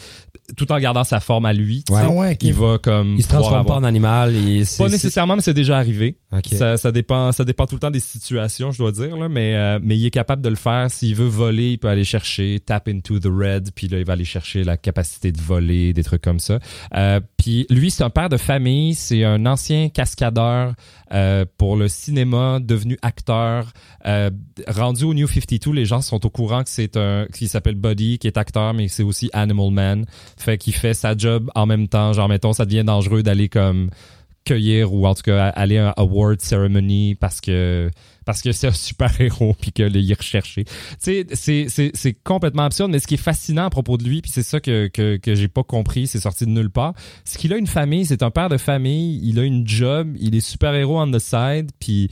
tout 0.56 0.72
en 0.72 0.80
gardant 0.80 1.04
sa 1.04 1.20
forme 1.20 1.46
à 1.46 1.54
lui. 1.54 1.84
Ouais. 1.90 2.02
sais. 2.02 2.08
Ah 2.08 2.10
ouais, 2.10 2.32
ok. 2.34 2.44
Il 2.44 2.54
va 2.54 2.78
comme 2.78 3.16
Il 3.18 3.24
se 3.24 3.28
transforme 3.28 3.66
pas 3.66 3.76
en 3.76 3.84
animal. 3.84 4.36
Et 4.36 4.64
Pas 4.78 4.90
nécessairement, 4.90 5.36
mais 5.36 5.42
c'est 5.42 5.54
déjà 5.54 5.78
arrivé. 5.78 6.18
Ça, 6.52 6.78
ça 6.78 6.92
dépend, 6.92 7.32
ça 7.32 7.44
dépend 7.44 7.66
tout 7.66 7.76
le 7.76 7.80
temps 7.80 7.92
des 7.92 8.00
situations, 8.00 8.72
je 8.72 8.78
dois 8.78 8.92
dire, 8.92 9.16
là, 9.18 9.30
mais, 9.30 9.56
euh, 9.56 9.80
mais 9.82 9.98
il 9.98 10.06
est 10.06 10.12
capable 10.12 10.42
de 10.42 10.50
le 10.50 10.56
faire. 10.56 10.90
S'il 10.90 11.16
veut 11.16 11.28
voler, 11.28 11.72
il 11.72 11.78
peut 11.78 11.90
aller 11.90 12.04
chercher 12.04 12.60
tap 12.66 12.88
into 12.88 13.20
the 13.20 13.28
red, 13.28 13.70
puis 13.76 13.88
là, 13.88 14.00
il 14.00 14.06
va 14.06 14.14
aller 14.14 14.26
chercher 14.26 14.64
la 14.64 14.78
capacité 14.78 15.32
de 15.32 15.42
voler, 15.42 15.94
des 15.94 16.04
trucs 16.04 16.22
comme 16.22 16.40
ça. 16.40 16.60
Euh, 16.96 17.20
puis 17.38 17.66
lui, 17.70 17.92
c'est 17.92 18.04
un 18.04 18.10
père 18.10 18.30
de 18.30 18.38
famille, 18.38 18.96
c'est 18.96 19.24
un 19.24 19.46
ancien 19.46 19.90
cascadeur 19.90 20.74
euh, 21.14 21.45
pour 21.58 21.76
le 21.76 21.88
cinéma, 21.88 22.60
devenu 22.62 22.97
acteur. 23.01 23.72
Euh, 24.05 24.30
rendu 24.68 25.03
au 25.05 25.14
New 25.14 25.28
52, 25.28 25.72
les 25.72 25.86
gens 25.86 26.01
sont 26.01 26.26
au 26.26 26.30
courant 26.30 26.64
que 26.64 26.70
c'est 26.70 26.97
un, 26.97 27.28
qui 27.34 27.47
s'appelle 27.47 27.76
Buddy, 27.76 28.20
qui 28.20 28.28
est 28.28 28.38
acteur, 28.38 28.74
mais 28.74 28.88
c'est 28.88 29.03
aussi 29.03 29.30
Animal 29.34 29.72
Man. 29.72 30.05
Fait 30.38 30.58
qu'il 30.58 30.74
fait 30.74 30.93
sa 30.93 31.16
job 31.16 31.49
en 31.55 31.66
même 31.66 31.88
temps. 31.88 32.14
Genre, 32.14 32.28
mettons, 32.28 32.53
ça 32.53 32.66
devient 32.66 32.84
dangereux 32.84 33.24
d'aller 33.24 33.49
comme 33.49 33.89
cueillir 34.48 34.93
ou 34.93 35.06
en 35.06 35.14
tout 35.14 35.24
cas 35.24 35.50
aller 35.50 35.78
à 35.78 35.89
un 35.89 35.93
award 35.98 36.41
ceremony 36.41 37.16
parce 37.16 37.41
que 37.41 37.89
parce 38.26 38.41
que 38.41 38.52
c'est 38.52 38.68
un 38.68 38.72
super 38.72 39.20
héros 39.22 39.56
puis 39.60 39.72
que 39.72 39.84
le 39.84 40.00
y 40.00 40.14
recherché. 40.14 40.66
Tu 41.02 41.26
sais, 41.34 41.68
c'est 41.93 42.14
complètement 42.24 42.64
absurde 42.64 42.91
mais 42.91 43.00
ce 43.00 43.08
qui 43.08 43.16
est 43.16 43.18
fascinant 43.18 43.66
à 43.66 43.70
propos 43.70 43.98
de 43.98 44.04
lui 44.04 44.22
puis 44.22 44.32
c'est 44.32 44.43
ça 44.43 44.60
que 44.60 44.88
que 44.88 45.18
que 45.18 45.36
j'ai 45.36 45.48
pas 45.48 45.64
compris, 45.64 46.08
c'est 46.08 46.20
sorti 46.20 46.45
de 46.45 46.52
nulle 46.52 46.70
part, 46.70 46.93
c'est 47.26 47.39
qu'il 47.39 47.54
a 47.54 47.58
une 47.58 47.68
famille, 47.68 48.06
c'est 48.06 48.24
un 48.24 48.32
père 48.32 48.50
de 48.50 48.58
famille, 48.58 49.20
il 49.24 49.39
a 49.39 49.43
une 49.43 49.68
job, 49.68 50.16
il 50.20 50.36
est 50.36 50.41
super 50.41 50.74
héros 50.74 51.00
on 51.00 51.12
the 51.12 51.20
side 51.20 51.72
puis 51.80 52.10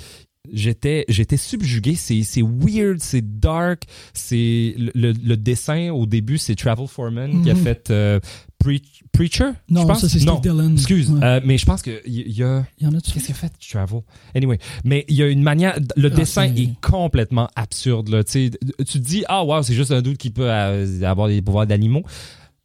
J'étais, 0.53 1.05
j'étais 1.09 1.37
subjugué. 1.37 1.95
C'est, 1.95 2.23
c'est 2.23 2.41
weird, 2.41 2.99
c'est 2.99 3.39
dark. 3.39 3.83
C'est 4.13 4.75
le, 4.77 4.91
le- 4.95 5.13
le 5.23 5.37
dessin 5.37 5.89
au 5.91 6.05
début, 6.05 6.37
c'est 6.37 6.55
Travel 6.55 6.87
Foreman 6.87 7.43
qui 7.43 7.49
a 7.49 7.53
Mhm. 7.53 7.63
fait 7.63 7.89
euh, 7.91 8.19
Pre- 8.63 8.81
Preacher. 9.11 9.49
je 9.69 9.73
Non, 9.73 9.85
pense? 9.85 10.01
ça 10.01 10.09
c'est 10.09 10.19
Steve 10.19 10.41
Dillon. 10.41 10.71
Excuse, 10.73 11.11
Ouais. 11.11 11.19
euh, 11.23 11.39
mais 11.45 11.57
je 11.57 11.65
pense 11.65 11.81
que 11.81 12.01
il 12.05 12.31
y, 12.31 12.41
a. 12.43 12.65
Il 12.79 12.85
y 12.85 12.87
en? 12.87 12.91
Qu'est-ce 12.91 13.25
qu'il 13.25 13.31
a 13.31 13.35
fait, 13.35 13.51
Travel? 13.59 14.01
Anyway, 14.33 14.57
mais 14.83 15.05
il 15.07 15.15
y 15.15 15.23
a 15.23 15.27
une 15.27 15.43
manière. 15.43 15.77
Le 15.95 16.07
Ah, 16.11 16.15
dessin 16.15 16.43
est 16.55 16.79
complètement 16.81 17.47
absurde. 17.55 18.09
Là. 18.09 18.23
Tu 18.23 18.31
sais, 18.31 18.51
tu 18.79 18.85
te 18.85 18.97
dis, 19.05 19.23
ah, 19.27 19.43
wow, 19.43 19.61
c'est 19.61 19.75
juste 19.75 19.91
un 19.91 20.01
doute 20.01 20.17
qui 20.17 20.31
peut 20.31 20.49
euh, 20.49 21.01
avoir 21.03 21.27
des 21.27 21.41
pouvoirs 21.41 21.67
d'animaux. 21.67 22.03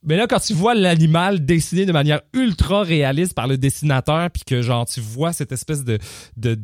Mais 0.02 0.16
là, 0.16 0.26
quand 0.26 0.40
tu 0.40 0.54
vois 0.54 0.74
l'animal 0.74 1.44
dessiné 1.44 1.84
de 1.84 1.92
manière 1.92 2.22
ultra 2.32 2.82
réaliste 2.82 3.34
par 3.34 3.46
le 3.46 3.58
dessinateur, 3.58 4.30
puis 4.30 4.42
que 4.46 4.62
genre 4.62 4.86
tu 4.86 5.00
vois 5.00 5.34
cette 5.34 5.52
espèce 5.52 5.84
de 5.84 5.98
de, 6.38 6.58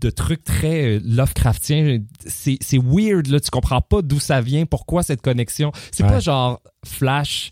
de 0.00 0.10
truc 0.10 0.44
très 0.44 0.96
euh, 0.96 1.00
Lovecraftien, 1.04 1.98
c'est 2.26 2.58
c'est 2.60 2.78
weird 2.78 3.26
là. 3.28 3.40
Tu 3.40 3.50
comprends 3.50 3.80
pas 3.80 4.02
d'où 4.02 4.20
ça 4.20 4.40
vient, 4.40 4.64
pourquoi 4.66 5.02
cette 5.02 5.22
connexion. 5.22 5.72
C'est 5.92 6.02
Ouais. 6.04 6.08
pas 6.10 6.20
genre 6.20 6.60
Flash. 6.84 7.50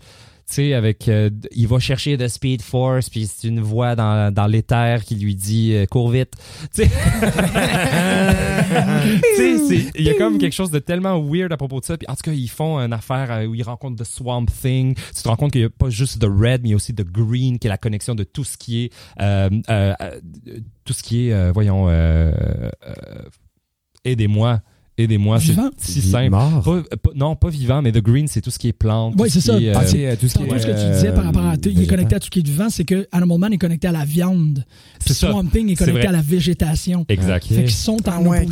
Tu 0.49 0.55
sais, 0.55 0.75
avec, 0.75 1.09
euh, 1.09 1.29
il 1.51 1.67
va 1.67 1.81
chercher 1.81 2.17
de 2.17 2.29
Speed 2.29 2.63
Force, 2.63 3.11
puis 3.11 3.27
c'est 3.27 3.49
une 3.49 3.61
voix 3.61 3.97
dans, 3.97 4.33
dans 4.33 4.47
l'éther 4.47 5.05
qui 5.05 5.17
lui 5.17 5.35
dit 5.35 5.75
euh, 5.75 5.87
cours 5.87 6.09
vite. 6.11 6.35
Tu 6.77 6.85
sais, 9.59 9.91
il 9.97 10.05
y 10.05 10.11
a 10.11 10.15
comme 10.15 10.39
quelque 10.39 10.53
chose 10.53 10.71
de 10.71 10.79
tellement 10.79 11.21
weird 11.21 11.53
à 11.53 11.57
propos 11.57 11.81
de 11.81 11.85
ça. 11.85 11.99
Puis 11.99 12.07
en 12.09 12.15
tout 12.15 12.23
cas, 12.23 12.33
ils 12.33 12.49
font 12.49 12.79
une 12.79 12.93
affaire 12.93 13.33
euh, 13.33 13.47
où 13.47 13.57
ils 13.57 13.65
rencontrent 13.65 14.01
The 14.01 14.07
Swamp 14.07 14.47
Thing. 14.47 14.95
Tu 14.95 15.23
te 15.23 15.29
rends 15.29 15.35
compte 15.35 15.51
qu'il 15.51 15.63
n'y 15.63 15.67
a 15.67 15.71
pas 15.71 15.91
juste 15.91 16.21
The 16.21 16.29
Red, 16.29 16.63
mais 16.63 16.75
aussi 16.75 16.95
The 16.95 17.05
Green, 17.05 17.59
qui 17.59 17.67
est 17.67 17.71
la 17.71 17.77
connexion 17.79 18.15
de 18.15 18.23
tout 18.23 18.45
ce 18.45 18.57
qui 18.57 18.85
est, 18.85 18.93
euh, 19.21 19.51
tout 20.85 20.93
ce 20.93 21.03
qui 21.03 21.29
est, 21.29 21.51
voyons, 21.51 21.89
aidez-moi, 24.05 24.61
aidez-moi, 24.99 25.39
c'est 25.41 25.47
Vivant? 25.49 25.71
si 25.79 26.01
simple. 26.03 26.31
Mort. 26.31 26.63
Pas- 26.63 26.97
pas- 26.97 27.11
non, 27.15 27.37
pas 27.37 27.49
vivant, 27.51 27.83
mais 27.83 27.93
The 27.93 28.03
Green, 28.03 28.27
c'est 28.29 28.41
tout 28.41 28.51
ce 28.51 28.59
qui 28.59 28.69
est 28.69 28.73
plante. 28.73 29.15
Ce 29.19 29.29
c'est 29.29 29.39
qui 29.41 29.47
ça. 29.47 29.61
est, 29.61 29.73
Ah, 29.75 29.87
c'est, 29.87 30.17
tout 30.17 30.29
ce 30.29 30.35
qui 30.35 30.39
Tantôt, 30.45 30.55
est, 30.57 30.59
ce 30.61 30.67
que 30.67 30.73
tu 30.73 30.79
euh, 30.79 30.93
disais 30.95 31.13
par 31.13 31.25
rapport 31.25 31.47
à 31.47 31.57
tout, 31.57 31.69
il 31.69 31.83
est 31.83 31.87
connecté 31.87 32.17
à 32.17 32.21
tout 32.21 32.27
ce 32.27 32.31
qui 32.31 32.39
est 32.41 32.47
vivant, 32.47 32.69
c'est 32.71 32.85
que 32.85 33.07
Animal 33.13 33.39
Man 33.39 33.53
est 33.53 33.59
connecté 33.59 33.89
à 33.89 33.93
la 33.93 34.05
viande. 34.05 34.65
C'est 35.01 35.15
Puis. 35.15 35.15
Swamp 35.15 35.45
Thing 35.47 35.71
est 35.71 35.75
connecté 35.77 36.07
à 36.07 36.13
la 36.13 36.23
végétation. 36.23 37.05
Exact. 37.09 37.47
Fait 37.47 37.63
qu'ils 37.65 37.71
sont 37.73 37.99
en 38.09 38.25
ouais. 38.27 38.47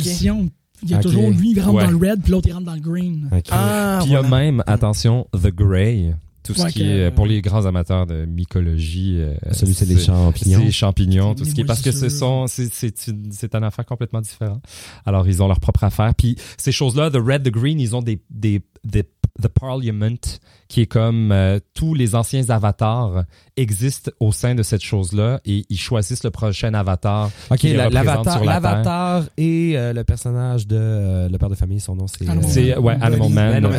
Il 0.83 0.91
y 0.91 0.93
a 0.93 0.99
toujours 0.99 1.29
lui, 1.31 1.51
il 1.51 1.59
rentre 1.61 1.75
Ouais. 1.77 1.85
dans 1.85 1.91
le 1.91 1.97
red, 2.11 2.21
puis 2.21 2.31
l'autre, 2.31 2.47
il 2.49 2.53
rentre 2.53 2.65
dans 2.65 2.75
le 2.75 2.81
green. 2.81 3.29
Ah, 3.49 3.99
Puis 4.01 4.09
il 4.09 4.13
y 4.13 4.15
a 4.15 4.21
même, 4.21 4.61
attention, 4.67 5.25
The 5.33 5.47
Grey. 5.47 6.13
Tout 6.45 6.53
ce 6.53 6.61
Ouais, 6.63 6.71
qui 6.71 6.83
est, 6.83 7.11
pour 7.11 7.25
les 7.25 7.41
grands 7.41 7.65
amateurs 7.65 8.05
de 8.05 8.25
mycologie. 8.25 9.15
euh, 9.19 9.33
Celui, 9.51 9.73
c'est 9.73 9.85
les 9.85 9.97
champignons. 9.99 10.59
C'est 10.59 10.65
les 10.65 10.71
champignons, 10.71 11.33
tout 11.35 11.43
ce 11.45 11.53
qui 11.53 11.61
est, 11.61 11.65
parce 11.65 11.81
que 11.81 11.91
ce 11.91 12.07
sont, 12.09 12.47
c'est, 12.47 12.71
c'est, 12.73 13.07
une- 13.07 13.31
c'est 13.31 13.55
une 13.55 13.63
affaire 13.63 13.85
complètement 13.85 14.21
différente. 14.21 14.63
Alors, 15.05 15.27
ils 15.27 15.41
ont 15.41 15.47
leur 15.47 15.59
propre 15.59 15.83
affaire. 15.83 16.13
Puis, 16.15 16.35
ces 16.57 16.71
choses-là, 16.71 17.09
The 17.09 17.17
Red, 17.17 17.43
The 17.43 17.49
Green, 17.51 17.79
ils 17.79 17.95
ont 17.95 18.01
des, 18.01 18.21
des, 18.29 18.61
des 18.83 19.03
The 19.41 19.47
Parliament, 19.49 20.39
qui 20.67 20.81
est 20.81 20.85
comme 20.85 21.31
euh, 21.31 21.59
tous 21.73 21.93
les 21.93 22.15
anciens 22.15 22.49
avatars 22.49 23.23
existent 23.57 24.11
au 24.19 24.31
sein 24.31 24.55
de 24.55 24.63
cette 24.63 24.81
chose-là 24.83 25.39
et 25.45 25.65
ils 25.69 25.77
choisissent 25.77 26.23
le 26.23 26.31
prochain 26.31 26.73
avatar. 26.73 27.29
Ok, 27.51 27.63
la- 27.63 27.89
l'avatar, 27.89 28.33
sur 28.37 28.43
la 28.45 29.23
et 29.37 29.73
euh, 29.77 29.93
le 29.93 30.03
personnage 30.03 30.67
de 30.67 30.75
euh, 30.77 31.29
le 31.29 31.37
père 31.37 31.49
de 31.49 31.55
famille, 31.55 31.79
son 31.79 31.95
nom 31.95 32.07
c'est. 32.07 32.27
Animal 32.27 32.49
C'est, 32.49 32.69
Man. 32.75 32.83
ouais, 32.83 32.97
Animal. 33.01 33.29
Man. 33.31 33.63
Non, 33.63 33.69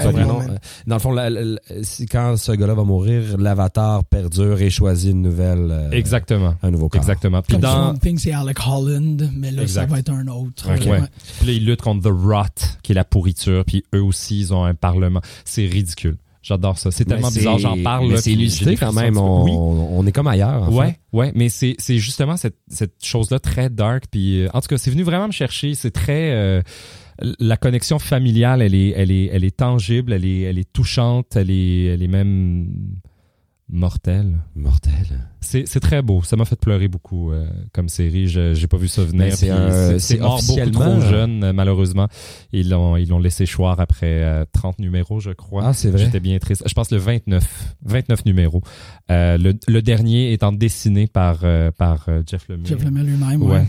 dans 0.86 0.94
le 0.96 1.00
fond, 1.00 1.10
la- 1.12 1.28
la- 1.30 1.44
la- 1.44 1.58
si- 1.82 2.06
quand 2.06 2.36
ce 2.36 2.52
gars-là 2.52 2.74
va 2.74 2.84
mourir, 2.84 3.36
l'avatar 3.38 4.04
perdure 4.04 4.60
et 4.60 4.70
choisit 4.70 5.10
une 5.12 5.22
nouvelle. 5.22 5.68
euh, 5.70 5.90
Exactement. 5.90 6.54
Un 6.62 6.70
nouveau 6.70 6.88
corps. 6.88 7.00
Exactement. 7.00 7.42
Puis 7.42 7.52
Comme 7.52 7.62
dans, 7.62 7.94
Thing, 7.94 8.18
c'est 8.18 8.32
Alec 8.32 8.58
Holland, 8.66 9.30
mais 9.36 9.50
là, 9.50 9.62
Exact. 9.62 9.82
ça 9.88 9.92
va 9.92 9.98
être 9.98 10.10
un 10.10 10.26
autre. 10.28 10.68
Ok. 10.72 10.86
Ouais. 10.86 11.00
Puis 11.38 11.46
là, 11.48 11.52
ils 11.52 11.64
luttent 11.64 11.82
contre 11.82 12.08
The 12.08 12.12
Rot, 12.12 12.66
qui 12.82 12.92
est 12.92 12.94
la 12.94 13.04
pourriture. 13.04 13.64
Puis 13.64 13.84
eux 13.94 14.02
aussi, 14.02 14.38
ils 14.40 14.54
ont 14.54 14.64
un 14.64 14.74
parlement. 14.74 15.20
C'est 15.44 15.66
ridicule. 15.66 16.16
J'adore 16.46 16.78
ça. 16.78 16.92
C'est 16.92 17.04
tellement 17.04 17.28
bizarre, 17.28 17.58
j'en 17.58 17.82
parle. 17.82 18.16
C'est 18.18 18.30
illustré 18.32 18.76
quand 18.76 18.92
même. 18.92 19.18
On. 19.18 19.42
Oui. 19.42 19.50
on 19.56 20.06
est 20.06 20.12
comme 20.12 20.28
ailleurs. 20.28 20.62
En 20.62 20.72
Ouais, 20.72 20.86
fait. 20.86 20.98
ouais, 21.12 21.32
mais 21.34 21.48
c'est 21.48 21.74
c'est 21.78 21.98
justement 21.98 22.36
cette 22.36 22.58
cette 22.68 23.04
chose-là 23.04 23.40
très 23.40 23.68
dark. 23.68 24.04
Puis 24.12 24.42
euh, 24.42 24.48
en 24.54 24.60
tout 24.60 24.68
cas, 24.68 24.78
c'est 24.78 24.92
venu 24.92 25.02
vraiment 25.02 25.26
me 25.26 25.32
chercher. 25.32 25.74
C'est 25.74 25.90
très 25.90 26.30
euh, 26.30 26.62
la 27.40 27.56
connexion 27.56 27.98
familiale, 27.98 28.62
elle 28.62 28.76
est 28.76 28.90
elle 28.90 29.10
est 29.10 29.24
elle 29.32 29.42
est 29.42 29.56
tangible, 29.56 30.12
elle 30.12 30.24
est 30.24 30.42
elle 30.42 30.58
est 30.58 30.72
touchante, 30.72 31.34
elle 31.34 31.50
est 31.50 31.86
elle 31.86 32.02
est 32.04 32.06
même 32.08 32.68
mortelle. 33.68 34.38
Mortel. 34.54 35.28
C'est 35.40 35.66
c'est 35.66 35.80
très 35.80 36.02
beau. 36.02 36.22
Ça 36.22 36.36
m'a 36.36 36.44
fait 36.44 36.56
pleurer 36.58 36.88
beaucoup 36.88 37.32
euh, 37.32 37.46
comme 37.72 37.88
série. 37.88 38.28
Je 38.28 38.54
j'ai 38.54 38.66
pas 38.66 38.76
vu 38.76 38.88
ça 38.88 39.02
venir. 39.04 39.24
Mais 39.24 39.30
c'est 39.32 39.98
c'est 39.98 40.18
mort 40.18 40.30
beaucoup 40.40 40.52
officiellement- 40.60 40.80
trop 40.80 41.00
jeune, 41.00 41.44
euh, 41.44 41.52
malheureusement. 41.52 42.08
Ils 42.52 42.70
l'ont 42.70 42.96
ils 42.96 43.08
l'ont 43.08 43.18
laissé 43.18 43.44
choir 43.46 43.80
après 43.80 44.22
euh, 44.22 44.44
30 44.52 44.78
numéros, 44.78 45.20
je 45.20 45.30
crois. 45.30 45.66
Ah, 45.68 45.72
c'est 45.72 45.90
vrai. 45.90 45.98
J'étais 46.04 46.20
bien 46.20 46.38
triste. 46.38 46.62
Je 46.66 46.74
pense 46.74 46.90
le 46.90 46.98
29, 46.98 47.74
29 47.84 48.24
numéros. 48.24 48.62
Euh, 49.10 49.36
le, 49.38 49.54
le 49.68 49.82
dernier 49.82 50.32
étant 50.32 50.52
dessiné 50.52 51.06
par, 51.06 51.40
euh, 51.42 51.70
par 51.70 52.06
euh, 52.08 52.22
Jeff 52.26 52.48
Lemire. 52.48 52.66
Jeff 52.66 52.84
Lemire 52.84 53.04
lui-même. 53.04 53.42
Ouais. 53.42 53.56
Ouais. 53.58 53.66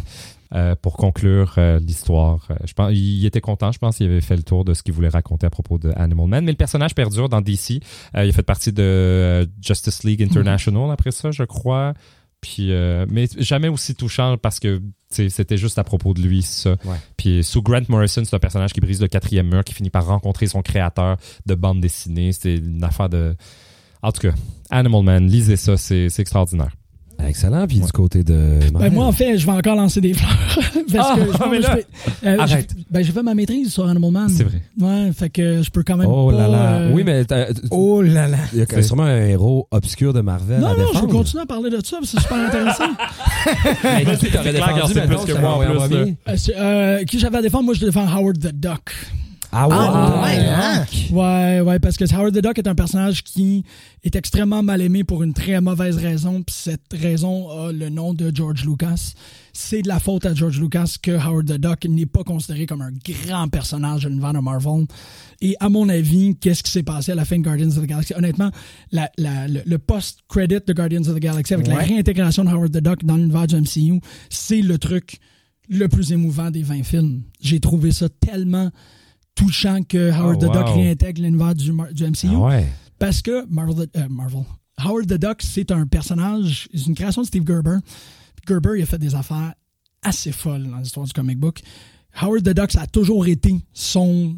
Euh, 0.56 0.76
pour 0.82 0.96
conclure 0.96 1.56
euh, 1.58 1.78
l'histoire. 1.80 2.48
Euh, 2.52 2.56
je 2.64 2.72
pense, 2.72 2.92
il 2.94 3.26
était 3.26 3.42
content, 3.42 3.74
je 3.74 3.80
pense 3.80 3.98
qu'il 3.98 4.06
avait 4.06 4.22
fait 4.22 4.38
le 4.38 4.44
tour 4.44 4.64
de 4.64 4.74
ce 4.74 4.82
qu'il 4.82 4.94
voulait 4.94 5.10
raconter 5.10 5.46
à 5.46 5.50
propos 5.50 5.78
de 5.78 5.92
Animal 5.98 6.28
Man. 6.28 6.46
Mais 6.46 6.52
le 6.52 6.58
personnage 6.58 6.96
perdure 6.96 7.28
dans 7.28 7.42
DC. 7.42 7.72
Il 7.72 7.82
a 8.14 8.32
fait 8.32 8.44
partie 8.44 8.72
de 8.72 9.46
Justice 9.62 10.06
League 10.06 10.24
International 10.24 10.90
après 10.90 11.12
ça, 11.12 11.32
je 11.32 11.44
crois. 11.44 11.94
Puis, 12.42 12.72
euh, 12.72 13.06
mais 13.10 13.28
jamais 13.38 13.68
aussi 13.68 13.96
touchant 13.96 14.38
parce 14.38 14.60
que 14.60 14.82
c'était 15.10 15.58
juste 15.58 15.80
à 15.80 15.84
propos 15.84 16.14
de 16.14 16.22
lui, 16.22 16.44
ça. 16.44 16.72
Ouais. 16.86 16.98
Puis 17.18 17.44
sous 17.44 17.62
Grant 17.62 17.82
Morrison, 17.90 18.24
c'est 18.24 18.36
un 18.36 18.40
personnage 18.40 18.74
qui 18.74 18.80
brise 18.80 19.02
le 19.02 19.08
quatrième 19.08 19.50
mur, 19.50 19.64
qui 19.64 19.74
finit 19.74 19.90
par 19.90 20.06
rencontrer 20.06 20.48
son 20.48 20.62
créateur 20.62 21.18
de 21.46 21.56
bande 21.56 21.82
dessinée. 21.82 22.32
C'est 22.32 22.56
une 22.56 22.84
affaire 22.84 23.10
de... 23.10 23.36
En 24.04 24.12
tout 24.12 24.22
cas, 24.22 24.34
Animal 24.70 25.04
Man, 25.04 25.28
lisez 25.28 25.58
ça, 25.58 25.76
c'est 25.78 26.08
extraordinaire. 26.20 26.72
Excellent. 27.26 27.66
Puis 27.68 27.80
Ouais. 27.80 27.86
du 27.86 27.92
côté 27.92 28.24
de. 28.24 28.60
Ben, 28.74 28.92
moi, 28.94 29.06
en 29.06 29.12
fait, 29.12 29.38
je 29.38 29.46
vais 29.46 29.52
encore 29.52 29.76
lancer 29.76 30.00
des 30.02 30.14
fleurs. 30.14 30.38
parce 30.94 31.10
Ah, 31.12 31.16
que, 31.18 31.32
je 31.32 31.38
pense 31.38 31.52
mais 31.52 31.60
là, 31.60 31.78
je 32.24 32.28
euh, 32.30 32.38
arrête. 32.40 32.70
j'ai- 32.78 32.84
Ben, 32.92 33.04
j'ai 33.04 33.12
fait 33.12 33.24
ma 33.24 33.34
maîtrise 33.34 33.72
sur 33.74 33.88
Animal 33.88 34.12
Man. 34.12 34.30
C'est 34.30 34.44
vrai. 34.44 34.62
Ouais, 34.80 35.12
fait 35.14 35.30
que 35.30 35.62
je 35.64 35.70
peux 35.72 35.84
quand 35.84 35.98
même 35.98 36.08
Oh 36.08 36.32
là 36.32 36.38
pas, 36.46 36.48
là. 36.48 36.58
euh, 36.76 36.92
Oui, 36.94 37.04
mais 37.04 37.26
t'as- 37.26 37.48
Oh 37.72 38.02
là 38.02 38.28
là. 38.28 38.38
il 38.54 38.60
y 38.60 38.62
a 38.62 38.66
C'est- 38.70 38.82
sûrement 38.84 39.04
un 39.04 39.26
héros 39.26 39.68
obscur 39.72 40.14
de 40.14 40.22
Marvel 40.22 40.60
Non, 40.60 40.68
à 40.68 40.78
non, 40.78 40.86
je 40.94 41.00
vais 41.02 41.08
continuer 41.08 41.44
à 41.44 41.46
parler 41.46 41.70
de 41.70 41.78
ça, 41.84 41.98
parce 42.00 42.12
que 42.12 42.18
c'est 42.18 42.22
super 42.22 42.38
intéressant. 42.38 42.84
Mais 43.84 44.18
qui 44.18 44.32
t'aurais 44.32 44.54
défendu, 44.54 44.94
plus 44.94 45.34
que 45.34 45.40
moi 45.40 45.56
en 45.56 45.60
plus, 45.88 45.96
là. 45.96 46.06
Euh, 46.30 46.36
euh, 46.58 47.04
qui 47.04 47.20
j'avais 47.20 47.38
à 47.38 47.42
défendre? 47.42 47.66
Moi, 47.66 47.74
je 47.74 47.86
défends 47.86 48.08
Howard 48.08 48.38
the 48.40 48.54
Duck. 48.54 48.94
Ah 49.60 49.68
ouais? 49.68 49.76
Ah, 49.80 50.22
ouais, 50.24 50.46
hein? 50.48 50.86
Ouais, 51.12 51.62
ouais, 51.62 51.80
parce 51.80 51.98
que 51.98 52.06
Howard 52.14 52.32
the 52.36 52.44
Duck 52.44 52.60
est 52.60 52.68
un 52.68 52.76
personnage 52.76 53.24
qui 53.24 53.64
est 54.04 54.16
extrêmement 54.16 54.62
mal 54.62 54.82
aimé 54.84 55.04
pour 55.04 55.24
une 55.24 55.34
très 55.34 55.60
mauvaise 55.62 55.98
raison, 55.98 56.44
puis 56.44 56.56
cette 56.56 56.94
raison 56.94 57.50
a 57.50 57.72
le 57.72 57.90
nom 57.90 58.14
de 58.14 58.32
George 58.34 58.66
Lucas. 58.66 59.14
C'est 59.54 59.82
de 59.82 59.88
la 59.88 59.98
faute 60.00 60.28
à 60.28 60.36
George 60.36 60.60
Lucas 60.62 60.98
que 61.02 61.10
Howard 61.12 61.48
the 61.48 61.60
Duck 61.60 61.86
n'est 61.90 62.06
pas 62.06 62.24
considéré 62.24 62.68
comme 62.68 62.84
un 62.84 62.92
grand 63.04 63.48
personnage 63.48 64.04
de 64.04 64.10
l'univers 64.10 64.34
de 64.34 64.40
Marvel. 64.40 64.86
Et 65.42 65.56
à 65.60 65.70
mon 65.70 65.90
avis, 65.90 66.36
qu'est-ce 66.40 66.62
qui 66.62 66.70
s'est 66.72 66.84
passé 66.84 67.14
à 67.14 67.16
la 67.16 67.26
fin 67.26 67.38
de 67.40 67.44
Guardians 67.44 67.70
of 67.70 67.82
the 67.82 67.88
Galaxy? 67.88 68.14
Honnêtement, 68.16 68.52
la- 68.92 69.10
la- 69.18 69.48
le, 69.48 69.62
le 69.66 69.78
post-credit 69.80 70.60
de 70.68 70.74
Guardians 70.74 71.02
of 71.08 71.16
the 71.16 71.20
Galaxy 71.20 71.56
avec 71.56 71.66
la 71.66 71.78
Ouais. 71.78 71.84
réintégration 71.86 72.44
de 72.44 72.50
Howard 72.50 72.72
the 72.72 72.84
Duck 72.84 73.04
dans 73.04 73.18
l'univers 73.18 73.48
du 73.48 73.56
MCU, 73.56 74.00
c'est 74.30 74.62
le 74.62 74.78
truc 74.78 75.18
le 75.68 75.88
plus 75.88 76.12
émouvant 76.12 76.52
des 76.52 76.62
20 76.62 76.84
films. 76.84 77.24
J'ai 77.42 77.60
trouvé 77.60 77.92
ça 77.92 78.08
tellement 78.10 78.70
touchant 79.38 79.84
que 79.84 80.12
Howard 80.12 80.44
Oh, 80.44 80.48
the 80.48 80.52
Duck 80.52 80.68
wow. 80.68 80.76
réintègre 80.76 81.22
l'univers 81.22 81.56
du, 81.56 81.72
du 81.94 82.04
MCU. 82.04 82.36
Ah 82.36 82.40
ouais. 82.40 82.68
Parce 83.00 83.22
que 83.22 83.46
Marvel, 83.50 83.88
euh, 83.96 84.08
Marvel. 84.10 84.44
Howard 84.78 85.08
the 85.08 85.20
Duck, 85.20 85.42
c'est 85.42 85.72
un 85.72 85.86
personnage, 85.86 86.68
c'est 86.74 86.88
une 86.88 86.96
création 86.96 87.22
de 87.22 87.28
Steve 87.28 87.46
Gerber. 87.48 87.78
Gerber, 88.48 88.72
il 88.78 88.82
a 88.84 88.86
fait 88.86 88.98
des 88.98 89.16
affaires 89.16 89.54
assez 90.02 90.32
folles 90.32 90.68
dans 90.68 90.78
l'histoire 90.78 91.06
du 91.06 91.14
comic 91.14 91.40
book. 91.40 91.62
Howard 92.20 92.44
the 92.44 92.50
Duck, 92.50 92.72
ça 92.72 92.82
a 92.82 92.88
toujours 92.88 93.28
été 93.28 93.56
son, 93.74 94.38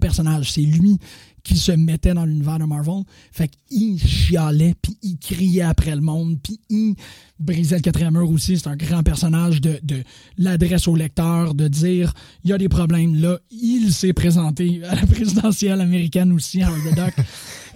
personnage. 0.00 0.52
C'est 0.52 0.62
lui 0.62 0.98
qui 1.42 1.56
se 1.56 1.72
mettait 1.72 2.14
dans 2.14 2.24
l'univers 2.24 2.58
de 2.58 2.64
Marvel. 2.64 3.04
Fait 3.30 3.48
qu'il 3.68 4.00
chialait, 4.00 4.74
puis 4.80 4.96
il 5.02 5.18
criait 5.18 5.62
après 5.62 5.94
le 5.94 6.00
monde, 6.00 6.38
puis 6.42 6.58
il 6.70 6.94
brisait 7.38 7.76
le 7.76 7.82
quatrième 7.82 8.14
mur 8.14 8.30
aussi. 8.30 8.58
C'est 8.58 8.68
un 8.68 8.76
grand 8.76 9.02
personnage 9.02 9.60
de, 9.60 9.78
de 9.82 10.02
l'adresse 10.38 10.88
au 10.88 10.96
lecteur, 10.96 11.54
de 11.54 11.68
dire 11.68 12.14
il 12.42 12.50
y 12.50 12.52
a 12.52 12.58
des 12.58 12.68
problèmes 12.68 13.14
là. 13.14 13.38
Il 13.50 13.92
s'est 13.92 14.14
présenté 14.14 14.82
à 14.84 14.94
la 14.94 15.06
présidentielle 15.06 15.80
américaine 15.80 16.32
aussi, 16.32 16.62
Howard 16.62 16.82
the 16.90 16.94
Duck. 16.94 17.14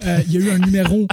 Euh, 0.03 0.19
il 0.25 0.33
y 0.33 0.37
a 0.37 0.39
eu 0.39 0.49
un 0.49 0.57
numéro 0.57 1.05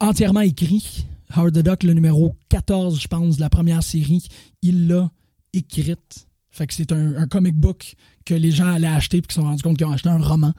entièrement 0.00 0.40
écrit. 0.40 1.04
Howard 1.34 1.52
the 1.52 1.62
Duck, 1.62 1.82
le 1.82 1.92
numéro 1.92 2.34
14, 2.48 2.98
je 2.98 3.06
pense, 3.06 3.36
de 3.36 3.42
la 3.42 3.50
première 3.50 3.82
série, 3.82 4.26
il 4.62 4.88
l'a 4.88 5.10
écrite. 5.52 6.25
Fait 6.56 6.66
que 6.66 6.72
c'est 6.72 6.90
un, 6.90 7.16
un 7.16 7.26
comic 7.26 7.54
book 7.54 7.96
que 8.24 8.32
les 8.34 8.50
gens 8.50 8.66
allaient 8.66 8.86
acheter 8.86 9.20
puis 9.20 9.28
qui 9.28 9.34
se 9.34 9.40
sont 9.40 9.46
rendus 9.46 9.62
compte 9.62 9.76
qu'ils 9.76 9.86
ont 9.86 9.92
acheté 9.92 10.08
un 10.08 10.18
roman. 10.18 10.52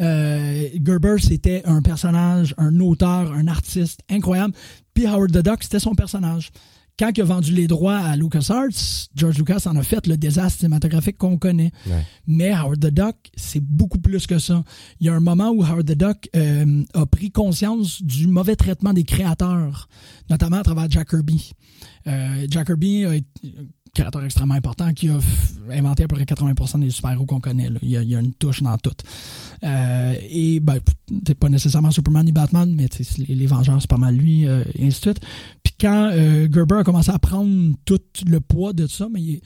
Euh, 0.00 0.68
Gerber, 0.84 1.16
c'était 1.20 1.62
un 1.64 1.80
personnage, 1.80 2.54
un 2.58 2.80
auteur, 2.80 3.32
un 3.32 3.46
artiste 3.46 4.00
incroyable. 4.10 4.52
Puis 4.94 5.06
Howard 5.06 5.30
the 5.30 5.44
Duck, 5.44 5.62
c'était 5.62 5.78
son 5.78 5.94
personnage. 5.94 6.50
Quand 6.98 7.12
il 7.16 7.20
a 7.20 7.24
vendu 7.24 7.52
les 7.52 7.68
droits 7.68 7.98
à 7.98 8.16
LucasArts, 8.16 9.06
George 9.14 9.38
Lucas 9.38 9.62
en 9.66 9.76
a 9.76 9.84
fait 9.84 10.08
le 10.08 10.16
désastre 10.16 10.58
cinématographique 10.58 11.16
qu'on 11.16 11.38
connaît. 11.38 11.70
Ouais. 11.86 12.04
Mais 12.26 12.52
Howard 12.52 12.80
the 12.80 12.92
Duck, 12.92 13.14
c'est 13.36 13.62
beaucoup 13.62 13.98
plus 13.98 14.26
que 14.26 14.40
ça. 14.40 14.64
Il 14.98 15.06
y 15.06 15.08
a 15.08 15.14
un 15.14 15.20
moment 15.20 15.50
où 15.50 15.62
Howard 15.62 15.86
the 15.86 15.96
Duck 15.96 16.28
euh, 16.34 16.82
a 16.94 17.06
pris 17.06 17.30
conscience 17.30 18.02
du 18.02 18.26
mauvais 18.26 18.56
traitement 18.56 18.92
des 18.92 19.04
créateurs, 19.04 19.88
notamment 20.28 20.56
à 20.56 20.62
travers 20.64 20.90
Jack 20.90 21.10
Kirby. 21.10 21.52
Euh, 22.08 22.46
Jack 22.50 22.66
Kirby 22.66 23.04
a 23.04 23.14
été 23.14 23.54
créateur 23.94 24.24
extrêmement 24.24 24.54
important 24.54 24.92
qui 24.92 25.08
a 25.08 25.18
inventé 25.70 26.04
à 26.04 26.08
peu 26.08 26.16
près 26.16 26.24
80% 26.24 26.80
des 26.80 26.90
super-héros 26.90 27.26
qu'on 27.26 27.40
connaît. 27.40 27.68
Il, 27.82 27.90
y 27.90 27.96
a, 27.96 28.20
une 28.20 28.32
touche 28.34 28.62
dans 28.62 28.76
tout. 28.78 28.92
Euh, 29.64 30.14
et 30.30 30.60
ben, 30.60 30.78
c'est 31.26 31.34
pas 31.34 31.48
nécessairement 31.48 31.90
Superman 31.90 32.24
ni 32.24 32.32
Batman, 32.32 32.72
mais 32.74 32.88
les, 33.28 33.46
Vengeurs, 33.46 33.80
c'est 33.80 33.90
pas 33.90 33.96
mal 33.96 34.14
lui, 34.14 34.46
euh, 34.46 34.62
et 34.74 34.86
ainsi 34.86 35.00
de 35.00 35.04
suite. 35.04 35.20
Puis 35.62 35.74
quand 35.80 36.10
euh, 36.12 36.48
Gerber 36.52 36.76
a 36.76 36.84
commencé 36.84 37.10
à 37.10 37.18
prendre 37.18 37.74
tout 37.84 38.00
le 38.26 38.40
poids 38.40 38.72
de 38.72 38.86
ça, 38.86 39.08
mais 39.12 39.20
il 39.20 39.40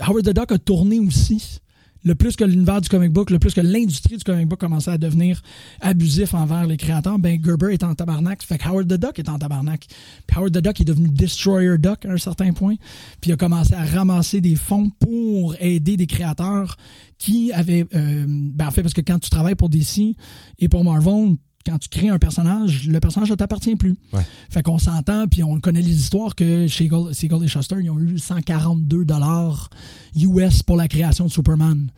Howard 0.00 0.24
the 0.24 0.34
Duck 0.34 0.52
a 0.52 0.58
tourné 0.58 1.00
aussi. 1.00 1.60
Le 2.04 2.14
plus 2.14 2.36
que 2.36 2.44
l'univers 2.44 2.80
du 2.80 2.88
comic 2.88 3.12
book, 3.12 3.30
le 3.30 3.38
plus 3.38 3.54
que 3.54 3.60
l'industrie 3.60 4.16
du 4.16 4.24
comic 4.24 4.46
book 4.48 4.60
commençait 4.60 4.92
à 4.92 4.98
devenir 4.98 5.42
abusif 5.80 6.34
envers 6.34 6.66
les 6.66 6.76
créateurs, 6.76 7.18
ben 7.18 7.42
Gerber 7.44 7.72
est 7.72 7.82
en 7.82 7.94
tabarnak. 7.94 8.42
Fait 8.42 8.58
que 8.58 8.68
Howard 8.68 8.86
the 8.88 9.00
Duck 9.00 9.18
est 9.18 9.28
en 9.28 9.38
tabarnak. 9.38 9.86
Puis 10.26 10.36
Howard 10.38 10.52
the 10.52 10.62
Duck 10.62 10.80
est 10.80 10.84
devenu 10.84 11.08
Destroyer 11.08 11.78
Duck 11.78 12.04
à 12.04 12.12
un 12.12 12.18
certain 12.18 12.52
point. 12.52 12.76
Puis 13.20 13.30
il 13.30 13.32
a 13.32 13.36
commencé 13.36 13.74
à 13.74 13.84
ramasser 13.84 14.40
des 14.40 14.54
fonds 14.54 14.90
pour 15.00 15.56
aider 15.60 15.96
des 15.96 16.06
créateurs 16.06 16.76
qui 17.18 17.52
avaient... 17.52 17.86
euh, 17.94 18.24
ben 18.28 18.68
en 18.68 18.70
fait, 18.70 18.82
parce 18.82 18.94
que 18.94 19.00
quand 19.00 19.18
tu 19.18 19.30
travailles 19.30 19.56
pour 19.56 19.68
DC 19.68 20.16
et 20.58 20.68
pour 20.68 20.84
Marvel, 20.84 21.36
quand 21.68 21.78
tu 21.78 21.88
crées 21.88 22.08
un 22.08 22.18
personnage, 22.18 22.88
le 22.88 22.98
personnage 23.00 23.30
ne 23.30 23.34
t'appartient 23.34 23.76
plus. 23.76 23.94
Ouais. 24.12 24.22
Fait 24.48 24.62
qu'on 24.62 24.78
s'entend, 24.78 25.26
puis 25.28 25.42
on 25.42 25.60
connaît 25.60 25.82
les 25.82 25.94
histoires 25.94 26.34
que 26.34 26.66
Siegel, 26.68 27.12
Siegel 27.14 27.42
et 27.44 27.48
Shuster, 27.48 27.76
ils 27.82 27.90
ont 27.90 27.98
eu 27.98 28.18
142 28.18 29.04
dollars 29.04 29.68
US 30.16 30.62
pour 30.62 30.76
la 30.76 30.88
création 30.88 31.26
de 31.26 31.30
Superman. 31.30 31.90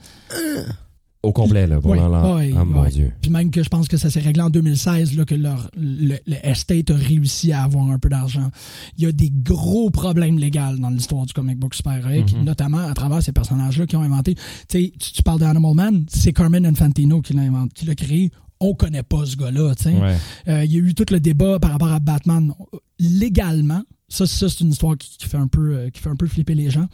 Au 1.23 1.33
complet, 1.33 1.67
là, 1.67 1.83
pour 1.83 1.91
Ouais, 1.91 1.99
l'an- 1.99 2.37
ouais, 2.37 2.55
Ah, 2.57 2.65
mon. 2.65 2.83
Dieu. 2.89 3.13
Puis 3.21 3.31
même 3.31 3.51
que 3.51 3.63
je 3.63 3.69
pense 3.69 3.89
que 3.89 3.99
ça 3.99 4.09
s'est 4.09 4.21
réglé 4.21 4.41
en 4.43 4.49
2016, 4.49 5.15
là, 5.19 5.27
que 5.27 5.35
leur, 5.35 5.71
le, 5.77 6.17
le 6.27 6.37
estate 6.47 6.91
a 6.91 6.95
réussi 6.95 7.53
à 7.53 7.63
avoir 7.65 7.91
un 7.91 7.99
peu 7.99 8.09
d'argent. 8.09 8.51
Il 8.97 9.05
y 9.05 9.07
a 9.07 9.13
des 9.13 9.31
gros 9.31 9.91
problèmes 9.91 10.39
légaux 10.39 10.79
dans 10.79 10.89
l'histoire 10.89 11.27
du 11.27 11.35
comic 11.35 11.59
book 11.59 11.75
super-héroïque, 11.75 12.35
Mhm. 12.35 12.45
notamment 12.45 12.79
à 12.89 12.95
travers 12.95 13.23
ces 13.23 13.33
personnages-là 13.33 13.87
qui 13.87 13.97
ont 13.97 14.03
inventé. 14.03 14.35
Tu 14.35 14.41
sais, 14.69 14.93
tu, 14.99 15.13
tu 15.13 15.23
parles 15.23 15.41
d'Animal 15.41 15.75
Man, 15.75 16.05
c'est 16.09 16.33
Carmen 16.33 16.65
Infantino 16.65 17.21
qui 17.21 17.35
l'a 17.35 17.43
inventé, 17.43 17.73
qui 17.75 17.85
l'a 17.85 17.95
créé. 17.95 18.31
On 18.61 18.75
connaît 18.75 19.03
pas 19.03 19.25
ce 19.25 19.37
gars-là. 19.37 19.73
Ouais. 19.87 20.17
Euh, 20.49 20.65
il 20.65 20.73
y 20.73 20.77
a 20.77 20.79
eu 20.79 20.95
tout 20.95 21.07
le 21.11 21.19
débat 21.19 21.59
par 21.59 21.73
rapport 21.73 21.93
à 21.93 21.99
Batman. 21.99 22.53
Légalement, 22.99 23.83
ça, 24.09 24.27
ça 24.27 24.49
c'est 24.49 24.61
une 24.61 24.71
histoire 24.71 24.99
qui, 24.99 25.17
qui 25.17 25.27
fait 25.27 25.39
un 25.39 25.49
peu, 25.49 25.75
euh, 25.75 25.91
qui 25.91 26.01
fait 26.01 26.11
un 26.11 26.17
peu 26.17 26.27
flipper 26.27 26.55
les 26.55 26.71
gens. 26.71 26.87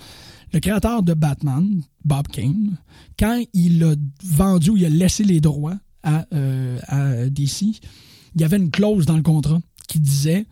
Le 0.53 0.61
créateur 0.61 1.03
de 1.03 1.13
Batman, 1.15 1.83
Bob 2.05 2.29
Kane, 2.29 2.77
quand 3.19 3.43
il 3.53 3.83
a 3.83 3.95
vendu 4.25 4.71
ou 4.71 4.77
il 4.77 4.85
a 4.85 4.89
laissé 4.89 5.25
les 5.25 5.41
droits 5.41 5.77
à, 6.05 6.25
euh, 6.33 6.79
à 6.87 7.29
DC, 7.29 7.63
il 7.63 8.41
y 8.41 8.45
avait 8.45 8.59
une 8.59 8.71
clause 8.71 9.07
dans 9.07 9.17
le 9.17 9.23
contrat 9.23 9.59
qui 9.89 9.99
disait 9.99 10.47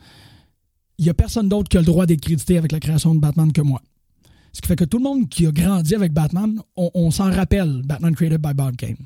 il 0.98 1.04
n'y 1.04 1.10
a 1.10 1.14
personne 1.14 1.48
d'autre 1.48 1.68
qui 1.68 1.76
a 1.76 1.80
le 1.80 1.86
droit 1.86 2.06
d'être 2.06 2.20
crédité 2.20 2.58
avec 2.58 2.72
la 2.72 2.80
création 2.80 3.14
de 3.14 3.20
Batman 3.20 3.52
que 3.52 3.60
moi. 3.60 3.80
Ce 4.52 4.60
qui 4.60 4.68
fait 4.68 4.76
que 4.76 4.84
tout 4.84 4.98
le 4.98 5.04
monde 5.04 5.28
qui 5.28 5.46
a 5.46 5.50
grandi 5.52 5.94
avec 5.94 6.12
Batman, 6.12 6.60
on, 6.76 6.90
on 6.94 7.10
s'en 7.10 7.30
rappelle, 7.30 7.82
Batman 7.84 8.14
created 8.14 8.40
by 8.40 8.54
Bob 8.54 8.76
Kane. 8.76 8.96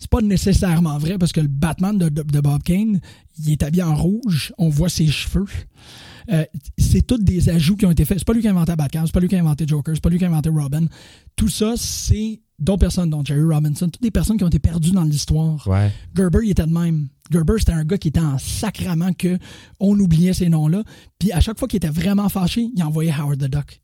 C'est 0.00 0.10
pas 0.10 0.20
nécessairement 0.22 0.98
vrai 0.98 1.16
parce 1.18 1.30
que 1.32 1.40
le 1.40 1.46
Batman 1.48 1.96
de, 1.96 2.08
de- 2.08 2.22
de 2.22 2.40
Bob 2.40 2.62
Kane, 2.64 3.00
il 3.38 3.52
est 3.52 3.62
habillé 3.62 3.82
en 3.84 3.94
rouge, 3.94 4.52
on 4.58 4.68
voit 4.68 4.88
ses 4.88 5.06
cheveux. 5.06 5.44
Euh, 6.32 6.44
c'est 6.78 7.06
tous 7.06 7.18
des 7.18 7.48
ajouts 7.50 7.76
qui 7.76 7.86
ont 7.86 7.90
été 7.90 8.04
faits. 8.04 8.18
C'est 8.18 8.24
pas 8.26 8.32
lui 8.32 8.40
qui 8.40 8.48
a 8.48 8.50
inventé 8.50 8.74
Batman, 8.76 9.04
c'est 9.06 9.12
pas 9.12 9.20
lui 9.20 9.28
qui 9.28 9.36
a 9.36 9.40
inventé 9.40 9.66
Joker, 9.68 9.94
c'est 9.94 10.02
pas 10.02 10.08
lui 10.10 10.18
qui 10.18 10.24
a 10.24 10.28
inventé 10.28 10.48
Robin. 10.48 10.86
Tout 11.36 11.48
ça, 11.48 11.74
c'est 11.76 12.40
d'autres 12.58 12.80
personnes, 12.80 13.10
dont 13.10 13.24
Jerry 13.24 13.42
Robinson, 13.42 13.88
toutes 13.88 14.02
des 14.02 14.10
personnes 14.10 14.36
qui 14.36 14.44
ont 14.44 14.48
été 14.48 14.58
perdues 14.58 14.90
dans 14.92 15.04
l'histoire. 15.04 15.66
Ouais. 15.68 15.90
Gerber, 16.16 16.40
il 16.44 16.50
était 16.50 16.66
de 16.66 16.72
même. 16.72 17.08
Gerber, 17.30 17.54
c'était 17.58 17.72
un 17.72 17.84
gars 17.84 17.98
qui 17.98 18.08
était 18.08 18.20
en 18.20 18.38
sacrament 18.38 19.12
que 19.12 19.38
on 19.80 19.98
oubliait 19.98 20.32
ces 20.34 20.48
noms-là. 20.48 20.82
Puis 21.18 21.30
à 21.32 21.40
chaque 21.40 21.58
fois 21.58 21.68
qu'il 21.68 21.76
était 21.78 21.88
vraiment 21.88 22.28
fâché, 22.28 22.68
il 22.74 22.82
envoyait 22.82 23.12
Howard 23.12 23.38
the 23.38 23.50
Duck. 23.50 23.80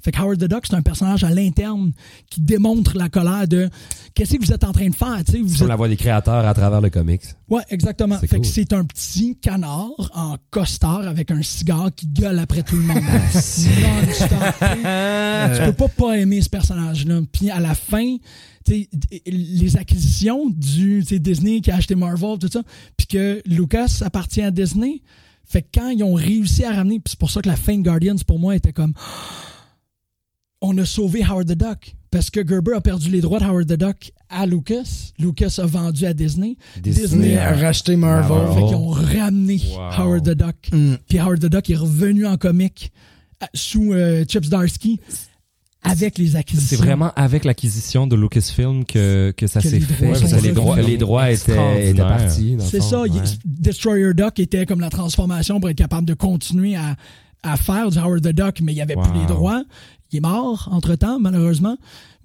Fait 0.00 0.12
que 0.12 0.18
Howard 0.20 0.38
the 0.38 0.44
Duck, 0.44 0.64
c'est 0.68 0.76
un 0.76 0.82
personnage 0.82 1.24
à 1.24 1.30
l'interne 1.30 1.92
qui 2.30 2.40
démontre 2.40 2.96
la 2.96 3.08
colère 3.08 3.48
de 3.48 3.68
qu'est-ce 4.14 4.34
que 4.36 4.44
vous 4.44 4.52
êtes 4.52 4.64
en 4.64 4.72
train 4.72 4.88
de 4.88 4.94
faire, 4.94 5.22
tu 5.24 5.32
sais, 5.32 5.38
vous 5.40 5.62
êtes 5.62 5.68
la 5.68 5.76
voix 5.76 5.88
des 5.88 5.96
créateurs 5.96 6.46
à 6.46 6.54
travers 6.54 6.80
le 6.80 6.88
comics. 6.90 7.22
Ouais, 7.48 7.62
exactement. 7.70 8.16
C'est 8.20 8.28
Fait 8.28 8.36
cool. 8.36 8.44
que 8.44 8.50
c'est 8.52 8.72
un 8.72 8.84
petit 8.84 9.36
canard 9.36 9.90
en 10.14 10.36
costard 10.50 11.06
avec 11.08 11.30
un 11.30 11.42
cigare 11.42 11.90
qui 11.94 12.06
gueule 12.06 12.38
après 12.38 12.62
tout 12.62 12.76
le 12.76 12.82
monde. 12.82 13.02
Non-stop, 13.02 14.28
tu 14.60 15.64
peux 15.64 15.72
pas 15.72 15.88
pas 15.88 16.18
aimer 16.18 16.42
ce 16.42 16.48
personnage-là. 16.48 17.20
Puis 17.32 17.50
à 17.50 17.58
la 17.60 17.74
fin, 17.74 18.16
les 19.26 19.76
acquisitions 19.76 20.48
du 20.50 21.02
Disney 21.02 21.60
qui 21.60 21.70
a 21.70 21.76
acheté 21.76 21.94
Marvel, 21.94 22.38
tout 22.38 22.48
ça, 22.52 22.62
puis 22.96 23.06
que 23.06 23.42
Lucas 23.46 24.00
appartient 24.02 24.42
à 24.42 24.50
Disney. 24.50 25.02
Fait 25.44 25.62
que 25.62 25.68
quand 25.74 25.88
ils 25.88 26.04
ont 26.04 26.12
réussi 26.14 26.64
à 26.64 26.72
ramener, 26.74 26.96
puis 27.00 27.10
c'est 27.12 27.18
pour 27.18 27.30
ça 27.30 27.40
que 27.40 27.48
la 27.48 27.56
fin 27.56 27.76
de 27.78 27.82
Guardians 27.82 28.16
pour 28.26 28.38
moi 28.38 28.54
était 28.54 28.72
comme 28.74 28.92
on 30.60 30.76
a 30.78 30.84
sauvé 30.84 31.22
Howard 31.24 31.46
the 31.46 31.56
Duck 31.56 31.94
parce 32.10 32.30
que 32.30 32.46
Gerber 32.46 32.74
a 32.74 32.80
perdu 32.80 33.10
les 33.10 33.20
droits 33.20 33.38
de 33.38 33.44
Howard 33.44 33.66
the 33.66 33.78
Duck 33.78 34.12
à 34.28 34.46
Lucas. 34.46 35.12
Lucas 35.18 35.58
a 35.58 35.66
vendu 35.66 36.06
à 36.06 36.14
Disney. 36.14 36.56
Disney 36.80 37.36
a 37.36 37.54
racheté 37.54 37.96
Marvel. 37.96 38.36
Marvel. 38.36 38.54
Fait 38.62 38.66
qu'ils 38.66 38.76
ont 38.76 38.88
ramené 38.88 39.60
Wow. 39.70 40.02
Howard 40.02 40.24
the 40.24 40.34
Duck. 40.34 40.56
Mm. 40.72 40.94
Puis 41.08 41.18
Howard 41.18 41.40
the 41.40 41.46
Duck 41.46 41.70
est 41.70 41.76
revenu 41.76 42.26
en 42.26 42.36
comique 42.36 42.92
euh, 43.42 43.46
sous 43.54 43.92
euh, 43.92 44.24
Chips 44.26 44.48
Darsky 44.48 45.00
avec 45.82 46.18
les 46.18 46.34
acquisitions. 46.34 46.76
C'est 46.76 46.84
vraiment 46.84 47.12
avec 47.14 47.44
l'acquisition 47.44 48.06
de 48.06 48.16
Lucasfilm 48.16 48.84
que, 48.84 49.32
que 49.36 49.46
ça 49.46 49.60
s'est 49.60 49.80
fait. 49.80 50.08
parce 50.08 50.32
que 50.32 50.42
les 50.42 50.52
droits, 50.52 50.72
revenus. 50.74 50.90
les 50.90 50.96
droits 50.98 51.30
étaient, 51.30 51.94
partis. 51.94 52.56
C'est 52.60 52.82
ça. 52.82 53.02
ouais. 53.02 53.10
Destroyer 53.44 54.12
Duck 54.12 54.40
était 54.40 54.66
comme 54.66 54.80
la 54.80 54.90
transformation 54.90 55.60
pour 55.60 55.70
être 55.70 55.78
capable 55.78 56.06
de 56.06 56.14
continuer 56.14 56.74
à, 56.74 56.96
à 57.42 57.56
faire 57.56 57.90
du 57.90 57.98
Howard 57.98 58.22
the 58.22 58.28
Duck, 58.34 58.60
mais 58.62 58.72
il 58.72 58.76
n'y 58.76 58.82
avait 58.82 58.96
plus 58.96 59.12
les 59.14 59.26
droits. 59.26 59.62
Il 60.10 60.16
est 60.16 60.20
mort 60.20 60.68
entre-temps, 60.72 61.18
malheureusement. 61.20 61.76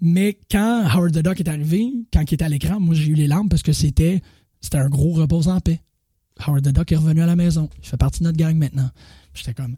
Mais 0.01 0.37
quand 0.51 0.83
Howard 0.93 1.13
the 1.13 1.19
Duck 1.23 1.39
est 1.39 1.47
arrivé, 1.47 1.91
quand 2.11 2.21
il 2.29 2.33
était 2.33 2.43
à 2.45 2.49
l'écran, 2.49 2.79
moi 2.79 2.95
j'ai 2.95 3.07
eu 3.07 3.13
les 3.13 3.27
larmes 3.27 3.49
parce 3.49 3.61
que 3.61 3.73
c'était 3.73 4.21
c'était 4.61 4.77
un 4.77 4.89
gros 4.89 5.11
repos 5.13 5.47
en 5.47 5.59
paix. 5.59 5.81
Howard 6.45 6.63
the 6.63 6.73
Duck 6.73 6.91
est 6.91 6.95
revenu 6.95 7.21
à 7.21 7.25
la 7.25 7.35
maison. 7.35 7.69
Il 7.81 7.87
fait 7.87 7.97
partie 7.97 8.19
de 8.19 8.25
notre 8.25 8.37
gang 8.37 8.55
maintenant. 8.55 8.89
J'étais 9.33 9.53
comme... 9.53 9.75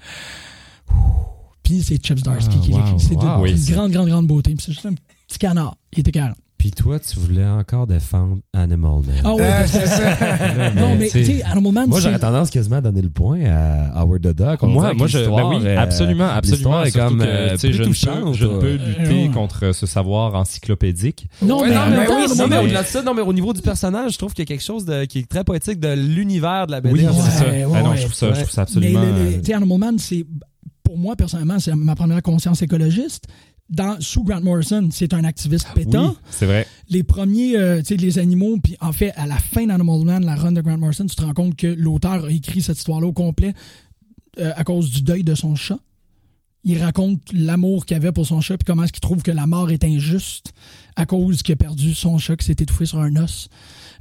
Puis 1.63 1.81
c'est 1.81 1.97
Chips 2.03 2.21
Darsky 2.23 2.57
Ah, 2.59 2.63
qui 2.63 2.71
wow, 2.71 2.77
l'écrit. 2.77 2.99
C'est 2.99 3.15
de- 3.15 3.19
wow. 3.19 3.41
Oui, 3.41 3.55
grande, 3.69 3.91
grande, 3.91 4.07
grande 4.09 4.27
beauté. 4.27 4.55
C'est 4.59 4.71
juste 4.71 4.85
un 4.85 4.93
petit 5.27 5.39
canard. 5.39 5.75
Il 5.93 5.99
était 5.99 6.11
carré. 6.11 6.33
Puis 6.65 6.71
toi, 6.71 6.97
tu 6.97 7.19
voulais 7.19 7.45
encore 7.45 7.85
défendre 7.85 8.37
Animal 8.51 9.01
Man. 9.05 9.21
Ah 9.23 9.35
ouais, 9.35 9.43
Euh, 9.43 9.63
c'est 9.67 9.85
ça. 9.85 10.71
non, 10.75 10.95
mais 10.97 11.09
tu 11.09 11.23
sais, 11.23 11.43
Animal 11.43 11.73
Man, 11.73 11.89
Moi, 11.89 11.99
j'aurais 11.99 12.17
tendance 12.17 12.49
quasiment 12.49 12.77
à 12.77 12.81
donner 12.81 13.03
le 13.03 13.11
point 13.11 13.39
à 13.45 13.99
Howard 14.01 14.23
the 14.23 14.35
Duck. 14.35 14.63
On 14.63 14.67
Moi, 14.69 14.95
moi 14.95 15.05
je, 15.05 15.19
ben 15.19 15.43
oui, 15.61 15.67
absolument, 15.69 16.27
absolument. 16.27 16.83
est 16.83 16.91
comme, 16.91 17.19
que, 17.19 17.23
euh, 17.23 17.51
tu 17.51 17.57
sais, 17.59 17.67
plus 17.69 17.75
je, 17.77 17.83
ne 17.83 17.85
peux, 17.85 18.33
je 18.33 18.45
ne 18.47 18.57
peux 18.59 18.77
lutter 18.77 19.29
contre 19.31 19.75
ce 19.75 19.85
savoir 19.85 20.33
encyclopédique. 20.33 21.27
Non, 21.43 21.59
Ouais, 21.61 21.69
mais 21.69 22.07
non, 22.47 22.63
au-delà 22.63 22.81
de 22.81 22.87
ça, 22.87 23.03
non, 23.03 23.13
mais 23.13 23.21
au 23.21 23.31
niveau 23.33 23.53
du 23.53 23.61
personnage, 23.61 24.13
je 24.13 24.17
trouve 24.17 24.33
qu'il 24.33 24.41
y 24.41 24.47
a 24.47 24.47
quelque 24.47 24.63
chose 24.65 24.85
de, 24.85 25.05
qui 25.05 25.19
est 25.19 25.29
très 25.29 25.43
poétique 25.43 25.79
de 25.79 25.89
l'univers 25.93 26.65
de 26.65 26.71
la 26.71 26.81
BD. 26.81 26.93
Oui, 26.95 27.05
c'est 27.13 27.29
ça. 27.29 27.45
ouais, 27.45 27.63
Ah 27.75 27.83
non, 27.83 27.91
ouais. 27.91 27.97
je 27.97 28.01
trouve 28.01 28.13
ça, 28.15 28.33
je 28.33 28.39
trouve 28.39 28.49
ça 28.51 28.63
absolument. 28.63 29.01
euh, 29.03 29.37
tu 29.37 29.45
sais, 29.45 29.53
Animal 29.53 29.77
Man, 29.77 29.99
c'est 29.99 30.25
pour 30.81 30.97
moi 30.97 31.15
personnellement, 31.15 31.59
c'est 31.59 31.75
ma 31.75 31.93
première 31.95 32.23
conscience 32.23 32.63
écologiste. 32.63 33.25
Dans, 33.69 33.99
sous 33.99 34.23
Grant 34.23 34.41
Morrison, 34.41 34.89
c'est 34.91 35.13
un 35.13 35.23
activiste 35.23 35.67
pétant. 35.73 36.09
oui, 36.09 36.17
c'est 36.29 36.45
vrai. 36.45 36.67
Les 36.89 37.01
premiers, 37.01 37.57
euh, 37.57 37.79
tu 37.79 37.85
sais, 37.85 37.97
les 37.97 38.19
animaux, 38.19 38.57
puis 38.63 38.77
en 38.79 38.91
fait, 38.91 39.11
à 39.15 39.25
la 39.25 39.37
fin 39.37 39.65
d'Animal 39.65 40.05
Man, 40.05 40.25
la 40.25 40.35
run 40.35 40.51
de 40.51 40.61
Grant 40.61 40.77
Morrison, 40.77 41.07
tu 41.07 41.15
te 41.15 41.23
rends 41.23 41.33
compte 41.33 41.55
que 41.55 41.67
l'auteur 41.67 42.25
a 42.25 42.31
écrit 42.31 42.61
cette 42.61 42.77
histoire-là 42.77 43.07
au 43.07 43.13
complet 43.13 43.55
euh, 44.37 44.51
à 44.55 44.63
cause 44.63 44.91
du 44.91 45.01
deuil 45.01 45.23
de 45.23 45.33
son 45.33 45.55
chat. 45.55 45.79
Il 46.63 46.81
raconte 46.81 47.21
l'amour 47.31 47.85
qu'il 47.85 47.97
avait 47.97 48.11
pour 48.11 48.25
son 48.25 48.41
chat, 48.41 48.57
puis 48.57 48.65
comment 48.65 48.83
est-ce 48.83 48.93
qu'il 48.93 49.01
trouve 49.01 49.23
que 49.23 49.31
la 49.31 49.47
mort 49.47 49.71
est 49.71 49.83
injuste 49.83 50.53
à 50.95 51.05
cause 51.05 51.41
qu'il 51.41 51.53
a 51.53 51.55
perdu 51.55 51.93
son 51.93 52.17
chat 52.17 52.35
qui 52.35 52.45
s'est 52.45 52.55
étouffé 52.59 52.85
sur 52.85 52.99
un 52.99 53.15
os. 53.15 53.49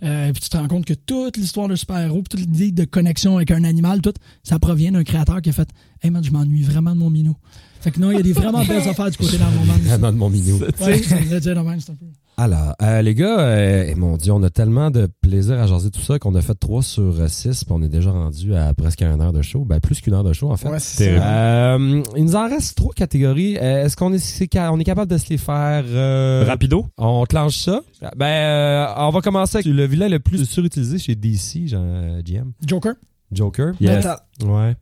Euh, 0.02 0.32
puis 0.32 0.42
tu 0.42 0.48
te 0.48 0.56
rends 0.56 0.68
compte 0.68 0.84
que 0.84 0.94
toute 0.94 1.36
l'histoire 1.36 1.68
de 1.68 1.76
super-héros, 1.76 2.22
toute 2.28 2.40
l'idée 2.40 2.72
de 2.72 2.84
connexion 2.84 3.36
avec 3.36 3.50
un 3.50 3.64
animal, 3.64 4.00
tout, 4.00 4.12
ça 4.42 4.58
provient 4.58 4.92
d'un 4.92 5.04
créateur 5.04 5.40
qui 5.40 5.50
a 5.50 5.52
fait 5.52 5.68
Hey 6.02 6.10
man, 6.10 6.22
je 6.22 6.30
m'ennuie 6.30 6.62
vraiment 6.62 6.92
de 6.92 6.98
mon 6.98 7.10
minou. 7.10 7.36
Fait 7.84 7.90
que 7.90 8.00
non, 8.00 8.10
il 8.10 8.16
y 8.16 8.20
a 8.20 8.22
des 8.22 8.32
vraiment 8.32 8.64
belles 8.64 8.88
affaires 8.88 9.10
du 9.10 9.18
côté. 9.18 9.36
Vraiment 9.36 10.10
de 10.10 10.16
mon 10.16 10.30
minou. 10.30 10.56
Ouais, 10.56 11.02
c'est 11.02 11.12
un 11.14 11.94
peu. 11.94 12.06
Alors, 12.38 12.74
euh, 12.80 13.02
les 13.02 13.14
gars, 13.14 13.38
euh, 13.40 13.94
mon 13.94 14.16
Dieu, 14.16 14.32
on 14.32 14.42
a 14.42 14.48
tellement 14.48 14.90
de 14.90 15.06
plaisir 15.20 15.60
à 15.60 15.66
jaser 15.66 15.90
tout 15.90 16.00
ça 16.00 16.18
qu'on 16.18 16.34
a 16.34 16.40
fait 16.40 16.54
3 16.54 16.82
sur 16.82 17.14
6 17.28 17.64
puis 17.64 17.74
on 17.76 17.82
est 17.82 17.90
déjà 17.90 18.10
rendu 18.10 18.54
à 18.56 18.72
presque 18.72 19.02
une 19.02 19.20
heure 19.20 19.34
de 19.34 19.42
show. 19.42 19.66
Ben, 19.66 19.80
plus 19.80 20.00
qu'une 20.00 20.14
heure 20.14 20.24
de 20.24 20.32
show, 20.32 20.50
en 20.50 20.56
fait. 20.56 20.70
Ouais, 20.70 20.78
c'est. 20.78 21.14
Euh, 21.20 22.02
il 22.16 22.24
nous 22.24 22.36
en 22.36 22.48
reste 22.48 22.74
trois 22.74 22.94
catégories. 22.94 23.58
Euh, 23.58 23.84
Est-ce 23.84 23.96
qu'on 23.98 24.14
est, 24.14 24.56
on 24.56 24.80
est 24.80 24.84
capable 24.84 25.10
de 25.10 25.18
se 25.18 25.28
les 25.28 25.36
faire 25.36 25.84
euh, 25.86 26.44
Rapido? 26.46 26.86
On 26.96 27.24
clenche 27.24 27.58
ça? 27.58 27.82
Ben, 28.16 28.24
euh, 28.26 28.86
on 28.96 29.10
va 29.10 29.20
commencer 29.20 29.58
avec 29.58 29.66
le 29.66 29.86
vilain 29.86 30.08
le 30.08 30.20
plus 30.20 30.42
surutilisé 30.48 30.98
chez 30.98 31.14
DC, 31.14 31.70
euh, 31.74 32.22
GM. 32.24 32.52
Joker. 32.66 32.94
Joker. 33.30 33.74
Metal. 33.78 34.16
Ouais. 34.42 34.74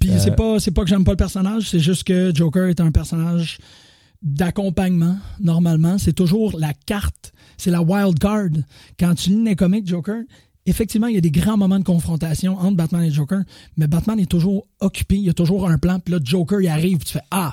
Puis 0.00 0.10
Euh, 0.10 0.18
c'est 0.18 0.36
pas 0.36 0.58
c'est 0.60 0.70
pas 0.70 0.82
que 0.82 0.88
j'aime 0.88 1.04
pas 1.04 1.12
le 1.12 1.16
personnage, 1.16 1.70
c'est 1.70 1.80
juste 1.80 2.04
que 2.04 2.32
Joker 2.34 2.68
est 2.68 2.80
un 2.80 2.90
personnage 2.92 3.58
d'accompagnement 4.22 5.16
normalement, 5.40 5.98
c'est 5.98 6.12
toujours 6.12 6.58
la 6.58 6.72
carte, 6.74 7.32
c'est 7.56 7.70
la 7.70 7.82
wild 7.82 8.18
card. 8.18 8.48
Quand 8.98 9.14
tu 9.14 9.30
lis 9.30 9.44
les 9.44 9.56
comics 9.56 9.86
Joker, 9.86 10.22
effectivement, 10.64 11.06
il 11.06 11.14
y 11.14 11.18
a 11.18 11.20
des 11.20 11.30
grands 11.30 11.56
moments 11.56 11.78
de 11.78 11.84
confrontation 11.84 12.58
entre 12.58 12.76
Batman 12.76 13.02
et 13.04 13.10
Joker, 13.10 13.42
mais 13.76 13.86
Batman 13.86 14.18
est 14.18 14.30
toujours 14.30 14.66
occupé, 14.80 15.16
il 15.16 15.22
y 15.22 15.30
a 15.30 15.34
toujours 15.34 15.68
un 15.68 15.78
plan, 15.78 15.98
puis 16.00 16.12
là 16.14 16.20
Joker 16.22 16.60
il 16.60 16.68
arrive, 16.68 16.98
tu 17.04 17.12
fais 17.12 17.20
ah 17.30 17.52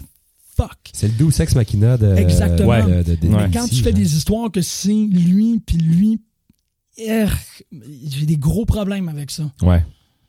fuck. 0.55 0.77
C'est 0.93 1.07
le 1.07 1.13
Deus 1.13 1.41
Ex 1.41 1.55
Machina 1.55 1.97
de, 1.97 2.13
Exactement. 2.15 2.69
ouais, 2.69 3.03
de, 3.03 3.15
de- 3.15 3.27
de 3.27 3.33
Ouais. 3.33 3.47
DC, 3.47 3.53
Quand 3.53 3.67
tu 3.67 3.75
fais 3.77 3.89
genre. 3.91 3.93
des 3.99 4.15
histoires 4.17 4.51
que 4.51 4.61
c'est 4.61 4.89
lui 4.93 5.59
puis 5.65 5.77
lui 5.77 6.19
j'ai 6.97 8.25
des 8.25 8.37
gros 8.37 8.65
problèmes 8.65 9.09
avec 9.09 9.31
ça. 9.31 9.51
Ouais. 9.61 9.83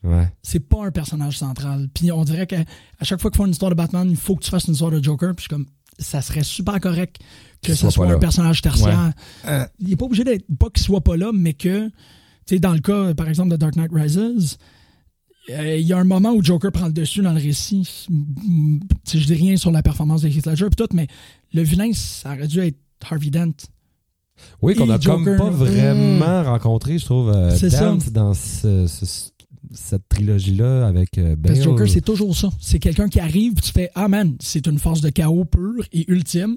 Ouais. 0.05 0.29
c'est 0.43 0.61
pas 0.61 0.85
un 0.87 0.91
personnage 0.91 1.39
central. 1.39 1.89
Puis 1.95 2.13
on 2.13 2.25
dirait 2.25 2.47
qu'à 2.47 2.61
à 3.01 3.05
chaque 3.05 3.21
fois 3.21 3.31
qu'ils 3.31 3.39
font 3.39 3.47
une 3.47 3.53
histoire 3.53 3.71
de 3.71 3.77
Batman, 3.77 4.07
il 4.09 4.17
faut 4.17 4.37
que 4.37 4.45
tu 4.45 4.51
fasses 4.51 4.67
une 4.67 4.75
histoire 4.75 4.91
de 4.91 5.03
Joker. 5.03 5.35
Puis 5.35 5.45
je 5.45 5.49
suis 5.49 5.49
comme, 5.49 5.67
ça 5.99 6.21
serait 6.21 6.43
super 6.45 6.79
correct 6.81 7.17
que 7.63 7.75
ça 7.75 7.91
soit 7.91 8.07
un 8.11 8.19
personnage 8.19 8.61
tertiaire. 8.63 9.13
Euh, 9.47 9.65
Il 9.79 9.93
est 9.93 9.97
pas 9.97 10.05
obligé 10.05 10.25
d'être, 10.25 10.45
pas 10.59 10.69
qu'il 10.71 10.83
soit 10.85 11.01
pas 11.01 11.17
là, 11.17 11.31
mais 11.33 11.55
que, 11.55 11.87
tu 11.89 11.93
sais, 12.47 12.59
dans 12.59 12.73
le 12.75 12.81
cas, 12.81 13.15
par 13.15 13.29
exemple, 13.29 13.51
de 13.51 13.57
Dark 13.57 13.77
Knight 13.77 13.91
Rises, 13.93 14.59
euh, 15.51 15.77
il 15.77 15.87
y 15.87 15.93
a 15.93 15.99
un 15.99 16.05
moment 16.05 16.33
où 16.33 16.43
Joker 16.43 16.73
prend 16.73 16.87
le 16.87 16.93
dessus 16.93 17.23
dans 17.23 17.33
le 17.33 17.41
récit. 17.41 18.07
Mm, 18.11 18.79
tu 19.05 19.11
sais, 19.13 19.19
je 19.19 19.27
dis 19.27 19.35
rien 19.35 19.57
sur 19.57 19.71
la 19.71 19.83
performance 19.83 20.23
de 20.23 20.29
Heath 20.29 20.47
Ledger, 20.47 20.67
puis 20.67 20.77
tout, 20.87 20.95
mais 20.95 21.07
le 21.53 21.63
vilain, 21.63 21.91
ça 21.95 22.33
aurait 22.35 22.47
dû 22.47 22.61
être 22.61 22.77
Harvey 23.09 23.31
Dent. 23.31 23.53
Oui, 24.63 24.75
qu'on 24.75 24.89
Et 24.89 24.93
a 24.93 24.99
comme 24.99 25.25
pas 25.37 25.51
vraiment 25.51 26.43
rencontré, 26.43 26.99
je 26.99 27.05
trouve, 27.05 27.31
euh, 27.31 27.51
Dent 27.51 28.01
ça. 28.01 28.11
dans 28.11 28.35
ce- 28.35 28.87
ce- 28.87 29.31
cette 29.75 30.09
trilogie-là 30.09 30.87
avec 30.87 31.19
euh, 31.19 31.37
Parce 31.37 31.55
Bale. 31.55 31.57
que 31.59 31.63
Joker, 31.63 31.89
c'est 31.89 32.01
toujours 32.01 32.37
ça. 32.37 32.49
C'est 32.61 32.79
quelqu'un 32.79 33.09
qui 33.09 33.21
arrive, 33.21 33.55
puis 33.55 33.63
tu 33.67 33.73
fais 33.73 33.91
Ah 33.95 34.09
man, 34.09 34.35
c'est 34.41 34.67
une 34.67 34.79
force 34.79 35.01
de 35.01 35.11
chaos 35.11 35.45
pure 35.45 35.85
et 35.93 36.11
ultime. 36.11 36.57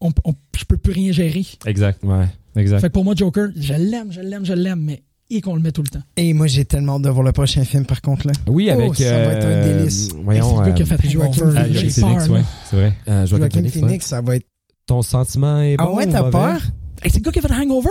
On, 0.00 0.10
on- 0.24 0.34
je 0.58 0.64
peux 0.64 0.76
plus 0.76 0.92
rien 0.92 1.12
gérer. 1.12 1.44
Exact. 1.66 2.02
Ouais. 2.04 2.26
Exact. 2.56 2.80
Fait 2.80 2.88
que 2.88 2.92
pour 2.92 3.04
moi, 3.04 3.14
Joker, 3.16 3.48
je 3.56 3.74
l'aime, 3.74 4.12
je 4.12 4.20
l'aime, 4.20 4.44
je 4.44 4.52
l'aime, 4.52 4.80
mais 4.80 5.02
et 5.28 5.40
qu'on 5.40 5.56
le 5.56 5.60
met 5.60 5.72
tout 5.72 5.82
le 5.82 5.88
temps. 5.88 6.02
Et 6.16 6.32
moi, 6.34 6.46
j'ai 6.46 6.64
tellement 6.64 6.96
hâte 6.96 7.02
de 7.02 7.08
voir 7.08 7.24
le 7.24 7.32
prochain 7.32 7.64
film, 7.64 7.84
par 7.84 8.00
contre. 8.00 8.26
là. 8.28 8.32
Oui, 8.46 8.68
Oh, 8.70 8.74
avec. 8.74 8.94
ça 8.94 9.10
va 9.10 9.32
être 9.32 9.44
un 9.44 9.48
euh, 9.48 9.78
délice. 9.78 10.10
Voyons, 10.22 10.50
c'est 10.50 10.60
le 10.60 10.66
gars 10.68 10.72
qui 10.72 10.82
a 10.82 10.84
euh, 10.94 10.98
fait 10.98 11.08
Joaquin 11.10 11.42
Hangover. 11.42 11.64
Phoenix. 11.64 11.98
Joaquin 12.00 12.32
ouais. 12.32 12.44
C'est 12.70 12.76
vrai. 12.76 12.92
euh, 13.08 13.26
Joaquin 13.26 13.48
Joaquin 13.60 13.68
Phoenix, 13.70 13.92
ouais. 14.04 14.08
Ça 14.08 14.20
va 14.20 14.36
être. 14.36 14.46
Ton 14.86 15.02
sentiment 15.02 15.60
est 15.62 15.76
bon 15.76 15.84
Ah 15.88 15.92
ouais, 15.94 16.06
ou 16.06 16.12
t'as 16.12 16.30
peur? 16.30 16.60
Hey, 17.02 17.10
c'est 17.10 17.16
le 17.16 17.22
gars 17.24 17.32
qui 17.32 17.38
a 17.40 17.42
fait 17.42 17.52
Hangover. 17.54 17.88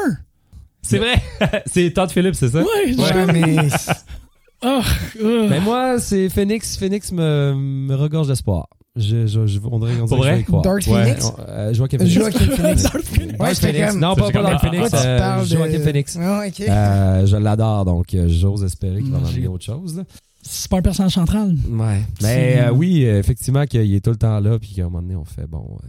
C'est 0.82 0.98
vrai. 1.00 1.16
c'est 1.66 1.92
Todd 1.92 2.10
Phillips, 2.12 2.36
c'est 2.36 2.50
ça? 2.50 2.60
Ouais, 2.62 2.94
je- 2.94 2.98
Ouais, 2.98 3.34
mais. 3.34 3.68
Ah, 4.68 4.82
ah. 4.84 5.48
Ben 5.50 5.62
moi, 5.62 6.00
c'est 6.00 6.30
Phoenix. 6.30 6.78
Phoenix 6.78 7.12
me, 7.12 7.54
me 7.56 7.96
regorge 7.96 8.28
d'espoir. 8.28 8.68
Je, 8.96 9.28
je, 9.28 9.46
je, 9.46 9.60
on 9.70 9.78
dirait, 9.80 9.92
on 10.02 10.06
dirait 10.06 10.08
Pour 10.08 10.20
que 10.22 10.32
je 10.32 10.36
y 10.40 10.44
croire. 10.46 10.62
Dark 10.62 10.78
Ouais, 10.88 11.04
Phoenix? 11.04 11.26
on- 11.26 11.42
euh, 11.50 11.74
Joaquin 11.74 11.98
Phoenix. 11.98 12.16
Joaquin 12.16 12.40
Phoenix. 12.56 12.84
Dark 12.84 13.02
Phoenix. 13.04 13.40
Ouais, 13.40 13.54
j'étais 13.54 13.74
Phoenix. 13.74 13.92
comme- 13.92 14.00
Non, 14.00 14.16
pas, 14.16 14.32
pas 14.32 14.42
Dark 14.42 14.62
Phoenix. 14.62 14.90
Euh, 14.94 15.18
parles 15.20 15.48
de- 15.50 15.56
Joaquin 15.58 15.80
Phoenix. 15.82 16.18
Euh, 16.18 17.26
je 17.26 17.36
l'adore, 17.38 17.84
donc 17.86 18.14
euh, 18.14 18.28
j'ose 18.30 18.64
espérer 18.64 19.02
qu'il 19.02 19.12
va 19.12 19.20
m'amener 19.20 19.34
j'ai- 19.42 19.48
autre 19.48 19.66
chose. 19.66 19.98
Là. 19.98 20.04
C'est 20.42 20.70
pas 20.72 20.78
un 20.78 20.82
personnage 20.82 21.12
central. 21.14 21.56
Ouais. 21.70 22.02
Mais 22.22 22.56
euh, 22.60 22.72
oui, 22.72 23.04
euh, 23.06 23.20
effectivement, 23.20 23.66
qu'il 23.66 23.94
est 23.94 24.00
tout 24.04 24.12
le 24.12 24.16
temps 24.18 24.40
là, 24.40 24.58
puis 24.60 24.70
qu'à 24.76 24.84
un 24.84 24.86
moment 24.86 25.02
donné, 25.02 25.16
on 25.18 25.26
fait 25.26 25.48
bon. 25.48 25.78
euh, 25.84 25.88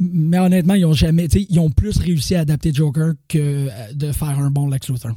Mais 0.00 0.38
honnêtement, 0.38 0.74
ils 0.74 0.86
ont 0.86 0.92
jamais. 0.94 1.26
Ils 1.26 1.58
ont 1.60 1.70
plus 1.70 1.98
réussi 1.98 2.34
à 2.34 2.40
adapter 2.40 2.72
Joker 2.72 3.12
que 3.28 3.38
euh, 3.38 3.68
de 3.94 4.12
faire 4.12 4.38
un 4.38 4.50
bon 4.50 4.68
Lex 4.70 4.88
Luthor. 4.88 5.12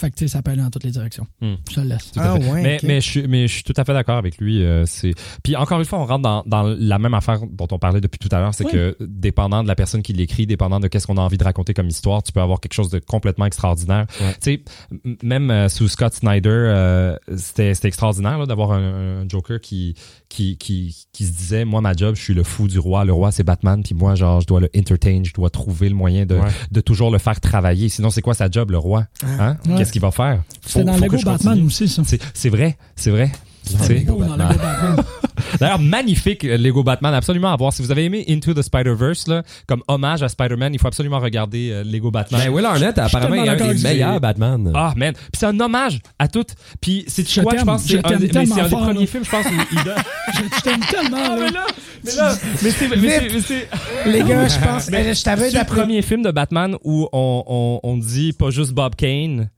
Fait 0.00 0.10
que 0.10 0.16
tu 0.16 0.24
sais, 0.24 0.28
ça 0.28 0.40
peut 0.40 0.50
aller 0.52 0.62
dans 0.62 0.70
toutes 0.70 0.84
les 0.84 0.90
directions. 0.92 1.26
Hmm. 1.42 1.54
Je 1.68 1.74
te 1.74 1.80
le 1.80 1.88
laisse. 1.88 2.10
Ah 2.16 2.36
ouais, 2.36 2.78
mais, 2.82 3.00
je 3.02 3.06
suis, 3.10 3.28
mais 3.28 3.46
je 3.46 3.52
suis 3.52 3.62
tout 3.62 3.74
à 3.76 3.84
fait 3.84 3.92
d'accord 3.92 4.16
avec 4.16 4.38
lui. 4.38 4.64
euh, 4.64 4.84
c'est... 4.86 5.12
Puis 5.42 5.56
encore 5.56 5.78
une 5.78 5.84
fois, 5.84 5.98
on 5.98 6.06
rentre 6.06 6.22
dans, 6.22 6.42
dans 6.46 6.62
la 6.62 6.98
même 6.98 7.12
affaire 7.12 7.40
dont 7.50 7.68
on 7.70 7.78
parlait 7.78 8.00
depuis 8.00 8.18
tout 8.18 8.34
à 8.34 8.38
l'heure, 8.40 8.54
c'est 8.54 8.64
Oui. 8.64 8.72
que 8.72 8.96
dépendant 9.00 9.62
de 9.62 9.68
la 9.68 9.74
personne 9.74 10.00
qui 10.02 10.14
l'écrit, 10.14 10.46
dépendant 10.46 10.80
de 10.80 10.88
qu'est-ce 10.88 11.06
qu'on 11.06 11.18
a 11.18 11.20
envie 11.20 11.36
de 11.36 11.44
raconter 11.44 11.74
comme 11.74 11.88
histoire, 11.88 12.22
tu 12.22 12.32
peux 12.32 12.40
avoir 12.40 12.60
quelque 12.60 12.72
chose 12.72 12.88
de 12.88 12.98
complètement 12.98 13.44
extraordinaire. 13.44 14.06
Ouais. 14.22 14.32
Tu 14.42 14.62
sais, 15.02 15.14
même 15.22 15.50
euh, 15.50 15.68
sous 15.68 15.86
Scott 15.88 16.14
Snyder, 16.14 16.48
euh, 16.48 17.16
c'était, 17.36 17.74
c'était 17.74 17.88
extraordinaire 17.88 18.38
là, 18.38 18.46
d'avoir 18.46 18.72
un, 18.72 19.22
un 19.22 19.28
Joker 19.28 19.60
qui, 19.60 19.94
qui, 20.30 20.56
qui, 20.56 20.96
qui 21.12 21.26
se 21.26 21.32
disait, 21.32 21.64
moi, 21.66 21.80
ma 21.82 21.92
job, 21.92 22.14
je 22.16 22.22
suis 22.22 22.32
le 22.34 22.42
fou 22.44 22.68
du 22.68 22.78
roi. 22.78 23.04
Le 23.04 23.12
roi, 23.12 23.32
c'est 23.32 23.42
Batman, 23.42 23.82
puis 23.82 23.94
moi, 23.94 24.14
genre, 24.14 24.40
je 24.40 24.46
dois 24.46 24.60
le 24.60 24.70
entertain, 24.74 25.20
je 25.24 25.32
dois 25.34 25.50
trouver 25.50 25.88
le 25.90 25.94
moyen 25.96 26.24
de, 26.24 26.36
Ouais. 26.36 26.48
de 26.70 26.80
toujours 26.80 27.10
le 27.10 27.18
faire 27.18 27.38
travailler. 27.40 27.88
Sinon, 27.90 28.08
c'est 28.10 28.22
quoi 28.22 28.32
sa 28.34 28.48
job, 28.50 28.70
le 28.70 28.78
roi? 28.78 29.06
Hein? 29.24 29.56
Ouais. 29.66 29.76
Qu'est-ce 29.76 29.92
qu'il 29.92 30.00
va 30.00 30.10
faire? 30.12 30.42
Faut- 30.62 30.82
dans 30.84 30.94
faut 30.94 31.00
Lego 31.02 31.16
que 31.16 31.20
je 31.20 31.24
Batman 31.26 31.54
continue. 31.54 31.66
aussi, 31.66 31.88
ça. 31.88 32.02
C'est, 32.06 32.22
c'est 32.32 32.48
vrai, 32.48 32.78
c'est 32.96 33.10
vrai. 33.10 33.30
D'ailleurs, 35.58 35.78
magnifique 35.78 36.44
euh, 36.44 36.56
Lego 36.56 36.82
Batman, 36.82 37.12
absolument 37.14 37.52
à 37.52 37.56
voir. 37.56 37.72
Si 37.72 37.82
vous 37.82 37.90
avez 37.90 38.04
aimé 38.04 38.24
Into 38.28 38.54
the 38.54 38.62
Spider-Verse, 38.62 39.26
là, 39.28 39.42
comme 39.66 39.82
hommage 39.88 40.22
à 40.22 40.28
Spider-Man, 40.28 40.74
il 40.74 40.80
faut 40.80 40.86
absolument 40.86 41.18
regarder 41.18 41.70
euh, 41.72 41.82
Lego 41.84 42.10
Batman. 42.10 42.40
Ben, 42.44 42.50
Will 42.52 42.64
Arnett, 42.64 42.98
apparemment, 42.98 43.34
il 43.34 43.46
est 43.46 43.48
un 43.62 43.72
des 43.74 43.82
meilleurs. 43.82 44.20
Batman. 44.20 44.70
Ah, 44.74 44.92
man. 44.96 45.14
Puis 45.14 45.22
c'est 45.38 45.46
un 45.46 45.58
hommage 45.58 46.00
à 46.18 46.28
toutes. 46.28 46.54
Puis 46.80 47.04
c'est 47.08 47.28
Je 47.28 47.40
quoi, 47.40 47.54
je 47.58 47.64
pense, 47.64 47.84
c'est 47.84 48.04
un, 48.06 48.16
des- 48.18 48.30
mais 48.32 48.60
un 48.60 48.68
premiers 48.68 49.06
films, 49.06 49.24
je 49.24 49.30
pense, 49.30 49.46
où 49.46 49.50
il 49.72 49.84
donne. 49.84 49.94
je 50.56 50.60
t'aime 50.62 50.80
tellement, 50.90 51.16
Ah, 51.22 51.36
là. 51.36 51.44
mais 51.44 51.50
là, 51.50 51.66
mais 52.04 52.12
là, 52.14 52.34
mais 52.62 52.70
c'est, 52.70 52.88
mais 52.88 53.40
c'est, 53.40 53.68
mais 54.06 54.12
Les 54.12 54.22
gars, 54.22 54.46
je 54.48 54.58
pense. 54.66 54.88
eh, 54.92 55.14
je 55.14 55.22
t'avais 55.22 55.50
c'est 55.50 55.58
le 55.58 55.64
premier 55.64 56.02
film 56.02 56.22
de 56.22 56.30
Batman 56.30 56.76
où 56.84 57.08
on, 57.12 57.44
on, 57.46 57.80
on 57.82 57.96
dit 57.96 58.32
pas 58.32 58.50
juste 58.50 58.72
Bob 58.72 58.94
Kane. 58.94 59.50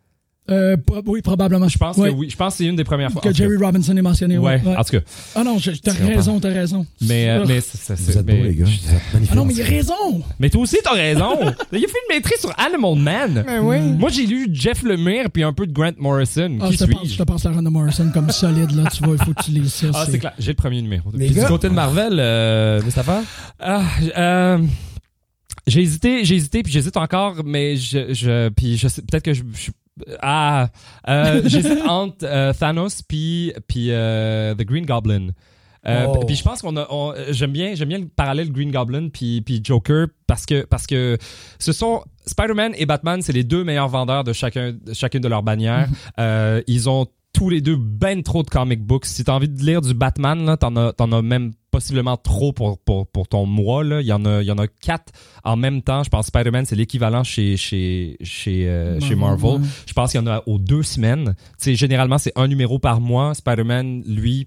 Euh, 0.53 0.77
oui, 1.07 1.23
probablement. 1.23 1.69
Je 1.69 1.79
pense 1.79 1.97
Ouais. 1.97 2.11
que 2.11 2.15
oui. 2.15 2.29
Je 2.31 2.37
pense 2.37 2.55
que 2.55 2.59
c'est 2.59 2.67
une 2.67 2.77
des 2.77 2.85
premières 2.85 3.11
fois. 3.11 3.21
Que. 3.23 3.33
Jerry 3.33 3.57
Robinson 3.57 3.97
est 3.97 4.03
mentionné. 4.03 4.39
Ouais, 4.39 4.61
Ouais. 4.65 4.77
en 4.77 4.85
tout 4.85 4.93
cas. 4.99 5.05
Ah 5.35 5.43
non, 5.45 5.59
t'as 5.59 5.93
C'est 5.93 6.05
raison, 6.05 6.39
t'as 6.41 6.49
raison. 6.51 6.87
Mais, 7.01 7.29
euh, 7.31 7.41
Ah. 7.43 7.45
mais 7.49 7.61
c'est, 7.61 7.79
c'est- 7.97 8.13
Vous 8.13 8.19
êtes 8.19 8.27
beaux, 8.27 8.33
mais- 8.33 8.43
les 8.43 8.55
gars. 8.55 8.65
Ah 9.31 9.35
non, 9.35 9.45
mais 9.45 9.55
il 9.55 9.63
a 9.63 9.65
raison! 9.65 10.23
Mais 10.39 10.51
toi 10.51 10.63
aussi, 10.63 10.77
t'as 10.83 10.93
raison. 10.93 11.37
il 11.73 11.79
a 11.85 11.89
fait 11.89 11.99
une 12.09 12.15
maîtrise 12.17 12.41
sur 12.41 12.53
Animal 12.59 12.97
Man. 12.97 13.45
Ben 13.47 13.61
oui. 13.63 13.81
Moi, 13.99 14.11
j'ai 14.11 14.27
lu 14.27 14.49
Jeff 14.53 14.83
Lemire 14.83 15.31
puis 15.33 15.43
un 15.43 15.53
peu 15.53 15.67
de 15.67 15.73
Grant 15.73 15.93
Morrison. 15.99 16.59
Ah, 16.61 16.69
Qui 16.69 16.75
je 16.75 16.79
te, 16.79 16.85
passe, 17.25 17.43
je 17.43 17.49
te 17.53 17.63
de 17.63 17.69
Morrison 17.69 18.11
comme 18.13 18.31
solide, 18.31 18.71
là. 18.73 18.89
Tu 18.91 19.03
vois, 19.05 19.17
il 19.19 19.25
faut 19.25 19.33
que 19.33 19.43
tu 19.43 19.51
lises 19.53 19.73
ça. 19.73 19.87
Ah, 19.95 20.07
c'est 20.11 20.19
clair. 20.19 20.33
J'ai 20.39 20.51
le 20.53 20.57
premier 20.57 20.83
numéro. 20.83 21.11
Les 21.15 21.27
Puis 21.27 21.35
du 21.41 21.45
côté 21.47 21.69
de 21.69 21.75
Marvel, 21.75 22.17
euh, 22.19 22.83
Mustapha? 22.83 23.23
Ah, 23.61 23.83
euh, 24.17 24.59
j'ai 25.67 25.81
hésité, 25.83 26.25
j'ai 26.25 26.35
hésité, 26.37 26.63
puis 26.63 26.73
j'hésite 26.73 26.97
encore, 26.97 27.37
mais 27.45 27.77
je, 27.77 28.13
je 28.13 28.49
puis 28.51 28.77
je 28.77 28.89
sais, 28.89 29.03
peut-être 29.03 29.25
que 29.25 29.33
je, 29.35 29.43
je- 29.55 29.71
ah, 30.21 30.69
euh, 31.09 31.43
j'hésite 31.45 31.83
entre 31.87 32.25
euh, 32.25 32.53
Thanos 32.53 33.03
puis 33.03 33.53
puis 33.69 33.89
euh, 33.91 34.55
The 34.55 34.63
Green 34.65 34.87
Goblin. 34.87 35.29
Euh, 35.85 36.07
Oh. 36.09 36.21
Puis 36.25 36.37
je 36.37 36.45
pense 36.45 36.63
qu'on 36.63 36.77
a, 36.77 36.87
on- 36.91 37.13
j'aime 37.31 37.51
bien, 37.51 37.75
j'aime 37.75 37.89
bien 37.89 37.99
le 37.99 38.07
parallèle 38.07 38.53
Green 38.53 38.71
Goblin 38.71 39.09
puis 39.09 39.41
puis 39.41 39.61
Joker 39.65 40.07
parce 40.29 40.47
que 40.47 40.65
parce 40.65 40.87
que 40.87 41.19
ce 41.59 41.73
sont 41.73 42.05
Spider-Man 42.27 42.73
et 42.77 42.87
Batman, 42.87 43.21
c'est 43.21 43.33
les 43.33 43.43
deux 43.43 43.65
meilleurs 43.65 43.89
vendeurs 43.89 44.23
de 44.23 44.33
chacun 44.33 44.73
de 44.81 44.93
chacune 44.93 45.21
de 45.21 45.27
leurs 45.29 45.43
bannières. 45.43 45.89
Euh, 46.21 46.63
ils 46.69 46.89
ont 46.89 47.07
tous 47.43 47.49
les 47.49 47.61
deux 47.61 47.75
ben 47.77 48.23
trop 48.23 48.45
de 48.45 48.49
comic 48.49 48.85
books. 48.85 49.05
Si 49.05 49.25
t'as 49.25 49.33
envie 49.33 49.49
de 49.49 49.61
lire 49.65 49.81
du 49.81 49.95
Batman, 49.95 50.45
là, 50.45 50.57
t'en 50.57 50.77
as, 50.77 50.93
t'en 50.93 51.11
as 51.11 51.23
même 51.23 51.51
possiblement 51.73 52.17
trop 52.17 52.53
pour, 52.53 52.79
pour, 52.79 53.09
pour 53.09 53.27
ton 53.27 53.47
mois. 53.47 53.83
Là. 53.83 54.01
Il, 54.01 54.07
y 54.07 54.13
en 54.13 54.25
a, 54.25 54.43
il 54.43 54.47
y 54.47 54.53
en 54.53 54.59
a 54.59 54.69
quatre 54.69 55.13
en 55.43 55.57
même 55.57 55.83
temps. 55.83 56.05
Je 56.05 56.09
pense 56.09 56.27
que 56.27 56.39
Spider-Man, 56.39 56.67
c'est 56.67 56.77
l'équivalent 56.77 57.25
chez, 57.25 57.57
chez, 57.57 58.17
chez, 58.23 58.69
euh, 58.69 59.01
chez 59.01 59.17
Marvel. 59.17 59.61
Je 59.87 59.93
pense 59.93 60.13
qu'il 60.13 60.21
y 60.21 60.23
en 60.23 60.29
a 60.29 60.45
aux 60.47 60.61
deux 60.61 60.85
semaines. 60.85 61.35
Sais, 61.59 61.75
généralement, 61.75 62.19
c'est 62.19 62.33
un 62.37 62.47
numéro 62.47 62.79
par 62.79 63.01
mois. 63.01 63.35
Spider-Man, 63.35 64.05
lui, 64.07 64.47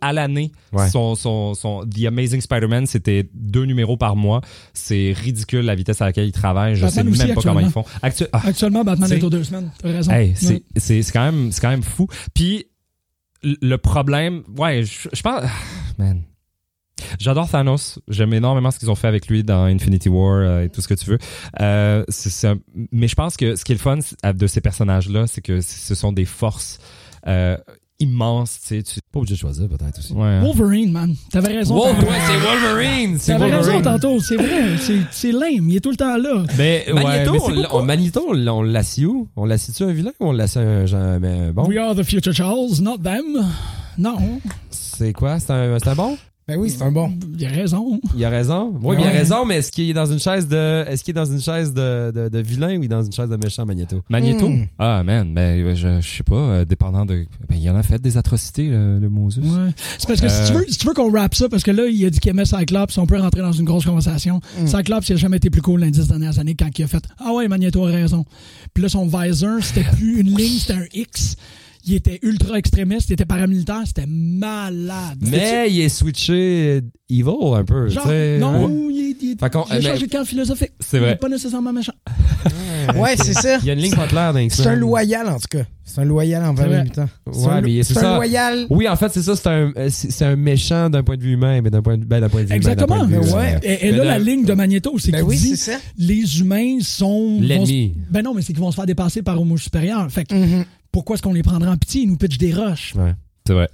à 0.00 0.12
l'année, 0.12 0.52
Ouais. 0.72 0.88
son, 0.90 1.14
son, 1.14 1.54
son 1.54 1.84
The 1.86 2.04
Amazing 2.06 2.40
Spider-Man, 2.40 2.86
c'était 2.86 3.28
deux 3.34 3.64
numéros 3.64 3.96
par 3.96 4.14
mois. 4.16 4.40
C'est 4.74 5.12
ridicule 5.16 5.62
la 5.64 5.74
vitesse 5.74 6.00
à 6.02 6.06
laquelle 6.06 6.26
ils 6.26 6.32
travaillent. 6.32 6.74
Je 6.76 6.82
Batman 6.84 7.14
sais 7.14 7.26
même 7.26 7.34
pas 7.34 7.42
comment 7.42 7.60
ils 7.60 7.70
font. 7.70 7.84
Actu- 8.02 8.26
ah, 8.32 8.42
Actuellement, 8.44 8.84
Batman 8.84 9.10
est 9.12 9.22
aux 9.24 9.30
deux 9.30 9.42
semaines. 9.44 9.70
T'as 9.82 9.88
raison. 9.92 10.12
Hey, 10.12 10.34
Ouais. 10.42 10.62
c'est 10.76 11.02
quand 11.12 11.24
même 11.24 11.50
c'est 11.52 11.60
quand 11.60 11.70
même 11.70 11.82
fou. 11.82 12.06
Puis 12.34 12.66
le 13.42 13.76
problème, 13.76 14.42
ouais, 14.58 14.84
je, 14.84 15.08
je 15.12 15.22
pense, 15.22 15.42
man. 15.98 16.22
J'adore 17.18 17.48
Thanos. 17.50 17.98
J'aime 18.08 18.34
énormément 18.34 18.70
ce 18.70 18.78
qu'ils 18.78 18.90
ont 18.90 18.94
fait 18.94 19.08
avec 19.08 19.28
lui 19.28 19.42
dans 19.42 19.64
Infinity 19.64 20.10
War 20.10 20.36
euh, 20.36 20.64
et 20.64 20.68
tout 20.68 20.82
ce 20.82 20.88
que 20.88 20.92
tu 20.94 21.06
veux. 21.06 21.18
Euh, 21.60 22.04
un- 22.44 22.58
mais 22.92 23.08
je 23.08 23.14
pense 23.14 23.38
que 23.38 23.56
ce 23.56 23.64
qui 23.64 23.72
est 23.72 23.76
le 23.76 23.80
fun 23.80 23.98
de 24.34 24.46
ces 24.46 24.60
personnages-là, 24.60 25.26
c'est 25.26 25.40
que 25.40 25.62
ce 25.62 25.94
sont 25.94 26.12
des 26.12 26.26
forces 26.26 26.78
euh, 27.26 27.56
immenses. 28.00 28.58
Tu 28.60 28.66
sais, 28.78 28.82
tu... 28.82 29.00
Pas 29.12 29.18
obligé 29.20 29.34
de 29.34 29.38
choisir, 29.40 29.68
peut-être 29.68 29.98
aussi. 29.98 30.12
Ouais. 30.12 30.26
hein. 30.26 30.40
Wolverine, 30.42 30.90
man. 30.92 31.14
T'avais 31.30 31.56
raison. 31.58 31.76
Ouais, 31.84 31.92
c'est 32.26 32.36
Wolverine! 32.38 33.18
T'avais 33.18 33.44
raison 33.44 33.56
Wolverine. 33.72 33.82
tantôt, 33.82 34.20
c'est 34.20 34.36
vrai. 34.36 34.76
C'est- 34.78 35.00
C'est 35.10 35.32
lame. 35.32 35.68
Il 35.68 35.76
est 35.76 35.80
tout 35.80 35.90
le 35.90 35.96
temps 35.96 36.16
là. 36.16 36.42
Mais, 36.58 36.84
ouais, 36.88 36.94
Magneto, 37.04 37.32
mais 37.32 37.40
on 37.40 37.48
l'a- 37.78 37.84
Magneto, 37.84 38.24
on, 38.28 38.32
l'a- 38.32 38.54
où? 39.06 39.28
On 39.36 39.44
l'assit-tu 39.44 39.82
un 39.84 39.92
vilain 39.92 40.12
ou 40.20 40.26
on 40.28 40.32
l'assit 40.32 40.58
un 40.58 40.86
genre, 40.86 41.18
mais 41.20 41.52
bon? 41.52 41.66
We 41.66 41.78
are 41.78 41.94
the 41.94 42.02
future 42.02 42.32
Charles, 42.32 42.80
not 42.80 42.98
them. 42.98 43.44
Non. 43.98 44.16
C'est 44.70 45.12
quoi? 45.12 45.38
C'est 45.40 45.52
un, 45.52 45.78
c'est 45.78 45.88
un 45.88 45.94
bon? 45.94 46.16
Ben 46.50 46.58
oui, 46.58 46.70
c'est 46.70 46.82
un 46.82 46.90
bon. 46.90 47.12
Il 47.38 47.46
a 47.46 47.48
raison. 47.48 48.00
Il 48.16 48.24
a 48.24 48.28
raison. 48.28 48.72
Oui, 48.82 48.96
mais 48.96 49.02
il 49.04 49.06
a 49.06 49.10
raison, 49.10 49.44
mais 49.44 49.56
est-ce 49.58 49.70
qu'il 49.70 49.88
est 49.88 49.94
dans 49.94 50.06
une 50.10 50.18
chaise 50.18 50.48
de, 50.48 50.84
est-ce 50.88 51.04
qu'il 51.04 51.12
est 51.12 51.20
dans 51.20 51.24
une 51.30 51.40
chaise 51.40 51.72
de, 51.72 52.10
de, 52.14 52.28
de 52.28 52.38
vilain 52.40 52.76
ou 52.76 52.82
il 52.82 52.84
est 52.86 52.88
dans 52.88 53.02
une 53.04 53.12
chaise 53.12 53.28
de 53.28 53.36
méchant 53.36 53.64
Magneto? 53.64 54.00
Magneto? 54.08 54.48
Hmm. 54.48 54.64
Ah, 54.78 55.02
man, 55.04 55.32
ben, 55.32 55.74
je, 55.74 56.00
je 56.00 56.08
sais 56.16 56.22
pas, 56.24 56.34
euh, 56.34 56.64
dépendant 56.64 57.06
de. 57.06 57.24
Ben, 57.48 57.56
il 57.56 57.70
en 57.70 57.76
a 57.76 57.82
fait 57.82 58.00
des 58.02 58.16
atrocités, 58.16 58.68
le, 58.68 58.98
le 58.98 59.08
Moses. 59.08 59.38
Ouais. 59.38 59.70
C'est 59.98 60.08
parce 60.08 60.20
que 60.20 60.28
si 60.28 60.50
tu 60.50 60.56
Euh. 60.56 60.58
veux, 60.60 60.66
si 60.68 60.78
tu 60.78 60.86
veux 60.86 60.94
qu'on 60.94 61.12
rappe 61.12 61.34
ça, 61.34 61.48
parce 61.48 61.62
que 61.62 61.70
là, 61.70 61.86
il 61.86 62.04
a 62.04 62.10
dit 62.10 62.18
qu'il 62.18 62.30
aimait 62.30 62.44
Cyclops, 62.44 62.98
on 62.98 63.06
peut 63.06 63.18
rentrer 63.20 63.42
dans 63.42 63.52
une 63.52 63.64
grosse 63.64 63.84
conversation. 63.84 64.40
Mm. 64.60 64.66
Cyclops, 64.66 65.08
il 65.08 65.12
a 65.12 65.16
jamais 65.16 65.36
été 65.36 65.50
plus 65.50 65.62
cool 65.62 65.80
les 65.80 65.90
dix 65.90 66.08
dernières 66.08 66.38
années 66.38 66.56
quand 66.58 66.68
il 66.78 66.82
a 66.82 66.88
fait 66.88 67.04
Ah 67.24 67.32
ouais, 67.32 67.46
Magneto 67.48 67.86
a 67.86 67.90
raison. 67.90 68.24
Puis 68.74 68.82
là, 68.82 68.88
son 68.88 69.06
visor, 69.06 69.58
c'était 69.62 69.84
plus 69.96 70.20
une 70.20 70.34
ligne, 70.36 70.58
c'était 70.58 70.74
un 70.74 70.86
X. 70.92 71.36
Il 71.86 71.94
était 71.94 72.18
ultra 72.22 72.58
extrémiste, 72.58 73.08
il 73.08 73.14
était 73.14 73.24
paramilitaire, 73.24 73.82
c'était 73.86 74.06
malade. 74.06 75.18
Mais 75.22 75.66
il 75.70 75.80
est 75.80 75.88
switché 75.88 76.82
evil 77.08 77.54
un 77.54 77.64
peu, 77.64 77.88
Genre, 77.88 78.06
non, 78.06 78.66
Ouais. 78.66 78.72
il, 78.92 79.16
il- 79.22 79.36
il 79.38 79.44
a 79.44 79.50
mais- 79.70 79.82
changé 79.82 80.06
de 80.06 80.12
camp 80.12 80.24
philosophique. 80.24 80.72
C'est 80.78 80.98
Il 80.98 81.00
vrai. 81.00 81.12
est 81.12 81.16
pas 81.16 81.28
nécessairement 81.28 81.72
méchant. 81.72 81.92
Ouais, 82.96 83.16
c'est 83.16 83.32
ça. 83.34 83.58
Il 83.62 83.66
y 83.66 83.70
a 83.70 83.74
une 83.74 83.80
ligne 83.80 83.94
pas 83.94 84.06
claire 84.06 84.32
dans 84.32 84.46
C'est 84.50 84.66
un 84.66 84.74
loyal, 84.74 85.28
en 85.28 85.38
tout 85.38 85.48
cas. 85.58 85.64
C'est 85.84 86.00
un 86.00 86.04
loyal 86.04 86.44
envers 86.44 86.66
les 86.68 86.74
vrai. 86.76 86.84
mutants. 86.84 87.08
C'est 87.32 87.40
Ouais, 87.46 87.52
un- 87.52 87.60
mais 87.62 87.82
c'est 87.82 87.94
c'est 87.94 88.00
ça. 88.00 88.12
un 88.12 88.16
loyal. 88.16 88.66
Oui, 88.70 88.88
en 88.88 88.96
fait, 88.96 89.08
c'est 89.12 89.22
ça, 89.22 89.34
c'est 89.36 89.48
un, 89.48 89.72
euh, 89.76 89.88
c'est 89.90 90.24
un 90.24 90.36
méchant 90.36 90.88
d'un 90.88 91.02
point 91.02 91.16
de 91.16 91.22
vue 91.22 91.32
humain, 91.32 91.60
mais 91.62 91.70
d'un 91.70 91.82
point 91.82 91.96
de, 91.98 92.04
ben, 92.04 92.20
d'un 92.20 92.28
point 92.28 92.42
de 92.42 92.46
vue 92.46 92.54
humain, 92.54 92.62
d'un 92.62 92.70
Exactement. 92.72 92.98
point 92.98 93.06
de 93.08 93.12
vue, 93.12 93.20
Mais 93.20 93.32
ouais. 93.34 93.78
Et, 93.82 93.90
là, 93.90 94.04
la 94.04 94.18
ligne 94.18 94.44
de 94.44 94.52
Magneto, 94.52 94.94
c'est 94.98 95.10
Ben 95.10 95.18
qu'il 95.18 95.28
oui, 95.28 95.36
dit 95.36 95.56
c'est 95.56 95.72
ça. 95.72 95.78
les 95.98 96.40
humains 96.40 96.78
sont. 96.82 97.38
L'ennemi. 97.40 97.94
Ben 98.10 98.22
non, 98.22 98.34
mais 98.34 98.42
c'est 98.42 98.52
qu'ils 98.52 98.62
vont 98.62 98.70
se 98.70 98.76
faire 98.76 98.86
dépasser 98.86 99.22
par 99.22 99.40
homo 99.40 99.56
supérieur. 99.56 100.10
Fait 100.10 100.24
que 100.24 100.34
Mhm. 100.34 100.64
Pourquoi 100.92 101.14
est-ce 101.14 101.22
qu'on 101.22 101.32
les 101.32 101.42
prendrait 101.42 101.70
en 101.70 101.76
pitié? 101.76 102.02
Ils 102.02 102.08
nous 102.08 102.16
pitchent 102.16 102.38
des 102.38 102.54
roches. 102.54 102.94
Ouais. 102.94 103.14
C'est 103.46 103.52
vrai. 103.52 103.68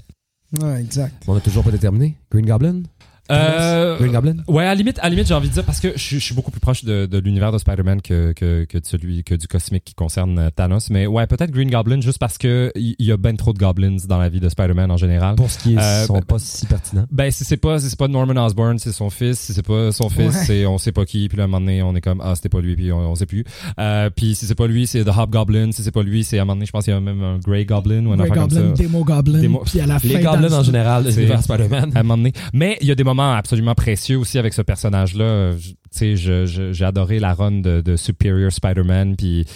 Ouais, 0.60 0.80
exact. 0.80 1.24
On 1.26 1.34
a 1.34 1.40
toujours 1.40 1.64
pas 1.64 1.70
déterminé. 1.70 2.16
Green 2.30 2.47
Goblin? 2.47 2.82
Euh, 3.31 3.97
Green 3.98 4.12
Goblin? 4.12 4.36
Ouais, 4.48 4.65
à 4.65 4.69
la 4.69 4.74
limite, 4.74 4.98
à 5.01 5.05
la 5.05 5.11
limite, 5.11 5.27
j'ai 5.27 5.35
envie 5.35 5.48
de 5.48 5.53
dire 5.55 5.65
parce 5.65 5.81
que 5.81 5.93
je, 5.94 6.01
suis- 6.03 6.19
je 6.20 6.24
suis 6.24 6.35
beaucoup 6.35 6.51
plus 6.51 6.61
proche 6.61 6.85
de, 6.85 7.07
de 7.07 7.19
l'univers 7.19 7.53
de 7.53 7.59
Spider-Man 7.59 8.01
que, 8.03 8.32
que, 8.32 8.65
que 8.65 8.78
de 8.78 8.85
celui 8.86 9.24
que 9.24 9.35
du 9.35 9.47
cosmique 9.48 9.85
qui 9.85 9.94
concerne 9.94 10.39
euh, 10.39 10.51
Thanos. 10.55 10.90
Mais 10.90 11.07
ouais, 11.07 11.27
peut-être 11.27 11.51
Green 11.51 11.70
Goblin 11.70 12.01
juste 12.01 12.19
parce 12.19 12.39
que 12.39 12.73
il 12.77 12.94
y, 12.98 13.05
y 13.07 13.12
a 13.12 13.16
ben 13.16 13.36
trop 13.36 13.53
de 13.53 13.59
goblins 13.59 13.97
dans 14.09 14.19
la 14.19 14.28
vie 14.28 14.40
de 14.40 14.48
Spider-Man 14.48 14.90
en 14.90 14.97
général. 14.97 15.35
Pour 15.36 15.51
ce 15.51 15.59
qui 15.59 15.74
est, 15.74 15.78
Euh, 15.78 16.07
sont 16.07 16.15
ben- 16.15 16.23
pas 16.23 16.39
si 16.39 16.66
pertinents. 16.66 17.07
Ben 17.11 17.31
si 17.31 17.44
c'est 17.44 17.57
pas 17.57 17.78
si 17.78 17.89
c'est 17.90 17.98
pas 17.98 18.09
Norman 18.09 18.44
Osborn, 18.44 18.78
c'est 18.78 18.93
son 18.93 19.11
fils. 19.11 19.39
Si 19.40 19.53
c'est 19.55 19.66
pas 19.66 19.93
son 19.93 20.09
fils, 20.09 20.27
Ouais. 20.35 20.44
c'est 20.47 20.66
on 20.66 20.78
sait 20.78 20.93
pas 20.93 21.05
qui. 21.05 21.28
Puis 21.28 21.36
là, 21.36 21.44
à 21.44 21.47
un 21.47 21.48
moment 21.48 21.61
donné, 21.61 21.82
on 21.82 21.94
est 21.97 22.01
comme 22.01 22.20
ah 22.24 22.35
c'était 22.35 22.48
pas 22.48 22.61
lui, 22.61 22.77
puis 22.77 22.93
on, 22.93 22.98
on 22.98 23.15
sait 23.15 23.27
plus. 23.27 23.44
Euh, 23.78 24.11
puis 24.15 24.35
si 24.35 24.47
c'est 24.47 24.55
pas 24.55 24.66
lui, 24.66 24.86
c'est 24.86 25.05
The 25.05 25.11
Hobgoblin. 25.16 25.73
Si 25.73 25.82
c'est 25.82 25.90
pas 25.90 26.03
lui, 26.03 26.24
c'est 26.24 26.39
à 26.39 26.43
un 26.43 26.44
moment 26.44 26.55
donné, 26.57 26.66
je 26.66 26.73
pense 26.73 26.85
qu'il 26.85 26.94
y 26.94 26.97
a 26.97 27.01
même 27.01 27.23
un 27.23 27.39
Grey 27.39 27.65
Goblin 27.65 28.05
ou 28.07 28.12
un 28.12 28.16
Grey 28.16 28.28
Goblin, 28.28 28.43
comme 28.43 28.77
ça. 28.77 28.82
Démo 28.82 29.05
Goblin, 29.05 29.40
Démo- 29.40 29.62
puis 29.65 29.81
à 29.81 29.86
la 29.86 29.98
fin. 29.98 30.09
Les 30.09 30.19
dans 30.23 30.32
Goblins 30.32 30.53
en 30.53 30.62
général, 30.62 31.05
l'univers 31.07 31.43
Spider-Man. 31.43 31.93
à 31.94 32.01
un 32.01 32.03
moment 32.03 32.16
donné. 32.19 32.32
Mais 32.53 32.78
il 32.81 32.86
y 32.89 32.90
a 32.90 32.94
des 32.94 33.05
moments 33.05 33.15
absolument 33.22 33.74
précieux 33.74 34.18
aussi 34.18 34.38
avec 34.38 34.55
ce 34.55 34.62
personnage-là. 34.62 35.52
Tu 35.97 36.16
sais, 36.16 36.47
j'ai 36.47 36.84
adoré 36.84 37.18
la 37.18 37.34
run 37.34 37.60
de, 37.60 37.97
Superior 37.97 38.52
Spider-Man, 38.52 39.16
puis 39.16 39.47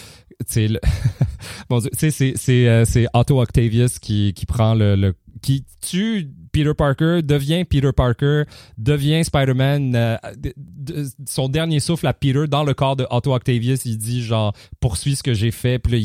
tu 0.48 0.68
sais, 0.68 0.68
c'est 2.40 2.68
euh, 2.68 2.84
c'est 2.84 3.06
Otto 3.12 3.40
Octavius 3.40 3.98
qui 3.98 4.32
qui 4.34 4.46
prend 4.46 4.74
le 4.74 5.14
qui 5.42 5.64
tue 5.80 6.28
Peter 6.52 6.72
Parker 6.76 7.20
devient 7.22 7.64
Peter 7.64 7.92
Parker, 7.96 8.42
devient 8.76 9.24
Spider-Man. 9.24 9.94
euh, 9.94 10.16
de- 10.36 10.52
de- 10.56 11.06
son 11.26 11.48
dernier 11.48 11.78
souffle 11.80 12.06
à 12.08 12.12
Peter 12.12 12.46
dans 12.48 12.64
le 12.64 12.74
corps 12.74 12.96
de 12.96 13.06
Otto 13.10 13.32
Octavius, 13.34 13.84
il 13.84 13.96
dit 13.98 14.22
genre 14.24 14.52
poursuis 14.80 15.14
ce 15.16 15.22
que 15.22 15.32
j'ai 15.34 15.50
fait. 15.52 15.78
Puis 15.78 15.92
là, 15.92 15.98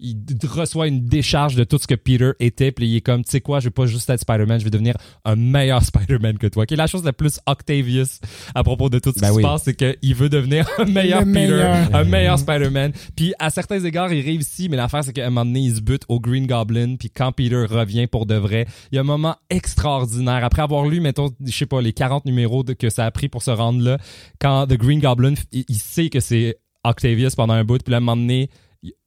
il, 0.00 0.46
reçoit 0.48 0.88
une 0.88 1.04
décharge 1.04 1.54
de 1.56 1.64
tout 1.64 1.78
ce 1.78 1.86
que 1.86 1.94
Peter 1.94 2.32
était. 2.40 2.72
Puis 2.72 2.88
il 2.88 2.96
est 2.96 3.00
comme, 3.00 3.24
tu 3.24 3.30
sais 3.30 3.40
quoi, 3.40 3.60
je 3.60 3.66
vais 3.66 3.70
pas 3.70 3.86
juste 3.86 4.10
être 4.10 4.20
Spider-Man, 4.20 4.58
je 4.58 4.64
vais 4.64 4.70
devenir 4.70 4.96
un 5.24 5.36
meilleur 5.36 5.82
Spider-Man 5.84 6.38
que 6.38 6.48
toi. 6.48 6.66
Qui 6.66 6.74
est 6.74 6.76
la 6.76 6.86
chose 6.88 7.04
la 7.04 7.12
plus 7.12 7.38
Octavius 7.46 8.20
à 8.54 8.62
propos 8.64 8.88
de 8.88 8.98
tout 8.98 9.12
ce 9.14 9.20
Ben 9.20 9.30
qui 9.30 9.36
oui. 9.36 9.42
se 9.42 9.48
passe, 9.48 9.62
c'est 9.64 9.74
qu'il 9.74 10.14
veut 10.14 10.28
devenir 10.28 10.68
un 10.78 10.84
meilleur 10.86 11.20
Le 11.20 11.26
Peter, 11.32 11.48
meilleur. 11.48 11.94
un 11.94 12.04
meilleur 12.04 12.38
Spider-Man. 12.38 12.92
Puis 13.16 13.32
à 13.38 13.50
certains 13.50 13.82
égards, 13.84 14.12
il 14.12 14.24
réussit, 14.24 14.68
mais 14.70 14.76
l'affaire, 14.76 15.04
c'est 15.04 15.12
qu'à 15.12 15.26
un 15.26 15.30
moment 15.30 15.44
donné, 15.44 15.60
il 15.60 15.76
se 15.76 15.80
bute 15.80 16.02
au 16.08 16.18
Green 16.20 16.46
Goblin. 16.46 16.96
Puis 16.96 17.10
quand 17.10 17.30
Peter 17.32 17.64
revient 17.68 18.06
pour 18.06 18.26
de 18.26 18.34
vrai, 18.34 18.63
il 18.90 18.96
y 18.96 18.98
a 18.98 19.00
un 19.00 19.04
moment 19.04 19.36
extraordinaire. 19.50 20.44
Après 20.44 20.62
avoir 20.62 20.86
lu, 20.86 21.00
mettons, 21.00 21.30
je 21.44 21.52
sais 21.52 21.66
pas, 21.66 21.80
les 21.80 21.92
40 21.92 22.24
numéros 22.24 22.64
que 22.64 22.90
ça 22.90 23.06
a 23.06 23.10
pris 23.10 23.28
pour 23.28 23.42
se 23.42 23.50
rendre 23.50 23.82
là, 23.82 23.98
quand 24.40 24.66
The 24.66 24.74
Green 24.74 25.00
Goblin, 25.00 25.34
il, 25.52 25.64
sait 25.74 26.08
que 26.08 26.20
c'est 26.20 26.58
Octavius 26.84 27.34
pendant 27.34 27.54
un 27.54 27.64
bout, 27.64 27.82
puis 27.82 27.92
là, 27.92 27.98
à 27.98 28.00
un 28.00 28.46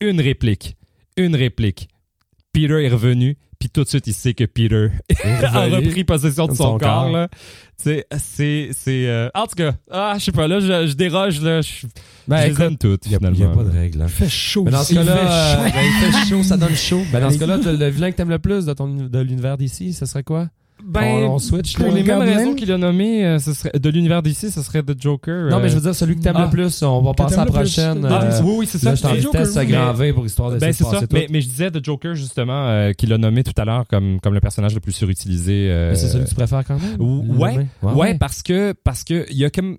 une 0.01 0.21
réplique. 0.21 0.77
Une 1.15 1.35
réplique. 1.35 1.87
Peter 2.53 2.83
est 2.83 2.89
revenu, 2.89 3.37
puis 3.59 3.69
tout 3.69 3.83
de 3.83 3.87
suite, 3.89 4.05
il 4.07 4.13
sait 4.13 4.33
que 4.33 4.43
Peter 4.43 4.89
a 5.43 5.65
repris 5.65 6.03
possession 6.03 6.45
de 6.47 6.53
son, 6.53 6.63
son 6.63 6.77
corps. 6.77 7.03
corps. 7.03 7.09
là. 7.11 7.27
Tu 7.29 7.83
sais, 7.83 8.07
c'est... 8.17 8.69
c'est 8.71 9.07
euh, 9.07 9.29
En 9.35 9.45
tout 9.45 9.55
cas, 9.55 9.73
ah, 9.91 10.15
je 10.17 10.25
sais 10.25 10.31
pas, 10.31 10.47
là, 10.47 10.59
je, 10.59 10.87
je 10.87 10.93
déroge, 10.93 11.41
là. 11.41 11.61
Je, 11.61 11.85
Ben, 12.27 12.37
je 12.37 12.43
les 12.45 12.51
écoute, 12.51 12.61
aime 12.65 12.77
toutes, 12.77 13.05
Il 13.05 13.09
n'y 13.09 13.15
a, 13.15 13.17
finalement. 13.19 13.37
il 13.37 13.41
y 13.41 13.45
a 13.45 13.49
pas 13.55 13.63
de 13.63 13.69
règle. 13.77 14.01
hein. 14.01 14.05
Il 14.07 14.11
fait 14.11 14.29
chaud. 14.29 14.63
Mais 14.63 14.71
dans 14.71 14.83
ce 14.83 14.93
cas-là, 14.93 15.13
Il 15.21 15.27
fait 15.27 15.27
euh, 15.27 15.55
chaud. 15.55 15.73
ben, 15.75 15.83
il 15.85 16.11
fait 16.11 16.29
chaud, 16.29 16.43
ça 16.43 16.57
donne 16.57 16.75
chaud. 16.75 17.01
Ben, 17.11 17.19
dans 17.21 17.29
ce 17.31 17.37
cas-là, 17.37 17.57
le, 17.57 17.75
le 17.75 17.87
vilain 17.89 18.11
que 18.11 18.17
t'aimes 18.17 18.29
le 18.29 18.39
plus 18.39 18.65
de, 18.65 18.73
ton, 18.73 18.87
de 18.87 19.19
l'univers 19.19 19.57
d'ici, 19.57 19.93
ce 19.93 20.05
serait 20.05 20.23
quoi? 20.23 20.47
Ben, 20.87 21.03
on, 21.25 21.33
on 21.33 21.39
switch. 21.39 21.75
pour 21.77 21.91
les 21.91 22.01
mêmes 22.01 22.19
raisons 22.19 22.55
qu'il 22.55 22.71
a 22.71 22.77
nommé, 22.77 23.25
euh, 23.25 23.39
ce 23.39 23.53
serait, 23.53 23.71
de 23.77 23.89
l'univers 23.89 24.23
d'ici, 24.23 24.49
ce 24.49 24.61
serait 24.61 24.81
The 24.83 24.99
Joker. 24.99 25.49
Non, 25.49 25.59
mais 25.59 25.67
je 25.67 25.75
veux 25.75 25.81
dire, 25.81 25.93
celui 25.93 26.15
que 26.15 26.21
t'aimes 26.21 26.35
Ah. 26.37 26.45
le 26.45 26.49
plus, 26.49 26.81
on 26.83 27.01
va 27.01 27.13
passer 27.13 27.35
à 27.35 27.45
la 27.45 27.51
prochaine. 27.51 28.05
Ah, 28.09 28.23
euh, 28.23 28.41
oui, 28.43 28.55
oui, 28.59 28.67
c'est 28.67 28.77
ça. 28.77 28.91
Là, 28.91 28.95
je 28.95 29.01
t'en 29.01 29.59
à 29.59 29.65
grand 29.65 29.93
V 29.93 30.13
pour 30.13 30.25
histoire 30.25 30.51
de 30.51 30.57
Ben, 30.59 30.71
c'est 30.71 30.83
ça. 30.85 31.01
Mais, 31.11 31.27
mais 31.29 31.41
je 31.41 31.47
disais 31.49 31.69
The 31.71 31.83
Joker, 31.83 32.15
justement, 32.15 32.67
euh, 32.69 32.93
qu'il 32.93 33.11
a 33.11 33.17
nommé 33.17 33.43
tout 33.43 33.53
à 33.57 33.65
l'heure 33.65 33.85
comme, 33.89 34.19
comme 34.21 34.33
le 34.33 34.39
personnage 34.39 34.73
le 34.73 34.79
plus 34.79 34.93
surutilisé. 34.93 35.67
euh, 35.69 35.89
Mais 35.89 35.95
c'est 35.95 36.07
celui 36.07 36.23
que 36.23 36.29
tu 36.29 36.35
préfères 36.35 36.63
quand 36.65 36.79
même? 36.79 36.95
Ouais, 37.37 37.67
ouais, 37.83 38.17
parce 38.17 38.41
que, 38.41 38.73
parce 38.83 39.03
que, 39.03 39.25
il 39.29 39.37
y 39.37 39.45
a 39.45 39.49
comme. 39.49 39.77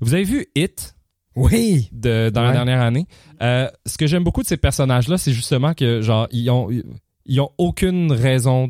Vous 0.00 0.14
avez 0.14 0.24
vu 0.24 0.46
Hit? 0.56 0.94
Oui. 1.36 1.88
de, 1.92 2.30
dans 2.30 2.42
la 2.42 2.52
dernière 2.52 2.80
année. 2.80 3.06
Euh, 3.42 3.68
ce 3.86 3.96
que 3.98 4.06
j'aime 4.06 4.24
beaucoup 4.24 4.42
de 4.42 4.46
ces 4.46 4.56
personnages-là, 4.56 5.16
c'est 5.18 5.32
justement 5.32 5.72
que 5.74 6.00
genre 6.02 6.26
ils 6.30 6.50
ont 6.50 6.68
ils 7.24 7.40
ont 7.40 7.50
aucune 7.56 8.10
raison 8.12 8.68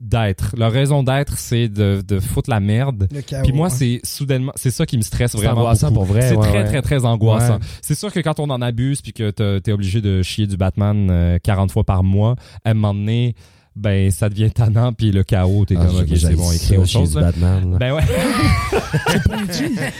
d'être. 0.00 0.54
Leur 0.56 0.72
raison 0.72 1.02
d'être, 1.02 1.38
c'est 1.38 1.68
de, 1.68 2.02
de 2.06 2.18
foutre 2.18 2.50
la 2.50 2.60
merde. 2.60 3.08
Le 3.12 3.22
chaos. 3.22 3.42
Puis 3.44 3.52
moi, 3.52 3.68
hein. 3.68 3.70
c'est 3.70 4.00
soudainement, 4.04 4.52
c'est 4.56 4.70
ça 4.70 4.84
qui 4.86 4.96
me 4.96 5.02
stresse 5.02 5.32
C'est 5.32 5.38
vraiment 5.38 5.60
angoissant 5.60 5.88
beaucoup. 5.90 6.06
pour 6.06 6.14
vrai. 6.14 6.28
C'est 6.28 6.36
ouais, 6.36 6.48
très, 6.48 6.58
ouais. 6.58 6.64
très, 6.64 6.82
très 6.82 7.04
angoissant. 7.04 7.54
Ouais. 7.54 7.64
C'est 7.80 7.94
sûr 7.94 8.12
que 8.12 8.20
quand 8.20 8.40
on 8.40 8.50
en 8.50 8.60
abuse 8.62 9.00
puis 9.00 9.12
que 9.12 9.30
t'as- 9.30 9.60
t'es 9.60 9.72
obligé 9.72 10.00
de 10.00 10.22
chier 10.22 10.46
du 10.46 10.56
Batman 10.56 11.08
euh, 11.10 11.38
40 11.42 11.70
fois 11.70 11.84
par 11.84 12.02
mois, 12.02 12.34
à 12.64 12.70
un 12.70 12.74
moment 12.74 12.94
donné, 12.94 13.34
ben, 13.76 14.10
ça 14.10 14.28
devient 14.28 14.50
tannant 14.50 14.92
puis 14.92 15.10
le 15.12 15.22
chaos, 15.22 15.64
t'es 15.64 15.76
Ah, 15.78 15.86
comme, 15.86 15.96
ok, 15.96 16.06
j'ai- 16.08 16.16
c'est 16.18 16.34
bon, 16.34 16.48
ça, 16.50 16.54
écris 16.56 16.76
autre 16.78 16.88
chose. 16.88 17.14
là. 17.14 17.22
Batman. 17.22 17.72
là. 17.72 17.78
Ben 17.78 17.92
ouais. 17.94 18.02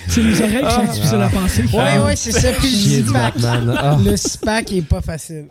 C'est 0.09 0.23
les 0.23 0.41
oreilles 0.41 0.65
qui 0.65 0.75
sont 0.75 0.93
difficiles 0.93 1.21
à 1.21 1.29
passer. 1.29 1.63
Ouais, 1.73 1.99
ouais, 2.05 2.17
c'est 2.17 2.33
ça. 2.33 2.53
Puis 2.53 2.97
le 3.03 3.07
SPAC. 3.07 3.35
Ah. 3.45 3.99
Le 4.05 4.17
SPAC 4.17 4.73
est 4.73 4.83
pas 4.83 5.01
facile. 5.01 5.47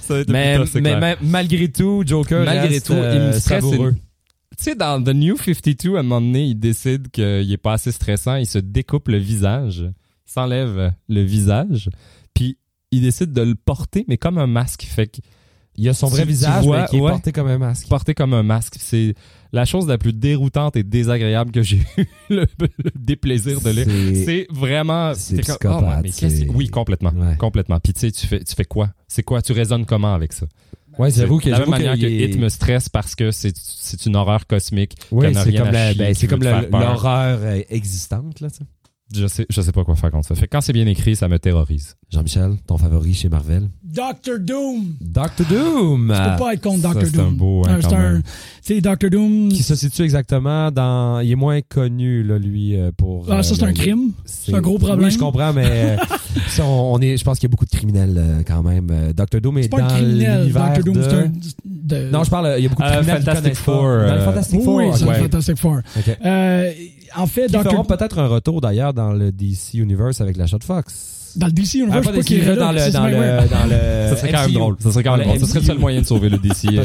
Ça 0.00 0.14
va 0.14 0.20
être 0.20 0.28
Mais, 0.30 0.58
mais, 0.80 1.00
mais 1.00 1.16
malgré 1.22 1.68
tout, 1.70 2.02
Joker 2.06 2.44
Malgré 2.44 2.68
reste, 2.68 2.86
tout, 2.86 2.92
il 2.94 2.98
me 2.98 3.04
euh, 3.04 3.38
stresse. 3.40 3.64
Tu 3.64 4.64
sais, 4.64 4.74
dans 4.74 5.02
The 5.02 5.08
New 5.14 5.36
52, 5.36 5.96
à 5.96 6.00
un 6.00 6.02
moment 6.02 6.20
donné, 6.20 6.44
il 6.44 6.54
décide 6.56 7.10
qu'il 7.10 7.50
est 7.50 7.56
pas 7.56 7.72
assez 7.74 7.90
stressant, 7.90 8.36
il 8.36 8.46
se 8.46 8.58
découpe 8.58 9.08
le 9.08 9.18
visage, 9.18 9.84
s'enlève 10.26 10.92
le 11.08 11.22
visage, 11.22 11.90
puis 12.34 12.58
il 12.92 13.00
décide 13.02 13.32
de 13.32 13.42
le 13.42 13.54
porter, 13.56 14.04
mais 14.08 14.16
comme 14.16 14.38
un 14.38 14.46
masque. 14.46 14.82
Fait 14.88 15.06
que 15.08 15.18
Il 15.76 15.88
a 15.88 15.94
son 15.94 16.06
vrai 16.06 16.20
Tu- 16.22 16.26
tu 16.26 16.32
visage, 16.32 16.64
vois, 16.64 16.82
mais 16.82 16.86
qui 16.88 16.96
est 16.96 17.00
ouais. 17.00 17.10
porté 17.10 17.32
comme 17.32 17.48
un 17.48 17.58
masque. 17.58 17.88
porter 17.88 18.14
comme 18.14 18.32
un 18.34 18.42
masque, 18.42 18.76
c'est 18.78 19.14
la 19.52 19.64
chose 19.64 19.86
la 19.88 19.98
plus 19.98 20.12
déroutante 20.12 20.76
et 20.76 20.82
désagréable 20.84 21.50
que 21.50 21.62
j'ai 21.62 21.78
eu 21.98 22.04
le, 22.30 22.46
le 22.58 22.90
déplaisir 22.96 23.60
de 23.60 23.70
lire. 23.70 23.86
C'est- 24.24 24.46
vraiment. 24.52 25.14
c'est 25.14 25.34
oh, 25.64 25.80
mais 26.02 26.10
que- 26.10 26.52
Oui, 26.52 26.68
complètement. 26.68 27.10
Ouais. 27.10 27.36
Complètement. 27.36 27.80
Puis 27.80 27.92
tu 27.92 28.00
sais, 28.00 28.12
tu 28.12 28.26
fais, 28.26 28.42
tu 28.42 28.54
fais 28.54 28.64
quoi? 28.64 28.90
C'est 29.08 29.22
quoi? 29.22 29.42
Tu 29.42 29.52
raisonnes 29.52 29.84
comment 29.86 30.14
avec 30.14 30.32
ça? 30.32 30.46
Ouais, 30.96 31.10
j'avoue 31.10 31.38
que 31.38 31.48
la 31.50 31.58
même 31.58 31.70
manière 31.70 31.94
que 31.98 32.06
est- 32.06 32.30
Hit 32.30 32.38
me 32.38 32.48
stresse 32.48 32.88
parce 32.88 33.16
que 33.16 33.32
c'est 33.32 33.56
c'est 33.56 34.06
une 34.06 34.14
horreur 34.14 34.46
cosmique. 34.46 34.94
N'a 35.12 35.42
c'est 35.44 35.52
comme 35.54 35.70
la- 35.72 35.92
ben, 35.94 36.14
c'est 36.14 36.28
comme 36.28 36.42
l'horreur 36.44 37.38
euh, 37.42 37.60
existante 37.68 38.40
là. 38.40 38.48
Je 39.14 39.26
sais, 39.26 39.44
je 39.50 39.60
sais 39.60 39.72
pas 39.72 39.84
quoi 39.84 39.96
faire 39.96 40.10
contre 40.10 40.28
ça. 40.28 40.34
Fait 40.34 40.46
que 40.46 40.52
quand 40.52 40.60
c'est 40.60 40.72
bien 40.72 40.86
écrit, 40.86 41.14
ça 41.14 41.28
me 41.28 41.38
terrorise. 41.38 41.96
Jean-Michel, 42.10 42.56
ton 42.66 42.78
favori 42.78 43.12
chez 43.12 43.28
Marvel? 43.28 43.68
Doctor 43.94 44.38
Doom. 44.40 44.94
Doctor 45.00 45.46
Doom. 45.46 46.12
Tu 46.14 46.30
peux 46.30 46.38
pas 46.44 46.54
être 46.54 46.60
contre 46.62 46.82
Doctor 46.82 47.02
c'est 47.06 47.18
un 47.18 47.22
Doom. 47.24 47.36
beau, 47.36 47.62
hein, 47.68 47.78
c'est 47.80 47.88
quand 47.88 47.94
un. 47.96 48.12
même. 48.14 48.22
Tu 48.22 48.74
sais, 48.74 48.80
Doctor 48.80 49.10
Doom. 49.10 49.48
Qui 49.50 49.62
se 49.62 49.74
situe 49.74 50.02
exactement 50.02 50.70
dans. 50.70 51.20
Il 51.20 51.30
est 51.30 51.36
moins 51.36 51.60
connu 51.62 52.22
là, 52.22 52.38
lui 52.38 52.76
euh, 52.76 52.90
pour. 52.96 53.26
Ah, 53.30 53.42
ça, 53.42 53.52
euh, 53.52 53.56
c'est 53.56 53.64
un 53.64 53.72
crime. 53.72 54.12
C'est 54.24 54.54
un 54.54 54.60
gros 54.60 54.78
problème. 54.78 55.06
Oui, 55.06 55.10
je 55.10 55.18
comprends, 55.18 55.52
mais 55.52 55.66
euh, 55.66 55.96
ça, 56.48 56.64
on 56.64 56.94
on 56.94 56.98
est. 57.00 57.16
Je 57.16 57.24
pense 57.24 57.38
qu'il 57.38 57.48
y 57.48 57.50
a 57.50 57.52
beaucoup 57.52 57.66
de 57.66 57.70
criminels 57.70 58.42
quand 58.46 58.62
même. 58.62 59.12
Doctor 59.14 59.40
Doom 59.40 59.58
est, 59.58 59.62
C'est 59.64 59.68
pas 59.68 59.78
dans 59.78 59.84
un 59.86 59.96
criminel. 59.96 60.40
l'univers 60.40 60.66
Doctor 60.74 60.84
Doom, 60.84 60.94
de- 60.96 61.02
c'est 61.02 61.14
un. 61.14 61.32
de- 61.64 62.10
Non, 62.10 62.24
je 62.24 62.30
parle. 62.30 62.54
Il 62.58 62.62
y 62.64 62.66
a 62.66 62.68
beaucoup 62.68 62.82
de 62.82 62.88
criminels 62.88 63.22
Fantastic. 63.22 63.54
Four, 63.54 63.82
Dans 63.82 64.14
le 64.14 64.20
Fantastic 64.20 64.58
Oui, 64.58 64.64
Four. 64.64 64.76
oui, 64.76 64.86
c'est 64.94 65.04
le 65.06 65.12
Fantastic 65.14 65.56
Four. 65.58 65.78
Ok. 65.96 66.18
Euh, 66.24 66.72
en 67.16 67.26
fait, 67.26 67.46
Qui 67.46 67.52
Doctor 67.52 67.86
peut-être 67.86 68.18
un 68.18 68.26
retour 68.26 68.60
d'ailleurs 68.60 68.92
dans 68.92 69.12
le 69.12 69.30
DC 69.30 69.74
Universe 69.74 70.20
avec 70.20 70.36
la 70.36 70.46
Shot 70.48 70.58
Fox. 70.64 71.13
Dans 71.36 71.46
le 71.46 71.52
DC 71.52 71.74
Universe, 71.74 71.96
Ah, 71.96 72.02
je 72.02 72.04
pas 72.04 72.04
sais 72.04 72.10
pas 72.10 72.16
DC 72.18 72.26
qui 72.26 72.34
est 72.34 72.36
Universe, 72.38 72.58
là. 72.58 72.64
dans 72.64 72.72
le, 72.72 72.92
dans 72.92 73.04
ouais, 73.04 73.10
le, 73.10 73.16
ouais. 73.18 73.48
dans 73.48 73.64
le. 73.64 74.08
Ça 74.10 74.16
serait 74.16 74.32
quand 74.32 74.42
même 74.42 74.52
drôle. 74.52 74.76
Ça 74.80 74.92
serait 74.92 75.02
quand 75.02 75.16
même 75.16 75.20
Le 75.20 75.24
drôle. 75.26 75.40
Ça 75.40 75.46
serait 75.46 75.60
le 75.60 75.66
seul 75.66 75.78
moyen 75.78 76.00
de 76.00 76.06
sauver 76.06 76.28
le 76.28 76.38
DC. 76.38 76.64
euh, 76.72 76.82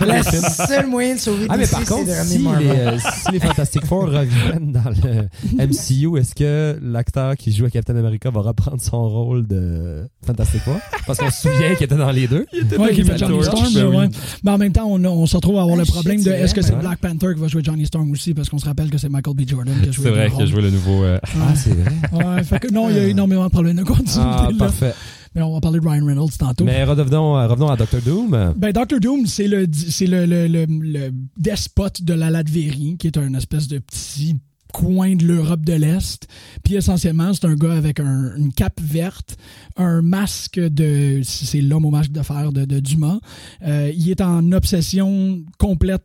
Ben, 0.00 0.22
le 0.22 0.66
seule 0.66 0.86
moyen 0.86 1.14
de 1.14 1.20
sauver 1.20 1.46
Ah, 1.48 1.56
mais 1.56 1.64
DC, 1.64 1.70
par 1.72 1.84
contre, 1.84 2.10
si 2.24 2.38
les, 2.38 2.46
euh, 2.70 2.98
si 2.98 3.32
les 3.32 3.40
Fantastic 3.40 3.84
Four 3.86 4.06
reviennent 4.06 4.72
dans 4.72 4.90
le 4.90 5.28
MCU, 5.66 6.18
est-ce 6.18 6.34
que 6.34 6.78
l'acteur 6.82 7.36
qui 7.36 7.52
joue 7.52 7.64
à 7.66 7.70
Captain 7.70 7.96
America 7.96 8.30
va 8.30 8.40
reprendre 8.40 8.80
son 8.80 9.08
rôle 9.08 9.46
de 9.46 10.06
Fantastic 10.26 10.60
Four? 10.62 10.76
Parce 11.06 11.18
qu'on 11.18 11.30
se 11.30 11.42
souvient 11.48 11.74
qu'il 11.74 11.84
était 11.84 11.96
dans 11.96 12.10
les 12.10 12.26
deux. 12.26 12.46
Ouais, 12.78 12.92
qui 12.94 13.04
fait 13.04 13.18
Johnny 13.18 13.32
Torch, 13.40 13.44
Storm, 13.46 13.74
ben 13.74 13.86
oui. 13.86 13.96
ouais. 13.96 14.08
Mais 14.44 14.50
en 14.50 14.58
même 14.58 14.72
temps, 14.72 14.86
on, 14.88 15.26
se 15.26 15.36
retrouve 15.36 15.58
à 15.58 15.62
avoir 15.62 15.76
Ah, 15.78 15.80
le 15.80 15.86
problème 15.86 16.22
de 16.22 16.30
est-ce 16.30 16.54
que 16.54 16.62
c'est 16.62 16.72
ouais. 16.74 16.80
Black 16.80 16.98
Panther 16.98 17.34
qui 17.34 17.40
va 17.40 17.48
jouer 17.48 17.62
Johnny 17.64 17.86
Storm 17.86 18.10
aussi, 18.10 18.34
parce 18.34 18.48
qu'on 18.48 18.58
se 18.58 18.66
rappelle 18.66 18.90
que 18.90 18.98
c'est 18.98 19.08
Michael 19.08 19.34
B. 19.34 19.42
Jordan 19.48 19.74
qui 19.82 19.88
a 19.88 19.92
joué 19.92 20.04
C'est 20.04 20.10
vrai 20.10 20.24
le 20.28 20.30
qu'il 20.30 20.42
a 20.42 20.46
joué 20.46 20.62
le 20.62 20.70
nouveau. 20.70 21.04
euh, 21.04 21.18
Ah, 21.24 21.52
c'est 21.54 21.70
vrai. 21.70 21.92
Ouais, 22.36 22.42
fait 22.44 22.58
que 22.60 22.72
non, 22.72 22.88
il 22.90 22.97
y 23.02 23.04
a 23.06 23.08
énormément 23.08 23.44
de 23.44 23.50
problèmes 23.50 23.76
de 23.76 23.82
continuité. 23.84 24.20
Ah, 24.22 24.48
là. 24.50 24.58
parfait. 24.58 24.94
Mais 25.34 25.42
on 25.42 25.52
va 25.52 25.60
parler 25.60 25.78
de 25.78 25.86
Ryan 25.86 26.04
Reynolds 26.06 26.36
tantôt. 26.38 26.64
Mais 26.64 26.82
revenons, 26.84 27.36
euh, 27.38 27.46
revenons 27.46 27.68
à 27.68 27.76
Doctor 27.76 28.00
Doom. 28.00 28.54
Ben, 28.56 28.72
Doctor 28.72 28.98
Doom, 28.98 29.26
c'est 29.26 29.46
le, 29.46 29.66
c'est 29.72 30.06
le, 30.06 30.24
le, 30.24 30.46
le, 30.48 30.64
le 30.68 31.10
despote 31.36 32.02
de 32.02 32.14
la 32.14 32.30
Latvérie, 32.30 32.96
qui 32.98 33.06
est 33.08 33.18
un 33.18 33.34
espèce 33.34 33.68
de 33.68 33.78
petit 33.78 34.36
coin 34.72 35.14
de 35.16 35.24
l'Europe 35.26 35.64
de 35.64 35.74
l'Est. 35.74 36.26
Puis 36.64 36.74
essentiellement, 36.76 37.32
c'est 37.34 37.44
un 37.46 37.54
gars 37.54 37.72
avec 37.74 38.00
un- 38.00 38.34
une 38.36 38.52
cape 38.52 38.80
verte, 38.82 39.36
un 39.76 40.02
masque 40.02 40.58
de... 40.58 41.20
C'est 41.24 41.60
l'homme 41.60 41.84
au 41.86 41.90
masque 41.90 42.12
de 42.12 42.22
fer 42.22 42.52
de, 42.52 42.64
de 42.64 42.80
Dumas. 42.80 43.18
Euh, 43.66 43.92
il 43.94 44.10
est 44.10 44.20
en 44.20 44.50
obsession 44.52 45.40
complète 45.58 46.04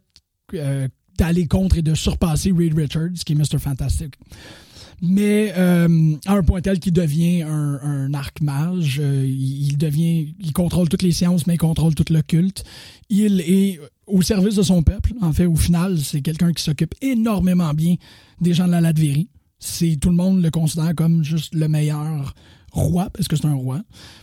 euh, 0.53 0.87
d'aller 1.17 1.47
contre 1.47 1.77
et 1.77 1.81
de 1.81 1.93
surpasser 1.93 2.51
Reed 2.51 2.73
Richards, 2.77 3.13
qui 3.25 3.33
est 3.33 3.35
Mr. 3.35 3.57
Fantastic. 3.59 4.15
Mais 5.05 5.51
euh, 5.57 6.15
à 6.25 6.35
un 6.35 6.43
point 6.43 6.61
tel 6.61 6.79
qu'il 6.79 6.93
devient 6.93 7.41
un, 7.41 7.77
un 7.83 8.13
arc-mage, 8.13 9.01
euh, 9.03 9.25
il, 9.27 9.67
il 9.67 9.77
devient, 9.77 10.33
il 10.39 10.53
contrôle 10.53 10.87
toutes 10.87 11.01
les 11.01 11.11
sciences, 11.11 11.45
mais 11.45 11.55
il 11.55 11.57
contrôle 11.57 11.93
tout 11.93 12.05
le 12.09 12.21
culte. 12.21 12.63
Il 13.09 13.41
est 13.41 13.81
au 14.07 14.21
service 14.21 14.55
de 14.55 14.63
son 14.63 14.81
peuple. 14.81 15.11
En 15.21 15.33
fait, 15.33 15.45
au 15.45 15.57
final, 15.57 15.99
c'est 15.99 16.21
quelqu'un 16.21 16.53
qui 16.53 16.63
s'occupe 16.63 16.95
énormément 17.01 17.73
bien 17.73 17.95
des 18.39 18.53
gens 18.53 18.65
de 18.65 18.71
la 18.71 18.79
Latvérie. 18.79 19.27
C'est 19.59 19.97
tout 19.97 20.09
le 20.09 20.15
monde 20.15 20.41
le 20.41 20.49
considère 20.51 20.95
comme 20.95 21.21
juste 21.21 21.53
le 21.53 21.67
meilleur 21.67 22.33
roi, 22.71 23.09
parce 23.13 23.27
que 23.27 23.35
c'est 23.35 23.45
un 23.45 23.55
roi 23.55 23.81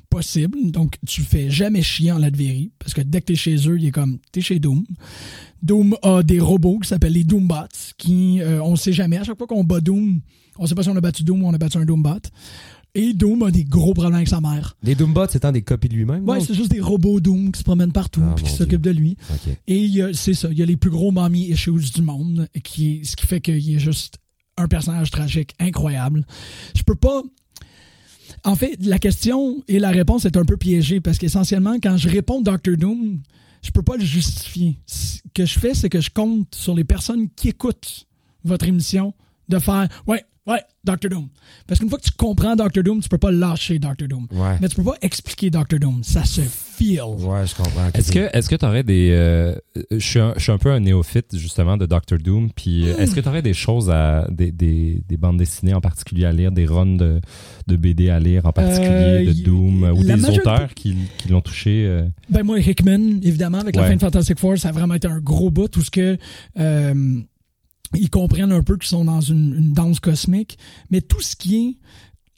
possible. 0.09 0.71
Donc, 0.71 0.97
tu 1.07 1.21
fais 1.21 1.51
jamais 1.51 1.83
chier 1.83 2.11
en 2.11 2.19
Latvérie, 2.19 2.73
parce 2.79 2.95
que 2.95 3.03
dès 3.03 3.21
que 3.21 3.27
t'es 3.27 3.35
chez 3.35 3.57
eux, 3.69 3.79
il 3.79 3.87
est 3.87 3.91
comme 3.91 4.19
t'es 4.33 4.41
chez 4.41 4.59
Doom. 4.59 4.87
Doom 5.63 5.95
a 6.03 6.23
des 6.23 6.41
robots 6.41 6.79
qui 6.79 6.89
s'appellent 6.89 7.13
les 7.13 7.25
Doombots, 7.25 7.95
qui 7.99 8.41
euh, 8.41 8.63
on 8.63 8.77
sait 8.77 8.95
jamais. 8.95 9.19
À 9.19 9.25
chaque 9.25 9.37
fois 9.37 9.47
qu'on 9.47 9.63
bat 9.63 9.83
Doom, 9.83 10.21
on 10.61 10.67
sait 10.67 10.75
pas 10.75 10.83
si 10.83 10.89
on 10.91 10.97
a 10.97 11.01
battu 11.01 11.25
Doom 11.25 11.43
ou 11.43 11.47
on 11.49 11.55
a 11.55 11.59
battu 11.59 11.79
un 11.79 11.85
Doombot. 11.85 12.21
Et 12.95 13.15
Doom 13.15 13.45
a 13.45 13.51
des 13.51 13.65
gros 13.65 13.95
problèmes 13.95 14.17
avec 14.17 14.29
sa 14.29 14.41
mère. 14.41 14.77
Les 14.83 14.95
Doombots 14.95 15.27
étant 15.27 15.53
des 15.53 15.63
copies 15.63 15.89
de 15.89 15.95
lui-même. 15.95 16.29
Ouais, 16.29 16.41
c'est 16.41 16.55
juste 16.55 16.71
des 16.71 16.81
robots 16.81 17.21
Doom 17.21 17.53
qui 17.53 17.61
se 17.61 17.65
promènent 17.65 17.93
partout 17.93 18.23
Ah, 18.25 18.35
puis 18.35 18.45
qui 18.45 18.51
s'occupent 18.53 18.83
de 18.83 18.91
lui. 18.91 19.17
Ok. 19.31 19.57
Et 19.69 20.03
c'est 20.13 20.35
ça, 20.35 20.49
il 20.51 20.59
y 20.59 20.63
a 20.63 20.67
les 20.67 20.77
plus 20.77 20.91
gros 20.91 21.13
mommy 21.13 21.49
issues 21.51 21.73
du 21.95 22.03
monde, 22.03 22.49
qui 22.63 23.05
ce 23.05 23.17
qui 23.17 23.27
fait 23.27 23.41
qu'il 23.41 23.75
est 23.75 23.79
juste 23.79 24.19
un 24.57 24.69
personnage 24.69 25.11
tragique 25.11 25.55
incroyable. 25.61 26.27
Je 26.75 26.83
peux 26.83 26.97
pas. 26.97 27.23
En 28.45 28.57
fait, 28.57 28.77
la 28.85 28.99
question 28.99 29.63
et 29.69 29.79
la 29.79 29.91
réponse 29.91 30.25
est 30.25 30.37
un 30.37 30.45
peu 30.45 30.57
piégée 30.57 31.01
parce 31.01 31.19
qu'essentiellement, 31.19 31.77
quand 31.83 31.97
je 31.97 32.09
réponds 32.09 32.41
Doctor 32.43 32.77
Doom, 32.77 33.21
je 33.63 33.71
peux 33.71 33.83
pas 33.83 33.97
le 33.97 34.05
justifier. 34.05 34.79
Ce 34.87 35.19
que 35.33 35.47
je 35.47 35.59
fais, 35.59 35.75
c'est 35.75 35.89
que 35.89 36.01
je 36.01 36.11
compte 36.11 36.55
sur 36.55 36.75
les 36.75 36.85
personnes 36.85 37.29
qui 37.37 37.49
écoutent 37.51 38.07
votre 38.45 38.67
émission 38.67 39.15
de 39.49 39.59
faire 39.59 39.89
Ouais, 40.07 40.25
ouais, 40.47 40.61
Doctor 40.85 41.11
Doom. 41.11 41.29
Parce 41.67 41.79
qu'une 41.81 41.89
fois 41.89 41.99
que 41.99 42.05
tu 42.05 42.13
comprends 42.17 42.57
Doctor 42.57 42.83
Doom, 42.83 43.01
tu 43.01 43.09
peux 43.09 43.19
pas 43.19 43.31
lâcher 43.31 43.79
Doctor 43.79 44.09
Doom. 44.09 44.27
Ouais. 44.33 44.57
Mais 44.61 44.69
tu 44.69 44.77
peux 44.77 44.85
pas 44.85 44.97
expliquer 45.03 45.51
Doctor 45.51 45.79
Doom. 45.79 46.03
Ça 46.03 46.25
se 46.25 46.41
feel. 46.41 47.01
Ouais, 47.03 47.47
je 47.47 47.55
comprends. 47.55 47.89
Est-ce 47.95 48.11
que 48.13 48.29
est-ce 48.33 48.49
que 48.49 48.57
tu 48.57 48.65
aurais 48.65 48.83
des 48.83 49.11
euh, 49.13 49.55
je 49.91 49.99
suis 49.99 50.19
un, 50.19 50.33
je 50.37 50.43
suis 50.43 50.53
un 50.53 50.59
peu 50.59 50.71
un 50.73 50.81
néophyte 50.81 51.37
justement 51.37 51.77
de 51.77 51.85
Doctor 51.87 52.19
Doom 52.19 52.51
puis 52.55 52.89
euh, 52.89 52.97
est-ce 52.99 53.15
que 53.15 53.21
tu 53.21 53.29
aurais 53.29 53.43
des 53.43 53.53
choses 53.55 53.91
à 53.91 54.27
des, 54.31 54.51
des, 54.53 55.03
des 55.09 55.17
bandes 55.17 55.37
dessinées 55.39 55.75
en 55.75 55.81
particulier 55.81 56.25
à 56.25 56.33
lire, 56.33 56.51
des 56.53 56.65
runs 56.67 56.97
de, 56.97 57.21
de 57.67 57.77
BD 57.77 58.09
à 58.11 58.19
lire 58.19 58.47
en 58.47 58.53
particulier 58.53 58.91
Euh, 58.91 59.27
de 59.27 59.33
Doom 59.43 59.83
ou 59.95 60.03
des 60.03 60.17
majorité- 60.17 60.41
auteurs 60.41 60.75
qui, 60.75 60.97
qui 61.19 61.29
l'ont 61.29 61.41
touché 61.43 61.85
euh, 61.87 62.03
Ben 62.31 62.43
moi, 62.43 62.59
Hickman, 62.59 63.21
évidemment, 63.23 63.59
avec 63.59 63.77
la 63.77 63.85
fin 63.85 63.95
de 63.95 64.01
Fantastic 64.01 64.39
Four, 64.39 64.57
ça 64.59 64.71
a 64.71 64.73
vraiment 64.73 64.95
été 64.95 65.07
un 65.09 65.19
gros 65.21 65.51
bout, 65.51 65.69
tout 65.69 65.83
ce 65.83 65.91
que 65.91 66.17
euh, 66.59 67.21
ils 67.95 68.11
comprennent 68.11 68.53
un 68.53 68.63
peu 68.63 68.77
qu'ils 68.77 68.89
sont 68.89 69.05
dans 69.05 69.21
une, 69.21 69.55
une 69.57 69.73
danse 69.73 70.01
cosmique, 70.01 70.59
mais 70.91 71.01
tout 71.01 71.21
ce 71.21 71.37
qui 71.37 71.57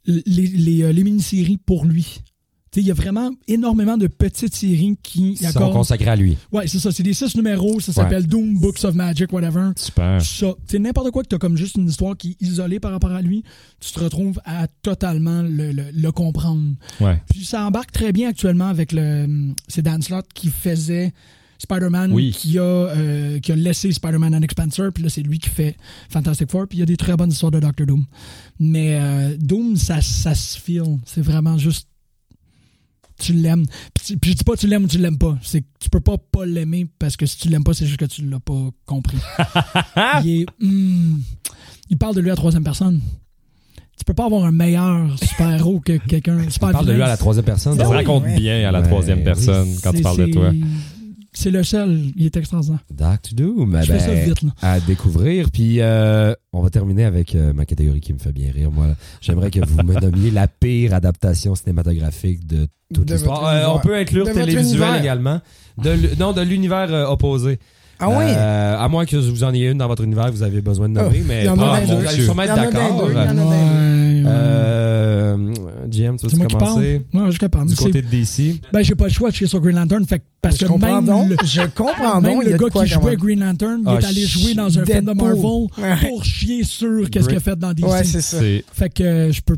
est 0.06 0.22
les, 0.26 0.46
les, 0.46 0.82
euh, 0.82 0.92
les 0.92 1.04
mini-séries 1.04 1.58
pour 1.58 1.84
lui. 1.84 2.20
Il 2.74 2.84
y 2.86 2.90
a 2.90 2.94
vraiment 2.94 3.30
énormément 3.48 3.98
de 3.98 4.06
petites 4.06 4.54
séries 4.54 4.96
qui 5.02 5.36
sont 5.36 5.44
accordent- 5.44 5.74
consacrés 5.74 6.08
à 6.08 6.16
lui. 6.16 6.38
Ouais, 6.52 6.66
c'est 6.66 6.78
ça. 6.78 6.90
C'est 6.90 7.02
des 7.02 7.12
six 7.12 7.36
numéros. 7.36 7.80
Ça 7.80 7.92
s'appelle 7.92 8.26
Doom, 8.26 8.58
Books 8.58 8.82
of 8.84 8.94
Magic, 8.94 9.30
whatever. 9.30 9.72
super. 9.76 10.22
Ça, 10.24 10.54
c'est 10.66 10.78
n'importe 10.78 11.10
quoi 11.10 11.22
que 11.22 11.28
tu 11.28 11.34
as 11.34 11.38
comme 11.38 11.58
juste 11.58 11.76
une 11.76 11.86
histoire 11.86 12.16
qui 12.16 12.30
est 12.30 12.42
isolée 12.46 12.80
par 12.80 12.92
rapport 12.92 13.12
à 13.12 13.20
lui, 13.20 13.42
tu 13.78 13.92
te 13.92 14.00
retrouves 14.00 14.40
à 14.46 14.68
totalement 14.68 15.42
le, 15.42 15.70
le- 15.72 15.90
le 15.92 16.12
comprendre. 16.12 16.72
Ouais. 16.98 17.20
Puis 17.28 17.44
ça 17.44 17.66
embarque 17.66 17.92
très 17.92 18.10
bien 18.10 18.30
actuellement 18.30 18.68
avec 18.68 18.92
le. 18.92 19.52
C'est 19.68 19.82
Dan 19.82 20.00
Slott 20.00 20.24
qui 20.34 20.48
faisait 20.48 21.12
Spider-Man, 21.62 22.12
Oui. 22.12 22.32
qui, 22.32 22.58
a, 22.58 22.62
euh, 22.62 23.38
qui 23.38 23.52
a 23.52 23.56
laissé 23.56 23.92
Spider-Man 23.92 24.34
and 24.34 24.42
Expanser, 24.42 24.88
puis 24.92 25.02
là 25.04 25.08
c'est 25.08 25.22
lui 25.22 25.38
qui 25.38 25.48
fait 25.48 25.76
Fantastic 26.10 26.50
Four, 26.50 26.66
puis 26.68 26.78
il 26.78 26.80
y 26.80 26.82
a 26.82 26.86
des 26.86 26.96
très 26.96 27.16
bonnes 27.16 27.30
histoires 27.30 27.52
de 27.52 27.60
Doctor 27.60 27.86
Doom. 27.86 28.04
Mais 28.58 28.98
euh, 29.00 29.36
Doom, 29.38 29.76
ça, 29.76 30.00
ça 30.00 30.34
se 30.34 30.58
feel. 30.58 30.98
C'est 31.04 31.22
vraiment 31.22 31.56
juste. 31.58 31.88
Tu 33.20 33.32
l'aimes. 33.34 33.64
Puis, 33.94 34.04
tu- 34.06 34.18
puis 34.18 34.30
je 34.32 34.36
dis 34.38 34.44
pas 34.44 34.56
tu 34.56 34.66
l'aimes 34.66 34.84
ou 34.84 34.88
tu 34.88 34.98
l'aimes 34.98 35.18
pas. 35.18 35.38
C'est 35.42 35.60
que 35.60 35.66
tu 35.78 35.88
peux 35.90 36.00
pas 36.00 36.16
pas 36.18 36.44
l'aimer 36.44 36.86
parce 36.98 37.16
que 37.16 37.24
si 37.26 37.38
tu 37.38 37.48
l'aimes 37.48 37.62
pas, 37.62 37.72
c'est 37.74 37.86
juste 37.86 38.00
que 38.00 38.04
tu 38.06 38.22
l'as 38.28 38.40
pas 38.40 38.68
compris. 38.84 39.18
il 40.24 40.40
est. 40.42 40.46
hmm, 40.64 41.18
il 41.90 41.98
parle 41.98 42.16
de 42.16 42.20
lui 42.20 42.30
à 42.30 42.32
la 42.32 42.36
troisième 42.36 42.64
personne. 42.64 43.00
Tu 43.96 44.04
peux 44.04 44.14
pas 44.14 44.24
avoir 44.24 44.44
un 44.44 44.50
meilleur 44.50 45.16
super-héros 45.22 45.78
que 45.80 45.98
quelqu'un. 45.98 46.50
Super 46.50 46.70
On 46.70 46.72
parle 46.72 46.86
de 46.86 46.92
lui 46.94 47.02
à 47.02 47.06
la 47.06 47.16
troisième 47.16 47.44
personne. 47.44 47.76
Ça 47.76 47.84
se 47.84 47.88
raconte 47.90 48.24
ouais. 48.24 48.34
bien 48.36 48.68
à 48.68 48.72
la 48.72 48.80
Ouais, 48.80 48.88
troisième 48.88 49.22
personne 49.22 49.68
quand 49.84 49.92
tu 49.92 50.02
parles 50.02 50.26
de 50.26 50.32
toi. 50.32 50.50
C'est- 51.32 51.50
le 51.50 51.62
seul. 51.64 51.98
Il 52.16 52.26
est 52.26 52.36
extraordinaire. 52.36 52.80
Doctor 52.90 53.32
Doom. 53.34 53.78
Je 53.82 53.92
ben, 53.92 53.98
fais 53.98 53.98
ça 53.98 54.14
vite, 54.14 54.42
là. 54.42 54.50
à 54.62 54.80
découvrir. 54.80 55.50
Puis 55.50 55.80
euh, 55.80 56.34
on 56.52 56.60
va 56.60 56.70
terminer 56.70 57.04
avec 57.04 57.34
euh, 57.34 57.52
ma 57.52 57.64
catégorie 57.64 58.00
qui 58.00 58.12
me 58.12 58.18
fait 58.18 58.32
bien 58.32 58.50
rire. 58.52 58.70
Moi, 58.70 58.88
j'aimerais 59.20 59.50
que 59.50 59.60
vous 59.64 59.82
me 59.82 59.94
nommiez 60.00 60.30
la 60.30 60.48
pire 60.48 60.94
adaptation 60.94 61.54
cinématographique 61.54 62.46
de 62.46 62.66
toute 62.94 63.10
l'histoire. 63.10 63.46
Euh, 63.46 63.66
on 63.74 63.80
peut 63.80 63.96
inclure 63.96 64.26
De 64.26 64.32
télévisuel 64.32 65.00
également. 65.00 65.40
De 65.78 65.96
non, 66.18 66.32
de 66.32 66.42
l'univers 66.42 66.92
euh, 66.92 67.06
opposé. 67.06 67.58
Ah 67.98 68.08
oui? 68.08 68.24
Euh, 68.28 68.76
à 68.78 68.88
moins 68.88 69.04
que 69.06 69.16
vous 69.16 69.44
en 69.44 69.52
ayez 69.54 69.68
une 69.70 69.78
dans 69.78 69.86
votre 69.88 70.02
univers 70.02 70.26
que 70.26 70.32
vous 70.32 70.42
avez 70.42 70.60
besoin 70.60 70.88
de 70.88 70.94
nommer, 70.94 71.20
Oh, 71.22 71.24
mais 71.28 71.42
il 71.42 71.46
y 71.46 71.48
en 71.48 71.52
a 71.54 71.56
dans 71.56 71.86
bon, 71.86 71.86
deux. 71.86 71.94
vous 72.02 72.08
allez 72.08 72.22
sûrement 72.24 72.42
être 72.42 72.54
d'accord. 72.56 73.08
Euh, 74.24 75.36
GM, 75.88 76.16
tu 76.16 76.28
C'est 76.28 76.36
moi 76.36 76.44
veux 76.44 76.48
qui 76.48 76.56
parle. 76.56 76.72
commencer? 76.74 77.02
Ouais, 77.12 77.20
je 77.26 77.30
suis 77.30 77.38
capable. 77.38 77.68
Du 77.70 77.76
côté 77.76 78.02
de 78.02 78.06
DC. 78.08 78.60
Ben, 78.72 78.82
j'ai 78.82 78.94
pas 78.94 79.04
le 79.04 79.10
choix 79.12 79.30
de 79.30 79.34
chier 79.34 79.46
sur 79.46 79.60
Green 79.60 79.76
Lantern. 79.76 80.04
Fait 80.06 80.18
que- 80.20 80.24
parce 80.40 80.56
je 80.56 80.64
que 80.64 80.70
comprends 80.70 80.96
même 80.96 81.04
donc. 81.06 81.28
le, 81.28 81.36
je 81.44 81.60
comprends 81.74 82.20
même 82.20 82.34
donc. 82.34 82.44
le 82.44 82.50
gars 82.56 82.68
quoi 82.70 82.84
qui 82.84 82.90
jouait. 82.90 83.16
Green 83.16 83.40
Lantern, 83.40 83.80
il 83.82 83.88
Ah, 83.88 83.98
est 84.00 84.04
allé 84.04 84.24
jouer 84.26 84.54
dans 84.54 84.78
un 84.78 84.84
film 84.84 85.04
de. 85.04 85.12
Marvel 85.12 85.36
Ouais. 85.78 86.08
pour 86.08 86.24
chier 86.24 86.64
sur 86.64 87.08
qu'est-ce 87.10 87.28
qu'il 87.28 87.36
a 87.36 87.40
fait 87.40 87.56
dans 87.58 87.72
DC. 87.72 87.86
Ouais, 87.86 88.04
c'est 88.04 88.20
ça. 88.20 88.38
Fait 88.72 88.92
que 88.92 89.02
euh, 89.02 89.32
je 89.32 89.40
peux. 89.42 89.56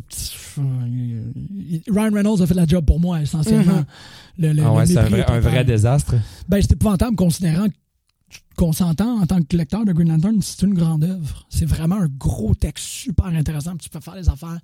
Ryan 1.91 2.11
Reynolds 2.15 2.43
a 2.43 2.47
fait 2.47 2.55
la 2.55 2.67
job 2.67 2.85
pour 2.85 3.01
moi, 3.01 3.21
essentiellement. 3.21 3.73
Mhm. 3.75 3.85
Le, 4.39 4.53
le- 4.53 4.63
Ah 4.65 4.73
ouais, 4.73 4.87
c'est 4.87 4.99
un 4.99 5.05
vrai, 5.05 5.59
un 5.59 5.65
désastre. 5.65 6.15
Ben, 6.49 6.59
c'est 6.61 6.73
épouvantable 6.73 7.17
considérant 7.17 7.67
qu'on 8.57 8.73
s'entend 8.73 9.21
en 9.21 9.27
tant 9.27 9.41
que 9.43 9.57
lecteur 9.57 9.85
de 9.85 9.93
Green 9.93 10.09
Lantern, 10.09 10.41
c'est 10.43 10.63
une 10.63 10.75
grande 10.75 11.05
œuvre. 11.05 11.47
C'est 11.51 11.67
vraiment 11.67 11.97
un 11.97 12.09
gros 12.19 12.55
texte 12.55 12.85
super 12.85 13.27
intéressant. 13.27 13.77
Tu 13.77 13.89
peux 13.89 14.01
faire 14.01 14.15
des 14.15 14.29
affaires 14.29 14.59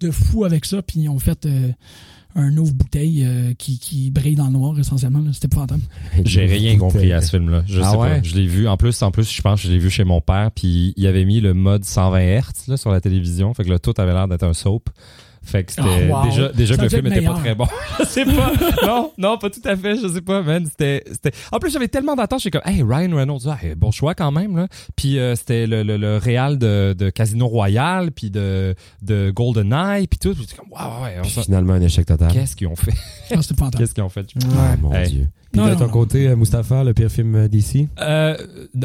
de 0.00 0.10
fou 0.10 0.44
avec 0.44 0.64
ça. 0.64 0.82
Puis 0.82 1.00
ils 1.00 1.08
ont 1.08 1.18
fait 1.18 1.46
euh, 1.46 1.70
un 2.34 2.56
ouvre 2.56 2.72
bouteille 2.74 3.24
euh, 3.24 3.54
qui, 3.54 3.78
qui 3.78 4.10
brille 4.10 4.34
dans 4.36 4.46
le 4.46 4.52
noir, 4.52 4.78
essentiellement. 4.78 5.22
C'était 5.32 5.46
épouvantable. 5.46 5.82
J'ai 6.24 6.44
rien 6.46 6.76
compris 6.76 7.12
à 7.12 7.20
ce 7.22 7.30
film-là. 7.30 7.62
Je 7.66 7.80
Ah 7.80 7.90
sais 7.92 7.96
ouais? 7.96 8.08
pas. 8.20 8.22
Je 8.22 8.34
l'ai 8.34 8.46
vu. 8.46 8.68
En 8.68 8.76
plus, 8.76 9.00
en 9.02 9.10
plus, 9.10 9.30
je 9.32 9.40
pense 9.42 9.62
que 9.62 9.68
je 9.68 9.72
l'ai 9.72 9.78
vu 9.78 9.90
chez 9.90 10.04
mon 10.04 10.20
père. 10.20 10.50
Puis 10.52 10.92
il 10.96 11.06
avait 11.06 11.24
mis 11.24 11.40
le 11.40 11.54
mode 11.54 11.84
120 11.84 12.20
Hz 12.40 12.68
là, 12.68 12.76
sur 12.76 12.90
la 12.90 13.00
télévision. 13.00 13.54
Fait 13.54 13.64
que 13.64 13.70
là, 13.70 13.78
tout 13.78 13.94
avait 13.96 14.12
l'air 14.12 14.28
d'être 14.28 14.44
un 14.44 14.54
soap. 14.54 14.90
Fait 15.46 15.64
que 15.64 15.72
c'était 15.72 15.82
Oh, 16.10 16.12
wow. 16.12 16.48
déjà, 16.54 16.76
que 16.76 16.82
le 16.82 16.88
film 16.88 17.06
être 17.06 17.16
était 17.16 17.26
pas 17.26 17.34
très 17.34 17.54
bon. 17.54 17.66
je 18.00 18.04
sais 18.04 18.24
pas. 18.24 18.52
non, 18.86 19.12
non, 19.16 19.38
pas 19.38 19.48
tout 19.48 19.60
à 19.64 19.76
fait. 19.76 19.96
Je 19.96 20.08
sais 20.08 20.20
pas, 20.20 20.42
man. 20.42 20.66
C'était, 20.66 21.04
c'était. 21.10 21.30
En 21.52 21.58
plus, 21.58 21.70
j'avais 21.72 21.88
tellement 21.88 22.16
d'attentes. 22.16 22.40
J'étais 22.42 22.58
comme, 22.58 22.70
hey, 22.72 22.82
Ryan 22.82 23.14
Reynolds, 23.16 23.40
ah, 23.48 23.56
bon 23.76 23.90
choix 23.92 24.14
quand 24.14 24.32
même, 24.32 24.56
là. 24.56 24.66
Puis 24.96 25.18
euh, 25.18 25.34
c'était 25.36 25.66
le, 25.66 25.82
le, 25.84 25.96
le 25.96 26.16
réal 26.16 26.58
de, 26.58 26.94
de 26.98 27.10
Casino 27.10 27.46
Royale, 27.46 28.10
puis 28.10 28.30
de, 28.30 28.74
de 29.02 29.30
GoldenEye, 29.30 30.06
puis 30.08 30.18
tout. 30.18 30.34
Puis 30.34 30.42
j'étais 30.48 30.56
comme, 30.56 30.70
wow, 30.72 31.04
ouais, 31.04 31.14
on 31.18 31.22
Puis 31.22 31.30
s'en- 31.30 31.42
finalement, 31.42 31.74
un 31.74 31.80
échec 31.80 32.04
total. 32.06 32.32
Qu'est-ce 32.32 32.56
qu'ils 32.56 32.66
ont 32.66 32.76
fait? 32.76 32.92
Ah, 33.30 33.40
C'était. 33.42 33.78
Qu'est-ce 33.78 33.94
qu'ils 33.94 34.02
ont 34.04 34.08
fait? 34.08 34.26
Ah, 34.58 34.76
mon 34.80 34.92
Hey. 34.92 35.08
Dieu. 35.08 35.28
Puis 35.56 35.64
Non, 35.64 35.68
de 35.68 35.72
non, 35.72 35.78
ton 35.78 35.86
non. 35.86 35.90
côté, 35.90 36.28
euh, 36.28 36.36
Mustapha, 36.36 36.84
le 36.84 36.92
pire 36.92 37.10
film 37.10 37.34
euh, 37.34 37.48
DC? 37.48 37.88
Euh, 38.00 38.36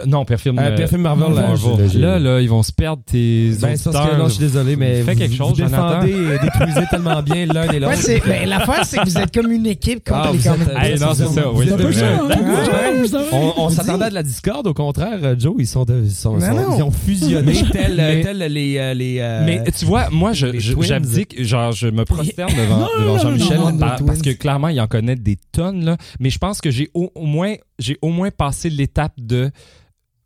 non, 0.07 0.23
pire 0.23 0.39
film. 0.39 0.57
Euh, 0.57 0.73
pire 0.77 0.87
film 0.87 1.01
Marvel, 1.01 1.33
là, 1.35 1.41
Marvel. 1.49 1.99
Là, 2.01 2.17
là, 2.17 2.39
ils 2.39 2.49
vont 2.49 2.63
se 2.63 2.71
perdre 2.71 3.03
tes 3.05 3.51
Ben, 3.61 3.75
parce 3.83 3.83
que 3.83 3.89
là, 4.17 4.23
je 4.25 4.29
suis 4.29 4.39
désolé, 4.39 4.75
mais 4.77 5.01
Fais 5.03 5.13
vous, 5.13 5.19
quelque 5.19 5.35
chose, 5.35 5.49
vous 5.49 5.55
défendez 5.67 6.11
et 6.11 6.39
détruisez 6.39 6.87
tellement 6.89 7.21
bien 7.21 7.45
l'un 7.47 7.69
et 7.71 7.79
l'autre. 7.79 8.07
Ouais, 8.07 8.21
ben, 8.25 8.47
l'affaire, 8.49 8.85
c'est 8.85 8.97
que 8.99 9.05
vous 9.09 9.17
êtes 9.17 9.33
comme 9.33 9.51
une 9.51 9.67
équipe 9.67 10.07
contre 10.07 10.29
Ah, 10.29 10.31
les 10.31 10.91
Hey, 10.93 10.99
non, 10.99 11.13
c'est 11.13 11.27
ça, 11.27 11.51
oui? 11.51 11.69
On, 13.57 13.69
s'attendait 13.69 14.05
à 14.05 14.09
de 14.09 14.13
la 14.15 14.23
discorde, 14.23 14.67
au 14.67 14.73
contraire, 14.73 15.19
Joe, 15.37 15.55
ils 15.59 15.67
sont, 15.67 15.83
de- 15.83 16.03
ils 16.05 16.11
sont, 16.11 16.35
Mais 16.35 16.47
sont- 16.47 16.53
non. 16.55 16.77
ils 16.77 16.83
ont 16.83 16.91
fusionné 16.91 17.53
tel, 17.71 17.95
Mais- 17.97 18.21
tel 18.21 18.37
les, 18.37 18.77
euh, 18.77 18.93
les, 18.93 19.17
euh, 19.19 19.43
Mais 19.45 19.63
tu 19.77 19.85
vois, 19.85 20.09
moi, 20.11 20.31
j'abdique, 20.33 21.43
genre, 21.43 21.71
je 21.71 21.87
me 21.87 22.05
prosterne 22.05 22.51
devant, 22.57 22.77
Non, 22.79 22.87
non, 23.05 23.17
Jean-Michel 23.17 23.57
non, 23.57 23.71
non, 23.71 23.87
parce 24.05 24.21
que 24.21 24.31
clairement, 24.31 24.69
il 24.69 24.79
en 24.79 24.87
connaît 24.87 25.15
des 25.15 25.37
tonnes, 25.51 25.83
là. 25.85 25.97
Mais 26.19 26.29
je 26.29 26.37
pense 26.37 26.60
que 26.61 26.71
j'ai 26.71 26.89
au, 26.93 27.11
au 27.15 27.25
moins, 27.25 27.55
j'ai 27.79 27.97
au 28.01 28.09
moins 28.09 28.31
passé 28.31 28.69
l'étape 28.69 29.13
de. 29.17 29.51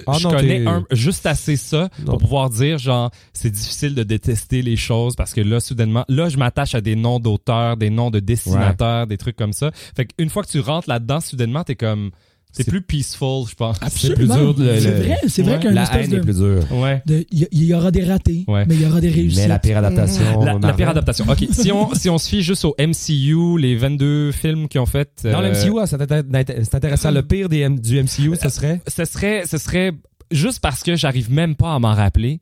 Ah 0.07 0.18
je 0.20 0.28
non, 0.28 0.32
connais 0.36 0.68
un, 0.68 0.84
juste 0.91 1.26
assez 1.26 1.56
ça 1.56 1.90
Non. 1.99 2.06
pour 2.12 2.18
pouvoir 2.18 2.49
dire, 2.49 2.78
genre, 2.78 3.12
c'est 3.32 3.49
difficile 3.49 3.95
de 3.95 4.03
détester 4.03 4.62
les 4.62 4.76
choses 4.76 5.16
parce 5.16 5.34
que 5.34 5.40
là, 5.40 5.62
soudainement, 5.62 6.03
là, 6.10 6.28
je 6.28 6.38
m'attache 6.38 6.76
à 6.76 6.82
des 6.82 6.98
noms 6.98 7.20
d'auteurs, 7.20 7.78
des 7.78 7.90
noms 7.90 8.12
de 8.12 8.20
dessinateurs, 8.20 9.07
des 9.07 9.18
trucs 9.18 9.38
comme 9.38 9.53
ça. 9.53 9.72
Fait 9.95 10.06
qu'une 10.06 10.30
fois 10.30 10.44
que 10.44 10.49
tu 10.49 10.60
rentres 10.60 10.90
là-dedans, 10.90 11.22
soudainement, 11.22 11.64
t'es 11.64 11.76
comme, 11.76 12.12
C'est- 12.57 12.64
plus 12.69 12.82
peaceful, 12.82 13.45
je 13.49 13.56
pense. 13.56 13.77
C'est 13.90 14.14
plus 14.15 14.27
dur 14.27 14.53
de 14.53 14.64
le- 14.64 14.80
C'est 14.80 14.91
vrai, 14.91 15.18
c'est 15.27 15.41
vrai 15.44 15.57
Ouais. 15.57 15.64
une 15.69 15.76
la 15.76 15.84
haine 15.99 16.10
de. 16.10 16.18
est 16.18 16.22
plus 16.22 16.36
dure. 16.38 16.72
Ouais. 16.72 17.03
Il 17.32 17.64
y, 17.64 17.73
aura 17.73 17.91
des 17.91 18.03
ratés, 18.03 18.45
Ouais. 18.48 18.65
mais 18.68 18.76
il 18.76 18.82
y 18.82 18.86
aura 18.86 19.02
des 19.02 19.10
réussites. 19.10 19.40
Mais 19.41 19.48
la 19.48 19.60
pire 19.60 19.77
adaptation. 19.77 20.44
La, 20.44 20.73
pire 20.73 20.90
adaptation. 20.90 21.26
OK, 21.30 21.45
si 21.52 21.72
on, 21.72 21.94
si 21.94 22.10
on 22.10 22.18
se 22.18 22.30
fie 22.30 22.41
juste 22.41 22.65
au 22.65 22.76
MCU, 22.80 23.57
les 23.60 23.76
22 23.76 24.32
films 24.32 24.68
qu'ils 24.68 24.80
ont 24.82 24.86
fait... 24.86 25.10
Dans 25.23 25.41
euh, 25.41 25.49
le 25.49 25.52
MCU, 25.52 25.80
ah, 25.82 25.86
c'est 25.88 25.98
inté- 26.02 26.64
c'est 26.64 26.76
intéressant. 26.76 27.11
Le 27.11 27.23
pire 27.23 27.49
des 27.49 27.60
M- 27.60 27.80
du 27.80 27.98
MCU, 28.02 28.36
ce 28.41 28.49
serait? 28.49 28.82
ce 28.88 29.06
serait, 29.06 29.44
ce 29.45 29.57
serait 29.57 29.91
juste 30.32 30.60
parce 30.60 30.82
que 30.84 30.95
j'arrive 30.95 31.32
même 31.32 31.56
pas 31.56 31.73
à 31.76 31.80
m'en 31.80 31.94
rappeler. 31.94 32.40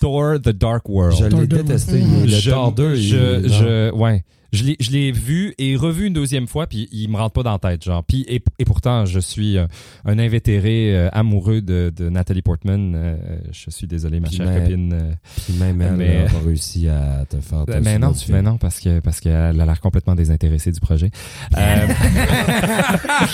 Thor 0.00 0.40
The 0.40 0.50
Dark 0.50 0.88
World. 0.88 1.16
Je 1.18 1.36
l'ai 1.36 1.46
détesté. 1.46 2.00
Le 2.00 2.26
Je- 2.28 2.50
Thor 2.50 2.72
2, 2.72 2.94
il- 2.96 3.02
je, 3.02 3.48
je, 3.48 3.90
ouais. 3.94 4.24
Je 4.52 4.64
l'ai, 4.64 4.76
je 4.80 4.90
l'ai 4.90 5.12
vu 5.12 5.54
et 5.58 5.76
revu 5.76 6.06
une 6.08 6.12
deuxième 6.12 6.46
fois, 6.46 6.66
puis 6.66 6.86
il 6.92 7.08
me 7.08 7.16
rentre 7.16 7.32
pas 7.32 7.42
dans 7.42 7.52
la 7.52 7.58
tête, 7.58 7.82
genre. 7.84 8.04
Puis 8.04 8.26
et, 8.28 8.42
et 8.58 8.64
pourtant, 8.66 9.06
je 9.06 9.18
suis 9.18 9.56
euh, 9.56 9.66
un 10.04 10.18
invétéré 10.18 10.94
euh, 10.94 11.08
amoureux 11.12 11.62
de, 11.62 11.90
de 11.96 12.10
Nathalie 12.10 12.42
Portman. 12.42 12.92
Euh, 12.94 13.16
je 13.50 13.70
suis 13.70 13.86
désolé, 13.86 14.20
ma 14.20 14.28
Puis 14.28 14.36
chère 14.36 14.46
mais- 14.50 14.60
copine. 14.60 14.92
euh, 14.92 15.12
Puis 15.44 15.54
même 15.54 15.80
elle 15.80 15.92
Mais- 15.96 16.24
n'a 16.24 16.30
pas 16.30 16.38
réussi 16.44 16.86
à 16.88 17.24
te 17.28 17.40
faire. 17.40 17.64
te 17.64 17.70
mais 17.78 17.98
non, 17.98 18.12
mais 18.28 18.42
non, 18.42 18.58
parce 18.58 18.78
que 18.78 19.00
parce 19.00 19.20
qu'elle 19.20 19.32
a 19.60 19.64
l'air 19.64 19.80
complètement 19.80 20.14
désintéressée 20.14 20.70
du 20.72 20.80
projet. 20.80 21.10
Euh, 21.56 21.86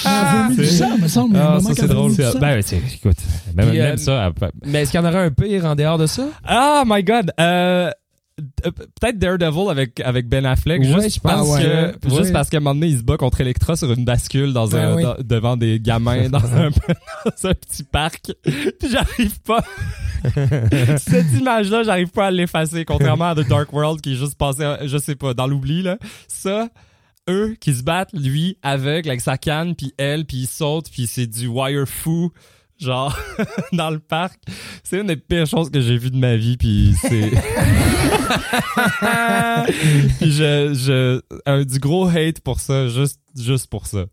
Ah, 0.04 0.48
du 0.54 0.64
sang, 0.66 0.98
me 0.98 1.08
semble. 1.08 1.36
Ah, 1.36 1.58
ça, 1.60 1.74
c'est 1.74 1.84
a 1.84 1.86
drôle. 1.86 2.12
sang. 2.12 2.38
Ben, 2.40 2.58
écoute, 2.60 3.16
même, 3.54 3.70
Puis, 3.70 3.80
euh, 3.80 3.84
même 3.88 3.96
ça. 3.98 4.32
elle- 4.40 4.50
Mais 4.66 4.82
est-ce 4.82 4.90
qu'il 4.92 5.00
y 5.00 5.02
en 5.02 5.06
aurait 5.08 5.24
un 5.24 5.30
pire 5.30 5.64
en 5.64 5.74
dehors 5.74 5.98
de 5.98 6.06
ça? 6.06 6.28
Ah, 6.44 6.84
my 6.86 7.02
God! 7.02 7.32
Euh, 7.40 7.44
euh, 7.88 7.90
Peut-être 8.62 9.18
Daredevil 9.18 9.68
avec, 9.70 10.00
avec 10.00 10.28
Ben 10.28 10.46
Affleck, 10.46 10.80
Ouais, 10.80 10.86
juste, 11.02 11.16
je 11.16 11.20
parce 11.20 11.58
que- 11.58 11.62
que, 11.98 12.08
ouais. 12.08 12.18
juste 12.18 12.32
parce 12.32 12.48
qu'à 12.50 12.58
un 12.58 12.60
moment 12.60 12.74
donné, 12.74 12.88
il 12.88 12.98
se 12.98 13.02
bat 13.02 13.16
contre 13.16 13.40
Electra 13.40 13.74
sur 13.76 13.92
une 13.92 14.04
bascule 14.04 14.52
dans 14.52 14.68
Ben 14.68 14.78
un, 14.92 14.94
oui. 14.96 15.02
dans- 15.02 15.16
devant 15.22 15.56
des 15.56 15.80
gamins 15.80 16.28
dans 16.30 16.44
un, 16.54 16.70
dans 17.24 17.48
un 17.48 17.54
petit 17.54 17.82
parc. 17.82 18.32
Puis 18.44 18.90
j'arrive 18.90 19.40
pas. 19.40 19.64
Cette 20.98 21.32
image-là, 21.38 21.82
j'arrive 21.82 22.08
pas 22.10 22.26
à 22.26 22.30
l'effacer, 22.30 22.84
contrairement 22.84 23.26
à 23.30 23.34
The 23.34 23.48
Dark 23.48 23.72
World 23.72 24.00
qui 24.00 24.12
est 24.12 24.16
juste 24.16 24.36
passé, 24.36 24.64
je 24.84 24.98
sais 24.98 25.14
pas, 25.16 25.34
dans 25.34 25.46
l'oubli, 25.46 25.82
là. 25.82 25.98
Ça, 26.28 26.68
eux 27.28 27.56
qui 27.60 27.74
se 27.74 27.82
battent, 27.82 28.12
lui, 28.12 28.56
aveugle, 28.62 29.08
avec 29.10 29.20
sa 29.20 29.36
canne, 29.38 29.74
puis 29.74 29.92
elle, 29.98 30.24
puis 30.24 30.38
il 30.38 30.46
saute, 30.46 30.86
puis 30.90 31.06
c'est 31.06 31.26
du 31.26 31.46
wire 31.46 31.86
fou, 31.86 32.30
genre, 32.78 33.16
dans 33.72 33.90
le 33.90 33.98
parc. 33.98 34.40
C'est 34.84 35.00
une 35.00 35.06
des 35.08 35.16
pires 35.16 35.46
choses 35.46 35.70
que 35.70 35.80
j'ai 35.80 35.98
vues 35.98 36.10
de 36.10 36.16
ma 36.18 36.36
vie, 36.36 36.56
puis 36.56 36.94
c'est... 37.00 37.30
puis 40.18 40.32
je... 40.32 40.72
je 40.74 41.20
un, 41.46 41.64
du 41.64 41.78
gros 41.78 42.06
hate 42.08 42.40
pour 42.40 42.60
ça, 42.60 42.88
juste, 42.88 43.20
juste 43.36 43.68
pour 43.68 43.86
ça. 43.86 44.06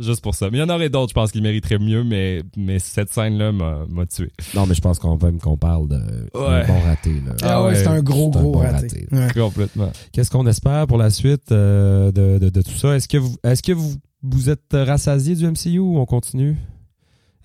Juste 0.00 0.22
pour 0.22 0.34
ça. 0.34 0.50
Mais 0.50 0.56
il 0.58 0.60
y 0.60 0.64
en 0.64 0.68
aurait 0.70 0.88
d'autres, 0.88 1.10
je 1.10 1.14
pense, 1.14 1.30
qui 1.30 1.40
mériteraient 1.40 1.78
mieux, 1.78 2.02
mais, 2.02 2.42
mais 2.56 2.78
cette 2.80 3.12
scène-là 3.12 3.52
m'a 3.52 3.84
m'a 3.88 4.04
tué. 4.06 4.32
Non, 4.54 4.66
mais 4.66 4.74
je 4.74 4.80
pense 4.80 4.98
qu'on 4.98 5.16
même 5.16 5.38
qu'on 5.38 5.56
parle 5.56 5.86
de 5.86 5.96
Ouais. 6.34 6.66
bon 6.66 6.80
raté. 6.80 7.12
Là. 7.24 7.34
Ah, 7.42 7.62
ouais, 7.62 7.68
ouais, 7.68 7.74
c'est 7.76 7.86
un 7.86 8.02
gros, 8.02 8.28
un 8.28 8.40
gros 8.40 8.52
bon 8.52 8.58
raté. 8.58 8.86
raté. 8.88 9.06
Ouais. 9.12 9.28
Complètement. 9.34 9.92
Qu'est-ce 10.12 10.30
qu'on 10.30 10.46
espère 10.46 10.86
pour 10.88 10.98
la 10.98 11.10
suite 11.10 11.52
euh, 11.52 12.10
de, 12.10 12.38
de, 12.38 12.48
de 12.48 12.62
tout 12.62 12.72
ça? 12.72 12.96
Est-ce 12.96 13.06
que 13.06 13.18
vous 13.18 13.36
est-ce 13.44 13.62
que 13.62 13.72
vous, 13.72 13.94
vous 14.22 14.50
êtes 14.50 14.72
rassasié 14.72 15.36
du 15.36 15.46
MCU 15.46 15.78
ou 15.78 15.98
on 15.98 16.06
continue? 16.06 16.56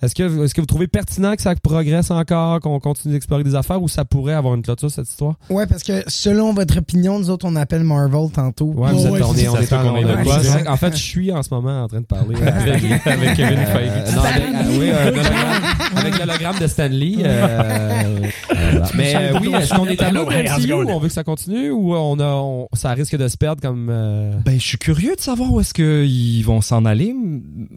Est-ce 0.01 0.13
que, 0.13 0.43
est-ce 0.43 0.53
que 0.53 0.61
vous 0.61 0.67
trouvez 0.67 0.87
pertinent 0.87 1.35
que 1.35 1.41
ça 1.41 1.55
progresse 1.55 2.11
encore, 2.11 2.59
qu'on 2.59 2.79
continue 2.79 3.13
d'explorer 3.15 3.43
des 3.43 3.55
affaires 3.55 3.81
ou 3.81 3.87
ça 3.87 4.05
pourrait 4.05 4.33
avoir 4.33 4.53
une 4.53 4.61
clôture, 4.61 4.91
cette 4.91 5.09
histoire? 5.09 5.35
Ouais, 5.49 5.65
parce 5.65 5.83
que 5.83 6.03
selon 6.07 6.53
votre 6.53 6.77
opinion, 6.77 7.17
nous 7.19 7.29
autres, 7.29 7.47
on 7.49 7.55
appelle 7.55 7.83
Marvel 7.83 8.29
tantôt. 8.31 8.73
Ouais, 8.75 8.89
Oh, 8.93 8.95
vous 8.97 9.05
êtes- 9.07 9.11
ouais, 9.13 9.21
on 9.23 9.33
est, 9.35 9.47
on 9.47 9.53
en, 9.53 9.57
on 9.57 9.97
est- 9.97 10.23
quoi. 10.23 10.37
vrai 10.39 10.63
qu'en 10.63 10.77
fait, 10.77 10.91
je 10.95 11.01
suis 11.01 11.31
en 11.31 11.41
ce 11.41 11.53
moment 11.53 11.83
en 11.83 11.87
train 11.87 12.01
de 12.01 12.05
parler. 12.05 12.35
avec, 12.35 12.83
avec 13.07 13.33
Kevin 13.35 13.57
Euh, 13.59 13.65
Feige. 13.65 14.15
non, 14.15 14.21
avec, 14.21 14.43
ah 14.53 14.63
oui, 14.69 14.89
euh, 14.91 15.11
l'hologramme- 15.11 15.97
avec 15.97 16.19
l'hologramme 16.19 16.59
de 16.59 16.67
Stanley. 16.67 17.15
euh, 17.19 18.03
voilà. 18.49 18.85
Mais 18.95 19.15
oui, 19.41 19.51
est-ce 19.55 19.73
qu'on 19.73 19.85
est 19.87 20.01
à 20.01 20.11
ou 20.11 20.89
on 20.89 20.99
veut 20.99 21.07
que 21.07 21.13
ça 21.13 21.23
continue 21.23 21.69
ou 21.71 21.95
on 21.95 22.19
a, 22.19 22.33
on- 22.35 22.67
ça 22.73 22.91
risque 22.91 23.15
de 23.17 23.27
se 23.27 23.37
perdre 23.37 23.61
comme. 23.61 23.89
euh, 23.91 24.31
Ben, 24.45 24.59
je 24.59 24.65
suis 24.65 24.77
curieux 24.77 25.15
de 25.15 25.21
savoir 25.21 25.51
où 25.51 25.59
est-ce 25.59 25.73
qu'ils 25.73 26.43
vont 26.45 26.61
s'en 26.61 26.85
aller 26.85 27.15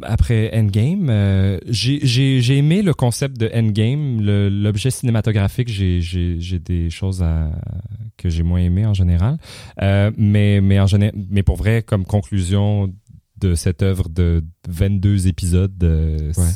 après 0.03 0.51
Endgame. 0.55 1.09
Euh, 1.11 1.59
j'ai, 1.69 2.01
j'ai, 2.11 2.57
aimé 2.59 2.83
le 2.83 2.93
concept 2.95 3.39
de 3.39 3.51
Endgame, 3.55 4.21
l'objet 4.21 4.91
cinématographique. 4.91 5.69
J'ai, 5.69 6.59
des 6.59 6.91
choses 6.91 7.23
à, 7.23 7.51
que 8.17 8.29
j'ai 8.29 8.43
moins 8.43 8.61
aimé 8.61 8.85
en 8.87 8.95
général. 8.95 9.39
Euh, 9.83 10.11
mais, 10.17 10.61
mais 10.61 10.79
en 10.81 10.87
général, 10.87 11.15
mais 11.31 11.43
pour 11.43 11.57
vrai, 11.57 11.83
comme 11.83 12.05
conclusion 12.05 12.93
de 13.39 13.55
cette 13.55 13.83
œuvre 13.83 14.09
de 14.09 14.45
22 14.69 15.29
épisodes, 15.29 15.73
euh, 15.83 16.33
Ouais. 16.37 16.51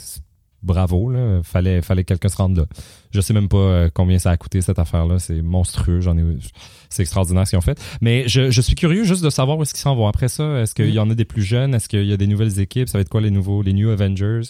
bravo, 0.62 1.10
là. 1.10 1.40
Fallait, 1.43 1.81
fallait 1.82 2.02
que 2.05 2.09
quelqu'un 2.09 2.28
se 2.28 2.36
rende 2.36 2.56
là. 2.59 2.66
Je 3.15 3.20
sais 3.20 3.32
même 3.32 3.49
pas 3.49 3.57
euh, 3.57 3.91
combien 3.95 4.19
ça 4.19 4.31
a 4.31 4.36
coûté 4.36 4.61
cette 4.61 4.78
affaire-là. 4.78 5.19
C'est 5.19 5.41
monstrueux. 5.41 6.01
J'en 6.01 6.19
ai, 6.19 6.23
c'est 6.91 7.03
extraordinaire 7.03 7.47
ce 7.47 7.51
qu'ils 7.51 7.59
ont 7.59 7.62
fait. 7.62 7.81
Mais 8.01 8.24
je, 8.28 8.51
je 8.51 8.61
suis 8.61 8.74
curieux 8.74 9.05
juste 9.05 9.23
de 9.24 9.31
savoir 9.31 9.57
où 9.57 9.62
est-ce 9.62 9.73
qu'ils 9.73 9.82
s'en 9.82 9.95
vont 9.97 10.07
après 10.09 10.28
ça. 10.28 10.61
Est-ce 10.61 10.74
qu'il 10.74 10.91
y 10.91 10.99
en 10.99 11.09
a 11.11 11.15
des 11.15 11.24
plus 11.24 11.43
jeunes? 11.43 11.74
Est-ce 11.74 11.89
qu'il 11.89 12.05
y 12.05 12.12
a 12.12 12.16
des 12.16 12.27
nouvelles 12.27 12.59
équipes? 12.61 12.89
Ça 12.89 12.99
va 12.99 13.03
être 13.03 13.09
quoi 13.09 13.20
les 13.20 13.31
nouveaux, 13.31 13.62
les 13.62 13.73
New 13.73 13.89
Avengers? 13.91 14.43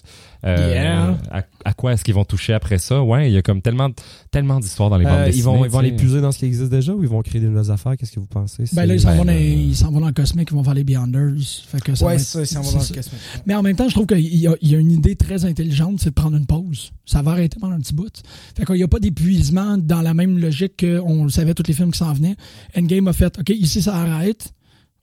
Euh, 0.45 0.70
Yeah. 0.74 1.16
à, 1.31 1.43
à 1.65 1.73
quoi 1.74 1.93
est-ce 1.93 2.05
qu'ils 2.05 2.15
vont 2.15 2.24
toucher 2.24 2.53
après 2.53 2.78
ça? 2.78 3.03
Ouais, 3.03 3.31
il 3.31 3.32
y 3.35 3.36
a 3.36 3.43
comme 3.43 3.62
tellement, 3.62 3.91
tellement 4.31 4.61
d'histoires 4.61 4.91
dans 4.91 4.99
les 4.99 5.05
bandes 5.05 5.15
euh, 5.20 5.31
ils 5.35 5.43
vont, 5.43 5.53
dessinées, 5.53 5.66
ils 5.69 5.70
vont 5.73 5.81
les 5.81 5.93
puiser 5.93 6.20
dans 6.20 6.32
ce 6.32 6.39
qui 6.39 6.45
existe 6.47 6.70
déjà 6.70 6.93
ou 6.93 7.03
ils 7.03 7.09
vont 7.09 7.23
créer 7.23 7.41
des 7.41 7.47
nouvelles 7.49 7.70
affaires? 7.70 7.97
Qu'est-ce 7.97 8.12
que 8.12 8.20
vous 8.20 8.27
pensez? 8.27 8.65
Ben 8.73 8.86
là, 8.86 8.95
ils 8.95 9.01
s'en 9.01 9.15
vont, 9.15 9.24
ben, 9.24 9.27
dans- 9.27 9.32
euh, 9.32 9.39
ils 9.69 9.77
s'en 9.77 9.91
vont 9.91 10.01
dans 10.01 10.07
le 10.07 10.12
cosmique, 10.12 10.49
ils 10.51 10.55
vont 10.55 10.65
faire 10.65 10.74
les 10.74 10.85
Beyonders. 10.85 11.35
Fait 11.66 11.81
que 11.81 11.95
ça 11.95 12.07
Ouais, 12.07 12.15
être- 12.15 12.20
ça, 12.20 12.45
ça 12.45 12.59
va 12.61 12.65
c'est 12.65 12.73
dans 12.77 12.81
le 12.82 12.86
cosmique. 12.89 13.20
Mais 13.47 13.55
en 13.55 13.62
même 13.62 13.77
temps, 13.77 13.89
je 13.89 13.95
trouve 13.95 14.07
qu'il 14.07 14.19
y, 14.20 14.41
y 14.41 14.74
a 14.74 14.78
une 14.78 14.93
idée 14.93 15.16
très 15.16 15.45
intelligente, 15.45 15.99
c'est 16.01 16.11
de 16.11 16.15
prendre 16.15 16.36
une 16.36 16.47
pause. 16.47 16.93
Ça 17.07 17.23
va 17.23 17.32
arrêter 17.32 17.59
pendant 17.61 17.74
un 17.74 17.81
petit 17.81 17.95
bout. 17.95 18.12
Fait 18.56 18.64
qu'il 18.64 18.76
n'y 18.76 18.82
a 18.82 18.89
pas 18.89 19.01
d'épuisement 19.01 19.76
dans 19.78 20.01
la 20.02 20.14
même 20.14 20.39
logique 20.39 20.81
qu'on 20.81 21.24
le 21.24 21.31
savait, 21.31 21.55
tous 21.55 21.64
les 21.66 21.74
films 21.74 21.90
qui 21.93 21.98
s'en 21.98 22.12
venaient. 22.12 22.36
Endgame 22.76 23.09
a 23.09 23.12
fait, 23.12 23.39
OK, 23.39 23.51
ici 23.51 23.82
ça 23.82 23.97
arrête, 23.97 24.52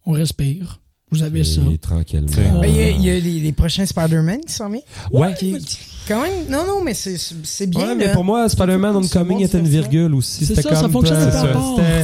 on 0.05 0.11
respire. 0.13 0.79
Vous 1.13 1.23
avez 1.23 1.43
ça. 1.43 1.59
tranquillement. 1.81 2.27
Ben, 2.61 2.67
Il 2.69 2.75
y 2.75 2.79
a, 2.79 2.89
il 2.89 3.01
y 3.01 3.09
a 3.09 3.19
les, 3.19 3.39
les 3.41 3.51
prochains 3.51 3.85
Spider-Man 3.85 4.39
qui 4.47 4.53
s'en 4.53 4.69
viennent. 4.69 4.81
Ouais. 5.11 5.33
Qui- 5.37 5.57
qui- 5.59 5.77
quand 6.07 6.21
même, 6.21 6.47
non, 6.49 6.65
non, 6.65 6.83
mais 6.83 6.93
c'est 6.93 7.15
c'est 7.17 7.67
bien. 7.67 7.87
Ouais, 7.89 7.95
mais 7.95 8.07
là. 8.07 8.13
pour 8.13 8.23
moi, 8.23 8.47
Spider-Man 8.49 8.95
Homecoming 8.95 9.39
C'est 9.39 9.45
était 9.45 9.57
une 9.59 9.63
bon, 9.65 9.69
virgule 9.69 10.13
aussi. 10.15 10.45
C'est 10.45 10.55
C'était 10.55 10.61
ça, 10.69 10.75
ça 10.75 10.81
comme, 10.81 10.91
fonctionne 10.91 11.31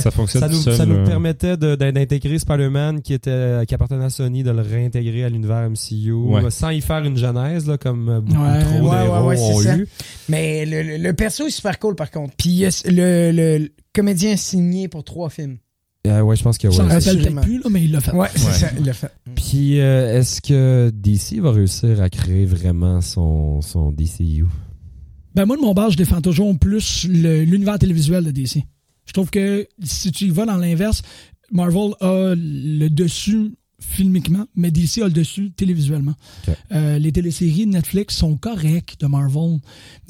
Ça 0.02 0.12
fonctionne 0.12 0.42
ça 0.42 0.48
nous, 0.50 0.56
seul, 0.62 0.76
ça 0.76 0.86
nous 0.86 1.04
permettait 1.06 1.58
d'intégrer 1.58 2.40
Spider-Man 2.40 3.02
qui 3.02 3.14
était 3.14 3.66
qui 3.68 3.74
appartenait 3.76 4.06
à 4.06 4.10
Sony, 4.10 4.44
de 4.44 4.52
le 4.52 4.62
réintégrer 4.62 5.24
à 5.24 5.30
l'univers 5.30 5.70
MCU 5.70 6.12
Ouais. 6.14 6.50
sans 6.52 6.70
y 6.70 6.82
faire 6.82 7.04
une 7.04 7.18
genèse 7.18 7.68
là, 7.68 7.78
comme 7.78 8.10
euh, 8.10 8.22
beaucoup 8.22 8.42
Ouais. 8.42 8.64
trop 8.64 8.90
Ouais, 8.90 9.00
d'héros 9.04 9.18
ouais, 9.20 9.26
ouais, 9.28 9.38
c'est 9.38 9.44
ont 9.54 9.62
ça. 9.62 9.78
eu. 9.78 9.88
Mais 10.30 10.66
le, 10.66 10.84
le- 10.84 10.98
le 10.98 11.14
perso 11.14 11.48
est 11.48 11.52
super 11.52 11.78
cool 11.80 11.96
par 11.96 12.12
contre. 12.12 12.34
Puis 12.38 12.66
le, 12.86 13.32
le 13.32 13.70
comédien 13.94 14.36
signé 14.38 14.88
pour 14.88 15.04
trois 15.04 15.30
films. 15.30 15.58
Euh, 16.10 16.22
ouais, 16.22 16.36
je 16.36 16.44
pense 16.44 16.58
que 16.58 16.70
Je 16.70 16.76
s'en 16.76 16.86
ouais. 16.88 16.94
rappelle 16.94 17.18
peut-être 17.22 17.42
plus, 17.42 17.58
là, 17.60 17.70
mais 17.70 17.84
il 17.84 17.92
l'a 17.92 18.02
fait. 18.02 18.12
Ouais, 18.12 18.28
c'est 18.36 18.52
ça, 18.52 18.70
il 18.78 18.86
l'a 18.86 18.94
fait. 18.94 19.12
Puis 19.36 19.80
euh, 19.80 20.20
est-ce 20.20 20.42
que 20.42 20.90
DC 20.94 21.40
va 21.42 21.52
réussir 21.52 22.02
à 22.02 22.10
créer 22.10 22.46
vraiment 22.46 23.02
son 23.02 23.62
son 23.62 23.92
DCU 23.92 24.46
Ben 25.36 25.46
moi, 25.46 25.56
de 25.58 25.62
mon 25.62 25.74
bar, 25.74 25.90
je 25.92 25.98
défends 25.98 26.22
toujours 26.22 26.58
plus 26.58 27.06
le- 27.10 27.44
l'univers 27.44 27.78
télévisuel 27.80 28.24
de 28.24 28.32
DC. 28.32 28.64
Je 29.06 29.14
trouve 29.14 29.30
que 29.30 29.68
si 29.84 30.12
tu 30.12 30.26
y 30.26 30.30
vas 30.30 30.46
dans 30.46 30.58
l'inverse, 30.58 31.02
Marvel 31.52 31.92
a 32.02 32.34
le 32.36 32.90
dessus 32.90 33.52
filmiquement, 33.80 34.46
mais 34.56 34.72
DC 34.72 35.02
a 35.02 35.06
le 35.06 35.12
dessus 35.12 35.52
télévisuellement. 35.56 36.16
Euh, 36.72 36.98
les 36.98 37.12
téléséries 37.12 37.66
de 37.68 37.72
Netflix 37.72 38.16
sont 38.16 38.36
correctes 38.36 39.00
de 39.00 39.06
Marvel, 39.08 39.60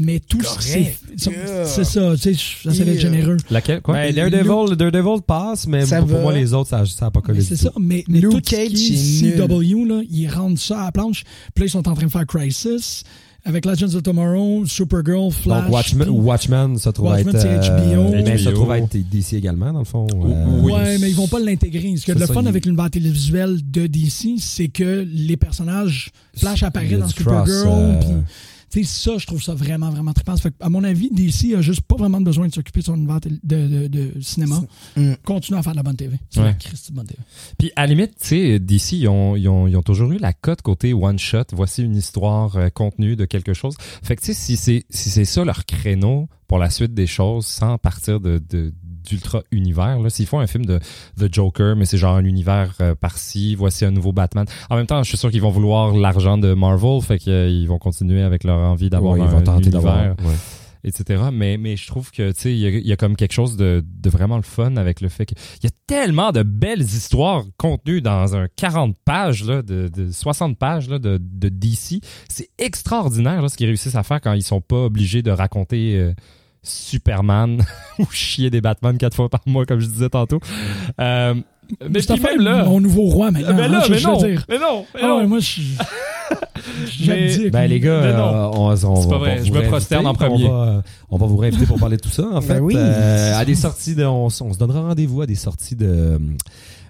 mais 0.01 0.19
tout 0.21 0.41
ce- 0.41 0.61
c'est 0.61 1.31
Yeah. 1.31 1.65
c'est 1.65 1.83
ça, 1.83 2.13
tu 2.15 2.33
sais, 2.33 2.33
j'essaie 2.63 2.85
d'être 2.85 2.93
Yeah. 3.01 3.11
généreux. 3.11 3.37
Laquelle? 3.49 3.81
Quoi? 3.81 3.95
Ben, 3.95 4.15
Daredevil, 4.15 4.75
Daredevil 4.77 5.21
passe, 5.25 5.67
mais 5.67 5.85
Ça 5.85 5.99
pour 5.99 6.07
va. 6.07 6.21
moi 6.21 6.33
les 6.33 6.53
autres 6.53 6.69
ça 6.69 6.85
ça 6.85 7.07
a 7.07 7.11
pas 7.11 7.21
collé 7.21 7.41
C'est 7.41 7.55
tout. 7.57 7.63
ça, 7.63 7.71
mais, 7.79 8.03
mais 8.07 8.19
Luke 8.21 8.31
tout 8.31 8.37
ce 8.43 8.55
Cage, 8.55 8.69
qui 8.69 8.93
est 8.93 9.31
c'est 9.31 9.37
CW, 9.47 9.85
là, 9.85 10.01
ils 10.09 10.27
rendent 10.27 10.57
ça 10.59 10.81
à 10.81 10.85
la 10.85 10.91
planche. 10.93 11.23
Puis 11.53 11.63
là, 11.63 11.65
ils 11.65 11.69
sont 11.69 11.87
en 11.87 11.93
train 11.93 12.05
de 12.05 12.11
faire 12.11 12.25
Crisis 12.25 13.03
avec 13.47 13.65
Legends 13.65 13.95
of 13.95 14.03
Tomorrow, 14.03 14.65
Supergirl, 14.65 15.31
Flash. 15.31 15.63
Donc 15.63 15.73
Watchmen, 15.73 16.07
puis- 16.07 16.17
Watchmen 16.17 16.77
se 16.77 16.89
trouve 16.89 17.07
Watchmen, 17.09 17.35
être 17.35 17.41
c'est 17.41 17.47
euh, 17.47 17.95
HBO. 17.95 18.11
mais 18.11 18.37
ça 18.37 18.49
HBO. 18.51 18.55
trouve 18.55 18.71
être 18.73 18.97
DC 19.09 19.33
également 19.33 19.71
dans 19.73 19.79
le 19.79 19.85
fond. 19.85 20.05
euh, 20.13 20.45
Oui. 20.61 20.73
Ouais, 20.73 20.97
mais 20.99 21.09
ils 21.09 21.15
vont 21.15 21.27
pas 21.27 21.39
l'intégrer. 21.39 21.95
Ce 21.97 22.05
que 22.05 22.11
le 22.11 22.25
ça, 22.25 22.33
fun 22.33 22.41
il- 22.41 22.47
avec 22.49 22.65
l'univers 22.65 22.89
télévisuel 22.91 23.59
de 23.71 23.87
DC, 23.87 24.35
c'est 24.39 24.67
que 24.67 25.07
les 25.11 25.37
personnages 25.37 26.11
Flash 26.35 26.63
apparaît 26.63 26.97
dans 26.97 27.07
Supergirl. 27.07 27.45
cross, 27.45 28.05
euh, 28.11 28.19
sais, 28.69 28.83
ça, 28.83 29.17
je 29.17 29.25
trouve 29.25 29.41
ça 29.41 29.53
vraiment, 29.53 29.89
vraiment 29.89 30.13
trippant. 30.13 30.35
Fait 30.37 30.53
à 30.59 30.69
mon 30.69 30.83
avis, 30.83 31.09
DC 31.11 31.55
a 31.55 31.61
juste 31.61 31.81
pas 31.81 31.95
vraiment 31.95 32.21
besoin 32.21 32.47
de 32.47 32.53
s'occuper 32.53 32.79
de 32.81 32.85
son 32.85 32.95
univers 32.95 33.19
de, 33.21 33.29
de, 33.43 33.87
de 33.87 34.21
cinéma. 34.21 34.61
Mm. 34.95 35.13
Continue 35.23 35.57
à 35.57 35.63
faire 35.63 35.73
de 35.73 35.77
la 35.77 35.83
bonne 35.83 35.95
TV. 35.95 36.17
C'est 36.29 36.39
Ouais. 36.41 36.47
la 36.47 36.95
bonne 36.95 37.07
TV. 37.07 37.19
Puis 37.57 37.71
à 37.75 37.81
la 37.81 37.87
limite, 37.93 38.11
tu 38.19 38.27
sais, 38.27 38.59
d'ici, 38.59 38.99
ils 38.99 39.07
ont, 39.07 39.35
ils, 39.35 39.47
ont, 39.47 39.67
ils 39.67 39.75
ont 39.75 39.81
toujours 39.83 40.11
eu 40.11 40.17
la 40.17 40.33
cote 40.33 40.61
côté 40.61 40.93
one 40.93 41.19
shot. 41.19 41.43
Voici 41.53 41.83
une 41.83 41.95
histoire 41.95 42.55
euh, 42.57 42.69
contenue 42.69 43.15
de 43.15 43.25
quelque 43.25 43.53
chose. 43.53 43.75
Fait 44.03 44.15
que 44.15 44.21
tu 44.21 44.27
sais, 44.27 44.33
si 44.33 44.57
c'est 44.57 44.85
si 44.89 45.09
c'est 45.09 45.25
ça 45.25 45.43
leur 45.45 45.65
créneau 45.65 46.27
pour 46.47 46.57
la 46.59 46.69
suite 46.69 46.93
des 46.93 47.07
choses, 47.07 47.45
sans 47.45 47.77
partir 47.77 48.19
de, 48.19 48.41
de 48.49 48.73
d'ultra 49.07 49.41
univers 49.51 49.97
s'ils 50.09 50.27
font 50.27 50.39
un 50.39 50.47
film 50.47 50.65
de 50.65 50.79
The 51.17 51.33
Joker 51.33 51.75
mais 51.75 51.85
c'est 51.85 51.97
genre 51.97 52.15
un 52.15 52.25
univers 52.25 52.73
euh, 52.81 52.95
par-ci 52.95 53.55
voici 53.55 53.85
un 53.85 53.91
nouveau 53.91 54.11
Batman 54.11 54.45
en 54.69 54.75
même 54.75 54.87
temps 54.87 55.03
je 55.03 55.09
suis 55.09 55.17
sûr 55.17 55.31
qu'ils 55.31 55.41
vont 55.41 55.49
vouloir 55.49 55.95
l'argent 55.95 56.37
de 56.37 56.53
Marvel 56.53 57.01
fait 57.01 57.17
qu'ils 57.17 57.67
vont 57.67 57.79
continuer 57.79 58.21
avec 58.21 58.43
leur 58.43 58.59
envie 58.59 58.89
d'avoir 58.89 59.13
ouais, 59.13 59.21
un 59.21 59.25
ils 59.25 59.31
vont 59.31 59.41
tenter 59.41 59.69
univers 59.69 60.15
ouais. 60.19 60.33
etc. 60.83 61.23
Mais, 61.31 61.57
mais 61.57 61.75
je 61.75 61.87
trouve 61.87 62.11
que, 62.11 62.31
tu 62.31 62.39
sais, 62.39 62.51
il 62.51 62.59
y 62.59 62.65
a, 62.65 62.69
il 62.69 62.87
y 62.87 62.91
a 62.91 62.95
comme 62.95 63.15
quelque 63.15 63.33
chose 63.33 63.57
de, 63.57 63.83
de 63.85 64.09
vraiment 64.09 64.37
le 64.37 64.43
fun 64.43 64.77
avec 64.77 65.01
le 65.01 65.09
fait 65.09 65.25
qu'il 65.25 65.37
y 65.63 65.67
a 65.67 65.71
tellement 65.85 66.31
de 66.31 66.43
belles 66.43 66.81
histoires 66.81 67.43
contenues 67.57 68.01
dans 68.01 68.35
un 68.35 68.47
40 68.55 68.95
pages, 69.03 69.43
là, 69.43 69.61
de, 69.61 69.89
de 69.93 70.11
60 70.11 70.57
pages 70.57 70.89
là, 70.89 70.99
de, 70.99 71.19
de 71.21 71.49
DC. 71.49 72.01
C'est 72.29 72.49
extraordinaire 72.57 73.41
là, 73.41 73.49
ce 73.49 73.57
qu'ils 73.57 73.67
réussissent 73.67 73.95
à 73.95 74.03
faire 74.03 74.21
quand 74.21 74.33
ils 74.33 74.43
sont 74.43 74.61
pas 74.61 74.85
obligés 74.85 75.21
de 75.21 75.31
raconter 75.31 75.95
euh, 75.95 76.13
Superman 76.67 77.63
ou 77.99 78.05
chier 78.11 78.49
des 78.49 78.61
Batman 78.61 78.97
quatre 78.97 79.15
fois 79.15 79.29
par 79.29 79.41
mois, 79.45 79.65
comme 79.65 79.79
je 79.79 79.87
disais 79.87 80.09
tantôt. 80.09 80.39
Euh, 80.99 81.33
mais 81.89 81.99
puis 81.99 82.21
même 82.21 82.41
là... 82.41 82.63
mon 82.63 82.79
nouveau 82.79 83.03
roi 83.03 83.29
maintenant. 83.31 83.53
Mais 83.53 83.67
là, 83.67 83.79
hein, 83.79 83.83
je- 83.85 83.91
mais 83.91 83.97
je 83.97 84.07
veux 84.07 84.13
non, 84.13 84.17
dire. 84.19 84.45
mais 84.47 84.57
non, 84.57 84.85
mais 84.95 85.01
Ah 85.03 85.15
ouais, 85.15 85.21
non. 85.23 85.27
moi, 85.27 85.39
je. 85.39 85.61
Mais-. 87.07 87.49
Ben 87.49 87.67
les 87.67 87.79
gars, 87.79 87.91
euh, 87.91 88.49
on, 88.53 88.71
on 88.73 89.09
pas 89.09 89.17
vrai, 89.17 89.41
je 89.43 89.51
vous 89.51 89.57
me 89.57 89.67
prosterne 89.67 90.07
en 90.07 90.13
premier. 90.13 90.45
On 90.45 90.65
va, 90.65 90.83
on 91.09 91.17
va 91.17 91.25
vous 91.25 91.37
réinviter 91.37 91.65
pour 91.65 91.77
parler 91.79 91.97
de 91.97 92.01
tout 92.01 92.09
ça. 92.09 92.23
En 92.23 92.35
Ben 92.35 92.41
fait, 92.41 92.59
oui. 92.59 92.73
Euh, 92.77 93.37
à 93.37 93.45
des 93.45 93.55
sorties, 93.55 93.95
de, 93.95 94.03
on 94.05 94.29
se 94.29 94.57
donnera 94.57 94.81
rendez-vous 94.81 95.21
à 95.21 95.25
des 95.25 95.35
sorties 95.35 95.75
de 95.75 96.19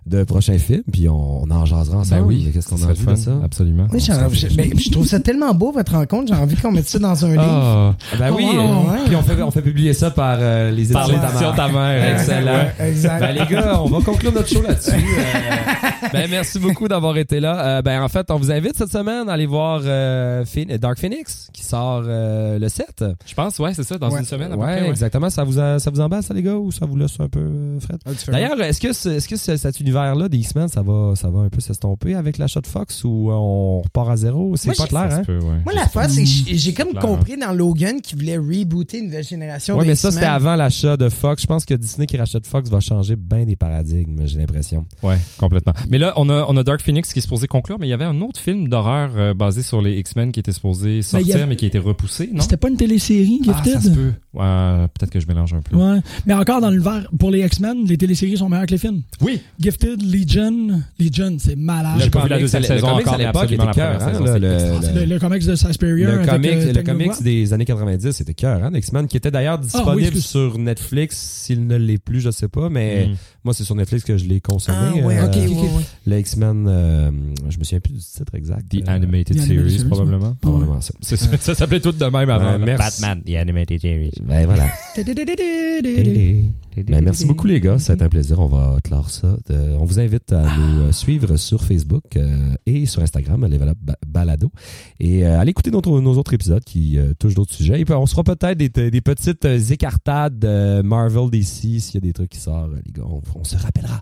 de 0.07 0.23
prochains 0.23 0.57
films, 0.57 0.83
puis 0.91 1.07
on, 1.09 1.43
on 1.43 1.51
en 1.51 1.65
jasera 1.65 1.97
ensemble. 1.99 2.21
Ben 2.21 2.27
oui, 2.27 2.49
qu'est-ce 2.53 2.67
qu'on 2.69 2.75
a 2.83 2.93
de 2.93 3.15
ça? 3.15 3.31
Absolument. 3.43 3.87
Oui, 3.91 3.99
j'en- 3.99 4.29
je, 4.29 4.47
ben, 4.55 4.71
je 4.77 4.89
trouve 4.89 5.05
ça 5.07 5.19
tellement 5.19 5.53
beau, 5.53 5.71
votre 5.71 5.91
rencontre. 5.93 6.33
J'ai 6.33 6.39
envie 6.41 6.55
qu'on 6.55 6.71
mette 6.71 6.87
ça 6.89 6.99
dans 6.99 7.25
un 7.25 7.29
livre. 7.31 7.41
Ah, 7.43 7.95
Ah, 8.13 8.15
Ben 8.19 8.31
oui, 8.35 8.45
Oh, 8.53 8.91
ouais. 8.91 8.99
puis 9.05 9.15
on 9.15 9.21
fait, 9.21 9.41
on 9.41 9.51
fait 9.51 9.61
publier 9.61 9.93
ça 9.93 10.11
par 10.11 10.37
euh, 10.39 10.71
les 10.71 10.85
par 10.87 11.09
éditions 11.09 11.27
Tamar. 11.51 11.55
ta 11.55 11.67
mère. 11.69 12.13
Excellent. 12.19 12.51
Ouais, 12.79 12.87
exact. 12.89 13.19
Ben 13.19 13.31
les 13.33 13.45
gars, 13.53 13.81
on 13.81 13.87
va 13.87 13.99
conclure 14.03 14.31
notre 14.33 14.47
show 14.49 14.61
là-dessus. 14.61 14.91
Euh, 14.91 16.07
ben 16.13 16.27
merci 16.29 16.59
beaucoup 16.59 16.87
d'avoir 16.87 17.17
été 17.17 17.39
là. 17.39 17.77
Euh, 17.77 17.81
ben 17.81 18.01
en 18.01 18.07
fait, 18.09 18.29
on 18.31 18.37
vous 18.37 18.51
invite 18.51 18.75
cette 18.77 18.91
semaine 18.91 19.27
à 19.29 19.33
aller 19.33 19.45
voir 19.45 19.81
euh, 19.83 20.43
Dark 20.79 20.99
Phoenix 20.99 21.49
qui 21.53 21.63
sort 21.63 22.03
euh, 22.05 22.59
le 22.59 22.69
7. 22.69 23.03
Je 23.25 23.33
pense, 23.33 23.59
ouais, 23.59 23.73
c'est 23.73 23.83
ça, 23.83 23.97
dans 23.97 24.09
Ouais. 24.11 24.19
une 24.19 24.25
semaine 24.25 24.51
à 24.51 24.55
peu 24.55 24.61
Ouais, 24.61 24.73
près. 24.77 24.81
ouais. 24.83 24.89
exactement. 24.89 25.29
Ça 25.29 25.43
vous 25.43 25.59
a- 25.59 25.79
ça 25.79 25.91
vous 25.91 25.99
emballe 25.99 26.23
ça 26.23 26.33
les 26.33 26.43
gars 26.43 26.55
ou 26.55 26.71
ça 26.71 26.85
vous 26.85 26.95
laisse 26.95 27.19
un 27.19 27.27
peu 27.27 27.77
fret? 27.79 27.95
Différent. 28.07 28.37
D'ailleurs, 28.37 28.61
est-ce 28.61 28.79
que 28.79 28.93
ce- 28.93 29.09
est-ce 29.09 29.27
que 29.27 29.35
ce- 29.35 29.57
cet 29.57 29.79
univers 29.79 29.96
univers-là 29.97 30.29
des 30.29 30.37
X-Men, 30.37 30.67
ça 30.67 30.81
va, 30.81 31.13
ça 31.15 31.29
va 31.29 31.39
un 31.41 31.49
peu 31.49 31.59
s'estomper 31.59 32.15
avec 32.15 32.37
l'achat 32.37 32.61
de 32.61 32.67
Fox 32.67 33.03
ou 33.03 33.29
on 33.31 33.81
repart 33.81 34.09
à 34.09 34.17
zéro? 34.17 34.55
C'est 34.55 34.67
Moi, 34.67 34.75
pas 34.77 34.87
clair, 34.87 35.09
hein? 35.19 35.23
peut, 35.25 35.37
ouais. 35.39 35.61
Moi, 35.65 35.73
la 35.73 35.87
fois, 35.87 36.07
c'est 36.07 36.23
que 36.23 36.29
j'ai 36.29 36.73
comme 36.73 36.89
Clairement. 36.91 37.15
compris 37.17 37.37
dans 37.37 37.51
Logan 37.53 38.01
qu'il 38.01 38.17
voulait 38.19 38.37
rebooter 38.37 38.99
une 38.99 39.05
nouvelle 39.05 39.23
génération 39.23 39.77
de 39.77 39.83
mais 39.85 39.95
ça, 39.95 40.11
c'était 40.11 40.25
avant 40.25 40.55
l'achat 40.55 40.97
de 40.97 41.09
Fox. 41.09 41.41
Je 41.41 41.47
pense 41.47 41.65
que 41.65 41.73
Disney 41.73 42.05
qui 42.07 42.17
rachète 42.17 42.45
Fox 42.47 42.69
va 42.69 42.79
changer 42.79 43.15
bien 43.15 43.45
des 43.45 43.55
paradigmes, 43.55 44.21
j'ai 44.25 44.39
l'impression. 44.39 44.85
Ouais, 45.03 45.17
complètement. 45.37 45.73
Mais 45.89 45.97
là, 45.97 46.13
on 46.17 46.29
a, 46.29 46.45
on 46.47 46.55
a 46.57 46.63
Dark 46.63 46.81
Phoenix 46.81 47.11
qui 47.13 47.19
est 47.19 47.21
supposé 47.21 47.47
conclure, 47.47 47.77
mais 47.79 47.87
il 47.87 47.89
y 47.89 47.93
avait 47.93 48.05
un 48.05 48.21
autre 48.21 48.39
film 48.39 48.67
d'horreur 48.67 49.11
euh, 49.15 49.33
basé 49.33 49.61
sur 49.63 49.81
les 49.81 49.97
X-Men 49.99 50.31
qui 50.31 50.39
était 50.39 50.51
supposé 50.51 51.01
sortir, 51.01 51.27
y 51.27 51.33
avait- 51.33 51.45
mais 51.45 51.55
qui 51.55 51.65
a 51.65 51.67
été 51.69 51.79
repoussé, 51.79 52.29
non? 52.33 52.41
C'était 52.41 52.57
pas 52.57 52.69
une 52.69 52.77
télésérie, 52.77 53.41
Ah, 53.47 53.53
Gifted? 53.63 53.73
ça 53.73 53.81
se 53.81 53.89
peut. 53.89 54.13
Ouais, 54.33 54.87
peut-être 54.93 55.09
que 55.11 55.19
je 55.19 55.27
mélange 55.27 55.53
un 55.53 55.61
peu. 55.61 55.75
Ouais. 55.75 55.99
Mais 56.25 56.33
encore 56.33 56.61
dans 56.61 56.69
l'univers, 56.69 57.07
pour 57.17 57.31
les 57.31 57.45
X-Men, 57.45 57.85
les 57.85 57.97
téléséries 57.97 58.37
sont 58.37 58.49
meilleures 58.49 58.65
que 58.67 58.71
les 58.71 58.77
films. 58.77 59.01
Oui. 59.21 59.41
Gifted, 59.59 59.86
Legion. 59.95 60.81
Legion, 60.99 61.37
c'est 61.39 61.55
malade. 61.55 61.99
J'ai 62.01 62.09
pas 62.09 62.23
vu 62.23 62.29
la 62.29 62.35
comics, 62.37 62.41
deuxième 62.43 62.61
le 62.61 62.67
saison 62.67 62.87
comics, 62.87 63.01
encore, 63.07 63.13
à 63.13 63.17
mais 63.17 63.23
l'époque, 63.25 63.41
absolument 63.43 63.63
était 63.71 63.79
la 63.79 63.87
cœur, 63.87 63.97
première 63.99 64.07
hein, 64.07 64.25
saison, 64.25 64.33
le- 64.33 64.39
le-. 64.39 64.99
Le, 64.99 65.05
le 65.13 65.19
comics 65.19 65.43
de. 65.45 65.51
Le 65.51 66.25
comics, 66.25 66.51
euh, 66.51 66.73
le 66.73 66.83
comics 66.83 67.21
des 67.23 67.53
années 67.53 67.65
90, 67.65 68.11
c'était 68.11 68.33
cœur, 68.33 68.63
hein, 68.63 68.71
X-Men, 68.73 69.07
qui 69.07 69.17
était 69.17 69.31
d'ailleurs 69.31 69.59
disponible 69.59 70.01
excuse. 70.07 70.25
sur 70.25 70.57
Netflix. 70.57 71.17
S'il 71.17 71.65
ne 71.67 71.75
l'est 71.77 71.97
plus, 71.97 72.21
je 72.21 72.31
sais 72.31 72.47
pas, 72.47 72.69
mais 72.69 73.07
Mm. 73.07 73.15
moi, 73.43 73.53
c'est 73.53 73.63
sur 73.63 73.75
Netflix 73.75 74.03
que 74.03 74.17
je 74.17 74.25
l'ai 74.25 74.41
consommé. 74.41 74.77
Ah, 75.01 75.05
ouais, 75.05 75.17
Euh. 75.19 75.79
Le 76.05 76.19
X-Men, 76.19 76.65
euh, 76.67 77.11
je 77.49 77.57
me 77.57 77.63
souviens 77.63 77.79
plus 77.79 77.93
du 77.93 77.99
titre 77.99 78.33
exact. 78.35 78.63
The 78.69 78.75
Euh, 78.87 78.91
Animated 78.91 79.35
The 79.35 79.39
Animated 79.41 79.57
Series, 79.67 79.71
Series, 79.77 79.85
probablement. 79.89 80.35
probablement 80.41 80.81
ça. 80.81 80.93
Ça, 81.01 81.55
s'appelait 81.55 81.79
tout 81.79 81.91
de 81.91 82.05
même 82.05 82.29
avant. 82.29 82.59
Batman, 82.59 83.21
The 83.25 83.35
Animated 83.35 83.81
Series. 83.81 84.11
Ben 84.21 84.45
voilà. 84.45 84.67
Ben, 86.83 87.03
merci 87.03 87.25
beaucoup 87.25 87.47
les 87.47 87.59
gars, 87.61 87.79
ça 87.79 87.93
a 87.93 87.95
été 87.95 88.03
un 88.05 88.09
plaisir. 88.09 88.39
On 88.39 88.47
va 88.47 88.77
clore 88.83 89.09
ça. 89.09 89.35
Euh, 89.51 89.77
on 89.79 89.85
vous 89.85 89.99
invite 89.99 90.31
à 90.31 90.43
nous 90.43 90.81
euh, 90.81 90.91
suivre 90.91 91.35
sur 91.37 91.63
Facebook 91.63 92.03
euh, 92.15 92.53
et 92.65 92.85
sur 92.85 93.01
Instagram, 93.01 93.45
Level 93.45 93.69
Up 93.69 93.77
Ba- 93.81 93.97
Balado, 94.05 94.51
et 94.99 95.25
euh, 95.25 95.39
allez 95.39 95.51
écouter 95.51 95.71
notre- 95.71 95.99
nos 96.01 96.17
autres 96.17 96.33
épisodes 96.33 96.63
qui 96.63 96.97
euh, 96.97 97.13
touchent 97.17 97.35
d'autres 97.35 97.53
sujets. 97.53 97.79
Et 97.79 97.85
puis, 97.85 97.93
on 97.93 98.05
se 98.05 98.11
fera 98.11 98.23
peut-être 98.23 98.57
des, 98.57 98.69
des 98.69 99.01
petites 99.01 99.45
écartades 99.45 100.43
euh, 100.45 100.83
Marvel 100.83 101.29
DC 101.29 101.79
s'il 101.79 101.95
y 101.95 101.97
a 101.97 102.01
des 102.01 102.13
trucs 102.13 102.29
qui 102.29 102.39
sortent, 102.39 102.71
les 102.85 102.91
gars. 102.91 103.03
On, 103.05 103.21
on 103.35 103.43
se 103.43 103.55
rappellera. 103.57 104.01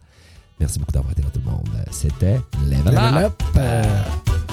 Merci 0.59 0.79
beaucoup 0.79 0.91
d'avoir 0.93 1.11
été 1.11 1.21
là 1.21 1.27
tout 1.33 1.41
le 1.45 1.51
monde. 1.51 1.67
C'était 1.91 2.39
Level 2.69 2.97
Up. 2.97 3.03
Level 3.13 3.25
up. 3.25 4.44